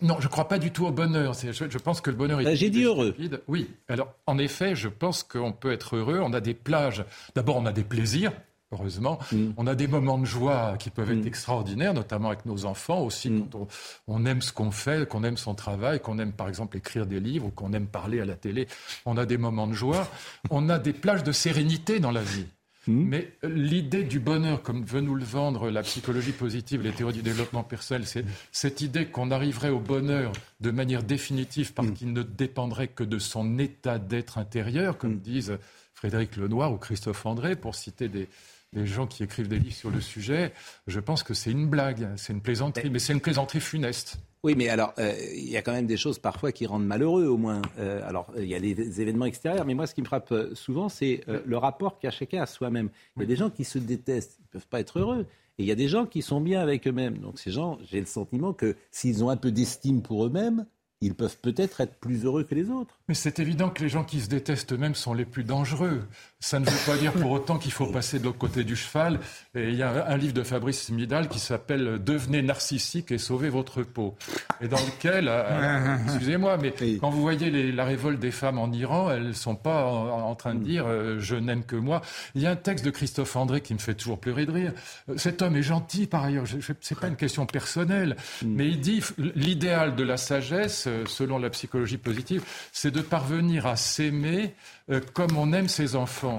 Non, 0.00 0.16
je 0.20 0.26
ne 0.26 0.30
crois 0.30 0.46
pas 0.46 0.58
du 0.58 0.70
tout 0.70 0.86
au 0.86 0.92
bonheur. 0.92 1.34
Je, 1.34 1.52
je 1.52 1.78
pense 1.78 2.00
que 2.00 2.10
le 2.10 2.16
bonheur 2.16 2.40
est. 2.40 2.44
Bah, 2.44 2.54
j'ai 2.54 2.70
dit 2.70 2.84
heureux. 2.84 3.16
Oui. 3.48 3.68
Alors, 3.88 4.14
en 4.26 4.38
effet, 4.38 4.76
je 4.76 4.88
pense 4.88 5.24
qu'on 5.24 5.52
peut 5.52 5.72
être 5.72 5.96
heureux. 5.96 6.20
On 6.22 6.32
a 6.32 6.40
des 6.40 6.54
plages. 6.54 7.04
D'abord, 7.34 7.56
on 7.56 7.66
a 7.66 7.72
des 7.72 7.82
plaisirs. 7.82 8.32
Heureusement, 8.70 9.18
mm. 9.32 9.52
on 9.56 9.66
a 9.66 9.74
des 9.74 9.86
moments 9.86 10.18
de 10.18 10.26
joie 10.26 10.76
qui 10.78 10.90
peuvent 10.90 11.10
être 11.10 11.24
mm. 11.24 11.26
extraordinaires, 11.26 11.94
notamment 11.94 12.28
avec 12.28 12.44
nos 12.44 12.66
enfants 12.66 13.00
aussi, 13.00 13.30
mm. 13.30 13.48
quand 13.50 13.66
on, 14.06 14.26
aime 14.26 14.42
ce 14.42 14.52
qu'on 14.52 14.70
fait, 14.70 15.08
qu'on 15.08 15.24
aime 15.24 15.38
son 15.38 15.54
travail, 15.54 16.00
qu'on 16.00 16.18
aime 16.18 16.32
par 16.32 16.48
exemple 16.48 16.76
écrire 16.76 17.06
des 17.06 17.18
livres 17.18 17.46
ou 17.46 17.50
qu'on 17.50 17.72
aime 17.72 17.86
parler 17.86 18.20
à 18.20 18.26
la 18.26 18.34
télé. 18.34 18.68
On 19.06 19.16
a 19.16 19.24
des 19.24 19.38
moments 19.38 19.66
de 19.66 19.72
joie. 19.72 20.06
On 20.50 20.68
a 20.68 20.78
des 20.78 20.92
plages 20.92 21.24
de 21.24 21.32
sérénité 21.32 21.98
dans 21.98 22.10
la 22.10 22.22
vie. 22.22 22.44
Hmm. 22.88 23.04
Mais 23.06 23.32
l'idée 23.42 24.02
du 24.02 24.18
bonheur, 24.18 24.62
comme 24.62 24.82
veut 24.82 25.02
nous 25.02 25.14
le 25.14 25.24
vendre 25.24 25.68
la 25.68 25.82
psychologie 25.82 26.32
positive, 26.32 26.80
les 26.80 26.90
théories 26.90 27.12
du 27.12 27.22
développement 27.22 27.62
personnel, 27.62 28.06
c'est 28.06 28.24
cette 28.50 28.80
idée 28.80 29.04
qu'on 29.04 29.30
arriverait 29.30 29.68
au 29.68 29.78
bonheur 29.78 30.32
de 30.60 30.70
manière 30.70 31.02
définitive 31.02 31.74
parce 31.74 31.88
hmm. 31.88 31.92
qu'il 31.92 32.12
ne 32.14 32.22
dépendrait 32.22 32.88
que 32.88 33.04
de 33.04 33.18
son 33.18 33.58
état 33.58 33.98
d'être 33.98 34.38
intérieur, 34.38 34.96
comme 34.96 35.16
hmm. 35.16 35.20
disent 35.20 35.58
Frédéric 35.92 36.36
Lenoir 36.36 36.72
ou 36.72 36.78
Christophe 36.78 37.26
André, 37.26 37.56
pour 37.56 37.74
citer 37.74 38.08
des, 38.08 38.26
gens 38.72 39.06
qui 39.06 39.22
écrivent 39.22 39.48
des 39.48 39.58
livres 39.58 39.76
sur 39.76 39.90
le 39.90 40.00
sujet, 40.00 40.52
je 40.86 41.00
pense 41.00 41.22
que 41.22 41.34
c'est 41.34 41.50
une 41.50 41.68
blague, 41.68 42.08
c'est 42.16 42.32
une 42.32 42.40
plaisanterie, 42.40 42.88
mais 42.88 43.00
c'est 43.00 43.12
une 43.12 43.20
plaisanterie 43.20 43.60
funeste. 43.60 44.18
Oui, 44.44 44.54
mais 44.56 44.68
alors, 44.68 44.94
euh, 44.98 45.14
il 45.34 45.48
y 45.48 45.56
a 45.56 45.62
quand 45.62 45.72
même 45.72 45.86
des 45.86 45.96
choses 45.96 46.18
parfois 46.20 46.52
qui 46.52 46.64
rendent 46.66 46.86
malheureux, 46.86 47.26
au 47.26 47.36
moins. 47.36 47.60
Euh, 47.78 48.06
alors, 48.08 48.32
il 48.36 48.46
y 48.46 48.54
a 48.54 48.60
des 48.60 49.00
événements 49.00 49.24
extérieurs, 49.24 49.64
mais 49.64 49.74
moi, 49.74 49.86
ce 49.86 49.94
qui 49.94 50.00
me 50.00 50.06
frappe 50.06 50.30
euh, 50.30 50.54
souvent, 50.54 50.88
c'est 50.88 51.22
le 51.26 51.56
rapport 51.56 51.98
qu'a 51.98 52.10
chacun 52.10 52.42
à 52.42 52.46
soi-même. 52.46 52.90
Il 53.16 53.22
y 53.22 53.24
a 53.24 53.26
des 53.26 53.36
gens 53.36 53.50
qui 53.50 53.64
se 53.64 53.78
détestent, 53.78 54.38
ils 54.38 54.44
ne 54.44 54.48
peuvent 54.52 54.68
pas 54.68 54.80
être 54.80 55.00
heureux. 55.00 55.26
Et 55.58 55.64
il 55.64 55.66
y 55.66 55.72
a 55.72 55.74
des 55.74 55.88
gens 55.88 56.06
qui 56.06 56.22
sont 56.22 56.40
bien 56.40 56.60
avec 56.60 56.86
eux-mêmes. 56.86 57.18
Donc, 57.18 57.40
ces 57.40 57.50
gens, 57.50 57.78
j'ai 57.90 57.98
le 57.98 58.06
sentiment 58.06 58.52
que 58.52 58.76
s'ils 58.92 59.24
ont 59.24 59.30
un 59.30 59.36
peu 59.36 59.50
d'estime 59.50 60.02
pour 60.02 60.24
eux-mêmes, 60.24 60.66
ils 61.00 61.14
peuvent 61.14 61.38
peut-être 61.38 61.80
être 61.80 61.96
plus 61.96 62.24
heureux 62.24 62.44
que 62.44 62.54
les 62.54 62.70
autres. 62.70 62.97
Mais 63.08 63.14
c'est 63.14 63.38
évident 63.38 63.70
que 63.70 63.82
les 63.82 63.88
gens 63.88 64.04
qui 64.04 64.20
se 64.20 64.28
détestent 64.28 64.72
eux-mêmes 64.74 64.94
sont 64.94 65.14
les 65.14 65.24
plus 65.24 65.42
dangereux. 65.42 66.02
Ça 66.40 66.60
ne 66.60 66.66
veut 66.66 66.86
pas 66.86 66.96
dire 66.98 67.12
pour 67.14 67.30
autant 67.30 67.58
qu'il 67.58 67.72
faut 67.72 67.86
passer 67.86 68.18
de 68.18 68.24
l'autre 68.24 68.38
côté 68.38 68.64
du 68.64 68.76
cheval. 68.76 69.18
Et 69.54 69.70
il 69.70 69.74
y 69.74 69.82
a 69.82 70.06
un 70.06 70.16
livre 70.18 70.34
de 70.34 70.42
Fabrice 70.42 70.90
Midal 70.90 71.28
qui 71.28 71.40
s'appelle 71.40 71.98
Devenez 72.04 72.42
narcissique 72.42 73.10
et 73.10 73.18
sauvez 73.18 73.48
votre 73.48 73.82
peau. 73.82 74.14
Et 74.60 74.68
dans 74.68 74.76
lequel, 74.76 75.26
euh, 75.28 75.96
excusez-moi, 76.04 76.58
mais 76.58 76.74
quand 77.00 77.08
vous 77.08 77.22
voyez 77.22 77.72
la 77.72 77.84
révolte 77.84 78.20
des 78.20 78.30
femmes 78.30 78.58
en 78.58 78.70
Iran, 78.70 79.10
elles 79.10 79.28
ne 79.28 79.32
sont 79.32 79.56
pas 79.56 79.84
en, 79.86 80.34
train 80.34 80.54
de 80.54 80.62
dire 80.62 80.84
euh, 80.86 81.18
je 81.18 81.34
n'aime 81.34 81.64
que 81.64 81.76
moi. 81.76 82.02
Il 82.34 82.42
y 82.42 82.46
a 82.46 82.50
un 82.50 82.56
texte 82.56 82.84
de 82.84 82.90
Christophe 82.90 83.34
André 83.34 83.62
qui 83.62 83.72
me 83.72 83.78
fait 83.78 83.94
toujours 83.94 84.20
pleurer 84.20 84.44
de 84.44 84.52
rire. 84.52 84.72
Euh, 85.08 85.16
cet 85.16 85.40
homme 85.40 85.56
est 85.56 85.62
gentil 85.62 86.06
par 86.06 86.24
ailleurs. 86.24 86.44
Ce 86.46 86.54
n'est 86.54 87.00
pas 87.00 87.08
une 87.08 87.16
question 87.16 87.46
personnelle, 87.46 88.16
mm. 88.42 88.54
mais 88.54 88.68
il 88.68 88.80
dit 88.80 89.02
l'idéal 89.34 89.96
de 89.96 90.04
la 90.04 90.18
sagesse, 90.18 90.88
selon 91.06 91.38
la 91.38 91.48
psychologie 91.50 91.98
positive, 91.98 92.44
c'est 92.70 92.92
de 92.92 92.97
parvenir 93.00 93.66
à 93.66 93.76
s'aimer 93.76 94.54
euh, 94.90 95.00
comme 95.14 95.36
on 95.36 95.52
aime 95.52 95.68
ses 95.68 95.96
enfants. 95.96 96.38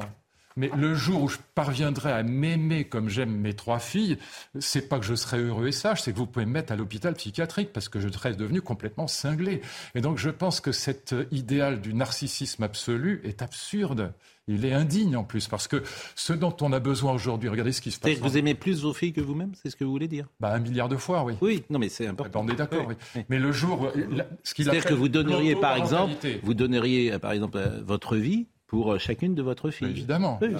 Mais 0.57 0.69
le 0.75 0.93
jour 0.93 1.23
où 1.23 1.27
je 1.29 1.37
parviendrai 1.55 2.11
à 2.11 2.21
m'aimer 2.21 2.83
comme 2.83 3.07
j'aime 3.07 3.31
mes 3.31 3.53
trois 3.53 3.79
filles, 3.79 4.17
c'est 4.59 4.89
pas 4.89 4.99
que 4.99 5.05
je 5.05 5.15
serai 5.15 5.37
heureux 5.37 5.67
et 5.67 5.71
sage, 5.71 6.01
c'est 6.01 6.11
que 6.11 6.17
vous 6.17 6.25
pouvez 6.25 6.45
me 6.45 6.51
mettre 6.51 6.73
à 6.73 6.75
l'hôpital 6.75 7.13
psychiatrique 7.13 7.71
parce 7.71 7.87
que 7.87 8.01
je 8.01 8.09
serais 8.09 8.33
devenu 8.33 8.61
complètement 8.61 9.07
cinglé. 9.07 9.61
Et 9.95 10.01
donc 10.01 10.17
je 10.17 10.29
pense 10.29 10.59
que 10.59 10.73
cet 10.73 11.15
idéal 11.31 11.79
du 11.79 11.93
narcissisme 11.93 12.63
absolu 12.63 13.21
est 13.23 13.41
absurde. 13.41 14.11
Il 14.51 14.65
est 14.65 14.73
indigne 14.73 15.15
en 15.15 15.23
plus, 15.23 15.47
parce 15.47 15.67
que 15.67 15.83
ce 16.15 16.33
dont 16.33 16.55
on 16.61 16.73
a 16.73 16.79
besoin 16.79 17.13
aujourd'hui, 17.13 17.49
regardez 17.49 17.71
ce 17.71 17.81
qui 17.81 17.91
se 17.91 17.99
passe. 17.99 18.17
Vous 18.17 18.35
aimez 18.35 18.55
plus 18.55 18.81
vos 18.81 18.93
filles 18.93 19.13
que 19.13 19.21
vous-même, 19.21 19.51
c'est 19.53 19.69
ce 19.69 19.75
que 19.75 19.83
vous 19.83 19.91
voulez 19.91 20.07
dire? 20.07 20.25
Bah, 20.39 20.51
Un 20.51 20.59
milliard 20.59 20.89
de 20.89 20.97
fois, 20.97 21.23
oui. 21.23 21.35
Oui, 21.39 21.63
non, 21.69 21.77
mais 21.77 21.87
c'est 21.87 22.07
important. 22.07 22.41
on 22.43 22.47
est 22.47 22.55
d'accord, 22.55 22.87
oui. 22.87 22.95
Mais 23.29 23.37
le 23.37 23.51
jour, 23.51 23.91
ce 24.43 24.55
qu'il 24.55 24.65
C'est-à-dire 24.65 24.85
que 24.85 24.95
vous 24.95 25.07
donneriez, 25.07 25.55
par 25.55 25.75
exemple, 25.75 26.13
vous 26.41 26.55
donneriez, 26.55 27.19
par 27.19 27.31
exemple, 27.31 27.59
votre 27.85 28.15
vie 28.15 28.47
pour 28.69 28.93
euh, 28.93 28.97
chacune 28.99 29.33
de 29.35 29.41
votre 29.41 29.71
fille. 29.71 29.89
Évidemment, 29.89 30.39
euh, 30.43 30.57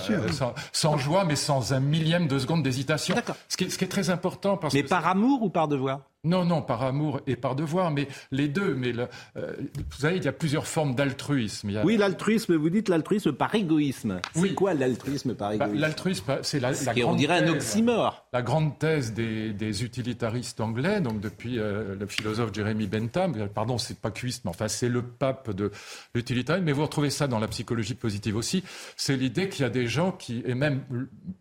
sans, 0.72 0.98
joie, 0.98 1.26
mais 1.26 1.36
sans 1.36 1.74
un 1.74 1.80
millième 1.80 2.28
de 2.28 2.40
seconde 2.40 2.64
d'hésitation. 2.64 3.16
Ce, 3.48 3.56
qui 3.56 3.66
est, 3.66 3.70
ce 3.70 3.78
qui 3.78 3.86
est 3.86 3.90
très 3.90 4.10
important. 4.10 4.58
Parce 4.58 4.74
mais 4.74 4.84
par 4.84 5.08
amour 5.08 5.44
ou 5.44 5.50
par 5.50 5.68
devoir? 5.68 6.02
Non, 6.26 6.44
non, 6.44 6.62
par 6.62 6.84
amour 6.84 7.22
et 7.28 7.38
par 7.38 7.56
devoir, 7.56 7.92
mais 7.92 8.08
les 8.32 8.50
deux. 8.50 8.76
Mais 8.76 8.92
le- 8.92 9.08
euh, 9.38 9.54
vous 9.76 10.00
savez, 10.02 10.18
il 10.18 10.24
y 10.26 10.28
a 10.28 10.34
plusieurs 10.34 10.68
formes 10.68 10.94
d'altruisme. 10.94 11.78
A- 11.78 11.86
Oui, 11.86 11.96
l'altruisme, 11.96 12.56
vous 12.56 12.70
dites 12.70 12.90
l'altruisme 12.90 13.32
par 13.32 13.56
égoïsme. 13.56 14.20
C'est 14.34 14.54
quoi 14.54 14.74
l'altruisme 14.74 15.34
par 15.34 15.50
Bah, 15.56 15.66
égoïsme 15.68 15.80
L'altruisme, 15.82 16.24
c'est 16.42 16.60
la, 16.60 16.72
est, 16.72 16.90
on 17.04 17.08
grande 17.08 17.18
dirait 17.18 17.38
un 17.38 17.42
thèse- 17.44 17.52
oxymore. 17.52 18.26
La 18.34 18.42
grande 18.42 18.78
thèse 18.78 19.14
des, 19.14 19.54
des 19.54 19.84
utilitaristes 19.86 20.60
anglais, 20.60 21.00
donc 21.00 21.22
depuis 21.22 21.58
euh, 21.58 21.96
le 21.98 22.06
philosophe 22.06 22.54
Jeremy 22.54 22.88
Bentham, 22.88 23.34
euh, 23.38 23.48
pardon, 23.48 23.78
c'est 23.78 24.00
pas 24.00 24.12
cuiste, 24.12 24.44
mais 24.44 24.50
enfin 24.50 24.68
c'est 24.68 24.90
le 24.90 25.02
pape 25.02 25.52
de 25.52 25.72
l'utilitarisme, 26.14 26.66
mais 26.66 26.74
vous 26.74 26.82
retrouvez 26.84 27.12
ça 27.12 27.28
dans 27.28 27.40
la 27.40 27.48
psychologie 27.48 27.96
positive 27.96 28.36
aussi, 28.36 28.62
c'est 28.98 29.16
l'idée 29.16 29.48
qu'il 29.48 29.62
y 29.64 29.66
a 29.66 29.70
des 29.70 29.88
gens 29.88 30.12
qui, 30.12 30.44
et 30.46 30.54
même 30.54 30.82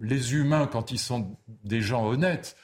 les 0.01 0.35
humains 0.35 0.69
quand 0.71 0.93
ils 0.93 0.99
sont 1.01 1.37
des 1.65 1.81
gens 1.81 2.07
honnêtes, 2.07 2.57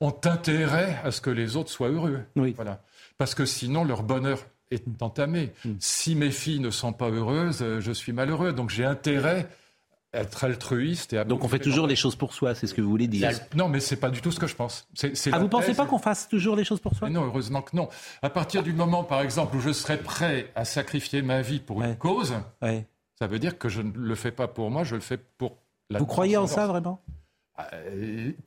ont 0.00 0.14
intérêt 0.24 0.98
à 1.04 1.10
ce 1.10 1.20
que 1.20 1.30
les 1.30 1.56
autres 1.56 1.70
soient 1.70 1.88
heureux. 1.88 2.20
Voilà. 2.56 2.82
Parce 3.16 3.34
que 3.34 3.44
sinon 3.44 3.84
leur 3.84 4.02
bonheur 4.02 4.38
est 4.70 4.84
entamé. 5.00 5.52
Mm. 5.64 5.70
Si 5.80 6.14
mes 6.14 6.30
filles 6.30 6.60
ne 6.60 6.70
sont 6.70 6.92
pas 6.92 7.10
heureuses, 7.10 7.62
euh, 7.62 7.80
je 7.80 7.90
suis 7.92 8.12
malheureux. 8.12 8.52
Donc 8.52 8.70
j'ai 8.70 8.84
intérêt 8.84 9.48
à 10.12 10.20
être 10.20 10.44
altruiste 10.44 11.12
et 11.12 11.18
à 11.18 11.24
Donc 11.24 11.44
on 11.44 11.48
fait 11.48 11.58
toujours 11.58 11.86
les 11.86 11.96
choses 11.96 12.16
pour 12.16 12.32
soi, 12.32 12.54
c'est 12.54 12.66
ce 12.66 12.74
que 12.74 12.80
vous 12.80 12.88
voulez 12.88 13.08
dire. 13.08 13.30
non, 13.54 13.68
mais 13.68 13.80
c'est 13.80 13.96
pas 13.96 14.08
du 14.10 14.20
tout 14.22 14.30
ce 14.30 14.38
que 14.40 14.46
je 14.46 14.54
pense. 14.54 14.86
C'est, 14.94 15.16
c'est 15.16 15.30
Ah, 15.34 15.38
vous 15.38 15.48
pensez 15.48 15.68
thèse- 15.68 15.76
pas 15.76 15.86
qu'on 15.86 15.98
fasse 15.98 16.28
toujours 16.28 16.54
les 16.56 16.64
choses 16.64 16.80
pour 16.80 16.94
soi? 16.94 17.08
Mais 17.08 17.14
Non, 17.14 17.24
heureusement 17.24 17.60
que 17.62 17.76
non. 17.76 17.88
À 18.22 18.30
partir 18.30 18.62
du 18.62 18.72
moment, 18.72 19.04
par 19.04 19.20
exemple, 19.20 19.56
où 19.56 19.60
je 19.60 19.72
serais 19.72 19.98
prêt 19.98 20.50
à 20.54 20.64
sacrifier 20.64 21.20
ma 21.22 21.42
vie 21.42 21.58
pour 21.60 21.82
une 21.82 21.96
cause, 21.96 22.34
ça 22.62 23.26
veut 23.26 23.38
dire 23.38 23.58
que 23.58 23.68
je 23.68 23.82
ne 23.82 23.92
le 23.92 24.14
fais 24.14 24.30
pas 24.30 24.48
pour 24.48 24.70
moi, 24.70 24.84
je 24.84 24.94
le 24.94 25.00
fais 25.02 25.18
pour 25.18 25.56
la 25.90 25.98
Vous 25.98 26.06
croyez 26.06 26.36
en 26.36 26.46
ça 26.46 26.66
vraiment? 26.66 27.02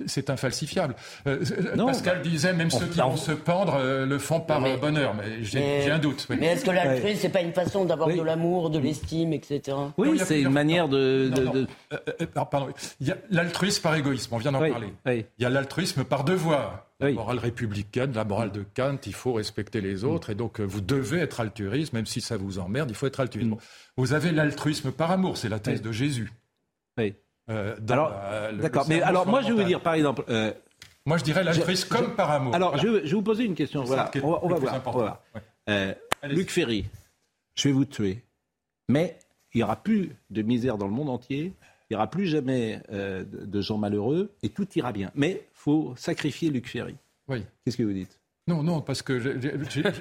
C'est 0.05 0.29
infalsifiable. 0.29 0.95
Euh, 1.27 1.43
Non, 1.75 1.87
Pascal 1.87 2.17
bah, 2.17 2.23
disait, 2.29 2.53
même 2.53 2.71
ceux 2.71 2.85
qui 2.87 3.01
on- 3.01 3.09
vont 3.09 3.17
se 3.17 3.31
pendre 3.31 3.75
euh, 3.75 4.05
le 4.05 4.17
font 4.19 4.39
par 4.39 4.61
Mais- 4.61 4.73
euh, 4.73 4.77
bonheur. 4.77 5.13
Mais 5.15 5.43
j'ai, 5.43 5.89
un 5.91 5.99
doute. 5.99 6.27
oui. 6.29 6.37
Mais 6.39 6.47
est-ce 6.47 6.65
que 6.65 6.71
l'altruisme, 6.71 7.19
c'est 7.21 7.29
pas 7.29 7.41
une 7.41 7.53
façon 7.53 7.85
d'avoir 7.85 8.09
de 8.09 8.21
l'amour, 8.21 8.69
de 8.69 8.79
l'estime, 8.79 9.33
etc. 9.33 9.77
Oui, 9.97 10.19
c'est 10.23 10.41
une 10.41 10.49
manière 10.49 10.87
de. 10.89 11.29
Non, 11.29 11.35
de- 11.37 11.43
non. 11.43 11.51
de- 11.53 11.67
Euh, 11.93 11.97
euh, 12.21 12.25
ah, 12.35 12.45
pardon. 12.45 12.73
Il 12.99 13.07
y 13.07 13.11
a 13.11 13.17
l'altruisme 13.29 13.81
par 13.81 13.95
égoïsme, 13.95 14.33
on 14.33 14.37
vient 14.37 14.51
d'en 14.51 14.59
parler. 14.59 14.93
Il 15.07 15.25
y 15.39 15.45
a 15.45 15.49
l'altruisme 15.49 16.03
par 16.03 16.23
devoir. 16.23 16.87
La 16.99 17.11
morale 17.13 17.39
républicaine, 17.39 18.13
la 18.13 18.23
morale 18.25 18.51
de 18.51 18.63
Kant, 18.75 18.95
il 19.07 19.13
faut 19.15 19.33
respecter 19.33 19.81
les 19.81 20.03
autres 20.03 20.29
et 20.29 20.35
donc 20.35 20.59
euh, 20.61 20.63
vous 20.63 20.81
devez 20.81 21.17
être 21.17 21.39
altruiste, 21.39 21.93
même 21.93 22.05
si 22.05 22.21
ça 22.21 22.37
vous 22.37 22.59
emmerde, 22.59 22.91
il 22.91 22.95
faut 22.95 23.07
être 23.07 23.19
altruiste. 23.21 23.49
Bon. 23.49 23.57
Vous 23.97 24.13
avez 24.13 24.31
l'altruisme 24.31 24.91
par 24.91 25.09
amour, 25.09 25.35
c'est 25.35 25.49
la 25.49 25.57
thèse 25.57 25.81
de 25.81 25.91
Jésus. 25.91 26.31
Oui. 26.99 27.15
Euh, 27.51 27.75
Alors, 27.89 28.11
d'accord. 28.53 28.85
Mais 28.87 29.01
alors, 29.01 29.27
moi, 29.27 29.41
je 29.41 29.47
vais 29.49 29.53
vous 29.61 29.63
dire, 29.67 29.81
par 29.81 29.93
exemple. 29.93 30.23
euh, 30.29 30.51
Moi, 31.05 31.17
je 31.17 31.23
dirais 31.23 31.43
l'altruisme 31.43 31.87
je- 31.89 31.95
comme 31.97 32.11
je- 32.11 32.15
par 32.15 32.31
amour. 32.31 32.53
Alors, 32.55 32.69
Voilà. 32.71 32.83
je, 32.83 32.87
vais- 32.89 32.99
je 32.99 33.09
vais 33.09 33.15
vous 33.15 33.21
poser 33.23 33.43
une 33.45 33.55
question. 33.55 33.83
Voilà. 33.83 34.05
ça 34.05 34.09
qui 34.11 34.19
est 34.19 34.23
On 34.23 34.31
va, 34.31 34.39
on 34.43 34.47
va 34.47 34.55
voir. 34.57 34.73
important. 34.75 34.99
on 34.99 35.01
va 35.01 35.07
voir. 35.07 35.21
Ouais. 35.35 35.41
Euh, 35.69 35.93
Luc 36.29 36.49
Ferry, 36.51 36.85
je 37.55 37.67
vais 37.67 37.73
vous 37.73 37.85
tuer. 37.85 38.23
Mais 38.87 39.17
il 39.53 39.57
n'y 39.57 39.63
aura 39.63 39.75
plus 39.77 40.15
de 40.29 40.41
misère 40.43 40.77
dans 40.77 40.85
le 40.87 40.93
monde 40.93 41.09
entier. 41.09 41.53
Il 41.89 41.93
n'y 41.93 41.95
aura 41.97 42.07
plus 42.09 42.27
jamais 42.27 42.81
euh, 42.91 43.23
de, 43.25 43.45
de 43.45 43.61
gens 43.61 43.77
malheureux 43.77 44.31
et 44.43 44.49
tout 44.49 44.67
ira 44.75 44.91
bien. 44.93 45.11
Mais 45.15 45.47
faut 45.53 45.93
sacrifier 45.97 46.49
Luc 46.51 46.69
Ferry. 46.69 46.95
Oui. 47.27 47.43
Qu'est-ce 47.65 47.75
que 47.77 47.83
vous 47.83 47.91
dites? 47.93 48.19
Non, 48.51 48.63
non, 48.63 48.81
parce 48.81 49.01
que 49.01 49.17
j'ai- 49.19 49.39
j'ai- 49.41 49.53
j'ai- 49.69 49.83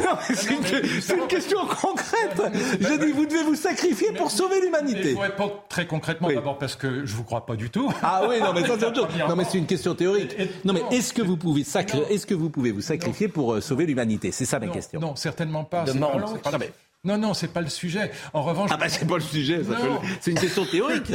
Non, 0.00 0.16
mais 0.28 0.34
c'est 0.34 0.52
une, 0.54 1.00
c'est 1.00 1.16
une 1.16 1.26
question 1.26 1.58
concrète. 1.66 2.42
Je 2.80 3.04
dis, 3.04 3.12
vous 3.12 3.24
devez 3.26 3.42
vous 3.44 3.54
sacrifier 3.54 4.12
pour 4.12 4.30
sauver 4.30 4.60
l'humanité. 4.60 5.14
faut 5.14 5.20
répondre 5.20 5.64
très 5.70 5.86
concrètement 5.86 6.28
d'abord 6.28 6.58
parce 6.58 6.76
que 6.76 7.06
je 7.06 7.14
vous 7.14 7.24
crois 7.24 7.46
pas 7.46 7.56
du 7.56 7.70
tout. 7.70 7.90
Ah 8.02 8.22
oui, 8.28 8.38
non, 8.40 8.52
mais 8.52 8.66
ça 8.66 8.74
c'est 8.78 8.84
autre 8.86 8.96
chose. 8.96 9.08
Non, 9.28 9.34
mais 9.36 9.44
c'est 9.44 9.56
une 9.58 9.66
question 9.66 9.94
théorique. 9.94 10.36
Non, 10.64 10.74
mais 10.74 10.82
est-ce 10.96 11.12
que 11.14 11.22
vous 11.22 11.36
pouvez 11.38 11.62
sacr- 11.62 12.06
est-ce 12.10 12.26
que 12.26 12.34
vous 12.34 12.50
pouvez 12.50 12.70
vous 12.72 12.82
sacrifier 12.82 13.28
pour 13.28 13.54
euh, 13.54 13.60
sauver 13.62 13.86
l'humanité? 13.86 14.30
C'est 14.32 14.44
ça 14.44 14.58
ma 14.58 14.66
non, 14.66 14.72
question. 14.72 15.00
Non, 15.00 15.16
certainement 15.16 15.64
pas. 15.64 15.84
De 15.84 15.92
C'est 15.92 15.98
pas- 15.98 16.00
Morland 16.00 16.34
c'est 16.34 16.50
pas- 16.50 16.58
Non, 17.04 17.16
non, 17.18 17.32
c'est 17.34 17.48
pas 17.52 17.60
le 17.62 17.68
sujet. 17.70 18.10
En 18.34 18.42
revanche. 18.42 18.70
Ah 18.72 18.76
bah 18.76 18.88
c'est 18.88 19.06
pas 19.06 19.14
le 19.14 19.20
sujet. 19.22 19.64
ça 19.64 19.74
peut- 19.74 20.06
C'est 20.20 20.32
une 20.32 20.38
question 20.38 20.64
théorique. 20.66 21.12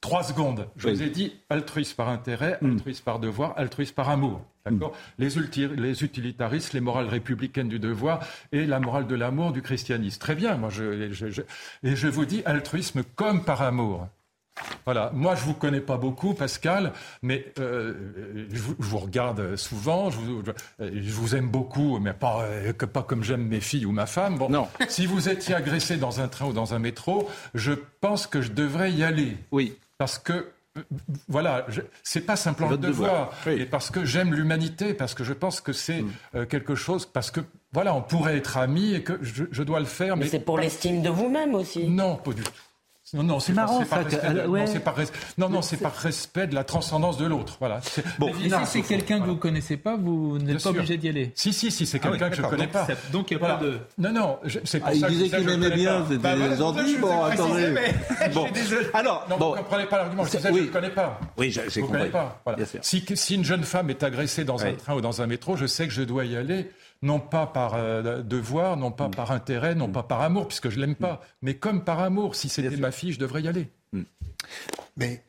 Trois 0.06 0.24
secondes. 0.24 0.68
Je 0.78 0.88
vous 0.88 1.02
ai 1.02 1.10
dit 1.10 1.34
altruisme 1.50 1.96
par 1.96 2.10
intérêt, 2.10 2.58
Hmm. 2.62 2.74
altruisme 2.74 3.04
par 3.04 3.20
devoir, 3.20 3.54
altruisme 3.58 3.94
par 3.96 4.10
amour. 4.10 4.42
D'accord 4.66 4.94
les, 5.20 5.38
ulti- 5.38 5.68
les 5.76 6.04
utilitaristes, 6.04 6.74
les 6.74 6.80
morales 6.82 7.08
républicaines 7.08 7.70
du 7.70 7.78
devoir 7.80 8.20
et 8.52 8.66
la 8.66 8.80
morale 8.80 9.06
de 9.08 9.16
l'amour 9.16 9.52
du 9.52 9.62
christianisme. 9.62 10.20
Très 10.20 10.34
bien. 10.36 10.56
Moi, 10.58 10.70
je, 10.70 11.12
je- 11.12 11.30
je- 11.30 11.42
et 11.84 11.96
je 11.96 12.08
vous 12.08 12.26
dis 12.26 12.42
altruisme 12.46 13.04
comme 13.16 13.44
par 13.44 13.62
amour. 13.62 14.08
Voilà. 14.86 15.12
Moi, 15.14 15.36
je 15.36 15.44
vous 15.44 15.54
connais 15.54 15.82
pas 15.82 15.98
beaucoup, 15.98 16.34
Pascal, 16.34 16.94
mais 17.22 17.46
euh, 17.60 17.94
je, 18.50 18.62
vous, 18.62 18.76
je 18.80 18.86
vous 18.86 18.98
regarde 19.00 19.56
souvent. 19.58 20.10
Je 20.10 20.18
vous, 20.18 20.44
je- 20.46 21.02
je 21.02 21.12
vous 21.12 21.36
aime 21.36 21.50
beaucoup, 21.50 22.00
mais 22.00 22.14
pas, 22.14 22.44
euh, 22.44 22.72
que- 22.74 22.86
pas 22.86 23.04
comme 23.04 23.22
j'aime 23.24 23.46
mes 23.48 23.60
filles 23.60 23.86
ou 23.86 23.92
ma 23.92 24.06
femme. 24.06 24.38
Bon, 24.38 24.50
Non. 24.50 24.68
Si 24.88 25.06
vous 25.08 25.28
étiez 25.30 25.54
agressé 25.56 25.98
dans 25.98 26.22
un 26.22 26.28
train 26.30 26.48
ou 26.48 26.54
dans 26.54 26.74
un 26.74 26.80
métro, 26.80 27.30
je 27.54 27.74
pense 28.00 28.28
que 28.28 28.42
je 28.42 28.52
devrais 28.52 28.92
y 28.94 29.04
aller. 29.04 29.36
Oui. 29.52 29.78
Parce 29.98 30.18
que 30.20 30.34
euh, 30.78 30.82
voilà, 31.30 31.66
je- 31.70 31.82
c'est 32.04 32.22
pas 32.26 32.36
simplement 32.36 32.72
le 32.72 32.78
devoir, 32.78 33.32
et 33.48 33.66
parce 33.66 33.90
que 33.92 34.04
j'aime 34.04 34.34
l'humanité, 34.34 34.94
parce 34.94 35.14
que 35.14 35.24
je 35.24 35.32
pense 35.34 35.62
que 35.62 35.72
c'est 35.72 36.04
euh, 36.36 36.46
quelque 36.46 36.76
chose, 36.76 37.06
parce 37.06 37.32
que 37.32 37.40
voilà, 37.72 37.96
on 37.96 38.02
pourrait 38.02 38.36
être 38.38 38.58
amis 38.58 38.94
et 38.94 39.02
que 39.04 39.18
je, 39.22 39.46
je 39.52 39.64
dois 39.64 39.80
le 39.80 39.86
faire, 39.86 40.18
mais, 40.18 40.26
Mais 40.26 40.30
c'est 40.30 40.40
pour 40.40 40.58
l'estime 40.60 41.02
de 41.02 41.10
vous-même 41.10 41.56
aussi. 41.56 41.88
non, 41.88 42.18
pas 42.18 42.34
du 42.34 42.42
tout. 42.44 42.52
Non, 43.14 43.22
non, 43.22 43.40
c'est 43.40 43.54
marrant, 43.54 43.86
par 43.86 44.00
ça, 44.00 44.04
que- 44.04 44.16
respect 44.16 44.34
de, 44.34 44.48
ouais. 44.48 44.62
non, 44.62 44.66
c'est 44.68 44.80
par, 44.80 44.98
res- 44.98 45.12
non, 45.38 45.48
non, 45.50 45.62
c'est 45.62 45.78
par 45.78 45.94
respect 45.94 46.48
de 46.48 46.56
la 46.56 46.64
transcendance 46.64 47.18
de 47.18 47.26
l'autre. 47.28 47.56
Voilà. 47.60 47.80
Bon. 48.18 48.32
si 48.34 48.50
c'est 48.66 48.82
quelqu'un 48.82 49.20
que 49.22 49.26
vous 49.28 49.36
connaissez 49.36 49.78
pas, 49.78 49.96
vous 49.96 50.40
n'êtes 50.40 50.56
pas 50.56 50.60
sûr. 50.60 50.72
obligé 50.72 50.98
d'y 50.98 51.10
aller. 51.10 51.32
Si, 51.36 51.54
si, 51.54 51.70
si, 51.70 51.86
c'est 51.86 52.00
Ah 52.04 52.08
oui, 52.08 52.12
quelqu'un 52.18 52.30
que 52.32 52.36
je 52.38 52.42
d'accord. 52.42 52.58
connais 52.58 52.68
Donc, 52.72 52.88
pas. 52.88 52.88
donc 53.12 53.30
il 53.30 53.34
y 53.34 53.36
a 53.36 53.40
Voilà. 53.40 53.56
pas 53.58 53.64
de- 53.64 53.80
Non, 54.00 54.12
non, 54.12 54.40
je- 54.44 54.60
c'est 54.64 54.80
pour 54.80 54.90
Ah, 54.90 54.96
ça 54.96 55.08
il 55.10 55.18
disait 55.20 55.38
qu'il 55.38 55.46
connais 55.46 55.70
bien, 55.70 56.04
c'était 56.08 56.18
Bah, 56.18 56.36
des 56.36 56.62
endives. 56.62 57.00
Bon, 57.00 57.24
attendez. 57.24 57.68
mais- 57.70 58.30
Bon. 58.34 58.48
Alors, 58.94 59.28
non, 59.30 59.38
vous 59.38 59.56
comprenez 59.56 59.86
pas 59.86 59.98
l'argument. 59.98 60.26
Je 60.26 60.38
disais, 60.38 60.50
Oui. 60.52 60.62
je 60.62 60.66
ne 60.66 60.72
connais 60.72 60.90
pas. 60.90 61.20
Oui, 61.38 61.52
j'ai 61.52 61.62
j'ai 61.66 61.70
Je 61.70 61.82
ne 61.82 61.86
connais 61.88 62.10
compris. 62.10 62.66
Si, 62.82 63.06
si 63.14 63.36
une 63.36 63.46
jeune 63.46 63.64
femme 63.64 63.92
est 63.92 64.02
agressée 64.02 64.44
dans 64.46 64.64
un 64.66 64.74
train 64.74 64.96
ou 64.96 65.02
dans 65.02 65.22
un 65.22 65.28
métro, 65.28 65.56
je 65.56 65.68
sais 65.68 65.86
que 65.88 65.94
je 65.94 66.02
dois 66.02 66.26
y 66.26 66.36
aller, 66.36 66.72
non 67.02 67.20
pas 67.20 67.46
par 67.48 67.74
euh, 67.76 68.22
devoir, 68.24 68.78
non 68.78 68.90
Mm. 68.90 68.96
pas 68.96 69.10
par 69.10 69.32
intérêt, 69.32 69.76
non 69.76 69.90
pas 69.90 70.04
par 70.04 70.22
amour, 70.22 70.48
puisque 70.48 70.70
je 70.70 70.80
l'aime 70.80 70.96
pas, 70.96 71.22
mais 71.42 71.56
comme 71.56 71.84
par 71.84 72.00
amour. 72.00 72.36
Si 72.36 72.50
c'était 72.50 72.76
ma 72.78 72.92
fille, 72.92 73.14
je 73.14 73.20
devrais 73.20 73.42
y 73.42 73.48
aller. 73.48 73.70
Mais 74.98 75.24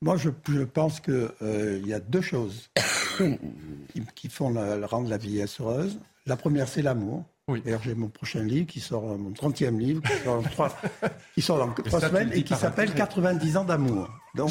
moi, 0.00 0.16
je, 0.16 0.30
je 0.48 0.62
pense 0.62 1.00
qu'il 1.00 1.82
y 1.86 1.92
a 1.92 2.00
deux 2.00 2.20
choses 2.20 2.70
qui, 3.18 4.02
qui 4.14 4.28
font 4.28 4.50
la, 4.50 4.76
la- 4.76 4.86
rendre 4.86 5.08
la 5.08 5.16
vieillesse 5.18 5.60
heureuse. 5.60 5.98
La 6.26 6.36
première, 6.36 6.68
c'est 6.68 6.82
l'amour. 6.82 7.24
Oui. 7.48 7.62
D'ailleurs, 7.64 7.82
j'ai 7.82 7.94
mon 7.94 8.08
prochain 8.08 8.42
livre 8.42 8.66
qui 8.66 8.78
sort, 8.78 9.02
mon 9.18 9.30
30e 9.30 9.78
livre, 9.78 10.02
qui 10.02 10.22
sort 10.22 10.42
dans 10.42 10.48
trois, 10.50 10.68
qui 11.34 11.40
sort 11.42 11.58
dans 11.58 11.72
trois 11.72 12.00
ça, 12.00 12.08
tu 12.10 12.14
semaines 12.14 12.30
et 12.34 12.42
qui 12.44 12.54
s'appelle 12.54 12.90
intérêt. 12.90 13.06
90 13.08 13.56
ans 13.56 13.64
d'amour. 13.64 14.08
Donc, 14.34 14.50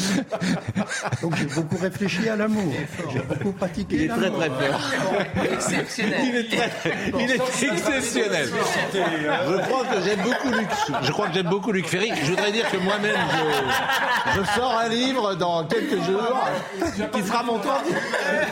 donc 1.22 1.36
j'ai 1.36 1.46
beaucoup 1.46 1.78
réfléchi 1.78 2.28
à 2.28 2.36
l'amour. 2.36 2.74
J'ai 3.14 3.20
beaucoup 3.20 3.52
pratiqué. 3.52 3.96
Il 3.96 4.02
est 4.04 4.08
très 4.08 4.30
très 4.32 4.50
fort. 4.50 4.82
Exceptionnel. 5.54 6.20
Il 6.24 6.36
est, 6.36 6.48
très- 6.50 6.94
il 7.20 7.32
est 7.32 7.36
exceptionnel. 7.72 8.50
Je 8.94 9.58
crois 9.68 9.86
que 9.86 10.02
j'aime 10.04 10.20
beaucoup 10.24 10.50
Luc. 10.58 10.68
Je 11.04 11.12
crois 11.12 11.28
que 11.28 11.34
j'aime 11.36 11.48
beaucoup 11.50 11.72
Luc 11.72 11.86
Ferry. 11.88 12.12
Je 12.24 12.32
voudrais 12.32 12.52
dire 12.52 12.70
que 12.70 12.78
moi-même, 12.78 13.16
je, 14.36 14.42
je 14.42 14.46
sors 14.56 14.78
un 14.78 14.90
livre 14.90 15.36
dans 15.36 15.66
quelques 15.66 16.04
jours 16.04 16.38
qui 17.14 17.24
sera 17.24 17.44
mon 17.44 17.60
temps. 17.60 17.82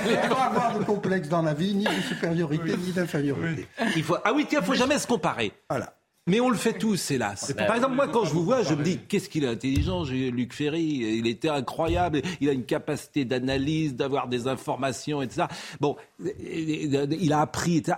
Il 0.05 0.11
ne 0.11 0.17
faut 0.17 0.35
pas 0.35 0.43
avoir 0.43 0.77
de 0.77 0.83
complexe 0.83 1.27
dans 1.27 1.41
la 1.41 1.53
vie, 1.53 1.73
ni 1.75 1.83
de 1.85 2.01
supériorité, 2.07 2.77
ni 2.77 2.91
d'infériorité. 2.91 3.67
Il 3.95 4.03
faut, 4.03 4.17
ah 4.23 4.31
oui, 4.33 4.45
tiens, 4.47 4.61
faut 4.61 4.75
jamais 4.75 4.99
se 4.99 5.07
comparer. 5.07 5.51
Voilà. 5.69 5.93
Mais 6.27 6.39
on 6.39 6.49
le 6.49 6.57
fait 6.57 6.73
tous, 6.73 7.11
hélas. 7.11 7.53
Par 7.55 7.75
exemple, 7.75 7.93
moi, 7.95 8.07
quand 8.07 8.25
je 8.25 8.33
vous 8.33 8.43
vois, 8.43 8.63
je 8.63 8.73
me 8.73 8.83
dis, 8.83 8.97
qu'est-ce 8.97 9.29
qu'il 9.29 9.43
est 9.43 9.47
intelligent, 9.47 10.05
j'ai- 10.05 10.31
Luc 10.31 10.53
Ferry. 10.53 10.81
Il 10.83 11.27
était 11.27 11.49
incroyable. 11.49 12.21
Il 12.41 12.49
a 12.49 12.51
une 12.51 12.65
capacité 12.65 13.25
d'analyse, 13.25 13.95
d'avoir 13.95 14.27
des 14.27 14.47
informations, 14.47 15.21
etc. 15.21 15.43
Bon, 15.79 15.95
il 16.39 17.31
a 17.31 17.41
appris, 17.41 17.77
etc. 17.77 17.97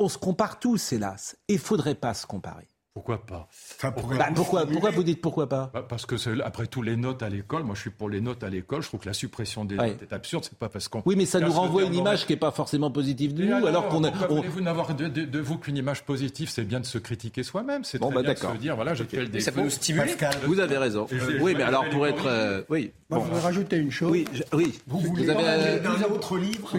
On 0.00 0.08
se 0.08 0.18
compare 0.18 0.58
tous, 0.58 0.92
hélas. 0.92 1.36
Et 1.46 1.52
il 1.54 1.58
faudrait 1.60 1.94
pas 1.94 2.14
se 2.14 2.26
comparer. 2.26 2.68
Pourquoi 2.98 3.24
pas 3.24 3.48
Bah, 3.82 4.28
pourquoi, 4.34 4.66
pourquoi 4.66 4.90
vous 4.90 5.04
dites 5.04 5.20
pourquoi 5.20 5.48
pas 5.48 5.70
Bah, 5.72 5.86
Parce 5.88 6.04
que 6.04 6.16
après 6.42 6.66
tout, 6.66 6.82
les 6.82 6.96
notes 6.96 7.22
à 7.22 7.28
l'école, 7.28 7.62
moi 7.62 7.76
je 7.76 7.82
suis 7.82 7.90
pour 7.90 8.08
les 8.10 8.20
notes 8.20 8.42
à 8.42 8.48
l'école, 8.50 8.82
je 8.82 8.88
trouve 8.88 8.98
que 9.00 9.06
la 9.06 9.12
suppression 9.12 9.64
des 9.64 9.76
Ouais. 9.76 9.90
notes 9.90 10.02
est 10.02 10.12
absurde, 10.12 10.42
c'est 10.44 10.58
pas 10.58 10.68
parce 10.68 10.88
qu'on... 10.88 11.02
Oui, 11.06 11.14
mais 11.16 11.24
ça 11.26 11.38
nous 11.38 11.52
renvoie 11.52 11.84
une 11.84 11.94
image 11.94 12.26
qui 12.26 12.32
est 12.32 12.36
pas 12.36 12.50
forcément 12.50 12.90
positive 12.90 13.34
de 13.34 13.44
Et 13.44 13.46
nous, 13.46 13.66
alors 13.66 13.88
qu'on 13.88 14.02
on- 14.02 14.34
voulez-vous 14.36 14.60
n'avoir 14.62 14.96
de, 14.96 15.06
de- 15.06 15.24
de 15.24 15.38
vous 15.38 15.58
qu'une 15.58 15.76
image 15.76 16.02
positive 16.04 16.48
C'est 16.50 16.64
bien 16.64 16.80
de 16.80 16.86
se 16.86 16.98
critiquer 16.98 17.44
soi-même. 17.44 17.84
C'est 17.84 17.98
Bon, 17.98 18.06
très 18.08 18.16
bah, 18.16 18.22
bien 18.22 18.30
de 18.32 18.34
d'accord. 18.34 18.52
se 18.56 18.60
dire, 18.60 18.74
voilà, 18.74 18.94
j'ai 18.94 19.04
fait 19.04 19.18
le 19.20 19.28
défaut. 19.28 19.44
Ça 19.44 19.52
peut 19.52 19.62
nous 19.62 19.70
stimuler. 19.70 20.06
Pascal. 20.06 20.34
Vous 20.44 20.58
avez 20.58 20.76
raison. 20.76 21.06
Et 21.12 21.40
Oui, 21.40 21.54
mais 21.56 21.62
alors 21.62 21.88
pour 21.90 22.04
être, 22.06 22.26
euh, 22.26 22.62
oui. 22.68 22.90
Moi, 23.10 23.20
je 23.20 23.24
voudrais 23.26 23.40
rajouter 23.42 23.76
une 23.76 23.92
chose. 23.92 24.10
Oui, 24.10 24.24
je- 24.32 24.42
oui. 24.56 24.76
Vous 24.88 24.98
Vous 24.98 25.08
voulez 25.10 25.30
avez, 25.30 25.44
euh, 25.46 25.78
d'un 25.78 26.02
autre 26.12 26.36
livre 26.36 26.76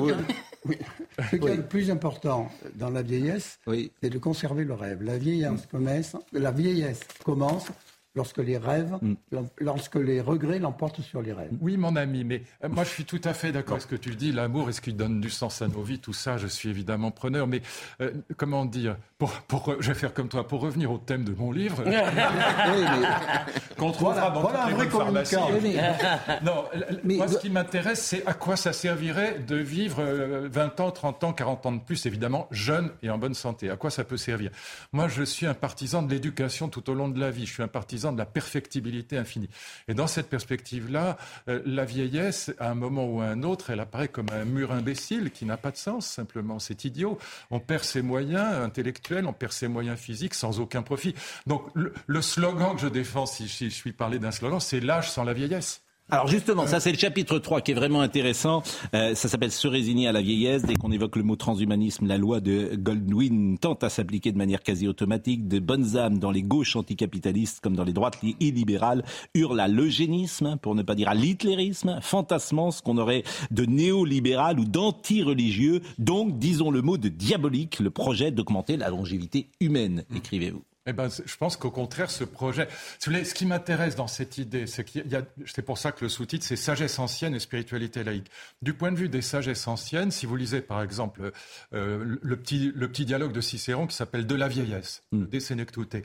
Ce 0.66 1.36
qu'il 1.36 1.43
y 1.43 1.51
a 1.51 1.55
le 1.55 1.66
plus 1.66 1.89
important 1.89 2.49
dans 2.76 2.89
la 2.89 3.01
vieillesse, 3.01 3.60
Oui. 3.68 3.91
c'est 4.01 4.10
de 4.10 4.18
conserver 4.18 4.64
le 4.66 4.74
rêve. 4.74 5.01
La 5.03 5.18
vieillesse 5.18 5.66
commence, 5.72 6.16
la 6.34 6.51
vieillesse 6.51 7.01
commence 7.24 7.68
lorsque 8.16 8.39
les 8.39 8.57
rêves, 8.57 8.97
Mm. 9.01 9.14
lorsque 9.62 9.95
les 9.95 10.20
regrets 10.20 10.60
l'emportent 10.60 10.99
sur 11.01 11.22
les 11.22 11.32
rêves. 11.32 11.51
Oui, 11.62 11.78
mon 11.78 11.95
ami, 11.95 12.24
mais 12.26 12.43
euh, 12.64 12.68
moi 12.70 12.84
je 12.84 12.89
suis 12.89 13.05
tout 13.05 13.22
à 13.24 13.34
fait 13.34 13.51
d'accord 13.51 13.74
avec 13.74 13.84
ce 13.84 13.88
que 13.88 13.95
tu 13.95 14.16
dis. 14.16 14.32
L'amour 14.32 14.68
est 14.70 14.74
ce 14.74 14.82
qui 14.82 14.93
donne 14.93 15.22
du 15.22 15.30
sens 15.30 15.62
à 15.62 15.68
nos 15.68 15.84
vies, 15.84 15.99
tout 15.99 16.12
ça, 16.14 16.38
je 16.38 16.47
suis 16.47 16.70
évidemment 16.70 17.12
preneur. 17.12 17.47
Mais 17.47 17.62
euh, 18.01 18.12
comment 18.36 18.66
dire? 18.66 18.97
Pour, 19.20 19.32
pour, 19.42 19.76
Je 19.82 19.90
vais 19.90 20.00
faire 20.00 20.14
comme 20.14 20.30
toi, 20.30 20.48
pour 20.48 20.62
revenir 20.62 20.92
au 20.92 20.98
thème 20.98 21.24
de 21.26 21.34
mon 21.34 21.52
livre, 21.52 21.84
qu'on 23.78 23.92
trouvera 23.92 24.30
dans 24.32 24.42
voilà 24.42 24.68
toutes 24.70 24.80
un 24.80 24.84
les 24.84 24.90
pharmacies. 24.90 25.36
Non, 26.44 26.66
l- 26.74 27.02
moi 27.04 27.28
ce 27.28 27.38
qui 27.38 27.50
m'intéresse, 27.50 28.02
c'est 28.02 28.26
à 28.26 28.34
quoi 28.34 28.56
ça 28.56 28.72
servirait 28.74 29.40
de 29.40 29.58
vivre 29.58 29.98
euh, 30.00 30.48
20 30.52 30.80
ans, 30.80 30.92
30 30.92 31.24
ans, 31.26 31.34
40 31.34 31.66
ans 31.66 31.72
de 31.74 31.80
plus, 31.82 32.06
évidemment, 32.06 32.48
jeune 32.52 32.92
et 33.04 33.10
en 33.10 33.18
bonne 33.18 33.34
santé. 33.34 33.70
À 33.70 33.76
quoi 33.76 33.90
ça 33.92 34.06
peut 34.06 34.16
servir? 34.18 34.52
Moi, 34.94 35.10
je 35.10 35.24
suis 35.24 35.46
un 35.46 35.54
partisan 35.54 36.02
de 36.02 36.10
l'éducation 36.12 36.70
tout 36.70 36.90
au 36.90 36.94
long 36.94 37.10
de 37.10 37.20
la 37.20 37.30
vie. 37.30 37.46
Je 37.46 37.52
suis 37.54 37.64
un 37.64 37.68
partisan 37.68 38.14
de 38.14 38.18
la 38.18 38.26
perfectibilité 38.26 39.18
infinie. 39.18 39.50
Et 39.90 39.94
dans 39.94 40.08
cette 40.08 40.30
perspective-là, 40.30 41.18
euh, 41.50 41.62
la 41.66 41.84
vieillesse, 41.84 42.52
à 42.58 42.70
un 42.70 42.76
moment 42.76 43.06
ou 43.06 43.20
à 43.22 43.26
un 43.26 43.44
autre, 43.44 43.70
elle 43.70 43.82
apparaît 43.82 44.08
comme 44.08 44.28
un 44.32 44.46
mur 44.46 44.72
imbécile 44.72 45.32
qui 45.32 45.46
n'a 45.46 45.58
pas 45.58 45.72
de 45.72 45.78
sens, 45.78 46.06
simplement. 46.08 46.58
C'est 46.60 46.86
idiot. 46.86 47.18
On 47.52 47.60
perd 47.60 47.84
ses 47.84 48.02
moyens 48.02 48.56
intellectuels, 48.64 49.09
on 49.26 49.34
perd 49.34 49.51
ses 49.51 49.68
moyens 49.68 49.99
physiques 49.99 50.34
sans 50.34 50.60
aucun 50.60 50.82
profit. 50.82 51.16
Donc, 51.47 51.64
le, 51.74 52.22
slogan 52.22 52.76
que 52.76 52.82
je 52.82 52.88
défends, 52.88 53.26
si, 53.26 53.47
si 53.47 53.70
je 53.70 53.76
suis 53.76 53.93
parlé 53.93 54.20
d'un 54.20 54.32
slogan, 54.32 54.60
c'est 54.60 54.80
l'âge 54.80 55.12
sans 55.12 55.24
la 55.24 55.34
vieillesse. 55.34 55.84
Alors 56.12 56.26
justement, 56.26 56.66
ça 56.66 56.80
c'est 56.80 56.91
le 56.91 56.97
chapitre 56.97 57.38
3 57.38 57.62
qui 57.62 57.70
est 57.70 57.76
vraiment 57.76 58.01
intéressant. 58.01 58.64
Euh, 58.95 59.14
ça 59.14 59.30
s'appelle 59.30 59.51
Se 59.51 59.68
résigner 59.68 60.07
à 60.07 60.12
la 60.12 60.22
vieillesse. 60.22 60.64
Dès 60.64 60.74
qu'on 60.74 60.91
évoque 60.91 61.16
le 61.16 61.22
mot 61.22 61.36
transhumanisme, 61.36 62.07
la 62.07 62.18
loi 62.18 62.39
de 62.39 62.72
Goldwyn 62.76 63.57
tente 63.57 63.84
à 63.84 63.89
s'appliquer 63.89 64.32
de 64.32 64.38
manière 64.38 64.64
quasi 64.64 64.88
automatique. 64.88 65.47
De 65.47 65.60
bonnes 65.60 65.97
âmes 65.97 66.18
dans 66.18 66.32
les 66.32 66.41
gauches 66.41 66.76
anticapitalistes 66.76 67.60
comme 67.60 67.76
dans 67.76 67.84
les 67.84 67.93
droites 67.93 68.18
illibérales 68.39 69.03
hurlent 69.36 69.60
à 69.60 69.68
l'eugénisme, 69.68 70.57
pour 70.64 70.74
ne 70.74 70.82
pas 70.82 70.95
dire 70.95 71.10
à 71.10 71.14
l'hitlérisme, 71.14 71.99
fantasmant 72.01 72.72
ce 72.72 72.82
qu'on 72.82 72.97
aurait 72.97 73.24
de 73.51 73.66
néolibéral 73.66 74.60
ou 74.60 74.66
d'anti-religieux. 74.66 75.82
Donc, 75.99 76.39
disons 76.39 76.72
le 76.72 76.82
mot 76.82 76.97
de 76.97 77.10
diabolique, 77.10 77.80
le 77.80 77.91
projet 77.91 78.32
d'augmenter 78.32 78.78
la 78.78 78.89
longévité 78.89 79.49
humaine, 79.60 80.05
écrivez-vous. 80.16 80.64
Eh 80.90 80.94
ben, 80.94 81.08
je 81.08 81.38
pense 81.38 81.56
qu'au 81.56 81.70
contraire, 81.70 82.10
ce 82.10 82.24
projet, 82.24 82.68
ce 83.00 83.34
qui 83.34 83.46
m'intéresse 83.46 83.96
dans 83.96 84.08
cette 84.08 84.40
idée, 84.40 84.66
c'est 84.66 84.84
qu'il 84.84 85.08
y 85.08 85.16
a, 85.16 85.22
c'est 85.46 85.62
pour 85.62 85.78
ça 85.78 85.92
que 85.92 86.04
le 86.04 86.10
sous-titre, 86.10 86.44
c'est 86.44 86.56
sagesse 86.56 86.98
ancienne 86.98 87.36
et 87.36 87.40
spiritualité 87.40 88.04
laïque. 88.04 88.32
Du 88.64 88.74
point 88.74 88.92
de 88.92 88.98
vue 88.98 89.08
des 89.08 89.22
sagesses 89.22 89.68
anciennes, 89.68 90.10
si 90.10 90.26
vous 90.26 90.36
lisez 90.36 90.62
par 90.62 90.82
exemple 90.82 91.32
euh, 91.74 92.18
le, 92.22 92.36
petit, 92.38 92.72
le 92.74 92.88
petit 92.90 93.06
dialogue 93.06 93.34
de 93.34 93.42
Cicéron 93.42 93.86
qui 93.86 93.96
s'appelle 93.96 94.26
De 94.26 94.36
la 94.36 94.48
vieillesse, 94.48 95.04
des 95.12 95.40
Sénectute, 95.40 95.96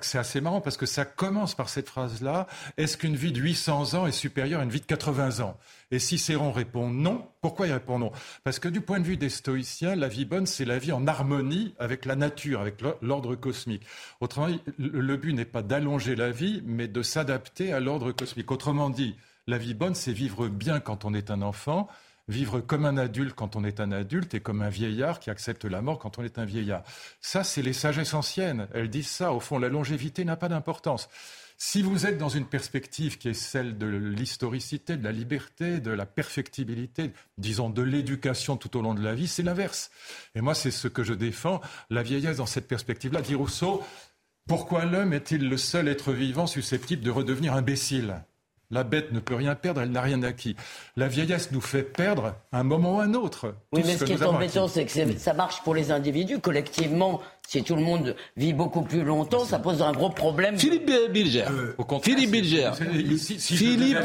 c'est 0.00 0.18
assez 0.18 0.40
marrant 0.40 0.60
parce 0.60 0.76
que 0.76 0.86
ça 0.86 1.04
commence 1.04 1.54
par 1.54 1.68
cette 1.68 1.88
phrase-là. 1.88 2.46
Est-ce 2.76 2.96
qu'une 2.96 3.16
vie 3.16 3.32
de 3.32 3.40
800 3.40 3.94
ans 3.94 4.06
est 4.06 4.12
supérieure 4.12 4.60
à 4.60 4.64
une 4.64 4.70
vie 4.70 4.80
de 4.80 4.86
80 4.86 5.40
ans? 5.40 5.58
Et 5.90 5.98
Cicéron 5.98 6.52
répond 6.52 6.88
non. 6.88 7.26
Pourquoi 7.40 7.66
il 7.66 7.72
répond 7.72 7.98
non? 7.98 8.12
Parce 8.44 8.60
que 8.60 8.68
du 8.68 8.80
point 8.80 9.00
de 9.00 9.04
vue 9.04 9.16
des 9.16 9.28
stoïciens, 9.28 9.96
la 9.96 10.08
vie 10.08 10.24
bonne, 10.24 10.46
c'est 10.46 10.64
la 10.64 10.78
vie 10.78 10.92
en 10.92 11.06
harmonie 11.06 11.74
avec 11.78 12.04
la 12.04 12.14
nature, 12.14 12.60
avec 12.60 12.80
l'ordre 13.02 13.34
cosmique. 13.34 13.82
Autrement 14.20 14.48
dit, 14.48 14.60
le 14.78 15.16
but 15.16 15.32
n'est 15.32 15.44
pas 15.44 15.62
d'allonger 15.62 16.14
la 16.14 16.30
vie, 16.30 16.62
mais 16.64 16.86
de 16.86 17.02
s'adapter 17.02 17.72
à 17.72 17.80
l'ordre 17.80 18.12
cosmique. 18.12 18.50
Autrement 18.52 18.88
dit, 18.88 19.16
la 19.48 19.58
vie 19.58 19.74
bonne, 19.74 19.96
c'est 19.96 20.12
vivre 20.12 20.46
bien 20.46 20.78
quand 20.78 21.04
on 21.04 21.12
est 21.12 21.30
un 21.30 21.42
enfant, 21.42 21.88
vivre 22.28 22.60
comme 22.60 22.84
un 22.84 22.96
adulte 22.96 23.34
quand 23.34 23.56
on 23.56 23.64
est 23.64 23.80
un 23.80 23.92
adulte 23.92 24.34
et 24.34 24.40
comme 24.40 24.62
un 24.62 24.68
vieillard 24.68 25.20
qui 25.20 25.30
accepte 25.30 25.64
la 25.64 25.82
mort 25.82 25.98
quand 25.98 26.18
on 26.18 26.24
est 26.24 26.38
un 26.38 26.44
vieillard. 26.44 26.82
Ça, 27.20 27.44
c'est 27.44 27.62
les 27.62 27.72
sagesses 27.72 28.14
anciennes. 28.14 28.68
Elles 28.74 28.90
disent 28.90 29.08
ça. 29.08 29.32
Au 29.32 29.40
fond, 29.40 29.58
la 29.58 29.68
longévité 29.68 30.24
n'a 30.24 30.36
pas 30.36 30.48
d'importance. 30.48 31.08
Si 31.64 31.80
vous 31.80 32.06
êtes 32.06 32.18
dans 32.18 32.28
une 32.28 32.46
perspective 32.46 33.18
qui 33.18 33.28
est 33.28 33.34
celle 33.34 33.78
de 33.78 33.86
l'historicité, 33.86 34.96
de 34.96 35.04
la 35.04 35.12
liberté, 35.12 35.78
de 35.78 35.92
la 35.92 36.06
perfectibilité, 36.06 37.12
disons 37.38 37.70
de 37.70 37.82
l'éducation 37.82 38.56
tout 38.56 38.76
au 38.76 38.82
long 38.82 38.94
de 38.94 39.02
la 39.02 39.14
vie, 39.14 39.28
c'est 39.28 39.44
l'inverse. 39.44 39.92
Et 40.34 40.40
moi, 40.40 40.56
c'est 40.56 40.72
ce 40.72 40.88
que 40.88 41.04
je 41.04 41.14
défends, 41.14 41.60
la 41.88 42.02
vieillesse 42.02 42.38
dans 42.38 42.46
cette 42.46 42.66
perspective-là. 42.66 43.20
Dit 43.20 43.36
Rousseau, 43.36 43.80
pourquoi 44.48 44.86
l'homme 44.86 45.12
est-il 45.12 45.48
le 45.48 45.56
seul 45.56 45.86
être 45.86 46.12
vivant 46.12 46.48
susceptible 46.48 47.04
de 47.04 47.10
redevenir 47.12 47.54
imbécile? 47.54 48.24
La 48.72 48.84
bête 48.84 49.12
ne 49.12 49.20
peut 49.20 49.34
rien 49.34 49.54
perdre, 49.54 49.82
elle 49.82 49.92
n'a 49.92 50.00
rien 50.00 50.22
acquis. 50.22 50.56
La 50.96 51.06
vieillesse 51.06 51.52
nous 51.52 51.60
fait 51.60 51.82
perdre 51.82 52.34
un 52.52 52.64
moment 52.64 52.96
ou 52.96 53.00
un 53.00 53.14
autre. 53.14 53.54
Oui, 53.70 53.82
mais 53.84 53.96
ce, 53.96 54.04
qui 54.04 54.12
est 54.12 54.24
embêtant, 54.24 54.66
c'est 54.66 54.86
que 54.86 55.18
ça 55.18 55.34
marche 55.34 55.62
pour 55.62 55.74
les 55.74 55.92
individus. 55.92 56.40
Collectivement, 56.40 57.20
si 57.48 57.62
tout 57.62 57.76
le 57.76 57.82
monde 57.82 58.16
vit 58.36 58.52
beaucoup 58.52 58.82
plus 58.82 59.02
longtemps, 59.02 59.44
ça 59.44 59.58
pose 59.58 59.82
un 59.82 59.92
gros 59.92 60.08
problème. 60.08 60.58
Philippe 60.58 60.90
Bilger. 61.10 61.44
Euh, 61.50 61.74
Philippe 62.02 62.30
Bilger. 62.30 62.70
Si, 63.18 63.38
si 63.38 63.56
Philippe, 63.56 63.98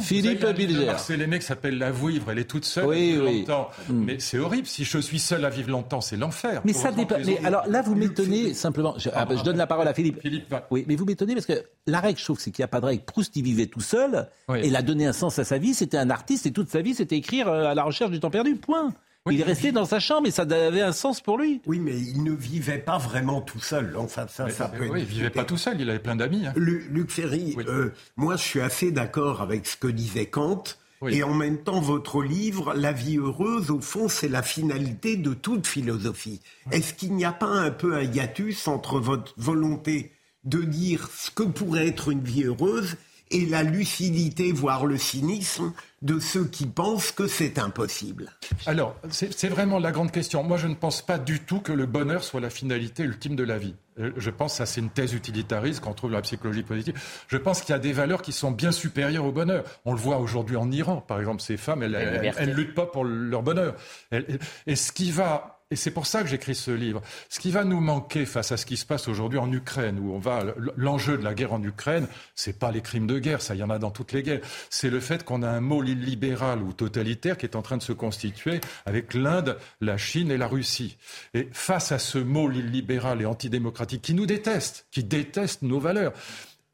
Philippe 0.00 0.46
Bilger. 0.46 0.94
C'est 0.96 1.16
les 1.16 1.26
mecs 1.26 1.42
qui 1.42 1.46
s'appellent 1.48 1.78
la 1.78 1.90
vivre, 1.90 2.30
elle 2.30 2.38
est 2.38 2.48
toute 2.48 2.64
seule 2.64 2.86
oui, 2.86 3.18
oui. 3.20 3.40
longtemps. 3.40 3.68
Mm. 3.88 4.04
Mais 4.04 4.18
c'est 4.18 4.38
horrible. 4.38 4.66
Si 4.66 4.84
je 4.84 4.98
suis 4.98 5.18
seul 5.18 5.44
à 5.44 5.50
vivre 5.50 5.70
longtemps, 5.70 6.00
c'est 6.00 6.16
l'enfer. 6.16 6.62
Mais 6.64 6.72
ça 6.72 6.90
dépend. 6.90 7.16
Mais 7.24 7.38
alors 7.44 7.66
là, 7.66 7.82
vous 7.82 7.94
m'étonnez 7.94 8.54
simplement. 8.54 8.94
Je, 8.96 9.10
ah, 9.12 9.26
je, 9.30 9.42
donne 9.42 9.58
la 9.58 9.66
parole 9.66 9.88
à 9.88 9.92
Philippe. 9.92 10.20
Philippe 10.22 10.48
va. 10.48 10.66
Oui, 10.70 10.84
mais 10.88 10.96
vous 10.96 11.04
m'étonnez 11.04 11.34
parce 11.34 11.46
que 11.46 11.64
la 11.86 12.00
règle, 12.00 12.18
je 12.18 12.24
trouve, 12.24 12.40
c'est 12.40 12.50
qu'il 12.50 12.62
n'y 12.62 12.66
a 12.66 12.68
pas 12.68 12.80
de 12.80 12.86
règle. 12.86 13.04
Proust, 13.04 13.36
il 13.36 13.42
vivait 13.42 13.66
tout 13.66 13.80
seul. 13.80 14.28
Oui. 14.48 14.60
Et 14.60 14.68
il 14.68 14.76
a 14.76 14.82
donné 14.82 15.06
un 15.06 15.12
sens 15.12 15.38
à 15.38 15.44
sa 15.44 15.58
vie. 15.58 15.74
C'était 15.74 15.98
un 15.98 16.10
artiste 16.10 16.46
et 16.46 16.52
toute 16.52 16.70
sa 16.70 16.80
vie, 16.80 16.94
c'était 16.94 17.16
écrire 17.16 17.48
euh, 17.48 17.66
à 17.66 17.74
la 17.74 17.82
recherche 17.82 18.10
du 18.10 18.20
temps 18.20 18.30
perdu. 18.30 18.56
Point. 18.56 18.94
Oui, 19.26 19.34
il 19.34 19.40
est 19.40 19.44
resté 19.44 19.72
dans 19.72 19.84
sa 19.84 20.00
chambre 20.00 20.26
et 20.26 20.30
ça 20.30 20.42
avait 20.42 20.80
un 20.80 20.92
sens 20.92 21.20
pour 21.20 21.38
lui. 21.38 21.60
Oui, 21.66 21.80
mais 21.80 21.98
il 21.98 22.22
ne 22.24 22.32
vivait 22.32 22.78
pas 22.78 22.98
vraiment 22.98 23.40
tout 23.40 23.60
seul. 23.60 23.94
Enfin, 23.96 24.26
ça, 24.28 24.46
mais, 24.46 24.50
ça 24.50 24.70
mais 24.72 24.78
peut 24.78 24.88
oui, 24.92 25.00
il 25.00 25.06
vivait 25.06 25.30
pas 25.30 25.44
tout 25.44 25.58
seul, 25.58 25.80
il 25.80 25.90
avait 25.90 25.98
plein 25.98 26.16
d'amis. 26.16 26.46
Hein. 26.46 26.54
Luc 26.56 27.10
Ferry, 27.10 27.54
oui. 27.56 27.64
euh, 27.68 27.92
moi 28.16 28.36
je 28.36 28.42
suis 28.42 28.60
assez 28.60 28.90
d'accord 28.90 29.42
avec 29.42 29.66
ce 29.66 29.76
que 29.76 29.88
disait 29.88 30.26
Kant. 30.26 30.64
Oui. 31.00 31.14
Et 31.14 31.22
en 31.22 31.32
même 31.34 31.58
temps, 31.58 31.80
votre 31.80 32.22
livre, 32.24 32.74
La 32.74 32.90
vie 32.90 33.18
heureuse, 33.18 33.70
au 33.70 33.80
fond, 33.80 34.08
c'est 34.08 34.28
la 34.28 34.42
finalité 34.42 35.16
de 35.16 35.32
toute 35.32 35.68
philosophie. 35.68 36.40
Est-ce 36.72 36.92
qu'il 36.92 37.14
n'y 37.14 37.24
a 37.24 37.30
pas 37.30 37.46
un 37.46 37.70
peu 37.70 37.94
un 37.94 38.02
hiatus 38.02 38.66
entre 38.66 38.98
votre 38.98 39.32
volonté 39.36 40.10
de 40.42 40.62
dire 40.62 41.08
ce 41.16 41.30
que 41.30 41.44
pourrait 41.44 41.86
être 41.86 42.08
une 42.08 42.22
vie 42.24 42.44
heureuse 42.44 42.96
et 43.30 43.46
la 43.46 43.62
lucidité, 43.62 44.52
voire 44.52 44.86
le 44.86 44.96
cynisme 44.96 45.72
de 46.02 46.18
ceux 46.20 46.44
qui 46.44 46.66
pensent 46.66 47.10
que 47.10 47.26
c'est 47.26 47.58
impossible 47.58 48.30
Alors, 48.66 48.94
c'est 49.10 49.48
vraiment 49.48 49.78
la 49.78 49.90
grande 49.90 50.12
question. 50.12 50.42
Moi, 50.42 50.56
je 50.56 50.68
ne 50.68 50.74
pense 50.74 51.02
pas 51.02 51.18
du 51.18 51.40
tout 51.40 51.60
que 51.60 51.72
le 51.72 51.86
bonheur 51.86 52.22
soit 52.22 52.40
la 52.40 52.50
finalité 52.50 53.02
ultime 53.02 53.36
de 53.36 53.44
la 53.44 53.58
vie. 53.58 53.74
Je 54.16 54.30
pense, 54.30 54.54
ça 54.54 54.66
c'est 54.66 54.80
une 54.80 54.90
thèse 54.90 55.12
utilitariste 55.12 55.80
qu'on 55.80 55.92
trouve 55.92 56.10
dans 56.10 56.16
la 56.16 56.22
psychologie 56.22 56.62
positive. 56.62 56.94
Je 57.26 57.36
pense 57.36 57.62
qu'il 57.62 57.72
y 57.72 57.76
a 57.76 57.80
des 57.80 57.92
valeurs 57.92 58.22
qui 58.22 58.32
sont 58.32 58.52
bien 58.52 58.70
supérieures 58.70 59.24
au 59.24 59.32
bonheur. 59.32 59.64
On 59.84 59.92
le 59.92 59.98
voit 59.98 60.18
aujourd'hui 60.18 60.56
en 60.56 60.70
Iran, 60.70 61.00
par 61.00 61.18
exemple, 61.18 61.42
ces 61.42 61.56
femmes, 61.56 61.82
elles, 61.82 61.96
elles, 61.96 62.32
elles 62.38 62.52
luttent 62.52 62.74
pas 62.74 62.86
pour 62.86 63.04
leur 63.04 63.42
bonheur. 63.42 63.74
Elles, 64.10 64.38
et 64.68 64.76
ce 64.76 64.92
qui 64.92 65.10
va 65.10 65.57
et 65.70 65.76
c'est 65.76 65.90
pour 65.90 66.06
ça 66.06 66.22
que 66.22 66.28
j'écris 66.28 66.54
ce 66.54 66.70
livre. 66.70 67.02
Ce 67.28 67.40
qui 67.40 67.50
va 67.50 67.64
nous 67.64 67.80
manquer 67.80 68.24
face 68.24 68.52
à 68.52 68.56
ce 68.56 68.64
qui 68.64 68.76
se 68.76 68.86
passe 68.86 69.06
aujourd'hui 69.06 69.38
en 69.38 69.52
Ukraine, 69.52 69.98
où 69.98 70.12
on 70.12 70.18
va, 70.18 70.44
l'enjeu 70.76 71.18
de 71.18 71.24
la 71.24 71.34
guerre 71.34 71.52
en 71.52 71.62
Ukraine, 71.62 72.08
c'est 72.34 72.58
pas 72.58 72.72
les 72.72 72.80
crimes 72.80 73.06
de 73.06 73.18
guerre, 73.18 73.42
ça 73.42 73.54
y 73.54 73.62
en 73.62 73.68
a 73.68 73.78
dans 73.78 73.90
toutes 73.90 74.12
les 74.12 74.22
guerres. 74.22 74.40
C'est 74.70 74.88
le 74.88 75.00
fait 75.00 75.24
qu'on 75.24 75.42
a 75.42 75.48
un 75.48 75.60
môle 75.60 75.88
illibéral 75.88 76.62
ou 76.62 76.72
totalitaire 76.72 77.36
qui 77.36 77.44
est 77.44 77.56
en 77.56 77.62
train 77.62 77.76
de 77.76 77.82
se 77.82 77.92
constituer 77.92 78.60
avec 78.86 79.12
l'Inde, 79.12 79.58
la 79.80 79.98
Chine 79.98 80.30
et 80.30 80.38
la 80.38 80.46
Russie. 80.46 80.96
Et 81.34 81.48
face 81.52 81.92
à 81.92 81.98
ce 81.98 82.18
môle 82.18 82.56
illibéral 82.56 83.20
et 83.20 83.26
antidémocratique 83.26 84.02
qui 84.02 84.14
nous 84.14 84.26
déteste, 84.26 84.86
qui 84.90 85.04
déteste 85.04 85.62
nos 85.62 85.80
valeurs, 85.80 86.12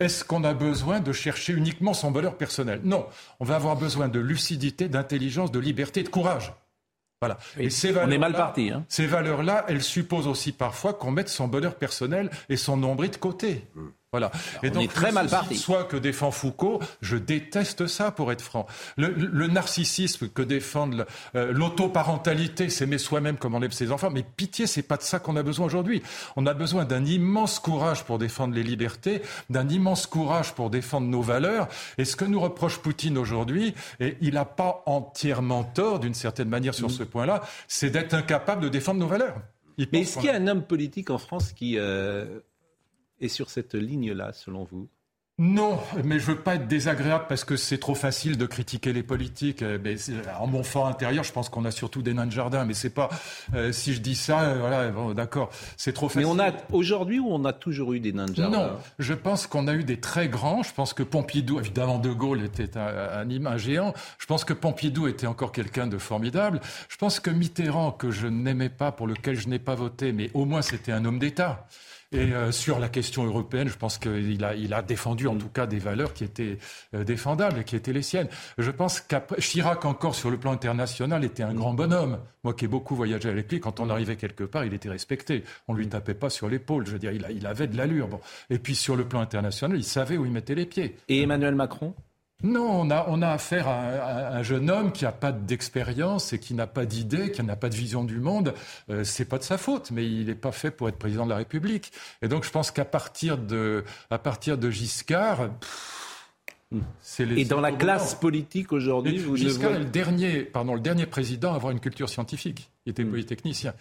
est-ce 0.01 0.25
qu'on 0.25 0.45
a 0.45 0.55
besoin 0.55 1.01
de 1.01 1.13
chercher 1.13 1.53
uniquement 1.53 1.95
son 1.95 2.11
bonheur 2.11 2.37
personnel? 2.37 2.81
Non. 2.85 3.07
On 3.41 3.45
va 3.45 3.57
avoir 3.57 3.77
besoin 3.77 4.09
de 4.09 4.19
lucidité, 4.19 4.89
d'intelligence, 4.89 5.53
de 5.53 5.61
liberté, 5.61 6.03
de 6.03 6.09
courage. 6.09 6.53
Voilà. 7.25 7.39
Oui, 7.57 7.65
et 7.65 7.71
ces 7.71 7.97
on 7.97 8.11
est 8.11 8.19
mal 8.19 8.33
parti. 8.35 8.71
Hein. 8.71 8.85
Ces 8.89 9.07
valeurs-là, 9.07 9.65
elles 9.69 9.83
supposent 9.83 10.27
aussi 10.27 10.53
parfois 10.53 10.93
qu'on 10.93 11.11
mette 11.11 11.29
son 11.31 11.49
bonheur 11.49 11.77
personnel 11.77 12.31
et 12.51 12.57
son 12.57 12.77
nombril 12.77 13.11
de 13.11 13.17
côté. 13.17 13.65
Voilà. 14.15 14.31
Et 14.63 14.69
on 14.69 14.75
donc, 14.75 14.85
est 14.85 14.95
très 14.95 15.11
mal 15.11 15.27
parti. 15.29 15.57
Soit 15.57 15.83
que 15.83 15.97
défend 15.97 16.31
Foucault, 16.31 16.81
je 17.01 17.17
déteste 17.17 17.89
ça 17.89 18.13
pour 18.13 18.31
être 18.31 18.43
franc. 18.43 18.65
Le, 18.97 19.49
narcissisme 19.49 20.29
que 20.29 20.41
défendent 20.41 21.05
euh, 21.35 21.53
l'autoparentalité, 21.53 22.69
s'aimer 22.69 22.99
soi-même 22.99 23.39
comme 23.39 23.57
on 23.57 23.63
aime 23.63 23.73
ses 23.73 23.91
enfants. 23.91 24.11
Mais 24.11 24.23
pitié, 24.23 24.69
c'est 24.69 24.85
pas 24.85 24.99
de 24.99 25.03
ça 25.03 25.19
qu'on 25.19 25.35
a 25.35 25.43
besoin 25.43 25.67
aujourd'hui. 25.67 26.01
On 26.37 26.47
a 26.47 26.55
besoin 26.55 26.85
d'un 26.85 27.05
immense 27.05 27.59
courage 27.59 28.05
pour 28.05 28.21
défendre 28.21 28.55
les 28.55 28.63
libertés, 28.63 29.21
d'un 29.51 29.69
immense 29.69 30.07
courage 30.07 30.53
pour 30.53 30.71
défendre 30.71 31.09
nos 31.09 31.23
valeurs. 31.23 31.67
Et 31.99 32.05
ce 32.05 32.15
que 32.15 32.25
nous 32.25 32.39
reproche 32.39 32.79
Poutine 32.79 33.19
aujourd'hui, 33.19 33.75
et 33.99 34.17
il 34.21 34.35
n'a 34.35 34.45
pas 34.45 34.85
entièrement 34.87 35.65
tort 35.65 35.99
d'une 35.99 36.15
certaine 36.15 36.49
manière 36.49 36.75
sur 36.75 36.87
mmh. 36.87 36.99
ce 36.99 37.03
point-là, 37.03 37.43
c'est 37.67 37.91
d'être 37.91 38.15
incapable 38.15 38.63
de 38.63 38.69
défendre 38.69 39.01
nos 39.01 39.09
valeurs. 39.09 39.39
Il 39.77 39.89
Mais 39.91 40.03
est-ce 40.03 40.19
qu'il 40.19 40.27
y 40.27 40.31
a 40.31 40.37
un 40.37 40.47
homme 40.47 40.63
politique 40.63 41.11
en 41.11 41.19
France 41.19 41.53
qui 41.53 41.79
euh 41.79 42.39
est 43.21 43.29
sur 43.29 43.51
cette 43.51 43.75
ligne-là, 43.75 44.33
selon 44.33 44.65
vous 44.65 44.89
Non, 45.37 45.81
mais 46.05 46.21
je 46.21 46.27
veux 46.27 46.39
pas 46.39 46.55
être 46.55 46.69
désagréable 46.69 47.25
parce 47.29 47.43
que 47.45 47.57
c'est 47.57 47.79
trop 47.79 47.97
facile 47.97 48.39
de 48.39 48.47
critiquer 48.47 48.93
les 48.93 49.03
politiques. 49.03 49.63
Euh, 49.63 49.79
Mais 49.83 49.97
c'est- 49.97 50.13
en 50.39 50.47
mon 50.47 50.63
fort 50.63 50.87
intérieur, 50.87 51.25
je 51.25 51.33
pense 51.33 51.49
qu'on 51.49 51.65
a 51.65 51.73
surtout 51.73 52.03
des 52.03 52.15
nains 52.15 52.27
de 52.27 52.31
jardin. 52.31 52.65
Mais 52.65 52.73
c'est 52.75 52.91
pas 52.95 53.09
euh, 53.53 53.73
si 53.73 53.95
je 53.95 54.01
dis 54.01 54.15
ça, 54.15 54.43
euh, 54.43 54.59
voilà, 54.61 54.91
bon, 54.93 55.13
d'accord, 55.13 55.51
c'est 55.77 55.93
trop 55.93 56.07
Mais 56.07 56.23
facile. 56.23 56.27
on 56.29 56.39
a 56.39 56.53
aujourd'hui 56.71 57.19
ou 57.19 57.27
on 57.33 57.45
a 57.45 57.53
toujours 57.53 57.95
eu 57.95 57.99
des 58.01 58.13
nains 58.13 58.27
de 58.27 58.35
jardin 58.37 58.57
Non, 58.57 58.71
je 59.01 59.13
pense 59.13 59.49
qu'on 59.49 59.67
a 59.67 59.75
eu 59.75 59.83
des 59.83 59.99
très 59.99 60.29
grands. 60.29 60.63
Je 60.63 60.73
pense 60.73 60.95
que 60.95 61.03
Pompidou, 61.03 61.59
évidemment, 61.59 61.99
De 61.99 62.11
Gaulle 62.13 62.45
était 62.45 62.77
un, 62.79 62.87
un, 63.29 63.47
un 63.47 63.57
géant. 63.57 63.93
Je 64.21 64.27
pense 64.27 64.45
que 64.45 64.53
Pompidou 64.53 65.09
était 65.09 65.27
encore 65.27 65.51
quelqu'un 65.51 65.89
de 65.89 65.99
formidable. 65.99 66.61
Je 66.89 66.97
pense 66.97 67.19
que 67.19 67.31
Mitterrand, 67.31 67.91
que 67.91 68.13
je 68.13 68.29
n'aimais 68.29 68.69
pas, 68.71 68.93
pour 68.93 69.09
lequel 69.09 69.35
je 69.37 69.49
n'ai 69.49 69.59
pas 69.59 69.75
voté, 69.75 70.13
mais 70.13 70.31
au 70.33 70.45
moins 70.45 70.63
c'était 70.63 70.93
un 70.93 71.05
homme 71.05 71.19
d'État. 71.19 71.67
Et 72.15 72.33
euh, 72.33 72.53
sur 72.53 72.79
la 72.79 72.89
question 72.89 73.25
européenne, 73.25 73.69
je 73.69 73.77
pense 73.77 73.99
qu'il 73.99 74.45
a, 74.45 74.83
défendu 74.83 75.27
en 75.27 75.37
tout 75.37 75.49
cas 75.49 75.67
des 75.67 75.81
valeurs 75.81 76.15
qui 76.15 76.23
étaient 76.23 76.59
euh, 76.95 77.03
défendables 77.03 77.59
et 77.59 77.65
qui 77.65 77.75
étaient 77.75 77.93
les 77.93 78.03
siennes. 78.03 78.29
Je 78.57 78.71
pense 78.71 79.01
qu'après, 79.01 79.41
Chirac 79.41 79.85
encore 79.85 80.15
sur 80.15 80.31
le 80.31 80.37
plan 80.37 80.53
international 80.53 81.25
était 81.25 81.43
un 81.43 81.55
grand 81.55 81.75
bonhomme. 81.75 82.21
Moi 82.45 82.55
qui 82.55 82.67
ai 82.67 82.69
beaucoup 82.69 82.95
voyagé 82.95 83.29
avec 83.29 83.51
lui, 83.51 83.59
quand 83.59 83.81
on 83.81 83.91
arrivait 83.91 84.15
quelque 84.15 84.45
part, 84.45 84.65
il 84.65 84.75
était 84.75 84.89
respecté. 84.89 85.43
On 85.67 85.75
lui 85.75 85.89
tapait 85.89 86.15
pas 86.15 86.31
sur 86.31 86.49
l'épaule. 86.49 86.87
Je 86.87 86.93
veux 86.93 87.01
dire, 87.01 87.11
il 87.11 87.47
avait 87.47 87.67
de 87.67 87.77
l'allure. 87.77 88.07
Bon. 88.07 88.21
Et 88.49 88.61
puis 88.61 88.77
sur 88.77 88.95
le 88.95 89.09
plan 89.09 89.21
international, 89.21 89.77
il 89.77 89.85
savait 89.85 90.17
où 90.17 90.25
il 90.25 90.31
mettait 90.31 90.55
les 90.55 90.67
pieds. 90.67 90.97
Et 91.09 91.23
Emmanuel 91.23 91.57
Macron? 91.57 91.95
Non, 92.45 92.83
on 92.83 92.91
a, 92.91 93.07
on 93.09 93.23
a 93.23 93.31
affaire 93.31 93.67
à, 93.69 93.75
un- 93.81 93.99
à 93.99 94.37
un 94.37 94.43
jeune 94.43 94.71
homme 94.71 94.93
qui 94.93 95.05
n'a 95.05 95.13
pas 95.13 95.33
d'expérience 95.33 96.33
et 96.33 96.39
qui 96.39 96.55
n'a 96.55 96.67
pas 96.67 96.85
d'idée, 96.85 97.33
qui 97.33 97.43
n'a 97.43 97.57
pas 97.57 97.69
de 97.71 97.75
vision 97.75 98.05
du 98.05 98.19
monde. 98.21 98.55
Euh, 98.91 99.03
c'est 99.03 99.25
pas 99.25 99.39
de 99.39 99.43
sa 99.43 99.59
faute, 99.59 99.91
mais 99.91 100.05
il 100.07 100.27
n'est 100.27 100.35
pas 100.35 100.53
fait 100.53 100.71
pour 100.71 100.89
être 100.89 100.99
président 100.99 101.25
de 101.25 101.31
la 101.31 101.37
République. 101.39 101.91
Et 102.23 102.29
donc 102.29 102.45
je 102.45 102.51
pense 102.51 102.71
qu'à 102.71 102.85
partir 102.85 103.39
de, 103.39 103.83
à 104.11 104.19
partir 104.19 104.59
de 104.59 104.71
Giscard, 104.71 105.49
pff, 105.59 106.21
c'est 107.01 107.25
les 107.25 107.41
Et 107.41 107.45
dans 107.45 107.61
la 107.61 107.73
classe 107.73 108.15
politique 108.15 108.73
aujourd'hui, 108.73 109.19
vous 109.19 109.37
Giscard 109.37 109.73
est 109.73 109.79
le 109.79 109.85
dernier, 109.87 110.41
pardon, 110.43 110.75
le 110.75 110.81
dernier 110.81 111.07
président 111.07 111.53
à 111.53 111.57
avoir 111.57 111.73
une 111.73 111.81
culture 111.81 112.09
scientifique. 112.09 112.69
Il 112.85 112.91
Hmm. 112.91 112.93
était 112.93 113.05
polytechnicien. 113.05 113.73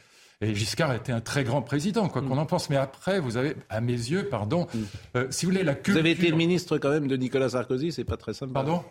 Et 0.43 0.53
Giscard 0.55 0.91
a 0.91 0.95
été 0.97 1.11
un 1.11 1.21
très 1.21 1.43
grand 1.43 1.61
président, 1.61 2.09
quoi 2.09 2.21
qu'on 2.21 2.37
en 2.37 2.45
pense. 2.45 2.69
Mais 2.69 2.75
après, 2.75 3.19
vous 3.19 3.37
avez, 3.37 3.55
à 3.69 3.81
mes 3.81 3.93
yeux, 3.93 4.25
pardon, 4.29 4.67
euh, 5.15 5.27
si 5.29 5.45
vous 5.45 5.51
voulez, 5.51 5.63
la 5.63 5.71
Hmm. 5.73 5.75
Vous 5.77 5.81
culture. 5.83 5.99
avez 6.01 6.11
été 6.11 6.31
ministre 6.31 6.77
quand 6.77 6.89
même 6.89 7.07
de 7.07 7.15
Nicolas 7.17 7.49
Sarkozy, 7.49 7.91
c'est 7.91 8.03
pas 8.03 8.17
très 8.17 8.33
sympa. 8.33 8.53
Pardon? 8.53 8.83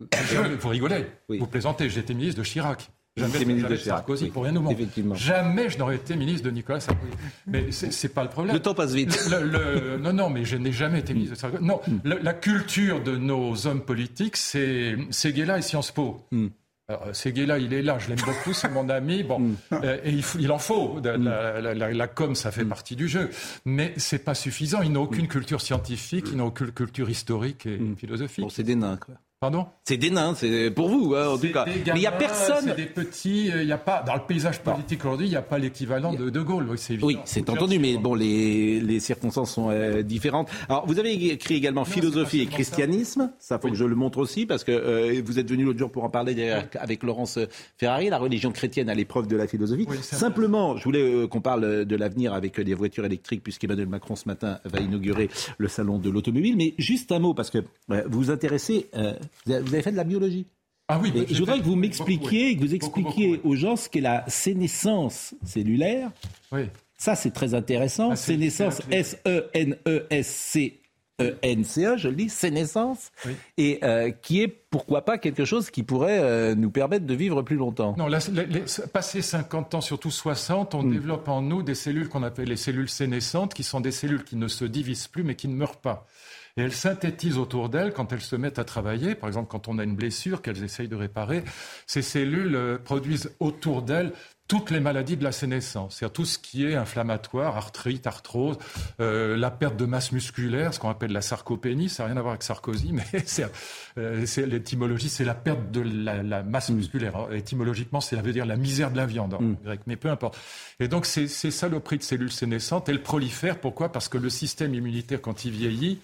Vous 0.60 0.68
rigolez, 0.68 1.06
vous 1.28 1.46
plaisantez. 1.46 1.88
J'ai 1.88 2.00
été 2.00 2.12
ministre 2.14 2.38
de 2.40 2.44
Chirac. 2.44 2.90
Jamais, 3.16 3.32
J'étais 3.32 3.44
ministre 3.46 3.70
de 3.70 3.76
Sarkozy 3.76 4.24
oui. 4.24 4.30
pour 4.30 4.42
rien 4.44 4.54
au 4.56 4.60
monde. 4.60 4.76
Jamais 5.14 5.70
je 5.70 5.78
n'aurais 5.78 5.96
été 5.96 6.14
ministre 6.16 6.42
de 6.44 6.50
Nicolas 6.50 6.80
Sarkozy. 6.80 7.12
Mais 7.46 7.72
c'est 7.72 8.10
pas 8.12 8.22
le 8.22 8.28
problème. 8.28 8.54
Le 8.54 8.60
temps 8.60 8.74
passe 8.74 8.92
vite. 8.92 9.18
Le- 9.30 9.42
le- 9.42 9.96
non, 9.96 10.12
non, 10.12 10.28
mais 10.28 10.44
je 10.44 10.56
n'ai 10.58 10.70
jamais 10.72 10.98
été 10.98 11.14
ministre 11.14 11.34
de 11.34 11.40
Sarkozy. 11.40 11.64
Non, 11.64 11.80
la, 12.04 12.16
la 12.16 12.34
culture 12.34 13.02
de 13.02 13.16
nos 13.16 13.66
hommes 13.66 13.80
politiques, 13.80 14.36
c'est 14.36 14.98
Seguela 15.10 15.56
et 15.56 15.62
Sciences 15.62 15.92
Po. 15.92 16.26
Alors, 16.88 17.08
Seguela, 17.16 17.58
il 17.58 17.72
est 17.74 17.82
là, 17.82 17.98
je 17.98 18.08
l'aime 18.08 18.20
beaucoup, 18.24 18.52
c'est 18.52 18.68
mon 18.70 18.88
ami. 18.88 19.22
Bon, 19.26 19.50
euh, 19.72 19.98
et 20.04 20.10
il, 20.12 20.22
faut- 20.22 20.38
il 20.38 20.52
en 20.52 20.58
faut. 20.58 21.00
La, 21.02 21.16
la- 21.60 21.74
la- 21.74 21.92
la 21.92 22.06
com, 22.08 22.34
ça 22.36 22.52
fait 22.52 22.64
partie 22.64 22.94
du 22.94 23.08
jeu, 23.08 23.28
mais 23.64 23.92
c'est 23.96 24.20
pas 24.24 24.34
suffisant. 24.34 24.82
Ils 24.82 24.92
n'ont 24.92 25.02
aucune 25.02 25.26
culture 25.26 25.60
scientifique, 25.60 26.26
ils 26.30 26.36
n'ont 26.36 26.46
aucune 26.46 26.70
culture 26.70 27.10
historique 27.10 27.66
et 27.66 27.80
philosophique. 27.96 28.44
Bon, 28.44 28.48
c'est 28.50 28.62
des 28.62 28.76
nains, 28.76 28.98
quoi. 28.98 29.16
Pardon 29.38 29.66
C'est 29.84 29.98
des 29.98 30.08
nains, 30.08 30.34
c'est 30.34 30.70
pour 30.70 30.88
vous, 30.88 31.14
hein, 31.14 31.28
en 31.28 31.36
tout 31.36 31.52
cas. 31.52 31.66
Mais 31.66 31.74
il 31.94 32.00
n'y 32.00 32.06
a 32.06 32.10
personne. 32.12 32.64
C'est 32.68 32.74
des 32.76 32.86
petits. 32.86 33.50
euh, 33.52 33.62
Il 33.62 33.68
y 33.68 33.72
a 33.72 33.76
pas 33.76 34.02
dans 34.02 34.14
le 34.14 34.22
paysage 34.26 34.60
politique 34.60 35.04
aujourd'hui, 35.04 35.26
il 35.26 35.30
n'y 35.30 35.36
a 35.36 35.42
pas 35.42 35.58
l'équivalent 35.58 36.14
de 36.14 36.30
De 36.30 36.40
Gaulle. 36.40 36.66
Oui, 36.70 36.78
c'est 36.78 36.94
évident. 36.94 37.06
Oui, 37.06 37.18
c'est 37.26 37.50
entendu, 37.50 37.78
mais 37.78 37.98
bon, 37.98 38.14
les, 38.14 38.80
les 38.80 38.98
circonstances 38.98 39.52
sont 39.52 39.68
euh, 39.68 40.00
différentes. 40.02 40.48
Alors, 40.70 40.86
vous 40.86 40.98
avez 40.98 41.12
écrit 41.32 41.54
également 41.54 41.84
philosophie 41.84 42.40
et 42.40 42.46
christianisme. 42.46 43.30
Ça, 43.38 43.58
faut 43.58 43.68
que 43.68 43.74
je 43.74 43.84
le 43.84 43.94
montre 43.94 44.16
aussi, 44.20 44.46
parce 44.46 44.64
que 44.64 44.72
euh, 44.72 45.20
vous 45.22 45.38
êtes 45.38 45.50
venu 45.50 45.64
l'autre 45.64 45.78
jour 45.80 45.90
pour 45.92 46.04
en 46.04 46.08
parler 46.10 46.34
d'ailleurs, 46.34 46.64
avec 46.80 47.02
Laurence 47.02 47.38
Ferrari, 47.76 48.08
la 48.08 48.18
religion 48.18 48.52
chrétienne 48.52 48.88
à 48.88 48.94
l'épreuve 48.94 49.26
de 49.26 49.36
la 49.36 49.46
philosophie. 49.46 49.86
Simplement, 50.00 50.78
je 50.78 50.84
voulais 50.84 51.02
euh, 51.02 51.26
qu'on 51.26 51.42
parle 51.42 51.84
de 51.84 51.96
l'avenir 51.96 52.32
avec 52.32 52.56
les 52.56 52.72
voitures 52.72 53.04
électriques, 53.04 53.42
puisqu'Emmanuel 53.42 53.86
Macron 53.88 54.16
ce 54.16 54.26
matin 54.26 54.60
va 54.64 54.80
inaugurer 54.80 55.28
le 55.58 55.68
salon 55.68 55.98
de 55.98 56.08
l'automobile. 56.08 56.56
Mais 56.56 56.72
juste 56.78 57.12
un 57.12 57.18
mot, 57.18 57.34
parce 57.34 57.50
que 57.50 57.58
vous 57.88 58.18
vous 58.26 58.30
intéressez, 58.30 58.88
vous 59.46 59.52
avez 59.52 59.82
fait 59.82 59.92
de 59.92 59.96
la 59.96 60.04
biologie. 60.04 60.46
Ah 60.88 60.98
oui, 61.02 61.10
Et 61.14 61.20
bah, 61.20 61.26
je 61.28 61.38
voudrais 61.38 61.58
que 61.58 61.64
vous 61.64 61.74
m'expliquiez, 61.76 62.54
que 62.56 62.60
vous 62.64 62.76
Beaucoup, 62.78 63.00
expliquiez 63.00 63.40
aux 63.42 63.56
gens 63.56 63.74
ce 63.76 63.88
qu'est 63.88 64.00
la 64.00 64.24
sénescence 64.28 65.34
cellulaire. 65.44 66.10
Oui. 66.52 66.62
Ça, 66.96 67.14
c'est 67.16 67.32
très 67.32 67.54
intéressant. 67.54 68.10
Ah, 68.12 68.16
sénescence, 68.16 68.78
clé. 68.88 68.98
S-E-N-E-S-C-E-N-C-E, 70.38 71.96
je 71.96 72.08
le 72.08 72.14
dis, 72.14 72.28
sénescence, 72.28 73.10
et 73.56 73.78
euh, 73.82 74.10
qui 74.10 74.42
est, 74.42 74.48
pourquoi 74.48 75.04
pas, 75.04 75.18
quelque 75.18 75.44
chose 75.44 75.70
qui 75.70 75.82
pourrait 75.82 76.18
euh, 76.20 76.54
nous 76.54 76.70
permettre 76.70 77.06
de 77.06 77.14
vivre 77.14 77.42
plus 77.42 77.56
longtemps. 77.56 77.94
Non, 77.98 78.06
la- 78.06 78.18
les- 78.48 78.64
passé 78.92 79.22
50 79.22 79.74
ans, 79.74 79.80
surtout 79.80 80.10
60, 80.10 80.74
Hmm. 80.74 80.78
on 80.78 80.82
développe 80.84 81.28
en 81.28 81.42
nous 81.42 81.62
des 81.62 81.74
cellules 81.74 82.08
qu'on 82.08 82.22
appelle 82.22 82.48
les 82.48 82.56
cellules 82.56 82.88
sénescentes, 82.88 83.54
qui 83.54 83.62
sont 83.64 83.80
des 83.80 83.92
cellules 83.92 84.24
qui 84.24 84.36
ne 84.36 84.48
se 84.48 84.64
divisent 84.64 85.08
plus, 85.08 85.22
mais 85.24 85.34
qui 85.34 85.48
ne 85.48 85.54
meurent 85.54 85.80
pas. 85.80 86.06
Et 86.56 86.62
elles 86.62 86.72
synthétisent 86.72 87.38
autour 87.38 87.68
d'elles 87.68 87.92
quand 87.92 88.12
elles 88.12 88.22
se 88.22 88.36
mettent 88.36 88.58
à 88.58 88.64
travailler. 88.64 89.14
Par 89.14 89.28
exemple, 89.28 89.48
quand 89.50 89.68
on 89.68 89.78
a 89.78 89.84
une 89.84 89.96
blessure 89.96 90.42
qu'elles 90.42 90.64
essayent 90.64 90.88
de 90.88 90.96
réparer, 90.96 91.44
ces 91.86 92.02
cellules 92.02 92.56
euh, 92.56 92.78
produisent 92.78 93.34
autour 93.40 93.82
d'elles 93.82 94.12
toutes 94.48 94.70
les 94.70 94.80
maladies 94.80 95.16
de 95.16 95.24
la 95.24 95.32
sénescence, 95.32 95.96
c'est-à-dire 95.96 96.12
tout 96.12 96.24
ce 96.24 96.38
qui 96.38 96.64
est 96.64 96.76
inflammatoire, 96.76 97.56
arthrite, 97.56 98.06
arthrose, 98.06 98.58
euh, 99.00 99.36
la 99.36 99.50
perte 99.50 99.76
de 99.76 99.86
masse 99.86 100.12
musculaire, 100.12 100.72
ce 100.72 100.78
qu'on 100.78 100.88
appelle 100.88 101.10
la 101.10 101.20
sarcopénie, 101.20 101.88
ça 101.88 102.04
n'a 102.04 102.10
rien 102.10 102.16
à 102.16 102.20
voir 102.20 102.32
avec 102.32 102.44
Sarkozy, 102.44 102.92
mais 102.92 103.04
c'est, 103.26 103.50
euh, 103.98 104.24
l'étymologie, 104.46 105.08
c'est 105.08 105.24
la 105.24 105.34
perte 105.34 105.70
de 105.72 105.80
la, 105.80 106.22
la 106.22 106.42
masse 106.42 106.70
musculaire. 106.70 107.16
Alors, 107.16 107.32
étymologiquement, 107.32 108.00
ça 108.00 108.16
veut 108.22 108.32
dire 108.32 108.46
la 108.46 108.56
misère 108.56 108.92
de 108.92 108.96
la 108.96 109.06
viande 109.06 109.34
en 109.34 109.40
grec, 109.64 109.80
mais 109.86 109.96
peu 109.96 110.10
importe. 110.10 110.38
Et 110.78 110.86
donc, 110.86 111.06
ces, 111.06 111.26
ces 111.26 111.50
saloperies 111.50 111.98
de 111.98 112.04
cellules 112.04 112.32
sénescentes, 112.32 112.88
elles 112.88 113.02
prolifèrent. 113.02 113.58
Pourquoi? 113.58 113.90
Parce 113.90 114.08
que 114.08 114.18
le 114.18 114.30
système 114.30 114.74
immunitaire, 114.74 115.20
quand 115.20 115.44
il 115.44 115.50
vieillit, 115.50 115.98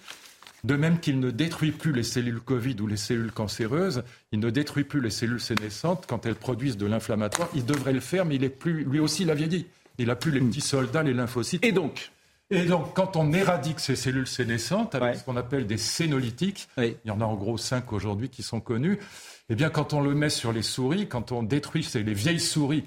de 0.63 0.75
même 0.75 0.99
qu'il 0.99 1.19
ne 1.19 1.29
détruit 1.29 1.71
plus 1.71 1.91
les 1.91 2.03
cellules 2.03 2.39
Covid 2.39 2.77
ou 2.79 2.87
les 2.87 2.97
cellules 2.97 3.31
cancéreuses, 3.31 4.03
il 4.31 4.39
ne 4.39 4.49
détruit 4.49 4.85
plus 4.85 5.01
les 5.01 5.09
cellules 5.09 5.41
sénescentes 5.41 6.05
quand 6.07 6.25
elles 6.25 6.35
produisent 6.35 6.77
de 6.77 6.85
l'inflammatoire. 6.85 7.49
Il 7.53 7.65
devrait 7.65 7.93
le 7.93 7.99
faire, 7.99 8.25
mais 8.25 8.35
il 8.35 8.43
est 8.43 8.49
plus, 8.49 8.83
lui 8.85 8.99
aussi, 8.99 9.23
il 9.23 9.31
a 9.31 9.35
vieilli. 9.35 9.65
Il 9.97 10.07
n'a 10.07 10.15
plus 10.15 10.31
les 10.31 10.39
petits 10.39 10.61
soldats, 10.61 11.03
les 11.03 11.13
lymphocytes. 11.13 11.63
Et 11.65 11.71
donc? 11.71 12.11
Et 12.49 12.65
donc, 12.65 12.93
quand 12.93 13.15
on 13.15 13.33
éradique 13.33 13.79
ces 13.79 13.95
cellules 13.95 14.27
sénescentes 14.27 14.95
avec 14.95 15.15
ce 15.15 15.23
qu'on 15.23 15.37
appelle 15.37 15.65
des 15.65 15.77
sénolytiques, 15.77 16.67
il 16.77 16.95
y 17.05 17.11
en 17.11 17.19
a 17.19 17.25
en 17.25 17.35
gros 17.35 17.57
cinq 17.57 17.93
aujourd'hui 17.93 18.29
qui 18.29 18.43
sont 18.43 18.59
connus, 18.59 18.99
eh 19.49 19.55
bien, 19.55 19.69
quand 19.69 19.93
on 19.93 20.01
le 20.01 20.13
met 20.13 20.29
sur 20.29 20.53
les 20.53 20.61
souris, 20.61 21.07
quand 21.07 21.31
on 21.31 21.41
détruit 21.41 21.87
les 21.95 22.13
vieilles 22.13 22.39
souris, 22.39 22.83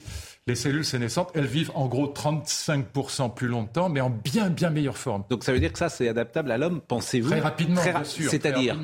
les 0.49 0.55
cellules 0.55 0.85
sénescentes, 0.85 1.31
elles 1.35 1.47
vivent 1.47 1.73
en 1.75 1.87
gros 1.89 2.07
35% 2.07 3.35
plus 3.35 3.49
longtemps, 3.49 3.89
mais 3.89 4.01
en 4.01 4.11
bien, 4.11 4.49
bien 4.49 4.71
meilleure 4.71 4.97
forme. 4.97 5.25
Donc 5.29 5.43
ça 5.43 5.53
veut 5.53 5.59
dire 5.59 5.73
que 5.73 5.79
ça, 5.79 5.89
c'est 5.89 6.09
adaptable 6.09 6.51
à 6.53 6.59
l'homme, 6.59 6.81
pensez-vous? 6.87 7.31
Très 7.31 7.41
rapidement, 7.41 7.81
Très 7.81 7.91
bien 7.91 7.99
ra- 8.01 8.05
sûr. 8.05 8.29
très 8.29 8.39
C'est-à-dire. 8.39 8.77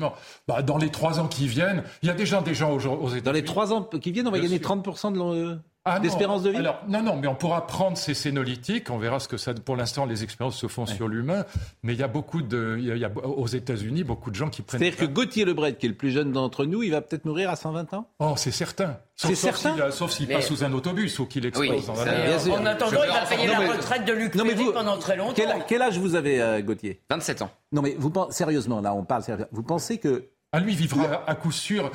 Bah, 0.47 0.61
Dans 0.61 0.77
les 0.77 0.89
trois 0.89 1.19
ans 1.21 1.27
qui 1.27 1.47
viennent, 1.47 1.83
il 2.01 2.07
y 2.07 2.11
a 2.11 2.13
déjà 2.15 2.41
des 2.41 2.53
gens 2.53 2.71
aux, 2.73 2.85
aux 2.85 3.07
États-Unis. 3.07 3.21
Dans 3.21 3.31
les 3.31 3.43
trois 3.45 3.71
ans 3.71 3.83
qui 3.83 4.11
viennent, 4.11 4.27
on 4.27 4.31
va 4.31 4.39
Bien 4.39 4.49
gagner 4.49 4.61
sûr. 4.61 4.75
30% 4.75 5.13
de 5.13 5.57
Ah 5.85 5.95
non. 5.97 6.03
d'espérance 6.03 6.43
de 6.43 6.49
vie 6.49 6.57
Alors, 6.57 6.81
non, 6.87 7.03
non, 7.03 7.17
mais 7.17 7.27
on 7.27 7.35
pourra 7.35 7.67
prendre 7.67 7.97
ces 7.97 8.13
sénolytiques. 8.13 8.89
On 8.89 8.97
verra 8.97 9.19
ce 9.19 9.27
que 9.27 9.35
ça. 9.35 9.53
Pour 9.53 9.75
l'instant, 9.75 10.05
les 10.05 10.23
expériences 10.23 10.55
se 10.57 10.67
font 10.67 10.85
sur 10.85 11.09
l'humain, 11.09 11.43
mais 11.83 11.91
il 11.93 11.99
y 11.99 12.03
a 12.03 12.07
beaucoup 12.07 12.41
de, 12.41 12.77
il 12.79 12.85
y 12.85 12.91
a, 12.91 12.95
il 12.95 13.01
y 13.01 13.05
a 13.05 13.11
aux 13.13 13.47
États-Unis 13.47 14.05
beaucoup 14.05 14.31
de 14.31 14.35
gens 14.35 14.49
qui 14.49 14.61
prennent. 14.61 14.79
C'est-à-dire 14.79 14.97
que 14.97 15.05
Gauthier 15.05 15.43
Lebret, 15.43 15.75
qui 15.75 15.87
est 15.87 15.89
le 15.89 15.95
plus 15.95 16.11
jeune 16.11 16.31
d'entre 16.31 16.65
nous, 16.65 16.83
il 16.83 16.91
va 16.91 17.01
peut-être 17.01 17.25
mourir 17.25 17.49
à 17.49 17.57
120 17.57 17.93
ans? 17.95 18.07
Oh, 18.19 18.33
c'est 18.37 18.51
certain. 18.51 18.97
Sauf- 19.15 19.29
C'est 19.31 19.35
sauf 19.35 19.55
certain 19.57 19.83
s'il, 19.83 19.91
Sauf 19.93 20.11
s'il 20.11 20.27
Mais- 20.27 20.35
passe 20.35 20.47
sous 20.47 20.63
un 20.63 20.71
autobus 20.73 21.19
ou 21.19 21.25
qu'il 21.27 21.45
explose 21.45 21.69
Oui, 21.69 21.85
dans 21.85 22.01
un. 22.01 22.51
En 22.61 22.65
attendant, 22.65 23.03
il 23.03 23.11
va 23.11 23.25
payer 23.27 23.47
Non, 23.47 23.53
la 23.53 23.59
mais- 23.59 23.67
retraite 23.69 24.05
de 24.05 24.13
Luc 24.13 24.35
Non, 24.35 24.45
mais 24.45 24.53
vous- 24.55 24.71
pendant 24.71 24.97
très 24.97 25.17
longtemps. 25.17 25.33
Quel, 25.35 25.53
quel 25.67 25.81
âge 25.81 25.99
vous 25.99 26.15
avez, 26.15 26.41
euh, 26.41 26.61
Gauthier? 26.61 27.01
27 27.11 27.41
ans. 27.41 27.51
Non, 27.73 27.81
mais 27.81 27.95
vous 27.99 28.09
pensez, 28.09 28.31
sérieusement, 28.37 28.79
là, 28.81 28.93
on 28.95 29.03
parle 29.03 29.23
sérieux. 29.23 29.45
Vous 29.51 29.63
pensez 29.63 29.97
que. 29.97 30.29
Ah, 30.55 30.59
lui 30.59 30.75
vivra 30.75 31.23
à 31.27 31.35
coup 31.35 31.51
sûr. 31.51 31.91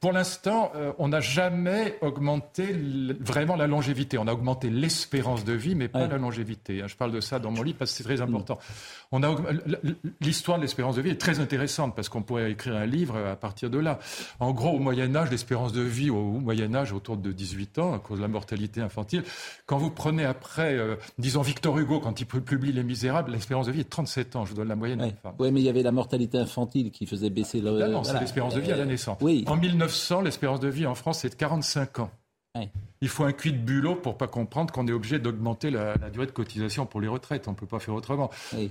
Pour 0.00 0.12
l'instant, 0.12 0.72
euh, 0.74 0.92
on 0.98 1.08
n'a 1.08 1.20
jamais 1.20 1.96
augmenté 2.00 2.74
vraiment 3.20 3.56
la 3.56 3.66
longévité. 3.66 4.18
On 4.18 4.26
a 4.26 4.32
augmenté 4.32 4.70
l'espérance 4.70 5.44
de 5.44 5.52
vie, 5.52 5.74
mais 5.74 5.88
pas 5.88 6.00
Ouais. 6.02 6.08
la 6.08 6.18
longévité. 6.18 6.82
hein. 6.82 6.86
Je 6.88 6.96
parle 6.96 7.12
de 7.12 7.20
ça 7.20 7.38
dans 7.38 7.50
mon 7.52 7.62
livre 7.62 7.78
parce 7.78 7.92
que 7.92 7.96
c'est 7.98 8.04
très 8.04 8.20
important. 8.20 8.58
On 9.12 9.22
a 9.22 9.32
L'histoire 10.20 10.58
de 10.58 10.62
l'espérance 10.62 10.96
de 10.96 11.02
vie 11.02 11.10
est 11.10 11.20
très 11.20 11.38
intéressante 11.40 11.94
parce 11.94 12.08
qu'on 12.08 12.22
pourrait 12.22 12.50
écrire 12.50 12.74
un 12.76 12.86
livre 12.86 13.16
à 13.16 13.36
partir 13.36 13.70
de 13.70 13.78
là. 13.78 13.98
En 14.40 14.52
gros, 14.52 14.70
au 14.70 14.78
Moyen 14.78 15.14
Âge, 15.14 15.30
l'espérance 15.30 15.72
de 15.72 15.82
vie 15.82 16.10
au 16.10 16.22
Moyen 16.40 16.74
Âge 16.74 16.92
autour 16.92 17.16
de 17.16 17.30
18 17.32 17.78
ans 17.78 17.94
à 17.94 17.98
cause 17.98 18.18
de 18.18 18.22
la 18.22 18.28
mortalité 18.28 18.80
infantile. 18.80 19.22
Quand 19.66 19.78
vous 19.78 19.90
prenez 19.90 20.24
après, 20.24 20.74
euh, 20.76 20.96
disons 21.18 21.42
Victor 21.42 21.78
Hugo, 21.78 22.00
quand 22.00 22.20
il 22.20 22.26
pu- 22.26 22.40
publie 22.40 22.72
Les 22.72 22.82
Misérables, 22.82 23.30
l'espérance 23.32 23.66
de 23.66 23.72
vie 23.72 23.80
est 23.80 23.84
de 23.84 23.88
37 23.88 24.36
ans. 24.36 24.44
Je 24.44 24.50
vous 24.50 24.56
donne 24.56 24.68
la 24.68 24.76
moyenne. 24.76 25.12
Oui, 25.38 25.50
mais 25.52 25.60
il 25.60 25.64
y 25.64 25.68
avait 25.68 25.82
la 25.82 25.92
mortalité 25.92 26.38
infantile 26.38 26.90
qui 26.90 27.06
faisait 27.16 27.30
baisser 27.30 27.60
le. 27.60 27.78
C'est 27.78 27.88
voilà. 27.90 28.20
l'espérance 28.20 28.54
de 28.54 28.60
vie 28.60 28.72
à 28.72 28.76
la 28.76 28.84
naissance. 28.84 29.18
Oui. 29.20 29.44
En 29.46 29.56
1900, 29.56 30.22
l'espérance 30.22 30.60
de 30.60 30.68
vie 30.68 30.86
en 30.86 30.94
France, 30.94 31.20
c'est 31.20 31.30
de 31.30 31.34
45 31.34 32.00
ans. 32.00 32.10
Il 33.00 33.08
faut 33.08 33.24
un 33.24 33.32
cuit 33.32 33.52
de 33.52 33.58
bulot 33.58 33.96
pour 33.96 34.16
pas 34.18 34.28
comprendre 34.28 34.72
qu'on 34.72 34.86
est 34.86 34.92
obligé 34.92 35.18
d'augmenter 35.18 35.70
la, 35.70 35.94
la 35.96 36.10
durée 36.10 36.26
de 36.26 36.30
cotisation 36.32 36.84
pour 36.86 37.00
les 37.00 37.08
retraites. 37.08 37.48
On 37.48 37.54
peut 37.54 37.66
pas 37.66 37.78
faire 37.80 37.94
autrement. 37.94 38.30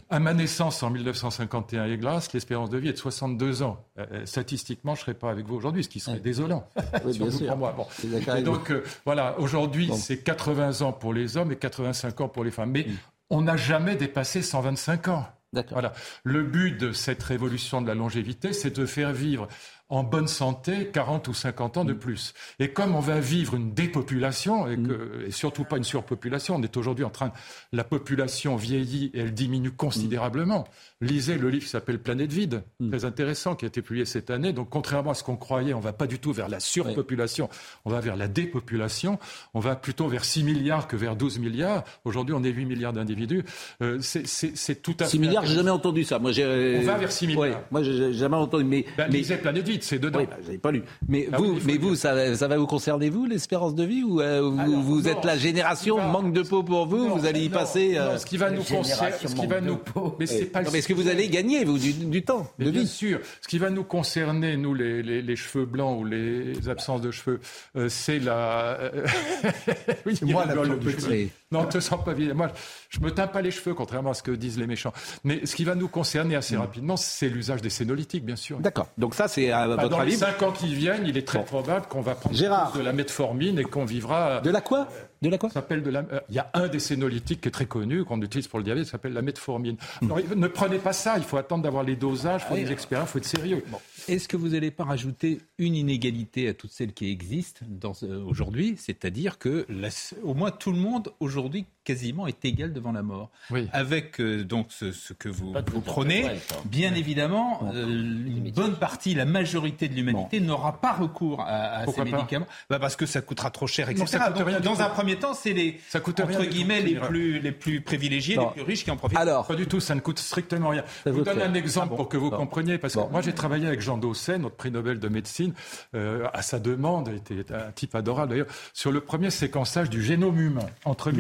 À 0.09 0.19
ma 0.19 0.34
naissance 0.34 0.84
en 0.84 0.91
1951 0.91 1.85
et 1.85 1.97
Glace, 1.97 2.31
l'espérance 2.31 2.69
de 2.69 2.77
vie 2.77 2.89
est 2.89 2.93
de 2.93 2.97
62 2.97 3.63
ans. 3.63 3.84
Euh, 3.97 4.05
euh, 4.11 4.26
statistiquement, 4.26 4.93
je 4.95 5.01
serais 5.01 5.15
pas 5.15 5.31
avec 5.31 5.47
vous 5.47 5.55
aujourd'hui, 5.55 5.84
ce 5.84 5.89
qui 5.89 5.99
serait 5.99 6.19
désolant. 6.19 6.63
Oui, 7.03 7.18
bien 7.18 7.31
surtout 7.31 7.38
sûr. 7.39 7.47
pour 7.47 7.57
moi. 7.57 7.73
Bon. 7.76 7.88
Je 7.89 7.99
suis 8.01 8.07
d'accord 8.09 8.35
Et 8.35 8.43
donc 8.43 8.72
euh, 8.72 8.84
voilà, 9.03 9.38
aujourd'hui 9.39 9.88
Bon. 9.88 9.95
c'est 9.95 10.19
80 10.19 10.81
ans 10.81 10.93
pour 10.93 11.13
les 11.13 11.35
hommes 11.35 11.51
et 11.51 11.55
85 11.57 12.22
ans 12.22 12.30
pour 12.30 12.43
les 12.43 12.51
femmes. 12.51 12.72
Mais 12.72 12.85
on 13.31 13.41
n'a 13.41 13.57
jamais 13.57 13.95
dépassé 13.95 14.43
125 14.43 15.07
ans. 15.07 15.26
Voilà. 15.72 15.94
Le 16.23 16.44
but 16.44 16.78
de 16.78 16.94
cette 16.94 17.22
révolution 17.23 17.82
de 17.82 17.88
la 17.88 17.95
longévité, 17.95 18.53
c'est 18.53 18.78
de 18.78 18.86
faire 18.86 19.11
vivre 19.11 19.48
en 19.91 20.03
bonne 20.03 20.27
santé 20.27 20.88
40 20.91 21.27
ou 21.27 21.34
50 21.35 21.76
Mm. 21.76 21.80
ans 21.80 21.85
de 21.85 21.93
plus. 21.93 22.34
Et 22.59 22.69
comme 22.69 22.95
on 22.95 22.99
va 22.99 23.19
vivre 23.19 23.53
une 23.55 23.73
dépopulation, 23.73 24.68
et, 24.68 24.76
que, 24.77 25.26
et 25.27 25.31
surtout 25.31 25.63
pas 25.63 25.77
une 25.77 25.84
surpopulation, 25.84 26.55
on 26.55 26.63
est 26.63 26.76
aujourd'hui 26.77 27.05
en 27.05 27.09
train, 27.11 27.31
la 27.72 27.84
population 27.84 28.55
vieillit 28.55 29.11
et 29.13 29.19
elle 29.19 29.34
diminue 29.34 29.72
considérablement. 29.72 30.68
Lisez 31.01 31.38
le 31.38 31.49
livre 31.49 31.63
qui 31.65 31.69
s'appelle 31.69 31.99
Planète 31.99 32.31
vide, 32.31 32.63
Mm. 32.80 32.89
très 32.89 33.05
intéressant, 33.05 33.55
qui 33.55 33.65
a 33.65 33.68
été 33.68 33.81
publié 33.81 34.05
cette 34.05 34.30
année. 34.31 34.53
Donc 34.53 34.69
contrairement 34.69 35.11
à 35.11 35.13
ce 35.13 35.23
qu'on 35.23 35.35
croyait, 35.38 35.73
on 35.73 35.80
va 35.80 35.93
pas 35.93 36.07
du 36.07 36.18
tout 36.19 36.31
vers 36.34 36.49
la 36.49 36.59
surpopulation, 36.59 37.49
on 37.85 37.91
va 37.91 37.99
vers 37.99 38.15
la 38.15 38.27
dépopulation, 38.27 39.19
on 39.53 39.59
va 39.59 39.76
plutôt 39.76 40.07
vers 40.07 40.23
6 40.26 40.43
milliards 40.43 40.88
que 40.88 40.95
vers 40.95 41.15
12 41.15 41.38
milliards. 41.39 41.84
Aujourd'hui, 42.05 42.34
on 42.34 42.43
est 42.43 42.49
8 42.51 42.65
milliards 42.65 42.93
d'individus. 42.93 43.43
Euh, 43.81 43.99
c'est- 44.01 44.26
c'est 44.26 44.55
c'est 44.55 44.81
tout 44.81 44.95
à 44.99 45.05
6 45.05 45.18
fait... 45.18 45.22
milliards, 45.26 45.45
j'ai 45.45 45.55
jamais 45.55 45.69
entendu 45.69 46.03
ça. 46.03 46.18
Moi, 46.19 46.31
j'ai, 46.31 46.77
On 46.80 46.85
va 46.85 46.97
vers 46.97 47.11
6 47.11 47.27
milliards. 47.27 47.41
Ouais, 47.41 47.57
moi, 47.72 47.84
j'ai 47.84 48.13
jamais 48.13 48.35
entendu. 48.38 48.63
Mais, 48.63 48.85
Ben, 48.97 49.07
mais 49.11 49.18
lisez 49.18 49.38
Planète 49.38 49.68
vide, 49.68 49.81
c'est 49.82 49.99
dedans. 49.99 50.20
Oui, 50.20 50.26
bah, 50.30 50.36
pas 50.62 50.72
lu. 50.72 50.84
Mais 51.08 51.28
Ah 51.32 51.38
vous, 51.38 51.53
oui, 51.56 51.62
mais 51.66 51.95
ça, 51.95 52.14
va- 52.14 52.36
ça 52.36 52.48
va 52.48 52.58
vous 52.58 52.68
concerner 52.68 53.10
vous, 53.10 53.26
l'espérance 53.26 53.76
de 53.76 53.84
vie, 53.84 54.03
ou 54.03 54.22
euh, 54.22 54.41
vous, 54.41 54.82
vous 54.84 55.08
êtes 55.08 55.24
la 55.26 55.38
génération 55.38 55.98
manque 56.02 56.34
de 56.34 56.41
peau 56.41 56.64
pour 56.64 56.86
vous, 56.88 57.10
vous 57.18 57.26
allez 57.26 57.45
y 57.45 57.49
non, 57.49 57.58
passer. 57.58 57.98
euh, 57.98 58.14
non, 58.14 58.18
ce 58.18 58.26
qui 58.26 58.38
va 58.38 58.49
nous 58.52 58.64
concerner, 58.64 59.12
ce 59.26 59.34
qui 59.34 59.48
va 59.48 59.62
nous, 59.62 59.80
mais 60.20 60.26
c'est 60.26 60.45
pas 60.45 60.62
mais 60.62 60.80
est-ce 60.80 60.88
que 60.88 60.94
vous 60.94 61.08
allez 61.08 61.28
gagner 61.28 61.66
vous 61.66 61.78
du, 61.78 61.94
du 61.94 62.24
temps 62.24 62.48
Mais 62.60 62.66
de 62.66 62.72
bien 62.72 62.82
vie 62.82 62.88
sûr. 62.88 63.20
Ce 63.41 63.48
qui 63.48 63.58
va 63.58 63.70
nous 63.70 63.84
concerner, 63.84 64.58
nous, 64.58 64.74
les, 64.74 65.02
les- 65.03 65.22
les 65.22 65.36
cheveux 65.36 65.66
blancs 65.66 65.99
ou 65.99 66.06
les 66.06 66.70
absences 66.70 67.02
de 67.02 67.12
cheveux, 67.12 67.40
euh, 67.76 67.88
c'est 67.90 68.20
la. 68.20 68.78
euh, 68.80 69.06
oui, 70.06 70.20
moi, 70.24 70.45
la 70.45 70.56
le 70.56 70.78
petit. 70.78 71.30
Non, 71.52 71.65
te 71.65 71.80
sens 71.80 72.03
pas 72.03 72.14
vilain. 72.14 72.34
Moi, 72.34 72.49
je 72.90 72.99
me 73.02 73.11
teins 73.11 73.28
pas 73.28 73.41
les 73.41 73.52
cheveux, 73.52 73.73
contrairement 73.73 74.11
à 74.11 74.14
ce 74.14 74.23
que 74.23 74.32
disent 74.32 74.57
les 74.57 74.68
méchants. 74.68 74.94
Mais 75.23 75.45
ce 75.45 75.56
qui 75.56 75.64
va 75.65 75.76
nous 75.76 75.88
concerner 75.90 76.36
assez 76.36 76.56
rapidement, 76.56 76.95
c'est 76.98 77.28
l'usage 77.30 77.61
des 77.61 77.69
sénolytiques, 77.69 78.26
bien 78.26 78.36
sûr. 78.38 78.60
D'accord. 78.60 78.88
Donc 78.98 79.15
ça, 79.15 79.28
c'est 79.28 79.52
à 79.52 79.68
Bah, 79.68 79.76
votre 79.76 79.90
dans 79.90 79.99
avis. 79.99 80.11
les 80.11 80.18
cinq 80.18 80.41
ans 80.44 80.52
qui 80.52 80.73
viennent, 80.73 81.06
il 81.06 81.18
est 81.18 81.28
très 81.28 81.44
probable 81.44 81.86
qu'on 81.88 82.02
va 82.02 82.15
prendre 82.15 82.36
Gérard. 82.36 82.72
de 82.73 82.82
la 82.82 82.94
metformine 82.94 83.60
et 83.60 83.64
qu'on 83.64 83.86
vivra. 83.86 84.40
De 84.41 84.49
la 84.49 84.61
quoi? 84.61 84.88
De 85.22 85.30
la 85.30 85.38
quoi 85.38 85.49
Ça 85.49 85.56
s'appelle 85.56 85.84
de 85.84 85.89
la. 85.91 85.99
euh, 86.11 86.19
Il 86.30 86.35
y 86.35 86.39
a 86.39 86.49
un 86.56 86.68
des 86.68 86.80
sénolytiques 86.80 87.41
qui 87.41 87.48
est 87.48 87.52
très 87.52 87.68
connu 87.68 88.03
qu'on 88.03 88.19
utilise 88.22 88.48
pour 88.48 88.57
le 88.57 88.65
diabète, 88.65 88.85
ça 88.85 88.91
s'appelle 88.93 89.14
la 89.14 89.22
metformine. 89.22 89.77
Alors, 90.02 90.19
ne 90.35 90.48
prenez 90.48 90.80
pas 90.80 90.93
ça. 90.93 91.18
Il 91.18 91.23
faut 91.23 91.38
attendre 91.38 91.61
d'avoir 91.64 91.84
les 91.84 91.95
dosages, 91.95 92.41
il 92.45 92.48
faut 92.48 92.56
Ah 92.57 92.64
des 92.64 92.72
expériences, 92.72 93.10
il 93.10 93.11
faut 93.11 93.18
être 93.19 93.26
sérieux. 93.26 93.64
Est-ce 94.07 94.27
que 94.27 94.35
vous 94.35 94.49
n'allez 94.49 94.72
pas 94.72 94.84
rajouter 94.84 95.39
une 95.60 95.76
inégalité 95.76 96.48
à 96.48 96.56
toutes 96.56 96.72
celles 96.72 96.93
qui 96.93 97.11
existent 97.11 97.64
euh, 98.03 98.23
aujourd'hui 98.23 98.76
C'est-à-dire 98.80 99.38
que 99.38 99.65
la- 99.69 99.89
au 100.23 100.34
moins 100.34 100.49
tout 100.49 100.72
le 100.72 100.80
monde 100.80 101.14
aujourd'hui 101.19 101.65
quasiment 101.84 102.28
est 102.28 102.44
égal 102.45 102.74
devant 102.74 102.91
la 102.91 103.02
mort. 103.03 103.30
Avec 103.74 104.20
euh, 104.22 104.44
donc 104.44 104.68
ce, 104.70 104.91
ce 104.91 105.14
que 105.14 105.30
vous, 105.30 105.53
vous 105.72 105.82
prenez, 105.82 106.22
vrai, 106.24 106.40
ça. 106.48 106.56
bien 106.66 106.94
évidemment, 106.95 107.72
euh, 107.74 107.86
une 107.86 108.52
bonne 108.52 108.76
partie, 108.76 109.14
la 109.16 109.26
majorité 109.26 109.88
de 109.88 109.95
l'humanité 109.95 110.40
n'aura 110.40 110.80
pas 110.82 110.94
recours 110.94 111.41
à, 111.41 111.45
à 111.45 111.80
ces 111.80 111.86
Pourquoi 111.86 112.06
pas 112.06 112.12
médicaments 112.18 112.48
bah 112.70 112.80
parce 112.80 112.95
que 112.95 113.06
ça 113.06 113.22
coûtera 113.22 113.49
trop 113.52 113.68
cher, 113.68 113.90
etc. 113.90 114.02
Non, 114.02 114.08
ça 114.08 114.20
coûte 114.20 114.38
Donc, 114.38 114.48
rien 114.48 114.60
du 114.60 114.66
dans 114.68 114.82
un 114.82 114.90
premier 114.90 115.16
temps, 115.18 115.34
c'est 115.34 115.53
les 115.53 115.80
coûte 116.03 116.20
entre 116.20 116.44
guillemets 116.45 116.82
les 116.82 116.95
plus 116.95 117.40
les 117.40 117.52
plus 117.52 117.82
privilégiés, 117.82 118.36
Non. 118.36 118.48
les 118.48 118.53
plus 118.53 118.62
riches 118.64 118.84
qui 118.84 118.91
en 118.91 118.98
profitent. 118.98 119.18
pas 119.20 119.56
du 119.56 119.68
tout, 119.68 119.80
ça 119.80 119.95
ne 119.95 119.99
coûte 120.02 120.20
strictement 120.20 120.70
rien. 120.70 120.84
Je 121.06 121.12
vous 121.12 121.22
donne 121.22 121.41
un 121.41 121.53
exemple 121.53 121.88
Ah 121.88 121.90
bon 121.90 121.95
pour 121.98 122.10
que 122.10 122.18
vous 122.18 122.30
Bon. 122.32 122.38
compreniez, 122.38 122.78
parce 122.78 122.94
que 122.95 122.99
moi 123.12 123.22
j'ai 123.22 123.34
travaillé 123.34 123.68
avec 123.68 123.82
Jean 123.82 123.98
Dosset, 123.98 124.38
notre 124.38 124.56
prix 124.56 124.72
Nobel 124.72 124.99
de 124.99 125.08
médecine, 125.10 125.53
euh, 125.95 126.28
à 126.34 126.41
sa 126.41 126.60
demande, 126.60 127.10
il 127.30 127.40
était 127.40 127.53
un 127.53 127.72
type 127.72 127.95
adorable 127.95 128.32
d'ailleurs, 128.32 128.48
sur 128.74 128.91
le 128.91 129.02
premier 129.02 129.30
séquençage 129.32 129.90
du 129.90 130.02
génome 130.03 130.40
humain 130.40 130.66
entre 130.86 131.12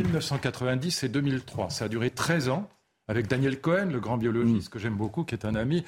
1990 0.51 1.03
et 1.03 1.09
2003. 1.09 1.69
Ça 1.69 1.85
a 1.85 1.87
duré 1.87 2.09
13 2.09 2.49
ans 2.49 2.69
avec 3.07 3.27
Daniel 3.27 3.59
Cohen, 3.59 3.87
le 3.91 3.99
grand 3.99 4.17
biologiste 4.17 4.69
que 4.69 4.79
j'aime 4.79 4.95
beaucoup, 4.95 5.23
qui 5.23 5.35
est 5.35 5.45
un 5.45 5.55
ami 5.55 5.83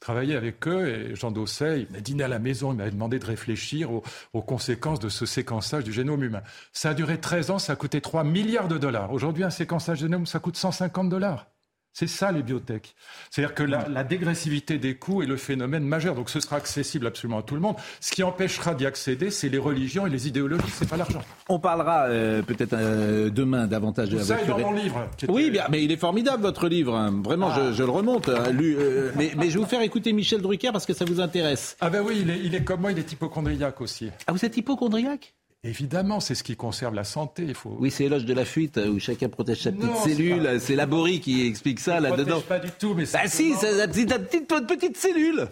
travaillé 0.00 0.36
avec 0.36 0.68
eux 0.68 0.88
et 0.88 1.16
Jean 1.16 1.32
Dosset, 1.32 1.80
il 1.82 1.92
m'a 1.92 2.00
dîné 2.00 2.22
à 2.22 2.28
la 2.28 2.38
maison, 2.38 2.72
il 2.72 2.76
m'avait 2.76 2.92
demandé 2.92 3.18
de 3.18 3.24
réfléchir 3.24 3.90
aux, 3.90 4.04
aux 4.32 4.42
conséquences 4.42 5.00
de 5.00 5.08
ce 5.08 5.26
séquençage 5.26 5.82
du 5.82 5.92
génome 5.92 6.22
humain. 6.22 6.42
Ça 6.72 6.90
a 6.90 6.94
duré 6.94 7.18
13 7.18 7.50
ans, 7.50 7.58
ça 7.58 7.72
a 7.72 7.76
coûté 7.76 8.00
3 8.00 8.22
milliards 8.22 8.68
de 8.68 8.78
dollars. 8.78 9.12
Aujourd'hui, 9.12 9.42
un 9.42 9.50
séquençage 9.50 9.98
de 9.98 10.06
génome, 10.06 10.26
ça 10.26 10.38
coûte 10.38 10.56
150 10.56 11.08
dollars. 11.08 11.48
C'est 11.92 12.06
ça 12.06 12.30
les 12.30 12.42
biotech. 12.44 12.94
C'est-à-dire 13.30 13.54
que 13.56 13.64
la, 13.64 13.88
la 13.88 14.04
dégressivité 14.04 14.78
des 14.78 14.94
coûts 14.96 15.22
est 15.22 15.26
le 15.26 15.36
phénomène 15.36 15.82
majeur. 15.84 16.14
Donc 16.14 16.30
ce 16.30 16.38
sera 16.38 16.56
accessible 16.56 17.06
absolument 17.08 17.38
à 17.38 17.42
tout 17.42 17.54
le 17.56 17.60
monde. 17.60 17.74
Ce 18.00 18.12
qui 18.12 18.22
empêchera 18.22 18.74
d'y 18.74 18.86
accéder, 18.86 19.30
c'est 19.32 19.48
les 19.48 19.58
religions 19.58 20.06
et 20.06 20.10
les 20.10 20.28
idéologies, 20.28 20.62
c'est 20.72 20.88
pas 20.88 20.96
l'argent. 20.96 21.22
On 21.48 21.58
parlera 21.58 22.04
euh, 22.04 22.42
peut-être 22.42 22.74
euh, 22.74 23.30
demain 23.30 23.66
davantage 23.66 24.10
de 24.10 24.16
la 24.18 24.22
ça 24.22 24.34
est 24.34 24.44
voiture. 24.44 24.58
dans 24.58 24.70
mon 24.70 24.76
livre. 24.80 25.08
Oui, 25.28 25.50
bien, 25.50 25.64
mais 25.70 25.82
il 25.82 25.90
est 25.90 25.96
formidable 25.96 26.42
votre 26.42 26.68
livre. 26.68 26.94
hein. 26.94 27.20
Vraiment, 27.24 27.52
je, 27.52 27.72
je 27.72 27.82
le 27.82 27.90
remonte. 27.90 28.28
hein. 28.28 28.44
Euh, 28.60 29.10
mais, 29.16 29.32
mais 29.36 29.48
je 29.50 29.54
vais 29.54 29.64
vous 29.64 29.66
faire 29.68 29.82
écouter 29.82 30.12
Michel 30.12 30.40
Drucker 30.40 30.70
parce 30.72 30.86
que 30.86 30.94
ça 30.94 31.04
vous 31.04 31.20
intéresse. 31.20 31.76
Ah 31.80 31.90
ben 31.90 32.02
oui, 32.06 32.18
il 32.20 32.30
est, 32.30 32.38
il 32.44 32.54
est 32.54 32.62
comme 32.62 32.80
moi, 32.82 32.92
il 32.92 32.98
est 32.98 33.10
hypochondriaque 33.10 33.80
aussi. 33.80 34.10
Ah, 34.28 34.32
vous 34.32 34.44
êtes 34.44 34.56
hypochondriaque? 34.56 35.34
Évidemment, 35.64 36.20
c'est 36.20 36.34
ce 36.36 36.44
qui 36.44 36.54
conserve 36.56 36.94
la 36.94 37.04
santé. 37.04 37.42
Il 37.48 37.54
faut. 37.54 37.76
Oui, 37.80 37.90
c'est 37.90 38.04
éloge 38.04 38.24
de 38.24 38.32
la 38.32 38.44
fuite 38.44 38.78
euh, 38.78 38.88
où 38.90 39.00
chacun 39.00 39.28
protège 39.28 39.62
sa 39.62 39.72
petite 39.72 39.86
Non, 39.86 39.96
cellule. 40.04 40.58
C'est 40.60 40.76
Laborie 40.76 41.20
qui 41.20 41.46
explique 41.46 41.80
ça 41.80 41.98
là-dedans. 42.00 42.40
protège 42.40 42.48
pas 42.48 42.58
du 42.60 42.70
tout, 42.70 42.94
mais 42.94 43.04
Bah 43.12 43.26
si, 43.26 43.54
c'est 43.54 43.72
la 43.76 43.88
petite, 43.88 44.10
la 44.10 44.18
petite, 44.20 44.48
votre 44.48 44.66
petite 44.66 44.96
cellule. 44.96 45.48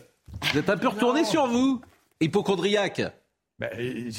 Vous 0.52 0.58
êtes 0.58 0.70
un 0.70 0.76
peu 0.76 0.88
retourné 0.88 1.24
sur 1.24 1.46
vous. 1.48 1.80
Hypochondriaque. 2.20 3.02
Ben, 3.58 3.70
euh, 3.78 4.10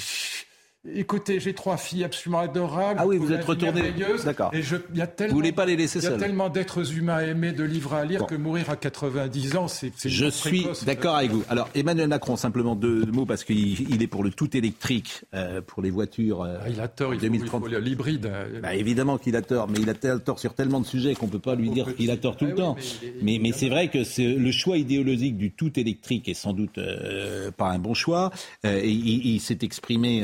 Écoutez, 0.93 1.39
j'ai 1.39 1.53
trois 1.53 1.77
filles 1.77 2.03
absolument 2.03 2.39
adorables. 2.39 2.99
Ah 3.01 3.07
oui, 3.07 3.17
vous 3.17 3.31
êtes 3.31 3.43
retourné. 3.43 3.93
D'accord. 4.23 4.51
Et 4.53 4.61
je, 4.61 4.77
il 4.93 4.97
y 4.97 5.01
a 5.01 5.07
tellement, 5.07 5.35
voulez 5.35 5.51
pas 5.51 5.65
les 5.65 5.75
laisser 5.75 5.99
Il 5.99 6.05
y 6.05 6.07
a 6.07 6.17
tellement 6.17 6.49
d'êtres 6.49 6.93
humains 6.97 7.19
aimés, 7.19 7.51
de 7.51 7.63
livres 7.63 7.93
à 7.93 8.05
lire 8.05 8.21
Bon. 8.21 8.25
que 8.25 8.35
mourir 8.35 8.69
à 8.69 8.75
90 8.75 9.55
ans, 9.57 9.67
c'est. 9.67 9.91
Je 10.05 10.27
suis 10.29 10.65
d'accord 10.85 11.15
avec 11.15 11.31
vous. 11.31 11.43
Alors 11.49 11.69
Emmanuel 11.75 12.07
Macron, 12.07 12.35
simplement 12.37 12.75
deux 12.75 13.05
mots 13.07 13.25
parce 13.25 13.43
qu'il 13.43 13.89
il 13.91 14.01
est 14.01 14.07
pour 14.07 14.23
le 14.23 14.29
tout 14.31 14.55
électrique 14.55 15.23
euh, 15.33 15.61
pour 15.61 15.81
les 15.81 15.89
voitures. 15.89 16.41
euh, 16.43 16.57
Ah, 16.63 16.69
il 16.69 16.79
a 16.79 16.87
tort, 16.87 17.13
il 17.13 17.19
faut, 17.19 17.25
il 17.25 17.29
2030. 17.31 17.63
faut 17.63 17.79
l'hybride. 17.79 18.25
euh, 18.27 18.61
Bah, 18.61 18.75
évidemment 18.75 19.17
qu'il 19.17 19.35
a 19.35 19.41
tort, 19.41 19.67
mais 19.69 19.79
il 19.79 19.89
a 19.89 19.93
tort 19.93 20.39
sur 20.39 20.53
tellement 20.53 20.79
de 20.79 20.85
sujets 20.85 21.15
qu'on 21.15 21.27
peut 21.27 21.39
pas 21.39 21.55
lui 21.55 21.69
dire 21.69 21.95
qu'il 21.95 22.11
a 22.11 22.17
tort 22.17 22.37
tout 22.37 22.45
le 22.45 22.51
oui, 22.51 22.57
temps. 22.57 22.75
mais 23.21 23.51
c'est 23.53 23.69
vrai 23.69 23.89
que 23.89 23.99
le 24.37 24.51
choix 24.51 24.77
idéologique 24.77 25.37
du 25.37 25.51
tout 25.51 25.77
électrique 25.79 26.27
est 26.29 26.33
sans 26.33 26.53
doute 26.53 26.77
euh, 26.77 27.51
pas 27.51 27.69
un 27.71 27.79
bon 27.79 27.93
choix. 27.93 28.31
Euh, 28.65 28.79
et 28.81 28.89
il 28.89 29.17
il 29.27 29.39
s'est 29.41 29.57
exprimé 29.63 30.23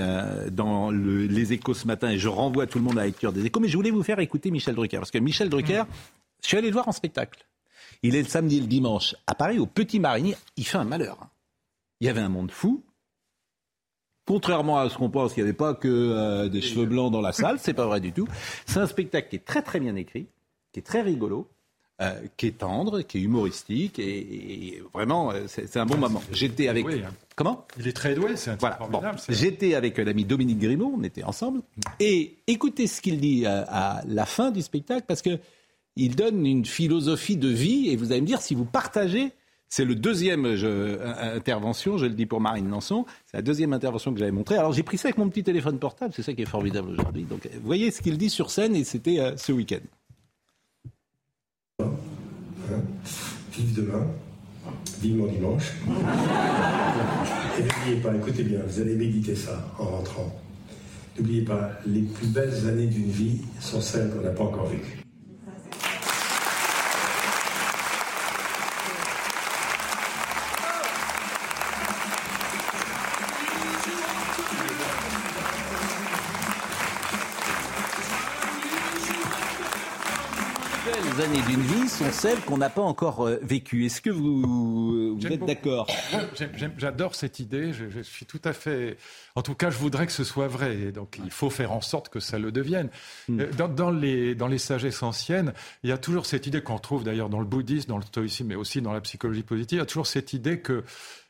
dans 0.54 0.92
le- 0.92 1.26
les 1.26 1.54
échos 1.54 1.74
ce 1.74 1.88
matin 1.88 2.10
et 2.12 2.18
je 2.18 2.28
renvoie 2.30 2.68
tout 2.68 2.78
le 2.78 2.84
monde 2.84 2.98
à 2.98 3.02
la 3.02 3.08
lecture 3.08 3.34
des 3.34 3.46
échos. 3.46 3.60
Mais 3.60 3.68
je 3.68 3.76
voulais 3.78 3.92
vous 3.92 4.04
faire 4.04 4.20
écouter 4.20 4.52
Michel 4.52 4.76
Drucker 4.76 4.98
parce 4.98 5.12
que 5.12 5.18
Michel 5.18 5.50
Drucker, 5.50 5.84
je 6.42 6.48
suis 6.48 6.58
allé 6.58 6.68
le 6.68 6.74
voir 6.74 6.88
en 6.88 6.92
spectacle. 6.92 7.46
Il 8.02 8.16
est 8.16 8.22
le 8.22 8.28
samedi 8.28 8.58
et 8.58 8.62
le 8.62 8.68
dimanche 8.68 9.16
à 9.28 9.36
Paris 9.36 9.60
au 9.60 9.66
Petit 9.66 10.00
Marigny. 10.00 10.36
Il 10.58 10.66
fait 10.66 10.78
un 10.78 10.84
malheur. 10.84 11.18
Il 12.02 12.08
y 12.08 12.10
avait 12.10 12.22
un 12.22 12.30
monde 12.30 12.52
fou. 12.52 12.84
Contrairement 14.26 14.80
à 14.80 14.90
ce 14.90 14.98
qu'on 14.98 15.10
pense, 15.10 15.36
il 15.36 15.40
n'y 15.40 15.44
avait 15.44 15.54
pas 15.58 15.74
que 15.74 15.88
euh, 15.90 16.48
des 16.48 16.62
cheveux 16.62 16.86
blancs 16.86 17.12
dans 17.12 17.20
la 17.22 17.34
salle, 17.34 17.60
c'est 17.60 17.74
pas 17.74 17.86
vrai 17.86 18.00
du 18.00 18.14
tout. 18.14 18.28
C'est 18.66 18.80
un 18.80 18.88
spectacle 18.88 19.28
qui 19.30 19.36
est 19.36 19.46
très 19.46 19.62
très 19.62 19.82
bien 19.82 19.96
écrit, 19.98 20.28
qui 20.72 20.80
est 20.80 20.84
très 20.84 21.02
rigolo, 21.02 21.50
euh, 22.02 22.22
qui 22.38 22.48
est 22.48 22.58
tendre, 22.60 23.02
qui 23.02 23.18
est 23.18 23.22
humoristique, 23.22 24.00
et, 24.00 24.20
et 24.78 24.84
vraiment, 24.94 25.32
euh, 25.32 25.44
c'est 25.48 25.76
un 25.78 25.86
bon 25.86 25.98
moment. 25.98 26.24
J'étais 26.32 26.70
avec... 26.70 26.86
doué, 26.86 27.04
hein. 27.04 27.12
Comment 27.36 27.66
Il 27.80 27.88
est 27.88 27.94
très 27.94 28.14
doué, 28.14 28.36
c'est 28.36 28.52
un 28.52 28.54
type 28.54 28.62
Voilà, 28.62 28.78
bon. 28.78 28.92
formidable. 28.92 29.20
J'étais 29.30 29.74
avec 29.76 29.98
euh, 30.00 30.04
l'ami 30.04 30.24
Dominique 30.26 30.60
Grimaud, 30.60 30.94
on 30.98 31.04
était 31.04 31.24
ensemble, 31.24 31.62
et 32.00 32.38
écoutez 32.48 32.86
ce 32.88 33.02
qu'il 33.02 33.20
dit 33.20 33.46
euh, 33.46 33.64
à 33.68 34.02
la 34.08 34.26
fin 34.26 34.52
du 34.52 34.62
spectacle, 34.62 35.06
parce 35.08 35.22
que 35.22 35.40
il 35.96 36.16
donne 36.16 36.46
une 36.46 36.66
philosophie 36.66 37.38
de 37.38 37.48
vie, 37.50 37.90
et 37.90 37.96
vous 37.96 38.12
allez 38.12 38.22
me 38.22 38.28
dire 38.28 38.42
si 38.42 38.54
vous 38.56 38.66
partagez. 38.66 39.32
C'est 39.70 39.86
le 39.86 39.96
deuxième 39.96 40.54
je- 40.56 40.68
euh, 40.68 41.36
intervention, 41.36 41.98
je 41.98 42.06
le 42.06 42.14
dis 42.14 42.28
pour 42.28 42.40
Marine 42.40 42.70
Lançon, 42.70 43.08
c'est 43.26 43.38
la 43.38 43.42
deuxième 43.42 43.74
intervention 43.74 44.14
que 44.14 44.20
j'avais 44.20 44.32
montrée. 44.32 44.56
Alors 44.56 44.72
j'ai 44.72 44.84
pris 44.84 45.00
ça 45.00 45.08
avec 45.08 45.18
mon 45.18 45.28
petit 45.30 45.44
téléphone 45.44 45.80
portable, 45.80 46.14
c'est 46.16 46.22
ça 46.22 46.34
qui 46.34 46.44
est 46.44 46.48
formidable 46.48 46.92
aujourd'hui. 46.92 47.24
Donc 47.24 47.48
vous 47.52 47.66
voyez 47.66 47.90
ce 47.90 48.04
qu'il 48.04 48.20
dit 48.20 48.30
sur 48.30 48.52
scène, 48.52 48.76
et 48.76 48.84
c'était 48.84 49.20
euh, 49.20 49.36
ce 49.36 49.52
week-end. 49.52 49.80
Vive 53.52 53.74
demain, 53.76 54.08
vivement 55.04 55.28
dimanche. 55.28 55.74
Et 57.60 57.62
n'oubliez 57.62 58.02
pas, 58.02 58.16
écoutez 58.16 58.44
bien, 58.44 58.60
vous 58.66 58.82
allez 58.82 58.96
méditer 58.96 59.36
ça 59.36 59.72
en 59.78 59.86
rentrant. 59.86 60.34
N'oubliez 61.18 61.42
pas, 61.42 61.72
les 61.86 62.02
plus 62.02 62.28
belles 62.28 62.68
années 62.68 62.88
d'une 62.88 63.12
vie 63.12 63.42
sont 63.60 63.82
celles 63.82 64.10
qu'on 64.10 64.22
n'a 64.22 64.32
pas 64.32 64.44
encore 64.44 64.66
vécues. 64.66 65.03
Sont 81.94 82.12
celles 82.12 82.42
qu'on 82.42 82.58
n'a 82.58 82.70
pas 82.70 82.82
encore 82.82 83.28
euh, 83.28 83.38
vécues. 83.44 83.86
Est-ce 83.86 84.02
que 84.02 84.10
vous, 84.10 85.16
vous 85.16 85.28
êtes 85.28 85.46
d'accord? 85.46 85.88
J'adore 86.78 87.14
cette 87.14 87.40
idée. 87.40 87.72
Je, 87.72 87.88
je, 87.90 88.02
suis 88.02 88.26
tout 88.26 88.42
à 88.44 88.52
fait. 88.52 88.98
En 89.36 89.44
tout 89.44 89.54
cas, 89.54 89.70
je 89.70 89.78
voudrais 89.78 90.08
que 90.08 90.12
ce 90.12 90.24
soit 90.24 90.48
vrai. 90.48 90.76
Et 90.76 90.92
donc, 90.92 91.20
il 91.24 91.30
faut 91.30 91.52
faire 91.52 91.72
en 91.72 91.82
sorte 91.82 92.10
que 92.10 92.20
ça 92.20 92.40
le 92.40 92.52
devienne. 92.52 92.90
Hmm. 93.28 93.42
Euh, 93.42 93.52
Dans, 93.52 93.68
dans 93.68 93.92
les, 93.92 94.34
dans 94.34 94.48
les 94.48 94.58
sagesses 94.58 95.04
anciennes, 95.04 95.54
il 95.84 95.90
y 95.90 95.94
a 95.94 95.98
toujours 96.00 96.26
cette 96.26 96.48
idée 96.48 96.62
qu'on 96.62 96.80
trouve 96.80 97.04
d'ailleurs 97.04 97.30
dans 97.30 97.40
le 97.40 97.46
bouddhisme, 97.46 97.90
dans 97.90 97.98
le 97.98 98.06
stoïcisme, 98.06 98.48
mais 98.48 98.56
aussi 98.56 98.82
dans 98.82 98.94
la 98.94 99.02
psychologie 99.02 99.44
positive. 99.44 99.78
Il 99.78 99.82
y 99.82 99.84
a 99.84 99.86
toujours 99.86 100.08
cette 100.08 100.34
idée 100.34 100.60
que 100.60 100.84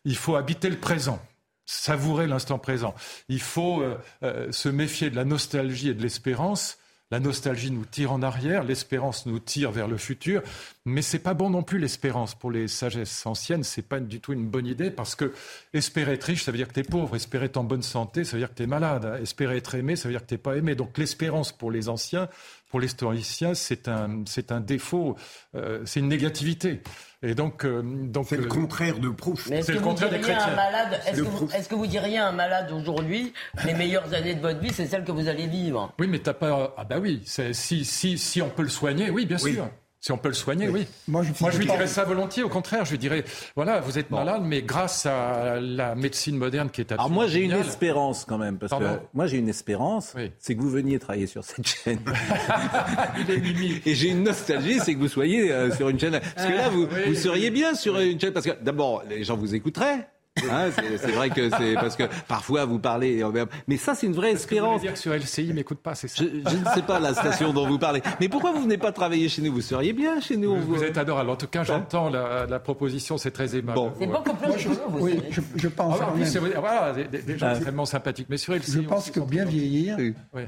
il 0.05 0.15
faut 0.15 0.35
habiter 0.35 0.69
le 0.69 0.77
présent 0.77 1.19
savourer 1.65 2.27
l'instant 2.27 2.59
présent. 2.59 2.93
Il 3.29 3.39
faut 3.39 3.81
euh, 3.81 3.97
euh, 4.23 4.51
se 4.51 4.67
méfier 4.67 5.09
de 5.09 5.15
la 5.15 5.23
nostalgie 5.23 5.89
et 5.89 5.93
de 5.93 6.01
l'espérance. 6.01 6.77
La 7.13 7.19
nostalgie 7.19 7.69
nous 7.69 7.85
tire 7.85 8.11
en 8.11 8.23
arrière, 8.23 8.63
l'espérance 8.63 9.27
nous 9.27 9.37
tire 9.37 9.69
vers 9.69 9.87
le 9.87 9.97
futur, 9.97 10.41
mais 10.83 11.03
c'est 11.03 11.19
pas 11.19 11.35
bon 11.35 11.51
non 11.51 11.61
plus 11.61 11.77
l'espérance 11.77 12.33
pour 12.33 12.49
les 12.49 12.67
sagesses 12.67 13.27
anciennes. 13.27 13.63
C'est 13.63 13.87
pas 13.87 13.99
du 13.99 14.19
tout 14.19 14.33
une 14.33 14.47
bonne 14.47 14.65
idée 14.65 14.89
parce 14.89 15.13
que 15.13 15.31
espérer 15.75 16.13
être 16.13 16.23
riche, 16.23 16.43
ça 16.43 16.49
veut 16.51 16.57
dire 16.57 16.67
que 16.67 16.73
tu 16.73 16.79
es 16.79 16.83
pauvre. 16.83 17.15
Espérer 17.15 17.45
être 17.45 17.57
en 17.57 17.63
bonne 17.63 17.83
santé, 17.83 18.23
ça 18.23 18.31
veut 18.31 18.39
dire 18.39 18.49
que 18.49 18.55
tu 18.55 18.63
es 18.63 18.67
malade. 18.67 19.19
Espérer 19.21 19.57
être 19.57 19.75
aimé, 19.75 19.95
ça 19.95 20.09
veut 20.09 20.13
dire 20.15 20.25
que 20.25 20.33
tu 20.33 20.39
pas 20.39 20.57
aimé. 20.57 20.73
Donc 20.73 20.97
l'espérance 20.97 21.51
pour 21.51 21.69
les 21.69 21.87
anciens, 21.87 22.29
pour 22.73 22.79
les 22.79 22.87
stoïciens, 22.87 23.53
c'est 23.53 23.87
un, 23.87 24.23
c'est 24.25 24.51
un 24.51 24.59
défaut, 24.59 25.15
euh, 25.53 25.83
c'est 25.85 25.99
une 25.99 26.07
négativité. 26.07 26.81
Et 27.21 27.35
donc, 27.35 27.65
euh, 27.65 27.83
donc 27.83 28.25
c'est 28.27 28.35
le 28.35 28.45
contraire 28.45 28.97
de 28.97 29.09
Proust. 29.09 29.47
Mais 29.51 29.59
est-ce 29.59 29.73
que, 29.73 29.77
vous 29.77 29.93
diriez 29.93 30.33
à 30.33 30.47
un 30.47 30.55
malade, 30.55 30.99
est-ce, 31.05 31.21
que 31.21 31.21
vous, 31.21 31.49
est-ce 31.53 31.69
que 31.69 31.75
vous 31.75 31.85
diriez 31.85 32.17
à 32.17 32.29
un 32.29 32.31
malade 32.31 32.71
aujourd'hui, 32.71 33.31
les 33.63 33.75
meilleures 33.75 34.11
années 34.15 34.33
de 34.33 34.41
votre 34.41 34.59
vie, 34.59 34.73
c'est 34.73 34.87
celles 34.87 35.03
que 35.03 35.11
vous 35.11 35.27
allez 35.27 35.45
vivre? 35.45 35.93
Oui, 35.99 36.07
mais 36.07 36.17
t'as 36.17 36.33
pas. 36.33 36.73
Ah 36.75 36.83
bah 36.83 36.97
oui, 36.99 37.21
c'est, 37.27 37.53
si, 37.53 37.85
si, 37.85 38.17
si 38.17 38.41
on 38.41 38.49
peut 38.49 38.63
le 38.63 38.69
soigner, 38.69 39.11
oui, 39.11 39.27
bien 39.27 39.37
Oui. 39.43 39.53
sûr. 39.53 39.69
Si 40.05 40.11
on 40.11 40.17
peut 40.17 40.27
le 40.27 40.33
soigner, 40.33 40.67
oui. 40.67 40.85
Moi, 41.07 41.23
je, 41.23 41.31
Moi, 41.39 41.49
je 41.49 41.59
lui 41.59 41.65
dirais 41.65 41.87
ça 41.87 42.03
volontiers. 42.03 42.43
Au 42.43 42.49
contraire, 42.49 42.83
je 42.83 42.91
lui 42.91 42.97
dirais, 42.97 43.23
voilà, 43.55 43.79
vous 43.79 43.97
êtes 43.97 44.11
malade, 44.11 44.41
mais 44.43 44.61
grâce 44.61 45.05
à 45.05 45.61
la 45.61 45.95
médecine 45.95 46.35
moderne 46.35 46.69
qui 46.69 46.81
est 46.81 46.91
Alors 46.91 47.05
absolument 47.05 47.21
moi 47.21 47.27
j'ai 47.29 47.39
une 47.39 47.53
espérance 47.53 48.25
quand 48.25 48.37
même 48.37 48.57
parce 48.57 48.71
Pardon 48.71 48.95
que 48.95 48.99
moi 49.13 49.27
j'ai 49.27 49.37
une 49.37 49.47
espérance, 49.47 50.11
Oui. 50.17 50.29
c'est 50.39 50.55
que 50.55 50.59
vous 50.61 50.69
veniez 50.69 50.99
travailler 50.99 51.25
sur 51.25 51.45
cette 51.45 51.65
chaîne. 51.65 51.99
Il 53.17 53.31
est 53.33 53.37
mimi. 53.39 53.81
Et 53.85 53.95
j'ai 53.95 54.09
une 54.09 54.23
nostalgie, 54.23 54.81
c'est 54.81 54.93
que 54.93 54.99
vous 54.99 55.07
soyez 55.07 55.49
euh, 55.53 55.73
sur 55.73 55.87
une 55.87 55.97
chaîne. 55.97 56.19
Parce 56.35 56.47
que 56.49 56.53
là 56.53 56.67
vous, 56.67 56.83
Oui, 56.83 57.03
vous 57.07 57.15
seriez 57.15 57.49
bien 57.49 57.73
sur 57.73 57.97
une 57.97 58.19
chaîne 58.19 58.33
parce 58.33 58.45
que 58.45 58.61
d'abord 58.61 59.03
les 59.09 59.23
gens 59.23 59.37
vous 59.37 59.55
écouteraient. 59.55 60.09
Hein, 60.49 60.71
c'est 60.75 61.11
vrai 61.11 61.29
que 61.29 61.47
c'est 61.51 61.75
parce 61.75 61.95
que 61.95 62.03
parfois 62.27 62.65
vous 62.65 62.79
parlez, 62.79 63.23
mais 63.67 63.77
ça 63.77 63.93
c'est 63.93 64.07
une 64.07 64.13
vraie 64.13 64.31
Est-ce 64.31 64.47
que 64.47 64.55
vous 64.55 64.61
espérance. 64.61 64.81
dire 64.81 64.93
que 64.93 64.99
sur 64.99 65.13
LCI, 65.13 65.53
m'écoute 65.53 65.77
pas, 65.77 65.93
c'est 65.93 66.07
ça 66.07 66.23
Je, 66.23 66.49
je 66.49 66.57
ne 66.57 66.65
sais 66.73 66.81
pas 66.81 66.99
la 66.99 67.13
station 67.13 67.53
dont 67.53 67.67
vous 67.67 67.77
parlez. 67.77 68.01
Mais 68.19 68.27
pourquoi 68.29 68.51
vous 68.51 68.61
venez 68.63 68.79
pas 68.79 68.91
travailler 68.91 69.29
chez 69.29 69.43
nous? 69.43 69.53
Vous 69.53 69.61
seriez 69.61 69.93
bien 69.93 70.19
chez 70.21 70.35
nous. 70.35 70.55
vous, 70.59 70.83
êtes 70.83 70.97
adorable. 70.97 71.29
En 71.29 71.35
tout 71.35 71.45
cas, 71.47 71.63
j'entends 71.63 72.09
la, 72.09 72.47
la 72.47 72.59
proposition, 72.59 73.19
c'est 73.19 73.29
très 73.29 73.55
aimable. 73.55 73.75
Bon. 73.75 73.93
C'est 73.99 74.07
beaucoup 74.07 74.33
plus 74.33 74.67
vous 74.87 74.99
Oui, 75.05 75.11
savez. 75.13 75.27
je, 75.31 75.41
je 75.55 75.67
Ah, 75.67 75.71
pense 75.75 75.99
ouais, 75.99 76.05
en 76.05 76.11
plus, 76.13 76.37
voilà, 76.37 76.93
des, 76.93 77.37
gens 77.37 77.47
Ah. 77.49 77.53
extrêmement 77.53 77.85
sympathiques. 77.85 78.27
Mais 78.29 78.37
sur 78.37 78.55
LCI, 78.55 78.71
Je 78.71 78.79
pense 78.81 79.05
se 79.05 79.11
que 79.11 79.19
bien 79.19 79.45
vieillir, 79.45 79.97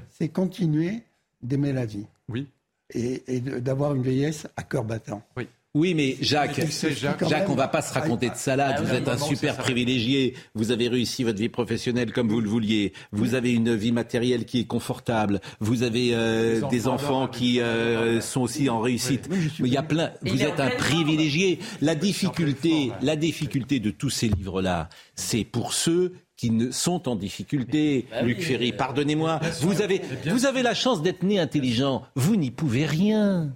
c'est 0.09 0.29
continuer 0.29 1.03
d'aimer 1.43 1.73
la 1.73 1.85
vie 1.85 2.07
Oui. 2.27 2.47
et, 2.91 3.21
d'avoir 3.39 3.93
une 3.93 4.01
vieillesse 4.01 4.47
à 4.57 4.63
cœur 4.63 4.83
battant. 4.83 5.21
Oui, 5.37 5.47
mais 5.76 6.15
Jacques, 6.22 6.57
Mais 6.57 6.65
tu 6.65 6.72
sais, 6.72 6.93
Jacques- 6.93 7.27
Jacques, 7.27 7.49
on 7.49 7.56
va 7.56 7.68
pas 7.68 7.81
se 7.81 7.93
raconter 7.93 8.30
de 8.30 8.35
salade. 8.35 8.76
Ah 8.77 8.81
vous 8.81 8.91
oui, 8.91 8.97
êtes 8.97 9.07
un 9.07 9.15
comment 9.15 9.26
super 9.27 9.57
privilégié. 9.57 10.34
Vous 10.56 10.72
avez 10.72 10.88
réussi 10.88 11.23
votre 11.23 11.38
vie 11.39 11.49
professionnelle 11.49 12.11
comme 12.14 12.30
vous 12.30 12.39
le 12.41 12.49
vouliez. 12.49 12.93
Vous 13.11 13.35
avez 13.35 13.52
une 13.52 13.76
vie 13.76 13.91
matérielle 13.91 14.45
qui 14.45 14.60
est 14.61 14.65
confortable. 14.65 15.41
Vous 15.60 15.84
avez 15.84 16.11
euh, 16.14 16.61
Des 16.69 16.88
enfants 16.88 17.27
qui 17.27 17.60
euh, 17.60 18.22
sont 18.22 18.41
aussi 18.41 18.69
en 18.69 18.80
réussite. 18.80 19.27
Oui, 19.30 19.49
il 19.60 19.68
y 19.68 19.77
a 19.77 19.84
plein. 19.84 20.11
Vous 20.22 20.41
êtes 20.41 20.60
un 20.60 20.69
privilégié. 20.69 21.60
La 21.81 21.95
difficulté, 21.95 22.91
la 23.02 23.15
difficulté 23.15 23.80
de 23.80 23.91
tous 23.91 24.10
ces 24.10 24.30
livres-là, 24.30 24.89
c'est 25.15 25.43
pour 25.43 25.73
ceux 25.73 26.14
qui 26.38 26.52
ne 26.52 26.72
sont 26.72 27.07
en 27.07 27.15
difficulté. 27.15 28.07
Bah 28.11 28.18
oui, 28.22 28.30
Luc 28.30 28.41
Ferry, 28.41 28.72
pardonnez-moi. 28.73 29.39
Vous 29.61 29.81
avez, 29.81 30.02
vous 30.27 30.45
avez 30.45 30.64
la 30.64 30.73
chance 30.73 31.02
d'être 31.02 31.23
né 31.23 31.39
intelligent. 31.39 32.03
Vous 32.15 32.35
n'y 32.35 32.52
pouvez 32.52 32.85
rien. 32.85 33.56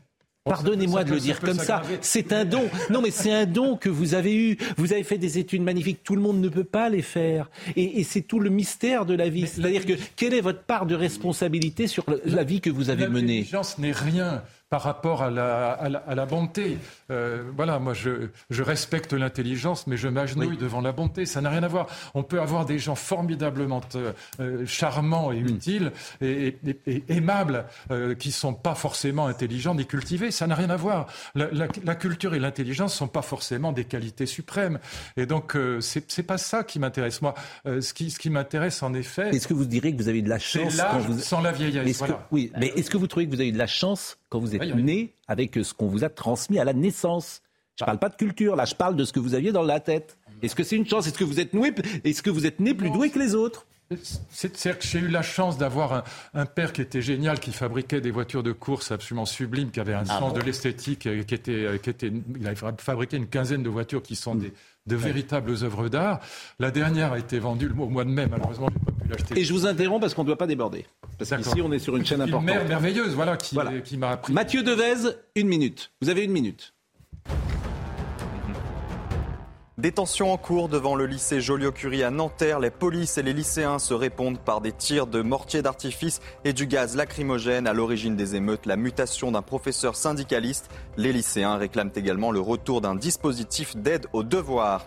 Pardonnez-moi 0.50 1.04
de 1.04 1.12
le 1.12 1.20
dire 1.20 1.40
comme 1.40 1.60
ça. 1.60 1.84
C'est 2.02 2.34
un 2.34 2.44
don. 2.44 2.64
Non, 2.90 3.02
mais 3.02 3.12
c'est 3.12 3.32
un 3.32 3.46
don 3.46 3.78
que 3.78 3.90
vous 3.90 4.16
avez 4.16 4.36
eu. 4.36 4.58
Vous 4.78 4.94
avez 4.94 5.04
fait 5.04 5.18
des 5.18 5.38
études 5.38 5.62
magnifiques. 5.62 6.00
Tout 6.04 6.16
le 6.16 6.22
monde 6.22 6.42
ne 6.42 6.50
peut 6.50 6.64
pas 6.64 6.90
les 6.90 7.02
faire. 7.02 7.50
Et, 7.76 8.00
et 8.00 8.04
c'est 8.04 8.22
tout 8.22 8.40
le 8.40 8.50
mystère 8.50 9.06
de 9.06 9.14
la 9.14 9.30
vie. 9.30 9.48
C'est-à-dire 9.48 9.86
que 9.86 9.94
quelle 10.16 10.34
est 10.34 10.42
votre 10.42 10.64
part 10.64 10.86
de 10.86 10.96
responsabilité 10.96 11.88
sur 11.88 12.04
la 12.26 12.44
vie 12.44 12.62
que 12.62 12.70
vous 12.70 12.90
avez 12.90 13.08
menée? 13.08 13.38
L'intelligence 13.38 13.78
n'est 13.78 13.92
rien 13.92 14.44
par 14.70 14.84
rapport 14.84 15.24
à 15.24 15.32
la, 15.32 15.72
à 15.72 15.90
la, 15.90 16.00
à 16.00 16.16
la 16.16 16.26
bonté. 16.26 16.78
Euh, 17.12 17.44
voilà, 17.56 17.80
moi 17.80 17.94
je, 17.94 18.30
je 18.50 18.62
respecte 18.64 19.14
l'intelligence, 19.14 19.88
mais 19.88 19.98
je 19.98 20.08
m'agenouille 20.08 20.58
devant 20.58 20.82
la 20.82 20.92
bonté. 20.92 21.26
Ça 21.26 21.42
n'a 21.42 21.50
rien 21.50 21.64
à 21.64 21.68
voir. 21.68 21.88
On 22.14 22.22
peut 22.24 22.40
avoir 22.40 22.66
des 22.66 22.78
gens 22.78 22.96
formidablement 22.96 23.82
euh, 23.96 24.12
euh, 24.40 24.66
charmants 24.68 25.32
et 25.32 25.38
utiles 25.40 25.92
et, 26.22 26.56
et- 26.68 26.80
et 26.86 27.04
aimables 27.10 27.66
euh, 27.92 28.14
qui 28.16 28.32
sont 28.32 28.54
pas 28.54 28.76
forcément 28.76 29.26
intelligents 29.28 29.74
ni 29.76 29.86
cultivés. 29.86 30.30
Ça 30.32 30.46
n'a 30.48 30.56
rien 30.56 30.70
à 30.70 30.76
voir. 30.78 31.08
La, 31.36 31.48
la- 31.52 31.68
la 31.84 31.96
culture 31.96 32.36
et 32.36 32.40
l'intelligence 32.40 32.94
sont 32.94 33.08
pas 33.08 33.22
forcément 33.24 33.72
des 33.72 33.86
qualités 33.86 34.26
suprêmes. 34.28 34.80
Et 35.18 35.26
donc 35.26 35.56
euh, 35.56 35.82
c'est 35.82 36.12
c'est 36.12 36.24
pas 36.24 36.38
ça 36.38 36.64
qui 36.64 36.80
m'intéresse. 36.80 37.22
Moi, 37.22 37.34
euh, 37.66 37.82
ce 37.82 37.94
qui, 37.94 38.12
ce 38.12 38.20
qui 38.20 38.30
m'intéresse 38.30 38.84
en 38.84 38.94
effet, 38.94 39.30
Est-ce 39.30 39.48
que 39.48 39.54
vous 39.54 39.66
direz 39.66 39.94
que 39.94 39.98
vous 40.02 40.10
avez 40.10 40.20
eu 40.20 40.24
de 40.24 40.30
la 40.30 40.40
chance 40.40 40.78
quand 40.78 41.00
vous... 41.00 41.20
sans 41.20 41.42
la 41.42 41.52
vieillesse. 41.52 42.00
Que-. 42.02 42.12
Oui, 42.32 42.52
mais 42.60 42.68
est-ce 42.76 42.90
que 42.92 42.98
vous 42.98 43.08
trouvez 43.08 43.26
que 43.26 43.32
vous 43.32 43.40
avez 43.42 43.50
eu 43.50 43.54
de 43.54 43.58
la 43.58 43.68
chance 43.68 44.18
quand 44.30 44.40
vous 44.40 44.56
êtes 44.56 44.59
Oui, 44.60 44.72
oui. 44.76 44.84
né 44.84 45.14
avec 45.28 45.56
ce 45.56 45.74
qu'on 45.74 45.88
vous 45.88 46.04
a 46.04 46.10
transmis 46.10 46.60
à 46.60 46.64
la 46.64 46.74
naissance 46.74 47.42
Je 47.78 47.86
parle 47.86 48.00
pas 48.00 48.10
de 48.10 48.16
culture, 48.16 48.56
là, 48.56 48.66
je 48.66 48.76
parle 48.76 48.96
de 48.96 49.06
ce 49.06 49.14
que 49.14 49.20
vous 49.20 49.36
aviez 49.36 49.52
dans 49.52 49.64
la 49.64 49.80
tête. 49.80 50.18
Est-ce 50.42 50.56
que 50.56 50.64
c'est 50.64 50.76
une 50.76 50.88
chance? 50.88 51.08
Est-ce 51.08 51.18
que 51.18 51.24
vous 51.24 51.40
êtes 51.40 51.54
né, 51.54 51.74
est-ce 52.04 52.22
que 52.22 52.30
vous 52.30 52.46
êtes 52.46 52.60
né 52.60 52.74
plus 52.74 52.90
doué 52.90 53.10
que 53.10 53.20
les 53.20 53.36
autres? 53.36 53.66
C'est-à-dire 54.32 54.78
que 54.80 54.86
j'ai 54.86 55.00
eu 55.00 55.08
la 55.08 55.22
chance 55.24 55.58
d'avoir 55.58 55.94
un, 55.94 56.04
un 56.34 56.46
père 56.46 56.74
qui 56.74 56.82
était 56.82 57.02
génial, 57.02 57.40
qui 57.40 57.52
fabriquait 57.52 58.02
des 58.02 58.12
voitures 58.12 58.44
de 58.44 58.52
course 58.52 58.92
absolument 58.92 59.26
sublimes, 59.26 59.72
qui 59.72 59.80
avait 59.80 59.94
un 59.96 60.04
Ah 60.08 60.20
sens 60.20 60.32
bon 60.34 60.40
de 60.40 60.42
l'esthétique, 60.42 61.08
euh, 61.08 61.24
qui 61.24 61.34
était, 61.34 61.52
euh, 61.52 61.78
qui 61.78 61.90
était, 61.90 62.12
il 62.40 62.48
a 62.48 62.54
fabriqué 62.78 63.18
une 63.18 63.28
quinzaine 63.28 63.64
de 63.64 63.70
voitures 63.70 64.04
qui 64.04 64.16
sont 64.16 64.36
des, 64.36 64.54
de 64.86 64.96
véritables 64.96 65.52
œuvres 65.64 65.90
d'art. 65.90 66.20
La 66.60 66.70
dernière 66.72 67.14
a 67.14 67.20
été 67.20 67.40
vendue 67.40 67.72
au 67.78 67.90
mois 67.90 68.06
de 68.06 68.12
mai, 68.12 68.28
malheureusement, 68.28 68.68
j'ai 68.72 68.80
pas 68.86 68.92
pu 68.92 69.08
l'acheter. 69.10 69.40
Et 69.40 69.44
je 69.44 69.54
vous 69.54 69.66
interromps 69.66 70.02
parce 70.02 70.14
qu'on 70.14 70.22
ne 70.24 70.28
doit 70.28 70.38
pas 70.38 70.48
déborder. 70.48 70.86
Parce 71.18 71.32
qu'ici, 71.32 71.62
on 71.62 71.72
est 71.72 71.80
sur 71.80 71.98
une 71.98 72.06
chaîne 72.06 72.20
Une 72.20 72.28
importante. 72.30 72.46
mère 72.46 72.66
merveilleuse, 72.68 73.14
voilà, 73.16 73.38
qui, 73.38 73.56
Voilà. 73.56 73.80
qui 73.82 73.98
m'a 73.98 74.12
appris. 74.12 74.34
Mathieu 74.34 74.62
Devez, 74.64 75.10
une 75.36 75.48
minute. 75.48 75.92
Vous 76.02 76.10
avez 76.10 76.24
une 76.24 76.32
minute. 76.32 76.74
Détention 79.80 80.34
en 80.34 80.38
cours 80.38 80.68
devant 80.68 80.94
le 80.94 81.06
lycée 81.06 81.40
Joliot-Curie 81.40 82.04
à 82.04 82.12
Nanterre. 82.12 82.60
Les 82.60 82.70
polices 82.70 83.18
et 83.18 83.24
les 83.24 83.32
lycéens 83.32 83.80
se 83.80 83.94
répondent 83.94 84.38
par 84.38 84.60
des 84.60 84.74
tirs 84.74 85.08
de 85.08 85.22
mortier 85.22 85.62
d'artifice 85.62 86.20
et 86.44 86.52
du 86.52 86.68
gaz 86.68 86.98
lacrymogène. 86.98 87.66
À 87.66 87.72
l'origine 87.72 88.18
des 88.18 88.36
émeutes, 88.36 88.66
la 88.66 88.76
mutation 88.76 89.32
d'un 89.32 89.42
professeur 89.42 89.96
syndicaliste. 89.96 90.70
Les 90.98 91.14
lycéens 91.14 91.56
réclament 91.56 91.94
également 91.96 92.32
le 92.32 92.42
retour 92.42 92.82
d'un 92.82 92.94
dispositif 92.94 93.78
d'aide 93.78 94.08
aux 94.12 94.24
devoirs. 94.24 94.86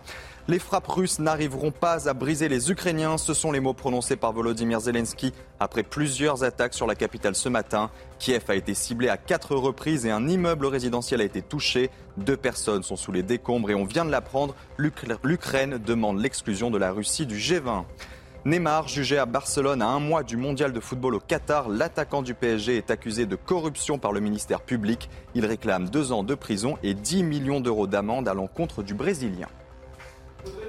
Les 0.49 0.59
frappes 0.59 0.87
russes 0.89 1.19
n'arriveront 1.19 1.71
pas 1.71 2.09
à 2.09 2.13
briser 2.13 2.49
les 2.49 2.69
Ukrainiens. 2.69 3.17
Ce 3.17 3.33
sont 3.33 3.53
les 3.53 3.61
mots 3.61 3.73
prononcés 3.73 4.17
par 4.17 4.33
Volodymyr 4.33 4.81
Zelensky 4.81 5.31
après 5.61 5.83
plusieurs 5.83 6.43
attaques 6.43 6.73
sur 6.73 6.85
la 6.85 6.95
capitale 6.95 7.33
ce 7.33 7.47
matin. 7.47 7.89
Kiev 8.19 8.43
a 8.49 8.55
été 8.55 8.73
ciblé 8.73 9.07
à 9.07 9.15
quatre 9.15 9.55
reprises 9.55 10.05
et 10.05 10.11
un 10.11 10.27
immeuble 10.27 10.65
résidentiel 10.65 11.21
a 11.21 11.23
été 11.23 11.41
touché. 11.41 11.89
Deux 12.17 12.35
personnes 12.35 12.83
sont 12.83 12.97
sous 12.97 13.13
les 13.13 13.23
décombres 13.23 13.69
et 13.71 13.75
on 13.75 13.85
vient 13.85 14.03
de 14.03 14.11
l'apprendre. 14.11 14.53
l'Ukra- 14.77 15.17
L'Ukraine 15.23 15.77
demande 15.77 16.19
l'exclusion 16.19 16.69
de 16.69 16.77
la 16.77 16.91
Russie 16.91 17.25
du 17.25 17.37
G20. 17.37 17.85
Neymar, 18.43 18.89
jugé 18.89 19.17
à 19.17 19.25
Barcelone 19.25 19.81
à 19.81 19.87
un 19.87 20.01
mois 20.01 20.23
du 20.23 20.35
mondial 20.35 20.73
de 20.73 20.79
football 20.81 21.15
au 21.15 21.19
Qatar, 21.21 21.69
l'attaquant 21.69 22.21
du 22.21 22.33
PSG 22.33 22.75
est 22.75 22.91
accusé 22.91 23.25
de 23.25 23.37
corruption 23.37 23.97
par 23.97 24.11
le 24.11 24.19
ministère 24.19 24.59
public. 24.59 25.09
Il 25.35 25.45
réclame 25.45 25.87
deux 25.87 26.11
ans 26.11 26.23
de 26.23 26.35
prison 26.35 26.77
et 26.83 26.93
10 26.93 27.23
millions 27.23 27.61
d'euros 27.61 27.87
d'amende 27.87 28.27
à 28.27 28.33
l'encontre 28.33 28.83
du 28.83 28.93
Brésilien. 28.93 29.47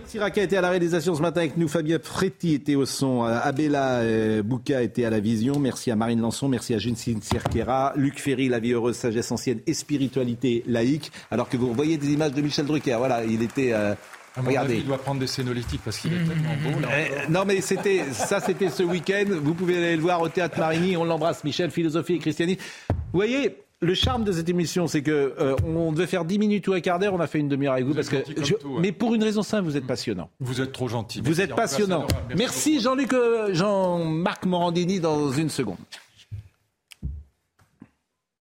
Siraka 0.07 0.43
était 0.43 0.57
à 0.57 0.61
la 0.61 0.71
réalisation 0.71 1.15
ce 1.15 1.23
matin 1.23 1.41
avec 1.41 1.57
nous. 1.57 1.67
Fabien 1.67 1.99
Fretti 2.01 2.55
était 2.55 2.75
au 2.75 2.87
son. 2.87 3.25
euh, 3.25 3.39
Abella 3.43 3.99
euh, 4.01 4.43
Bouka 4.43 4.83
était 4.83 5.05
à 5.05 5.11
la 5.11 5.19
vision. 5.19 5.59
Merci 5.59 5.91
à 5.91 5.97
Marine 5.97 6.21
Lançon. 6.21 6.47
Merci 6.49 6.75
à 6.75 6.79
Juncine 6.79 7.21
Cerquera. 7.23 7.93
Luc 7.97 8.21
Ferry, 8.21 8.49
La 8.49 8.61
vie 8.61 8.73
heureuse, 8.73 8.97
sagesse 8.97 9.33
ancienne 9.33 9.61
et 9.67 9.75
spiritualité 9.75 10.63
laïque. 10.69 11.11
Alors 11.31 11.49
que 11.49 11.57
vous 11.57 11.73
voyez 11.73 11.97
des 11.97 12.13
images 12.13 12.33
de 12.33 12.43
Michel 12.43 12.67
Drucker. 12.67 12.97
Voilà, 12.99 13.25
il 13.25 13.43
était. 13.43 13.73
euh, 13.73 13.95
regardez. 14.37 14.75
avis, 14.75 14.81
il 14.83 14.87
doit 14.87 14.99
prendre 14.99 15.21
des 15.21 15.27
sénolytiques 15.27 15.81
parce 15.85 15.99
qu'il 15.99 16.13
est 16.13 16.25
tellement 16.25 16.55
beau. 16.63 16.81
Là. 16.81 16.89
Euh, 16.93 17.07
non 17.31 17.45
mais 17.47 17.61
c'était 17.61 18.05
ça 18.13 18.41
c'était 18.41 18.69
ce 18.71 18.83
week-end. 18.83 19.25
Vous 19.43 19.55
pouvez 19.55 19.79
aller 19.79 19.97
le 19.97 20.03
voir 20.03 20.21
au 20.21 20.29
théâtre 20.29 20.59
Marigny. 20.59 20.97
On 20.97 21.05
l'embrasse, 21.05 21.43
Michel, 21.45 21.71
philosophie 21.71 22.15
et 22.15 22.19
christianisme. 22.19 22.61
Vous 22.91 22.95
voyez. 23.19 23.57
Le 23.81 23.93
charme 23.95 24.25
de 24.25 24.33
cette 24.33 24.49
émission, 24.49 24.87
c'est 24.87 25.03
que 25.03 25.35
euh, 25.39 25.57
on 25.67 25.93
devait 25.93 26.07
faire 26.07 26.25
10 26.25 26.39
minutes 26.39 26.69
ou 26.69 26.73
un 26.73 26.81
quart 26.81 26.99
d'heure, 26.99 27.13
on 27.13 27.21
a 27.21 27.27
fait 27.27 27.39
une 27.41 27.49
demi-heure 27.49 27.75
avec 27.75 27.85
vous, 27.85 27.91
Vous 27.91 27.97
parce 27.97 28.09
que 28.09 28.17
je- 28.43 28.55
tout, 28.55 28.69
ouais. 28.69 28.81
mais 28.81 28.93
pour 28.93 29.15
une 29.15 29.23
raison 29.23 29.43
simple, 29.43 29.65
vous 29.65 29.77
êtes 29.77 29.87
passionnant. 29.87 30.31
Vous 30.41 30.61
êtes 30.63 30.73
trop 30.73 30.89
gentil. 30.89 31.19
Vous 31.19 31.27
Merci, 31.27 31.43
êtes 31.43 31.55
passionnant. 31.55 32.07
Merci 32.37 32.81
Jean-Luc, 32.81 33.13
euh, 33.13 33.53
Jean-Marc 33.53 34.47
Morandini 34.47 35.01
dans 35.01 35.31
une 35.33 35.51
seconde. 35.51 35.77